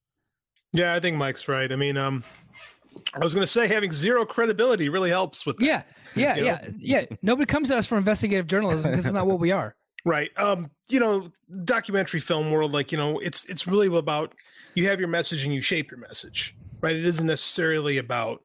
Yeah, 0.72 0.94
I 0.94 1.00
think 1.00 1.16
Mike's 1.16 1.48
right. 1.48 1.72
I 1.72 1.76
mean, 1.76 1.96
um, 1.96 2.22
I 3.14 3.18
was 3.18 3.34
going 3.34 3.42
to 3.42 3.52
say 3.52 3.66
having 3.66 3.92
zero 3.92 4.24
credibility 4.24 4.88
really 4.88 5.10
helps 5.10 5.44
with 5.46 5.56
that. 5.58 5.64
yeah 5.64 5.82
yeah 6.14 6.36
You 6.36 6.42
know? 6.42 6.46
yeah 6.46 6.68
yeah 6.78 7.04
nobody 7.22 7.46
comes 7.46 7.68
to 7.68 7.76
us 7.76 7.86
for 7.86 7.96
investigative 7.98 8.46
journalism 8.46 8.90
because 8.90 9.06
it's 9.06 9.14
not 9.14 9.26
what 9.26 9.40
we 9.40 9.52
are 9.52 9.74
Right. 10.06 10.30
Um, 10.36 10.70
you 10.88 11.00
know, 11.00 11.32
documentary 11.64 12.20
film 12.20 12.52
world, 12.52 12.70
like, 12.70 12.92
you 12.92 12.98
know, 12.98 13.18
it's 13.18 13.44
it's 13.46 13.66
really 13.66 13.88
about 13.88 14.34
you 14.74 14.86
have 14.88 15.00
your 15.00 15.08
message 15.08 15.44
and 15.44 15.52
you 15.52 15.60
shape 15.60 15.90
your 15.90 15.98
message. 15.98 16.54
Right. 16.80 16.94
It 16.94 17.04
isn't 17.04 17.26
necessarily 17.26 17.98
about 17.98 18.44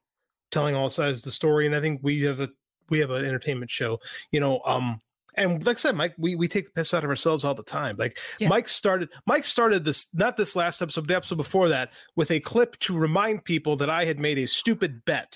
telling 0.50 0.74
all 0.74 0.90
sides 0.90 1.18
of 1.18 1.24
the 1.24 1.30
story. 1.30 1.66
And 1.66 1.76
I 1.76 1.80
think 1.80 2.00
we 2.02 2.20
have 2.22 2.40
a 2.40 2.48
we 2.88 2.98
have 2.98 3.10
an 3.10 3.24
entertainment 3.24 3.70
show, 3.70 4.00
you 4.32 4.40
know, 4.40 4.60
um, 4.66 5.00
and 5.34 5.64
like 5.64 5.76
I 5.76 5.78
said, 5.78 5.96
Mike, 5.96 6.14
we, 6.18 6.34
we 6.34 6.46
take 6.46 6.66
the 6.66 6.70
piss 6.72 6.92
out 6.92 7.04
of 7.04 7.10
ourselves 7.10 7.44
all 7.44 7.54
the 7.54 7.62
time. 7.62 7.94
Like 7.98 8.18
Yeah. 8.38 8.48
Mike 8.48 8.68
started 8.68 9.08
Mike 9.26 9.44
started 9.44 9.84
this 9.84 10.06
not 10.14 10.36
this 10.36 10.54
last 10.54 10.82
episode, 10.82 11.08
the 11.08 11.16
episode 11.16 11.36
before 11.36 11.68
that, 11.70 11.90
with 12.16 12.30
a 12.30 12.40
clip 12.40 12.78
to 12.80 12.96
remind 12.96 13.44
people 13.44 13.76
that 13.76 13.88
I 13.88 14.04
had 14.04 14.18
made 14.18 14.38
a 14.38 14.46
stupid 14.46 15.04
bet 15.04 15.34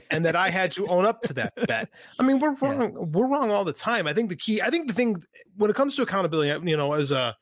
and 0.10 0.24
that 0.24 0.36
I 0.36 0.50
had 0.50 0.72
to 0.72 0.86
own 0.88 1.06
up 1.06 1.22
to 1.22 1.32
that 1.34 1.54
bet. 1.66 1.88
I 2.18 2.22
mean, 2.22 2.40
we're 2.40 2.54
wrong. 2.56 3.12
We're 3.12 3.26
wrong 3.26 3.50
all 3.50 3.64
the 3.64 3.72
time. 3.72 4.06
I 4.06 4.12
think 4.14 4.28
the 4.28 4.36
key. 4.36 4.60
I 4.60 4.70
think 4.70 4.88
the 4.88 4.94
thing 4.94 5.22
when 5.56 5.70
it 5.70 5.76
comes 5.76 5.96
to 5.96 6.02
accountability, 6.02 6.68
you 6.70 6.76
know, 6.76 6.92
as 6.92 7.10
a 7.10 7.34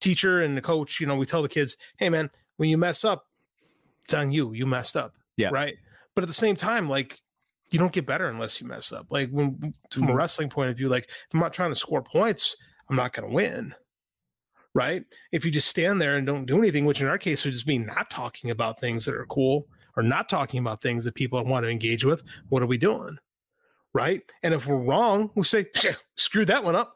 teacher 0.00 0.42
and 0.42 0.58
a 0.58 0.62
coach, 0.62 1.00
you 1.00 1.06
know, 1.06 1.16
we 1.16 1.26
tell 1.26 1.42
the 1.42 1.48
kids, 1.48 1.76
"Hey, 1.98 2.08
man, 2.08 2.28
when 2.56 2.68
you 2.68 2.78
mess 2.78 3.04
up, 3.04 3.24
it's 4.04 4.14
on 4.14 4.32
you. 4.32 4.52
You 4.52 4.66
messed 4.66 4.96
up." 4.96 5.14
Yeah. 5.36 5.50
Right. 5.52 5.76
But 6.14 6.22
at 6.24 6.28
the 6.28 6.34
same 6.34 6.56
time, 6.56 6.88
like 6.88 7.20
you 7.70 7.78
don't 7.78 7.92
get 7.92 8.06
better 8.06 8.28
unless 8.28 8.60
you 8.60 8.66
mess 8.66 8.92
up. 8.92 9.06
Like 9.10 9.30
when 9.30 9.74
from 9.90 10.04
a 10.04 10.06
Mhm. 10.08 10.14
wrestling 10.14 10.50
point 10.50 10.70
of 10.70 10.76
view, 10.76 10.88
like 10.88 11.04
if 11.04 11.26
I'm 11.34 11.40
not 11.40 11.52
trying 11.52 11.70
to 11.72 11.76
score 11.78 12.02
points, 12.02 12.56
I'm 12.88 12.96
not 12.96 13.12
going 13.12 13.28
to 13.28 13.34
win. 13.34 13.74
Right. 14.74 15.04
If 15.32 15.44
you 15.44 15.50
just 15.50 15.68
stand 15.68 16.00
there 16.02 16.16
and 16.16 16.26
don't 16.26 16.44
do 16.44 16.58
anything, 16.58 16.84
which 16.84 17.00
in 17.00 17.06
our 17.06 17.18
case 17.18 17.44
would 17.44 17.54
just 17.54 17.66
be 17.66 17.78
not 17.78 18.10
talking 18.10 18.50
about 18.50 18.78
things 18.78 19.06
that 19.06 19.14
are 19.14 19.26
cool 19.26 19.66
or 19.96 20.02
not 20.02 20.28
talking 20.28 20.60
about 20.60 20.82
things 20.82 21.04
that 21.04 21.14
people 21.14 21.42
want 21.44 21.64
to 21.64 21.70
engage 21.70 22.04
with, 22.04 22.22
what 22.50 22.62
are 22.62 22.66
we 22.66 22.76
doing? 22.76 23.16
Right. 23.94 24.20
And 24.42 24.52
if 24.52 24.66
we're 24.66 24.76
wrong, 24.76 25.30
we 25.34 25.44
say, 25.44 25.64
screw 26.16 26.44
that 26.44 26.62
one 26.62 26.76
up. 26.76 26.94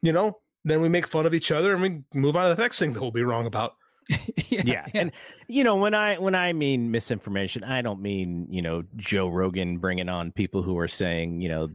You 0.00 0.12
know, 0.12 0.40
then 0.64 0.80
we 0.80 0.88
make 0.88 1.06
fun 1.06 1.26
of 1.26 1.34
each 1.34 1.50
other 1.52 1.74
and 1.74 1.82
we 1.82 2.02
move 2.18 2.34
on 2.34 2.48
to 2.48 2.54
the 2.54 2.62
next 2.62 2.78
thing 2.78 2.94
that 2.94 3.00
we'll 3.02 3.10
be 3.10 3.22
wrong 3.22 3.44
about. 3.46 3.74
yeah 4.48 4.86
and 4.94 5.12
you 5.48 5.62
know 5.62 5.76
when 5.76 5.94
i 5.94 6.16
when 6.16 6.34
i 6.34 6.52
mean 6.52 6.90
misinformation 6.90 7.62
i 7.64 7.82
don't 7.82 8.00
mean 8.00 8.46
you 8.50 8.62
know 8.62 8.82
joe 8.96 9.28
rogan 9.28 9.78
bringing 9.78 10.08
on 10.08 10.32
people 10.32 10.62
who 10.62 10.78
are 10.78 10.88
saying 10.88 11.40
you 11.40 11.48
know 11.48 11.68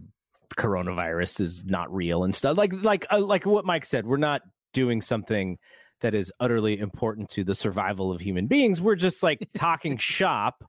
coronavirus 0.56 1.42
is 1.42 1.64
not 1.66 1.94
real 1.94 2.24
and 2.24 2.34
stuff 2.34 2.58
like 2.58 2.74
like 2.84 3.06
uh, 3.12 3.20
like 3.20 3.46
what 3.46 3.66
mike 3.66 3.86
said 3.86 4.06
we're 4.06 4.18
not 4.18 4.42
doing 4.74 5.02
something 5.02 5.58
that 6.02 6.16
is 6.16 6.32
utterly 6.40 6.80
important 6.80 7.30
to 7.30 7.44
the 7.44 7.56
survival 7.56 8.12
of 8.12 8.20
human 8.20 8.48
beings 8.48 8.82
we're 8.82 8.96
just 8.96 9.22
like 9.22 9.48
talking 9.56 9.98
shop 9.98 10.64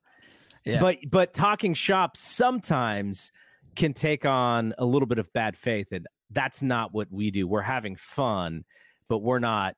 Yeah. 0.65 0.81
But 0.81 0.99
but 1.11 1.35
talking 1.35 1.75
shop 1.75 2.17
sometimes 2.17 3.31
can 3.77 3.93
take 3.93 4.25
on 4.25 4.75
a 4.79 4.85
little 4.85 5.07
bit 5.07 5.19
of 5.19 5.33
bad 5.33 5.57
faith, 5.57 5.89
and 5.93 6.07
that's 6.31 6.63
not 6.63 6.95
what 6.95 7.09
we 7.11 7.31
do. 7.31 7.47
We're 7.47 7.61
having 7.61 7.97
fun, 7.97 8.65
but 9.09 9.19
we're 9.19 9.41
not, 9.41 9.75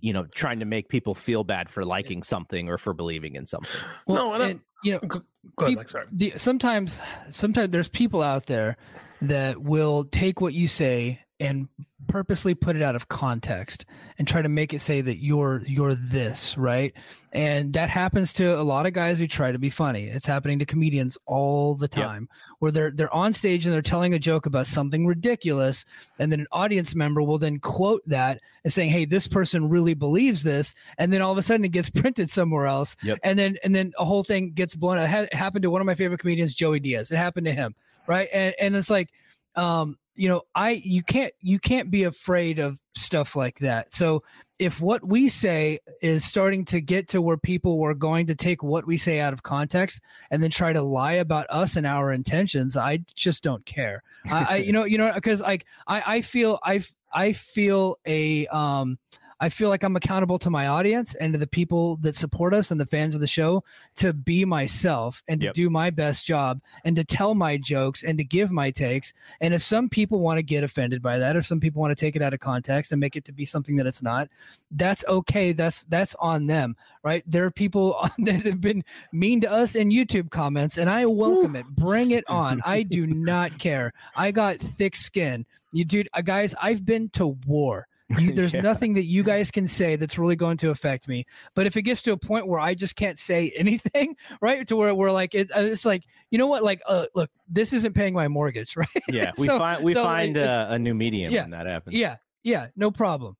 you 0.00 0.12
know, 0.12 0.26
trying 0.34 0.60
to 0.60 0.64
make 0.64 0.88
people 0.88 1.14
feel 1.14 1.44
bad 1.44 1.68
for 1.68 1.84
liking 1.84 2.22
something 2.22 2.68
or 2.68 2.78
for 2.78 2.92
believing 2.94 3.34
in 3.36 3.46
something. 3.46 3.80
no, 4.06 4.32
and 4.34 4.42
I- 4.42 4.48
and, 4.50 4.60
you 4.84 4.92
know, 4.92 4.98
go 5.00 5.22
ahead, 5.58 5.76
Mike. 5.76 5.88
Sorry. 5.88 6.06
the, 6.12 6.32
sometimes 6.36 6.98
sometimes 7.30 7.70
there's 7.70 7.88
people 7.88 8.22
out 8.22 8.46
there 8.46 8.76
that 9.22 9.60
will 9.60 10.04
take 10.04 10.40
what 10.40 10.54
you 10.54 10.68
say 10.68 11.20
and 11.40 11.68
purposely 12.08 12.54
put 12.54 12.74
it 12.74 12.80
out 12.80 12.96
of 12.96 13.08
context 13.08 13.84
and 14.18 14.26
try 14.26 14.40
to 14.40 14.48
make 14.48 14.72
it 14.72 14.80
say 14.80 15.00
that 15.02 15.18
you're 15.22 15.62
you're 15.66 15.94
this 15.94 16.56
right? 16.56 16.92
And 17.32 17.72
that 17.74 17.90
happens 17.90 18.32
to 18.34 18.58
a 18.58 18.62
lot 18.62 18.86
of 18.86 18.92
guys 18.94 19.18
who 19.18 19.26
try 19.26 19.52
to 19.52 19.58
be 19.58 19.68
funny. 19.68 20.04
It's 20.06 20.24
happening 20.26 20.58
to 20.60 20.64
comedians 20.64 21.18
all 21.26 21.74
the 21.74 21.84
Yep. 21.94 22.06
time 22.06 22.28
where 22.60 22.72
they're 22.72 22.90
they're 22.90 23.14
on 23.14 23.32
stage 23.34 23.66
and 23.66 23.74
they're 23.74 23.82
telling 23.82 24.14
a 24.14 24.18
joke 24.18 24.46
about 24.46 24.66
something 24.66 25.06
ridiculous 25.06 25.84
and 26.18 26.32
then 26.32 26.40
an 26.40 26.46
audience 26.50 26.94
member 26.94 27.22
will 27.22 27.38
then 27.38 27.58
quote 27.58 28.02
that 28.06 28.40
and 28.64 28.72
saying 28.72 28.90
hey 28.90 29.04
this 29.04 29.28
person 29.28 29.68
really 29.68 29.94
believes 29.94 30.42
this 30.42 30.74
and 30.96 31.12
then 31.12 31.20
all 31.20 31.30
of 31.32 31.38
a 31.38 31.42
sudden 31.42 31.64
it 31.64 31.72
gets 31.72 31.90
printed 32.00 32.30
somewhere 32.30 32.66
else 32.66 32.96
Yep. 33.02 33.18
and 33.22 33.38
then 33.38 33.56
and 33.62 33.74
then 33.76 33.92
a 33.98 34.04
whole 34.04 34.24
thing 34.24 34.52
gets 34.52 34.74
blown 34.74 34.98
it 34.98 35.34
happened 35.34 35.62
to 35.62 35.70
one 35.70 35.80
of 35.80 35.86
my 35.86 35.94
favorite 35.94 36.18
comedians 36.20 36.54
joey 36.54 36.80
diaz. 36.80 37.10
It 37.12 37.16
happened 37.16 37.46
to 37.46 37.52
him 37.52 37.74
right? 38.06 38.28
And 38.32 38.54
and 38.58 38.74
it's 38.74 38.90
like 38.90 39.10
um 39.54 39.98
you 40.18 40.28
know 40.28 40.42
i 40.54 40.70
you 40.70 41.02
can't 41.02 41.32
you 41.40 41.58
can't 41.58 41.90
be 41.90 42.04
afraid 42.04 42.58
of 42.58 42.78
stuff 42.98 43.36
like 43.36 43.58
that. 43.60 43.94
So 43.94 44.22
if 44.58 44.80
what 44.80 45.06
we 45.06 45.28
say 45.28 45.78
is 46.02 46.24
starting 46.24 46.64
to 46.66 46.80
get 46.80 47.08
to 47.08 47.22
where 47.22 47.36
people 47.36 47.78
were 47.78 47.94
going 47.94 48.26
to 48.26 48.34
take 48.34 48.62
what 48.62 48.86
we 48.86 48.96
say 48.96 49.20
out 49.20 49.32
of 49.32 49.44
context 49.44 50.00
and 50.30 50.42
then 50.42 50.50
try 50.50 50.72
to 50.72 50.82
lie 50.82 51.12
about 51.12 51.46
us 51.48 51.76
and 51.76 51.86
our 51.86 52.12
intentions 52.12 52.76
i 52.76 52.98
just 53.14 53.42
don't 53.42 53.64
care. 53.64 54.02
I, 54.30 54.44
I 54.44 54.56
you 54.56 54.72
know 54.76 54.84
you 54.84 54.98
know 54.98 55.12
because 55.14 55.40
like 55.40 55.64
i 55.86 56.16
i 56.16 56.20
feel 56.20 56.58
i 56.64 56.84
i 57.12 57.32
feel 57.32 57.98
a 58.04 58.46
um 58.48 58.98
I 59.40 59.48
feel 59.48 59.68
like 59.68 59.82
I'm 59.82 59.94
accountable 59.96 60.38
to 60.40 60.50
my 60.50 60.66
audience 60.66 61.14
and 61.14 61.32
to 61.32 61.38
the 61.38 61.46
people 61.46 61.96
that 61.98 62.16
support 62.16 62.52
us 62.52 62.70
and 62.70 62.80
the 62.80 62.86
fans 62.86 63.14
of 63.14 63.20
the 63.20 63.26
show 63.26 63.62
to 63.96 64.12
be 64.12 64.44
myself 64.44 65.22
and 65.28 65.40
to 65.40 65.46
Yep. 65.46 65.54
do 65.54 65.70
my 65.70 65.90
best 65.90 66.26
job 66.26 66.60
and 66.84 66.96
to 66.96 67.04
tell 67.04 67.34
my 67.34 67.56
jokes 67.56 68.02
and 68.02 68.18
to 68.18 68.24
give 68.24 68.50
my 68.50 68.70
takes. 68.70 69.14
And 69.40 69.54
if 69.54 69.62
some 69.62 69.88
people 69.88 70.20
want 70.20 70.38
to 70.38 70.42
get 70.42 70.64
offended 70.64 71.00
by 71.02 71.18
that, 71.18 71.36
or 71.36 71.42
some 71.42 71.60
people 71.60 71.80
want 71.80 71.90
to 71.96 72.00
take 72.04 72.16
it 72.16 72.22
out 72.22 72.34
of 72.34 72.40
context 72.40 72.90
and 72.92 72.98
make 73.00 73.14
it 73.16 73.24
to 73.26 73.32
be 73.32 73.44
something 73.46 73.76
that 73.76 73.86
it's 73.86 74.02
not, 74.02 74.28
that's 74.72 75.04
okay. 75.06 75.52
That's 75.52 75.84
that's 75.84 76.14
on 76.18 76.46
them, 76.46 76.76
right? 77.02 77.22
There 77.26 77.44
are 77.44 77.50
people 77.50 77.96
that 78.18 78.44
have 78.44 78.60
been 78.60 78.82
mean 79.12 79.40
to 79.42 79.50
us 79.50 79.74
in 79.74 79.90
YouTube 79.90 80.30
comments, 80.30 80.78
and 80.78 80.90
I 80.90 81.06
welcome 81.06 81.54
it. 81.56 81.66
Bring 81.66 82.10
it 82.10 82.24
on. 82.28 82.60
I 82.64 82.82
do 82.82 83.06
not 83.06 83.58
care. 83.60 83.92
I 84.16 84.30
got 84.32 84.58
thick 84.58 84.96
skin. 84.96 85.46
You 85.72 85.84
dude, 85.84 86.08
uh, 86.14 86.22
guys, 86.22 86.54
I've 86.60 86.84
been 86.84 87.08
to 87.10 87.26
war. 87.46 87.86
You, 88.18 88.32
there's 88.34 88.52
Yeah. 88.52 88.60
nothing 88.62 88.94
that 88.94 89.04
you 89.04 89.22
guys 89.22 89.50
can 89.50 89.66
say 89.66 89.96
that's 89.96 90.16
really 90.18 90.36
going 90.36 90.56
to 90.58 90.70
affect 90.70 91.08
me. 91.08 91.24
But 91.54 91.66
if 91.66 91.76
it 91.76 91.82
gets 91.82 92.02
to 92.02 92.12
a 92.12 92.16
point 92.16 92.46
where 92.46 92.60
I 92.60 92.74
just 92.74 92.96
can't 92.96 93.18
say 93.18 93.50
anything, 93.56 94.16
right, 94.40 94.66
to 94.68 94.76
where 94.76 94.94
we're 94.94 95.12
like, 95.12 95.34
it, 95.34 95.50
uh, 95.54 95.60
it's 95.60 95.84
like, 95.84 96.04
you 96.30 96.38
know 96.38 96.46
what, 96.46 96.62
like, 96.62 96.80
uh, 96.86 97.06
look, 97.14 97.30
this 97.48 97.72
isn't 97.72 97.92
paying 97.94 98.14
my 98.14 98.28
mortgage, 98.28 98.76
right? 98.76 98.88
Yeah, 99.08 99.32
we 99.36 99.46
So- 99.46 99.58
find 99.58 99.84
we 99.84 99.92
so, 99.94 100.04
find 100.04 100.36
it's- 100.36 100.50
uh, 100.60 100.72
a 100.72 100.78
new 100.78 100.94
medium 100.94 101.32
yeah, 101.32 101.42
when 101.42 101.50
that 101.50 101.66
happens. 101.66 101.96
yeah, 101.96 102.16
yeah, 102.42 102.68
no 102.76 102.90
problem. 102.90 103.36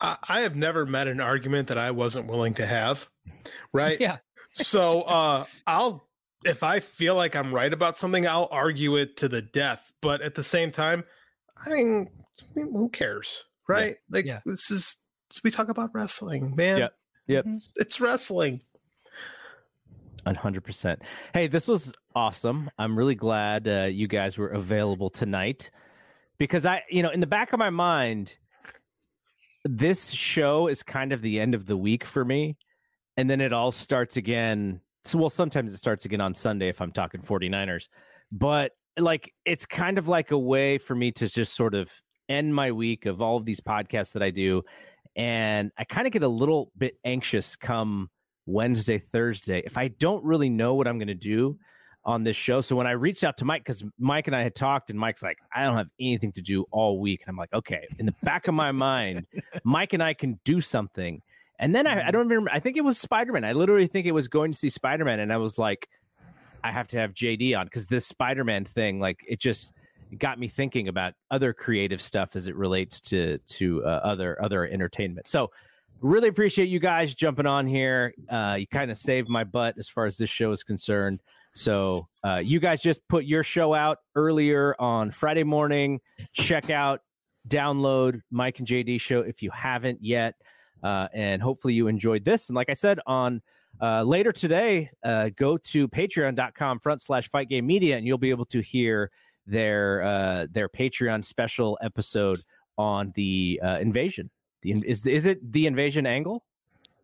I, 0.00 0.16
I 0.28 0.40
have 0.40 0.56
never 0.56 0.84
met 0.86 1.06
an 1.06 1.20
argument 1.20 1.68
that 1.68 1.78
I 1.78 1.90
wasn't 1.92 2.26
willing 2.26 2.54
to 2.54 2.66
have. 2.66 3.08
Right. 3.72 4.00
Yeah, 4.00 4.18
so 4.52 5.02
uh 5.02 5.44
I'll 5.66 6.08
if 6.44 6.62
I 6.62 6.80
feel 6.80 7.14
like 7.14 7.34
I'm 7.36 7.54
right 7.54 7.72
about 7.72 7.96
something, 7.96 8.26
I'll 8.26 8.48
argue 8.50 8.96
it 8.96 9.16
to 9.18 9.28
the 9.28 9.40
death. 9.42 9.92
But 10.02 10.20
at 10.20 10.34
the 10.34 10.42
same 10.42 10.70
time, 10.70 11.04
I 11.64 11.70
mean, 11.70 11.76
I 11.76 11.80
mean, 11.84 12.10
who 12.54 12.88
cares? 12.90 13.44
Right? 13.68 13.96
Like 14.10 14.26
Yeah. 14.26 14.40
this 14.44 14.70
is 14.70 15.00
we 15.42 15.50
talk 15.50 15.68
about 15.68 15.90
wrestling, 15.94 16.54
man. 16.54 16.78
Yep. 16.78 16.94
Yep. 17.26 17.44
Mhm. 17.46 17.60
It's 17.76 18.00
wrestling. 18.00 18.60
One 20.24 20.34
hundred 20.36 20.64
percent. 20.64 21.02
Hey, 21.34 21.48
this 21.48 21.68
was 21.68 21.92
awesome. 22.14 22.70
I'm 22.78 22.96
really 22.96 23.14
glad 23.14 23.68
uh, 23.68 23.82
you 23.84 24.06
guys 24.08 24.38
were 24.38 24.48
available 24.48 25.10
tonight 25.10 25.70
because 26.38 26.64
I, 26.64 26.82
you 26.88 27.02
know, 27.02 27.10
in 27.10 27.20
the 27.20 27.26
back 27.26 27.52
of 27.52 27.58
my 27.58 27.70
mind, 27.70 28.36
this 29.64 30.10
show 30.10 30.68
is 30.68 30.82
kind 30.82 31.12
of 31.12 31.20
the 31.20 31.40
end 31.40 31.54
of 31.54 31.66
the 31.66 31.76
week 31.76 32.04
for 32.04 32.24
me, 32.24 32.56
and 33.16 33.28
then 33.28 33.40
it 33.40 33.52
all 33.52 33.70
starts 33.70 34.16
again. 34.16 34.80
So, 35.04 35.18
well, 35.18 35.30
sometimes 35.30 35.74
it 35.74 35.76
starts 35.76 36.06
again 36.06 36.22
on 36.22 36.32
Sunday 36.32 36.68
if 36.68 36.80
I'm 36.80 36.90
talking 36.92 37.20
49ers, 37.20 37.88
but 38.32 38.72
like 38.96 39.32
it's 39.44 39.66
kind 39.66 39.98
of 39.98 40.08
like 40.08 40.30
a 40.30 40.38
way 40.38 40.78
for 40.78 40.94
me 40.94 41.12
to 41.12 41.28
just 41.28 41.54
sort 41.54 41.74
of 41.74 41.90
end 42.28 42.54
my 42.54 42.72
week 42.72 43.06
of 43.06 43.20
all 43.22 43.36
of 43.36 43.44
these 43.44 43.60
podcasts 43.60 44.12
that 44.12 44.22
I 44.22 44.30
do, 44.30 44.62
and 45.16 45.70
I 45.78 45.84
kind 45.84 46.06
of 46.06 46.12
get 46.12 46.22
a 46.22 46.28
little 46.28 46.72
bit 46.76 46.96
anxious 47.04 47.56
come 47.56 48.10
Wednesday, 48.46 48.98
Thursday, 48.98 49.62
if 49.64 49.78
I 49.78 49.88
don't 49.88 50.24
really 50.24 50.50
know 50.50 50.74
what 50.74 50.86
I'm 50.86 50.98
going 50.98 51.08
to 51.08 51.14
do 51.14 51.58
on 52.04 52.24
this 52.24 52.36
show. 52.36 52.60
So 52.60 52.76
when 52.76 52.86
I 52.86 52.92
reached 52.92 53.24
out 53.24 53.38
to 53.38 53.44
Mike, 53.44 53.62
because 53.64 53.82
Mike 53.98 54.26
and 54.26 54.36
I 54.36 54.42
had 54.42 54.54
talked, 54.54 54.90
and 54.90 54.98
Mike's 54.98 55.22
like, 55.22 55.38
I 55.54 55.62
don't 55.62 55.76
have 55.76 55.88
anything 55.98 56.32
to 56.32 56.42
do 56.42 56.66
all 56.70 57.00
week. 57.00 57.22
And 57.22 57.30
I'm 57.30 57.36
like, 57.36 57.52
okay, 57.52 57.86
in 57.98 58.06
the 58.06 58.14
back 58.22 58.46
of 58.46 58.54
my 58.54 58.72
mind, 58.72 59.26
Mike 59.64 59.92
and 59.92 60.02
I 60.02 60.14
can 60.14 60.38
do 60.44 60.60
something. 60.60 61.22
And 61.58 61.74
then 61.74 61.86
I, 61.86 61.92
I 61.92 61.94
mm-hmm. 61.94 62.10
don't 62.10 62.28
remember, 62.28 62.50
I 62.52 62.60
think 62.60 62.76
it 62.76 62.84
was 62.84 62.98
Spider 62.98 63.32
Man. 63.32 63.44
I 63.44 63.52
literally 63.52 63.86
think 63.86 64.06
it 64.06 64.12
was 64.12 64.28
going 64.28 64.52
to 64.52 64.58
see 64.58 64.68
Spider 64.68 65.04
Man. 65.04 65.20
And 65.20 65.32
I 65.32 65.38
was 65.38 65.56
like, 65.58 65.88
I 66.62 66.72
have 66.72 66.88
to 66.88 66.98
have 66.98 67.14
JD 67.14 67.58
on 67.58 67.66
because 67.66 67.86
this 67.86 68.06
Spider 68.06 68.44
Man 68.44 68.64
thing, 68.64 69.00
like, 69.00 69.20
it 69.26 69.40
just 69.40 69.72
got 70.14 70.38
me 70.38 70.48
thinking 70.48 70.88
about 70.88 71.14
other 71.30 71.52
creative 71.52 72.00
stuff 72.00 72.36
as 72.36 72.46
it 72.46 72.56
relates 72.56 73.00
to 73.02 73.38
to 73.38 73.84
uh, 73.84 74.00
other 74.02 74.40
other 74.42 74.66
entertainment. 74.66 75.26
So 75.28 75.50
really 76.00 76.28
appreciate 76.28 76.66
you 76.66 76.78
guys 76.78 77.14
jumping 77.14 77.46
on 77.46 77.66
here. 77.66 78.14
Uh, 78.28 78.56
you 78.58 78.66
kind 78.66 78.90
of 78.90 78.96
saved 78.96 79.28
my 79.28 79.44
butt 79.44 79.76
as 79.78 79.88
far 79.88 80.06
as 80.06 80.16
this 80.16 80.30
show 80.30 80.52
is 80.52 80.62
concerned. 80.62 81.22
So 81.54 82.08
uh, 82.24 82.42
you 82.44 82.58
guys 82.60 82.82
just 82.82 83.06
put 83.08 83.24
your 83.24 83.42
show 83.42 83.74
out 83.74 83.98
earlier 84.16 84.74
on 84.78 85.10
Friday 85.12 85.44
morning. 85.44 86.00
Check 86.32 86.68
out, 86.68 87.00
download 87.48 88.20
Mike 88.30 88.58
and 88.58 88.66
JD 88.66 89.00
show 89.00 89.20
if 89.20 89.40
you 89.40 89.50
haven't 89.50 90.02
yet, 90.02 90.34
uh, 90.82 91.08
and 91.14 91.40
hopefully 91.40 91.74
you 91.74 91.86
enjoyed 91.86 92.24
this. 92.24 92.48
And 92.48 92.56
like 92.56 92.70
I 92.70 92.74
said 92.74 92.98
on 93.06 93.40
uh, 93.80 94.02
later 94.02 94.32
today, 94.32 94.90
uh, 95.04 95.30
go 95.36 95.56
to 95.56 95.88
patreon.com 95.88 96.80
front 96.80 97.02
slash 97.02 97.28
fight 97.30 97.48
game 97.48 97.66
media, 97.66 97.96
and 97.96 98.06
you'll 98.06 98.18
be 98.18 98.30
able 98.30 98.46
to 98.46 98.60
hear 98.60 99.10
their 99.46 100.02
uh, 100.02 100.46
their 100.50 100.68
Patreon 100.68 101.24
special 101.24 101.78
episode 101.82 102.40
on 102.76 103.12
the 103.14 103.60
uh, 103.62 103.78
invasion. 103.80 104.30
The, 104.62 104.72
in- 104.72 104.84
is 104.84 105.06
is 105.06 105.26
it 105.26 105.52
the 105.52 105.66
invasion 105.66 106.06
angle? 106.06 106.44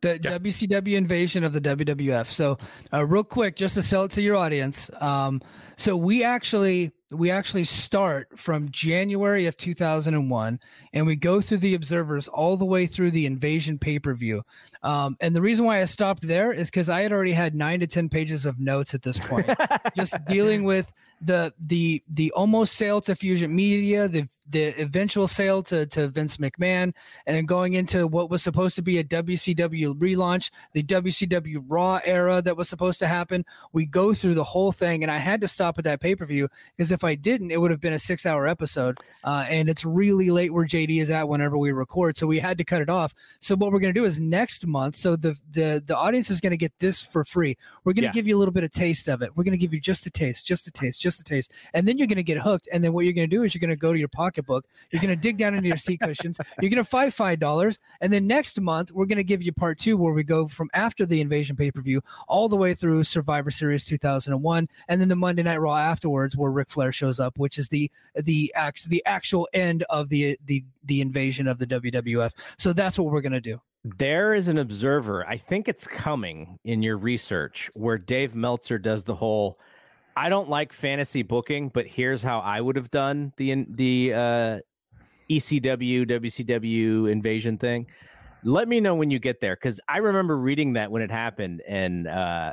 the 0.03 0.19
WCW 0.19 0.95
invasion 0.95 1.45
of 1.45 1.53
the 1.53 1.61
WWF. 1.61 2.27
So, 2.29 2.57
uh, 2.91 3.05
real 3.05 3.23
quick, 3.23 3.57
just 3.57 3.75
to 3.75 3.83
sell 3.83 4.05
it 4.05 4.11
to 4.13 4.23
your 4.23 4.35
audience. 4.35 4.89
Um, 4.99 5.43
so 5.77 5.95
we 5.97 6.25
actually 6.25 6.93
we 7.11 7.31
actually 7.31 7.65
start 7.65 8.29
from 8.39 8.71
January 8.71 9.47
of 9.47 9.57
2001, 9.57 10.61
and 10.93 11.07
we 11.07 11.17
go 11.17 11.41
through 11.41 11.59
the 11.59 11.75
observers 11.75 12.29
all 12.29 12.57
the 12.57 12.65
way 12.65 12.87
through 12.87 13.11
the 13.11 13.27
invasion 13.27 13.79
pay 13.79 13.99
per 13.99 14.15
view. 14.15 14.43
Um, 14.83 15.17
and 15.21 15.35
the 15.35 15.43
reason 15.43 15.65
why 15.65 15.81
I 15.81 15.85
stopped 15.85 16.27
there 16.27 16.53
is 16.53 16.69
because 16.69 16.89
I 16.89 17.03
had 17.03 17.13
already 17.13 17.33
had 17.33 17.55
nine 17.55 17.81
to 17.81 17.87
ten 17.87 18.09
pages 18.09 18.47
of 18.47 18.59
notes 18.59 18.95
at 18.95 19.03
this 19.03 19.19
point, 19.19 19.49
just 19.97 20.17
dealing 20.27 20.65
with 20.65 20.93
the 21.21 21.53
the 21.61 22.03
the 22.09 22.31
almost 22.33 22.75
sale 22.75 23.01
to 23.03 23.15
Fusient 23.15 23.53
Media, 23.53 24.09
the 24.09 24.27
the 24.51 24.81
eventual 24.81 25.27
sale 25.29 25.63
to 25.65 25.87
to 25.87 26.09
Vince 26.09 26.37
McMahon, 26.39 26.93
and 27.27 27.37
then 27.37 27.47
going 27.47 27.75
into 27.75 28.07
what 28.07 28.31
was 28.31 28.43
supposed 28.43 28.75
to 28.77 28.83
be 28.83 28.99
a 28.99 29.05
WCW 29.05 29.95
relaunch, 29.97 30.51
the 30.73 30.83
WCW 30.83 31.63
Raw 31.69 32.01
era 32.05 32.43
that 32.43 32.57
was 32.57 32.69
supposed 32.69 32.99
to 33.01 33.07
happen. 33.07 33.45
We 33.73 33.87
go 33.87 34.15
through 34.15 34.35
the 34.35 34.45
whole 34.45 34.73
thing, 34.73 35.03
and 35.03 35.11
I 35.11 35.19
had 35.19 35.41
to 35.43 35.49
stop 35.49 35.79
at 35.79 35.85
that 35.85 36.01
pay 36.01 36.15
per 36.17 36.27
view 36.27 36.49
because 36.77 36.91
if 36.91 37.05
I 37.05 37.15
didn't, 37.15 37.51
it 37.51 37.61
would 37.61 37.71
have 37.71 37.81
been 37.81 37.93
a 37.93 37.99
six 37.99 38.27
hour 38.27 38.47
episode, 38.47 38.99
uh, 39.25 39.45
and 39.49 39.69
it's 39.69 39.85
really 39.85 40.31
late 40.31 40.53
where 40.53 40.67
JD 40.67 41.01
is 41.01 41.11
at 41.11 41.29
whenever 41.29 41.57
we 41.57 41.73
record, 41.73 42.17
so 42.17 42.27
we 42.27 42.39
had 42.39 42.59
to 42.59 42.65
cut 42.65 42.83
it 42.83 42.91
off. 42.91 43.15
So 43.41 43.55
what 43.57 43.73
we're 43.73 43.81
gonna 43.81 43.93
do 43.93 44.05
is 44.05 44.21
next 44.21 44.67
month, 44.67 44.97
so 44.97 45.17
the 45.17 45.37
the 45.53 45.83
the 45.85 45.97
audience 45.97 46.31
is 46.31 46.41
gonna 46.41 46.57
get 46.57 46.73
this 46.81 47.03
for 47.03 47.25
free. 47.25 47.57
We're 47.85 47.93
gonna 47.93 48.07
Yeah. 48.09 48.13
give 48.13 48.27
you 48.29 48.37
a 48.37 48.39
little 48.41 48.53
bit 48.53 48.65
of 48.65 48.71
taste 48.71 49.09
of 49.09 49.23
it. 49.23 49.37
We're 49.37 49.45
gonna 49.45 49.57
give 49.57 49.73
you 49.73 49.81
just 49.81 50.07
a 50.07 50.11
taste, 50.11 50.47
just 50.47 50.67
a 50.67 50.71
taste, 50.71 51.01
just 51.01 51.21
a 51.21 51.25
taste, 51.25 51.53
and 51.75 51.87
then 51.87 51.99
you're 51.99 52.07
gonna 52.07 52.23
get 52.23 52.39
hooked. 52.39 52.69
And 52.73 52.83
then 52.83 52.93
what 52.93 53.05
you're 53.05 53.15
gonna 53.15 53.27
do 53.27 53.43
is 53.43 53.55
you're 53.55 53.61
gonna 53.61 53.77
go 53.77 53.93
to 53.93 53.99
your 53.99 54.09
pocketbook, 54.41 54.67
you're 54.91 55.03
gonna 55.03 55.17
dig 55.17 55.37
down 55.37 55.55
into 55.55 55.69
your 55.69 55.77
seat 55.77 56.01
cushions, 56.01 56.39
you're 56.61 56.71
gonna 56.71 56.85
find 56.85 57.13
five 57.13 57.39
dollars, 57.39 57.79
and 58.01 58.13
then 58.13 58.27
next 58.27 58.61
month 58.61 58.91
we're 58.93 59.07
gonna 59.07 59.23
give 59.23 59.43
you 59.43 59.53
part 59.53 59.79
two 59.79 59.97
where 59.97 60.13
we 60.13 60.23
go 60.23 60.47
from 60.47 60.69
after 60.75 61.07
the 61.07 61.21
invasion 61.21 61.57
pay 61.57 61.71
per 61.71 61.81
view 61.81 62.01
all 62.29 62.49
the 62.49 62.57
way 62.57 62.75
through 62.75 63.05
Survivor 63.05 63.51
Series 63.51 63.85
2001, 63.85 64.69
and 64.89 65.01
then 65.01 65.09
the 65.09 65.17
Monday 65.17 65.43
Night 65.43 65.61
Raw 65.61 65.77
afterwards 65.77 66.37
where 66.37 66.51
Ric 66.51 66.71
Flair 66.71 66.93
shows 66.93 67.21
up, 67.21 67.39
which 67.39 67.59
is 67.59 67.69
the 67.69 67.91
the 68.15 68.53
act 68.55 68.89
the 68.89 69.05
actual 69.07 69.49
end 69.53 69.85
of 69.91 70.09
the 70.09 70.39
the 70.47 70.65
the 70.85 71.01
invasion 71.01 71.47
of 71.47 71.59
the 71.59 71.67
WWF. 71.67 72.33
So 72.59 72.73
that's 72.73 72.99
what 72.99 73.13
we're 73.13 73.21
gonna 73.21 73.41
do. 73.41 73.61
There 73.83 74.35
is 74.35 74.49
an 74.49 74.59
observer. 74.59 75.27
I 75.27 75.39
think 75.39 75.67
it's 75.67 75.87
coming 75.87 76.59
in 76.65 76.83
your 76.83 76.99
research 76.99 77.71
where 77.75 77.97
Dave 77.97 78.35
Meltzer 78.35 78.79
does 78.79 79.05
the 79.05 79.15
whole. 79.15 79.59
I 80.21 80.29
don't 80.29 80.51
like 80.51 80.75
fantasy 80.75 81.23
booking, 81.23 81.71
but 81.71 81.87
here's 81.87 82.23
how 82.23 82.41
I 82.41 82.61
would 82.61 82.77
have 82.77 82.91
done 82.91 83.33
the 83.39 83.65
the 83.71 84.13
uh, 84.13 84.59
ECW 85.31 86.07
WCW 86.07 87.11
invasion 87.11 87.57
thing. 87.57 87.87
Let 88.45 88.69
me 88.69 88.81
know 88.81 88.95
when 88.95 89.11
you 89.11 89.19
get 89.19 89.41
there 89.41 89.57
because 89.57 89.81
I 89.89 89.97
remember 89.97 90.37
reading 90.37 90.75
that 90.75 90.91
when 90.91 91.01
it 91.01 91.11
happened, 91.11 91.63
and 91.67 92.07
uh, 92.07 92.53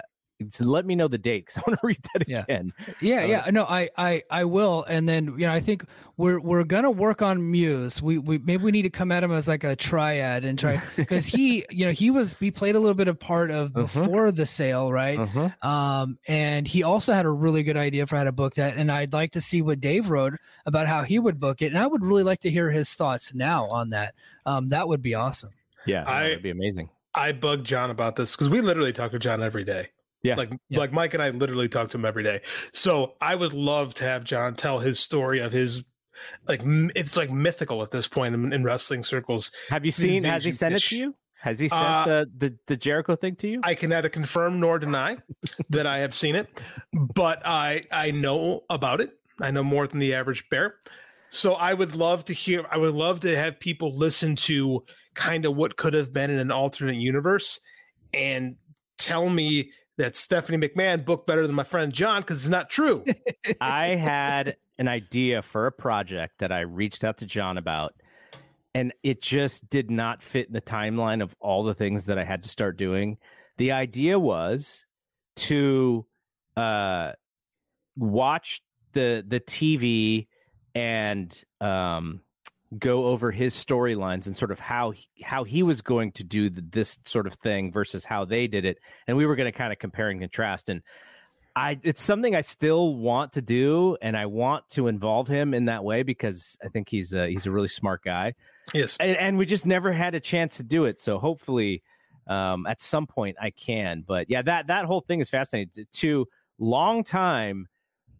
let 0.59 0.85
me 0.85 0.95
know 0.95 1.07
the 1.07 1.17
date 1.17 1.45
because 1.47 1.57
I 1.57 1.63
want 1.69 1.79
to 1.81 1.87
read 1.87 1.99
that 2.13 2.27
Yeah. 2.27 2.41
again. 2.43 2.73
Yeah, 3.01 3.23
Uh, 3.23 3.27
yeah. 3.27 3.49
No, 3.51 3.63
I, 3.65 3.89
I, 3.97 4.23
I 4.29 4.43
will. 4.45 4.83
And 4.87 5.07
then, 5.09 5.25
you 5.37 5.45
know, 5.47 5.51
I 5.53 5.59
think 5.59 5.85
we're 6.17 6.39
we're 6.39 6.63
gonna 6.63 6.89
work 6.91 7.21
on 7.21 7.51
Muse. 7.51 8.01
We, 8.01 8.17
we 8.17 8.37
maybe 8.39 8.63
we 8.63 8.71
need 8.71 8.81
to 8.83 8.89
come 8.89 9.11
at 9.11 9.23
him 9.23 9.31
as 9.31 9.47
like 9.47 9.63
a 9.63 9.75
triad 9.75 10.43
and 10.45 10.57
try 10.57 10.81
because 10.95 11.25
he, 11.27 11.65
you 11.69 11.85
know, 11.85 11.91
he 11.91 12.09
was 12.11 12.33
he 12.39 12.49
played 12.51 12.75
a 12.75 12.79
little 12.79 12.95
bit 12.95 13.07
of 13.07 13.19
part 13.19 13.51
of 13.51 13.75
Uh-huh. 13.75 14.03
before 14.03 14.31
the 14.31 14.45
sale, 14.45 14.91
right? 14.91 15.19
Uh-huh. 15.19 15.49
Um, 15.67 16.17
and 16.27 16.67
he 16.67 16.83
also 16.83 17.13
had 17.13 17.25
a 17.25 17.31
really 17.31 17.63
good 17.63 17.77
idea 17.77 18.05
for 18.07 18.15
how 18.17 18.23
to 18.23 18.31
book 18.31 18.55
that. 18.55 18.77
And 18.77 18.91
I'd 18.91 19.13
like 19.13 19.31
to 19.33 19.41
see 19.41 19.61
what 19.61 19.79
Dave 19.79 20.09
wrote 20.09 20.33
about 20.65 20.87
how 20.87 21.03
he 21.03 21.19
would 21.19 21.39
book 21.39 21.61
it. 21.61 21.67
And 21.67 21.77
I 21.77 21.85
would 21.87 22.03
really 22.03 22.23
like 22.23 22.41
to 22.41 22.49
hear 22.51 22.69
his 22.71 22.93
thoughts 22.93 23.33
now 23.33 23.65
on 23.67 23.89
that. 23.89 24.13
Um, 24.45 24.69
that 24.69 24.87
would 24.87 25.01
be 25.01 25.13
awesome. 25.15 25.51
Yeah, 25.85 26.03
that'd 26.03 26.43
be 26.43 26.49
amazing. 26.49 26.89
I 27.15 27.31
bugged 27.31 27.65
John 27.65 27.89
about 27.89 28.15
this 28.15 28.33
because 28.33 28.49
we 28.49 28.61
literally 28.61 28.91
talk 28.93 29.11
to 29.11 29.19
John 29.19 29.41
every 29.41 29.63
day. 29.63 29.89
Yeah. 30.23 30.35
Like 30.35 30.51
Yeah. 30.69 30.79
like 30.79 30.91
Mike 30.91 31.13
and 31.13 31.23
I 31.23 31.29
literally 31.29 31.69
talk 31.69 31.89
to 31.91 31.97
him 31.97 32.05
every 32.05 32.23
day. 32.23 32.41
So 32.73 33.13
I 33.21 33.35
would 33.35 33.53
love 33.53 33.93
to 33.95 34.03
have 34.03 34.23
John 34.23 34.55
tell 34.55 34.79
his 34.79 34.99
story 34.99 35.39
of 35.39 35.51
his 35.51 35.83
like 36.47 36.61
it's 36.65 37.15
like 37.15 37.29
mythical 37.31 37.83
at 37.83 37.91
this 37.91 38.07
point 38.07 38.33
in, 38.33 38.51
in 38.51 38.63
wrestling 38.63 39.03
circles. 39.03 39.51
Have 39.69 39.85
you 39.85 39.91
seen? 39.91 40.23
Has 40.23 40.43
he 40.43 40.51
sent 40.51 40.75
it 40.75 40.83
to 40.83 40.97
you? 40.97 41.15
Has 41.39 41.59
he 41.59 41.67
sent 41.69 41.81
Uh, 41.81 42.05
the, 42.05 42.29
the 42.37 42.57
the 42.65 42.77
Jericho 42.77 43.15
thing 43.15 43.35
to 43.37 43.47
you? 43.47 43.61
I 43.63 43.75
can 43.75 43.91
neither 43.91 44.09
confirm 44.09 44.59
nor 44.59 44.79
deny 44.79 45.17
that 45.69 45.85
I 45.85 45.99
have 45.99 46.15
seen 46.15 46.35
it, 46.35 46.47
but 47.13 47.45
I 47.45 47.83
I 47.91 48.11
know 48.11 48.63
about 48.69 49.01
it. 49.01 49.11
I 49.39 49.51
know 49.51 49.63
more 49.63 49.87
than 49.87 49.99
the 49.99 50.15
average 50.15 50.49
bear. 50.49 50.75
So 51.29 51.53
I 51.53 51.73
would 51.73 51.95
love 51.95 52.25
to 52.25 52.33
hear. 52.33 52.65
I 52.71 52.77
would 52.77 52.95
love 52.95 53.19
to 53.19 53.35
have 53.35 53.59
people 53.59 53.95
listen 53.95 54.35
to 54.37 54.83
kind 55.13 55.45
of 55.45 55.55
what 55.55 55.77
could 55.77 55.93
have 55.93 56.11
been 56.11 56.31
in 56.31 56.39
an 56.39 56.51
alternate 56.51 56.95
universe, 56.95 57.59
and 58.13 58.55
tell 58.97 59.29
me 59.29 59.71
that 59.97 60.15
Stephanie 60.15 60.57
McMahon 60.57 61.03
booked 61.03 61.27
better 61.27 61.45
than 61.45 61.55
my 61.55 61.63
friend 61.63 61.91
John 61.91 62.21
because 62.21 62.39
it's 62.39 62.49
not 62.49 62.69
true. 62.69 63.03
I 63.61 63.87
had 63.87 64.57
an 64.77 64.87
idea 64.87 65.41
for 65.41 65.65
a 65.65 65.71
project 65.71 66.39
that 66.39 66.51
I 66.51 66.61
reached 66.61 67.03
out 67.03 67.17
to 67.17 67.25
John 67.25 67.57
about, 67.57 67.95
and 68.73 68.93
it 69.03 69.21
just 69.21 69.69
did 69.69 69.89
not 69.89 70.21
fit 70.21 70.47
in 70.47 70.53
the 70.53 70.61
timeline 70.61 71.21
of 71.21 71.35
all 71.39 71.63
the 71.63 71.73
things 71.73 72.05
that 72.05 72.19
I 72.19 72.23
had 72.23 72.43
to 72.43 72.49
start 72.49 72.77
doing. 72.77 73.17
The 73.57 73.71
idea 73.71 74.19
was 74.19 74.85
to 75.37 76.05
uh, 76.55 77.13
watch 77.95 78.61
the 78.93 79.25
the 79.27 79.39
TV 79.39 80.27
and 80.75 81.43
um, 81.59 82.21
go 82.77 83.05
over 83.05 83.31
his 83.31 83.53
storylines 83.53 84.27
and 84.27 84.35
sort 84.35 84.51
of 84.51 84.59
how 84.59 84.91
he, 84.91 85.07
how 85.23 85.43
he 85.43 85.63
was 85.63 85.81
going 85.81 86.11
to 86.13 86.23
do 86.23 86.49
th- 86.49 86.65
this 86.69 86.99
sort 87.05 87.27
of 87.27 87.33
thing 87.35 87.71
versus 87.71 88.03
how 88.03 88.25
they 88.25 88.47
did 88.47 88.65
it, 88.65 88.77
and 89.07 89.17
we 89.17 89.25
were 89.25 89.35
going 89.35 89.51
to 89.51 89.57
kind 89.57 89.71
of 89.71 89.79
compare 89.79 90.09
and 90.09 90.19
contrast 90.21 90.69
and. 90.69 90.81
I 91.55 91.79
it's 91.81 92.03
something 92.03 92.35
I 92.35 92.41
still 92.41 92.93
want 92.93 93.33
to 93.33 93.41
do, 93.41 93.97
and 93.99 94.15
I 94.15 94.27
want 94.27 94.69
to 94.73 94.85
involve 94.85 95.27
him 95.27 95.55
in 95.55 95.65
that 95.65 95.83
way 95.83 96.03
because 96.03 96.55
I 96.63 96.67
think 96.67 96.87
he's 96.87 97.13
a, 97.13 97.27
he's 97.27 97.47
a 97.47 97.51
really 97.51 97.67
smart 97.67 98.03
guy, 98.03 98.35
yes. 98.75 98.95
and, 98.99 99.17
and 99.17 99.37
we 99.39 99.47
just 99.47 99.65
never 99.65 99.91
had 99.91 100.13
a 100.13 100.19
chance 100.19 100.57
to 100.57 100.63
do 100.63 100.85
it. 100.85 100.99
So 100.99 101.17
hopefully, 101.17 101.81
um, 102.27 102.67
at 102.67 102.79
some 102.79 103.07
point 103.07 103.37
I 103.41 103.49
can. 103.49 104.03
But 104.05 104.29
yeah, 104.29 104.43
that 104.43 104.67
that 104.67 104.85
whole 104.85 105.01
thing 105.01 105.19
is 105.19 105.31
fascinating. 105.31 105.87
To 105.91 106.27
long 106.59 107.03
time 107.03 107.67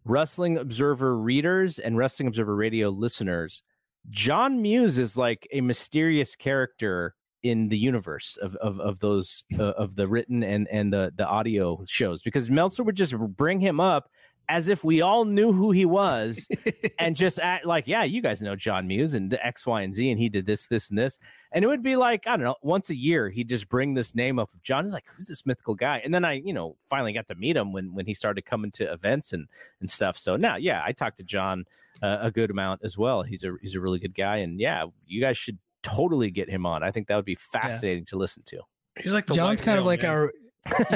Wrestling 0.04 0.58
Observer 0.58 1.16
readers 1.16 1.78
and 1.78 1.96
Wrestling 1.96 2.28
Observer 2.28 2.56
Radio 2.56 2.88
listeners, 2.88 3.62
John 4.10 4.62
Muse 4.62 4.98
is 4.98 5.16
like 5.16 5.46
a 5.52 5.60
mysterious 5.60 6.36
character 6.36 7.14
in 7.42 7.68
the 7.68 7.78
universe 7.78 8.36
of 8.42 8.56
of, 8.56 8.80
of 8.80 8.98
those 9.00 9.44
uh, 9.58 9.62
of 9.62 9.94
the 9.94 10.08
written 10.08 10.42
and 10.42 10.66
and 10.68 10.92
the 10.92 11.12
the 11.16 11.26
audio 11.26 11.84
shows 11.86 12.22
because 12.22 12.50
Meltzer 12.50 12.82
would 12.82 12.96
just 12.96 13.16
bring 13.16 13.60
him 13.60 13.80
up 13.80 14.10
as 14.48 14.68
if 14.68 14.82
we 14.82 15.02
all 15.02 15.24
knew 15.24 15.52
who 15.52 15.72
he 15.72 15.84
was 15.84 16.48
and 16.98 17.16
just 17.16 17.38
act 17.38 17.66
like 17.66 17.86
yeah 17.86 18.04
you 18.04 18.22
guys 18.22 18.40
know 18.40 18.56
John 18.56 18.86
Muse 18.86 19.14
and 19.14 19.30
the 19.30 19.44
X 19.44 19.66
Y 19.66 19.82
and 19.82 19.92
Z 19.92 20.10
and 20.10 20.18
he 20.18 20.28
did 20.28 20.46
this 20.46 20.66
this 20.66 20.88
and 20.88 20.98
this. 20.98 21.18
And 21.52 21.64
it 21.64 21.68
would 21.68 21.82
be 21.82 21.96
like 21.96 22.26
I 22.26 22.36
don't 22.36 22.44
know 22.44 22.56
once 22.62 22.90
a 22.90 22.96
year 22.96 23.30
he'd 23.30 23.48
just 23.48 23.68
bring 23.68 23.94
this 23.94 24.14
name 24.14 24.38
up 24.38 24.52
of 24.52 24.62
John. 24.62 24.86
Is 24.86 24.92
like 24.92 25.06
who's 25.06 25.26
this 25.26 25.46
mythical 25.46 25.74
guy? 25.74 26.00
And 26.04 26.14
then 26.14 26.24
I 26.24 26.34
you 26.34 26.52
know 26.52 26.76
finally 26.88 27.12
got 27.12 27.26
to 27.28 27.34
meet 27.34 27.56
him 27.56 27.72
when 27.72 27.94
when 27.94 28.06
he 28.06 28.14
started 28.14 28.44
coming 28.44 28.70
to 28.72 28.90
events 28.90 29.32
and 29.32 29.48
and 29.80 29.90
stuff. 29.90 30.16
So 30.16 30.36
now 30.36 30.56
yeah 30.56 30.82
I 30.84 30.92
talked 30.92 31.18
to 31.18 31.24
John 31.24 31.64
uh, 32.02 32.18
a 32.20 32.30
good 32.30 32.50
amount 32.50 32.80
as 32.84 32.96
well. 32.96 33.22
He's 33.22 33.44
a 33.44 33.54
he's 33.60 33.74
a 33.74 33.80
really 33.80 33.98
good 33.98 34.14
guy. 34.14 34.36
And 34.36 34.58
yeah 34.58 34.84
you 35.06 35.20
guys 35.20 35.36
should 35.36 35.58
totally 35.82 36.30
get 36.30 36.48
him 36.48 36.66
on. 36.66 36.82
I 36.82 36.90
think 36.90 37.08
that 37.08 37.16
would 37.16 37.24
be 37.24 37.34
fascinating 37.36 38.04
to 38.06 38.16
listen 38.16 38.42
to. 38.46 38.60
He's 39.00 39.14
like 39.14 39.26
the 39.26 39.34
John's 39.34 39.60
kind 39.60 39.78
of 39.78 39.84
like 39.84 40.02
man. 40.02 40.10
our, 40.10 40.32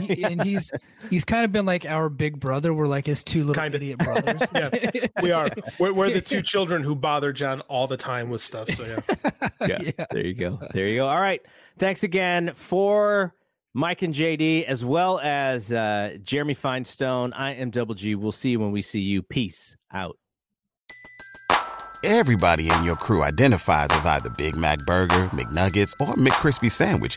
he- 0.02 0.22
and 0.24 0.42
he's 0.42 0.70
he's 1.10 1.24
kind 1.24 1.44
of 1.44 1.52
been 1.52 1.66
like 1.66 1.84
our 1.86 2.08
big 2.08 2.38
brother. 2.40 2.74
We're 2.74 2.86
like 2.88 3.06
his 3.06 3.22
two 3.24 3.44
little 3.44 3.62
Kinda. 3.62 3.76
idiot 3.76 3.98
brothers. 3.98 4.42
Yeah, 4.54 5.06
we 5.22 5.30
are. 5.32 5.48
We're, 5.78 5.92
we're 5.92 6.10
the 6.10 6.20
two 6.20 6.42
children 6.52 6.82
who 6.82 6.94
bother 6.94 7.32
John 7.32 7.60
all 7.62 7.86
the 7.86 7.96
time 7.96 8.28
with 8.30 8.42
stuff. 8.42 8.68
So 8.70 8.84
yeah. 8.84 9.78
yeah, 9.80 10.06
there 10.10 10.26
you 10.26 10.34
go. 10.34 10.58
There 10.72 10.86
you 10.88 10.96
go. 10.96 11.08
All 11.08 11.20
right. 11.20 11.40
Thanks 11.78 12.02
again 12.02 12.52
for 12.54 13.34
Mike 13.74 14.02
and 14.02 14.12
JD, 14.12 14.64
as 14.64 14.84
well 14.84 15.18
as 15.20 15.72
uh, 15.72 16.16
Jeremy 16.22 16.54
Finestone. 16.54 17.32
I 17.32 17.52
am 17.54 17.70
Double 17.70 17.94
G. 17.94 18.14
We'll 18.14 18.32
see 18.32 18.50
you 18.50 18.60
when 18.60 18.72
we 18.72 18.82
see 18.82 19.00
you. 19.00 19.22
Peace 19.22 19.76
out. 19.92 20.18
Everybody 22.04 22.68
in 22.68 22.82
your 22.82 22.96
crew 22.96 23.22
identifies 23.22 23.88
as 23.92 24.04
either 24.06 24.28
Big 24.36 24.56
Mac 24.56 24.80
Burger, 24.86 25.24
McNuggets, 25.26 25.94
or 26.00 26.14
McCrispy 26.14 26.68
Sandwich. 26.70 27.16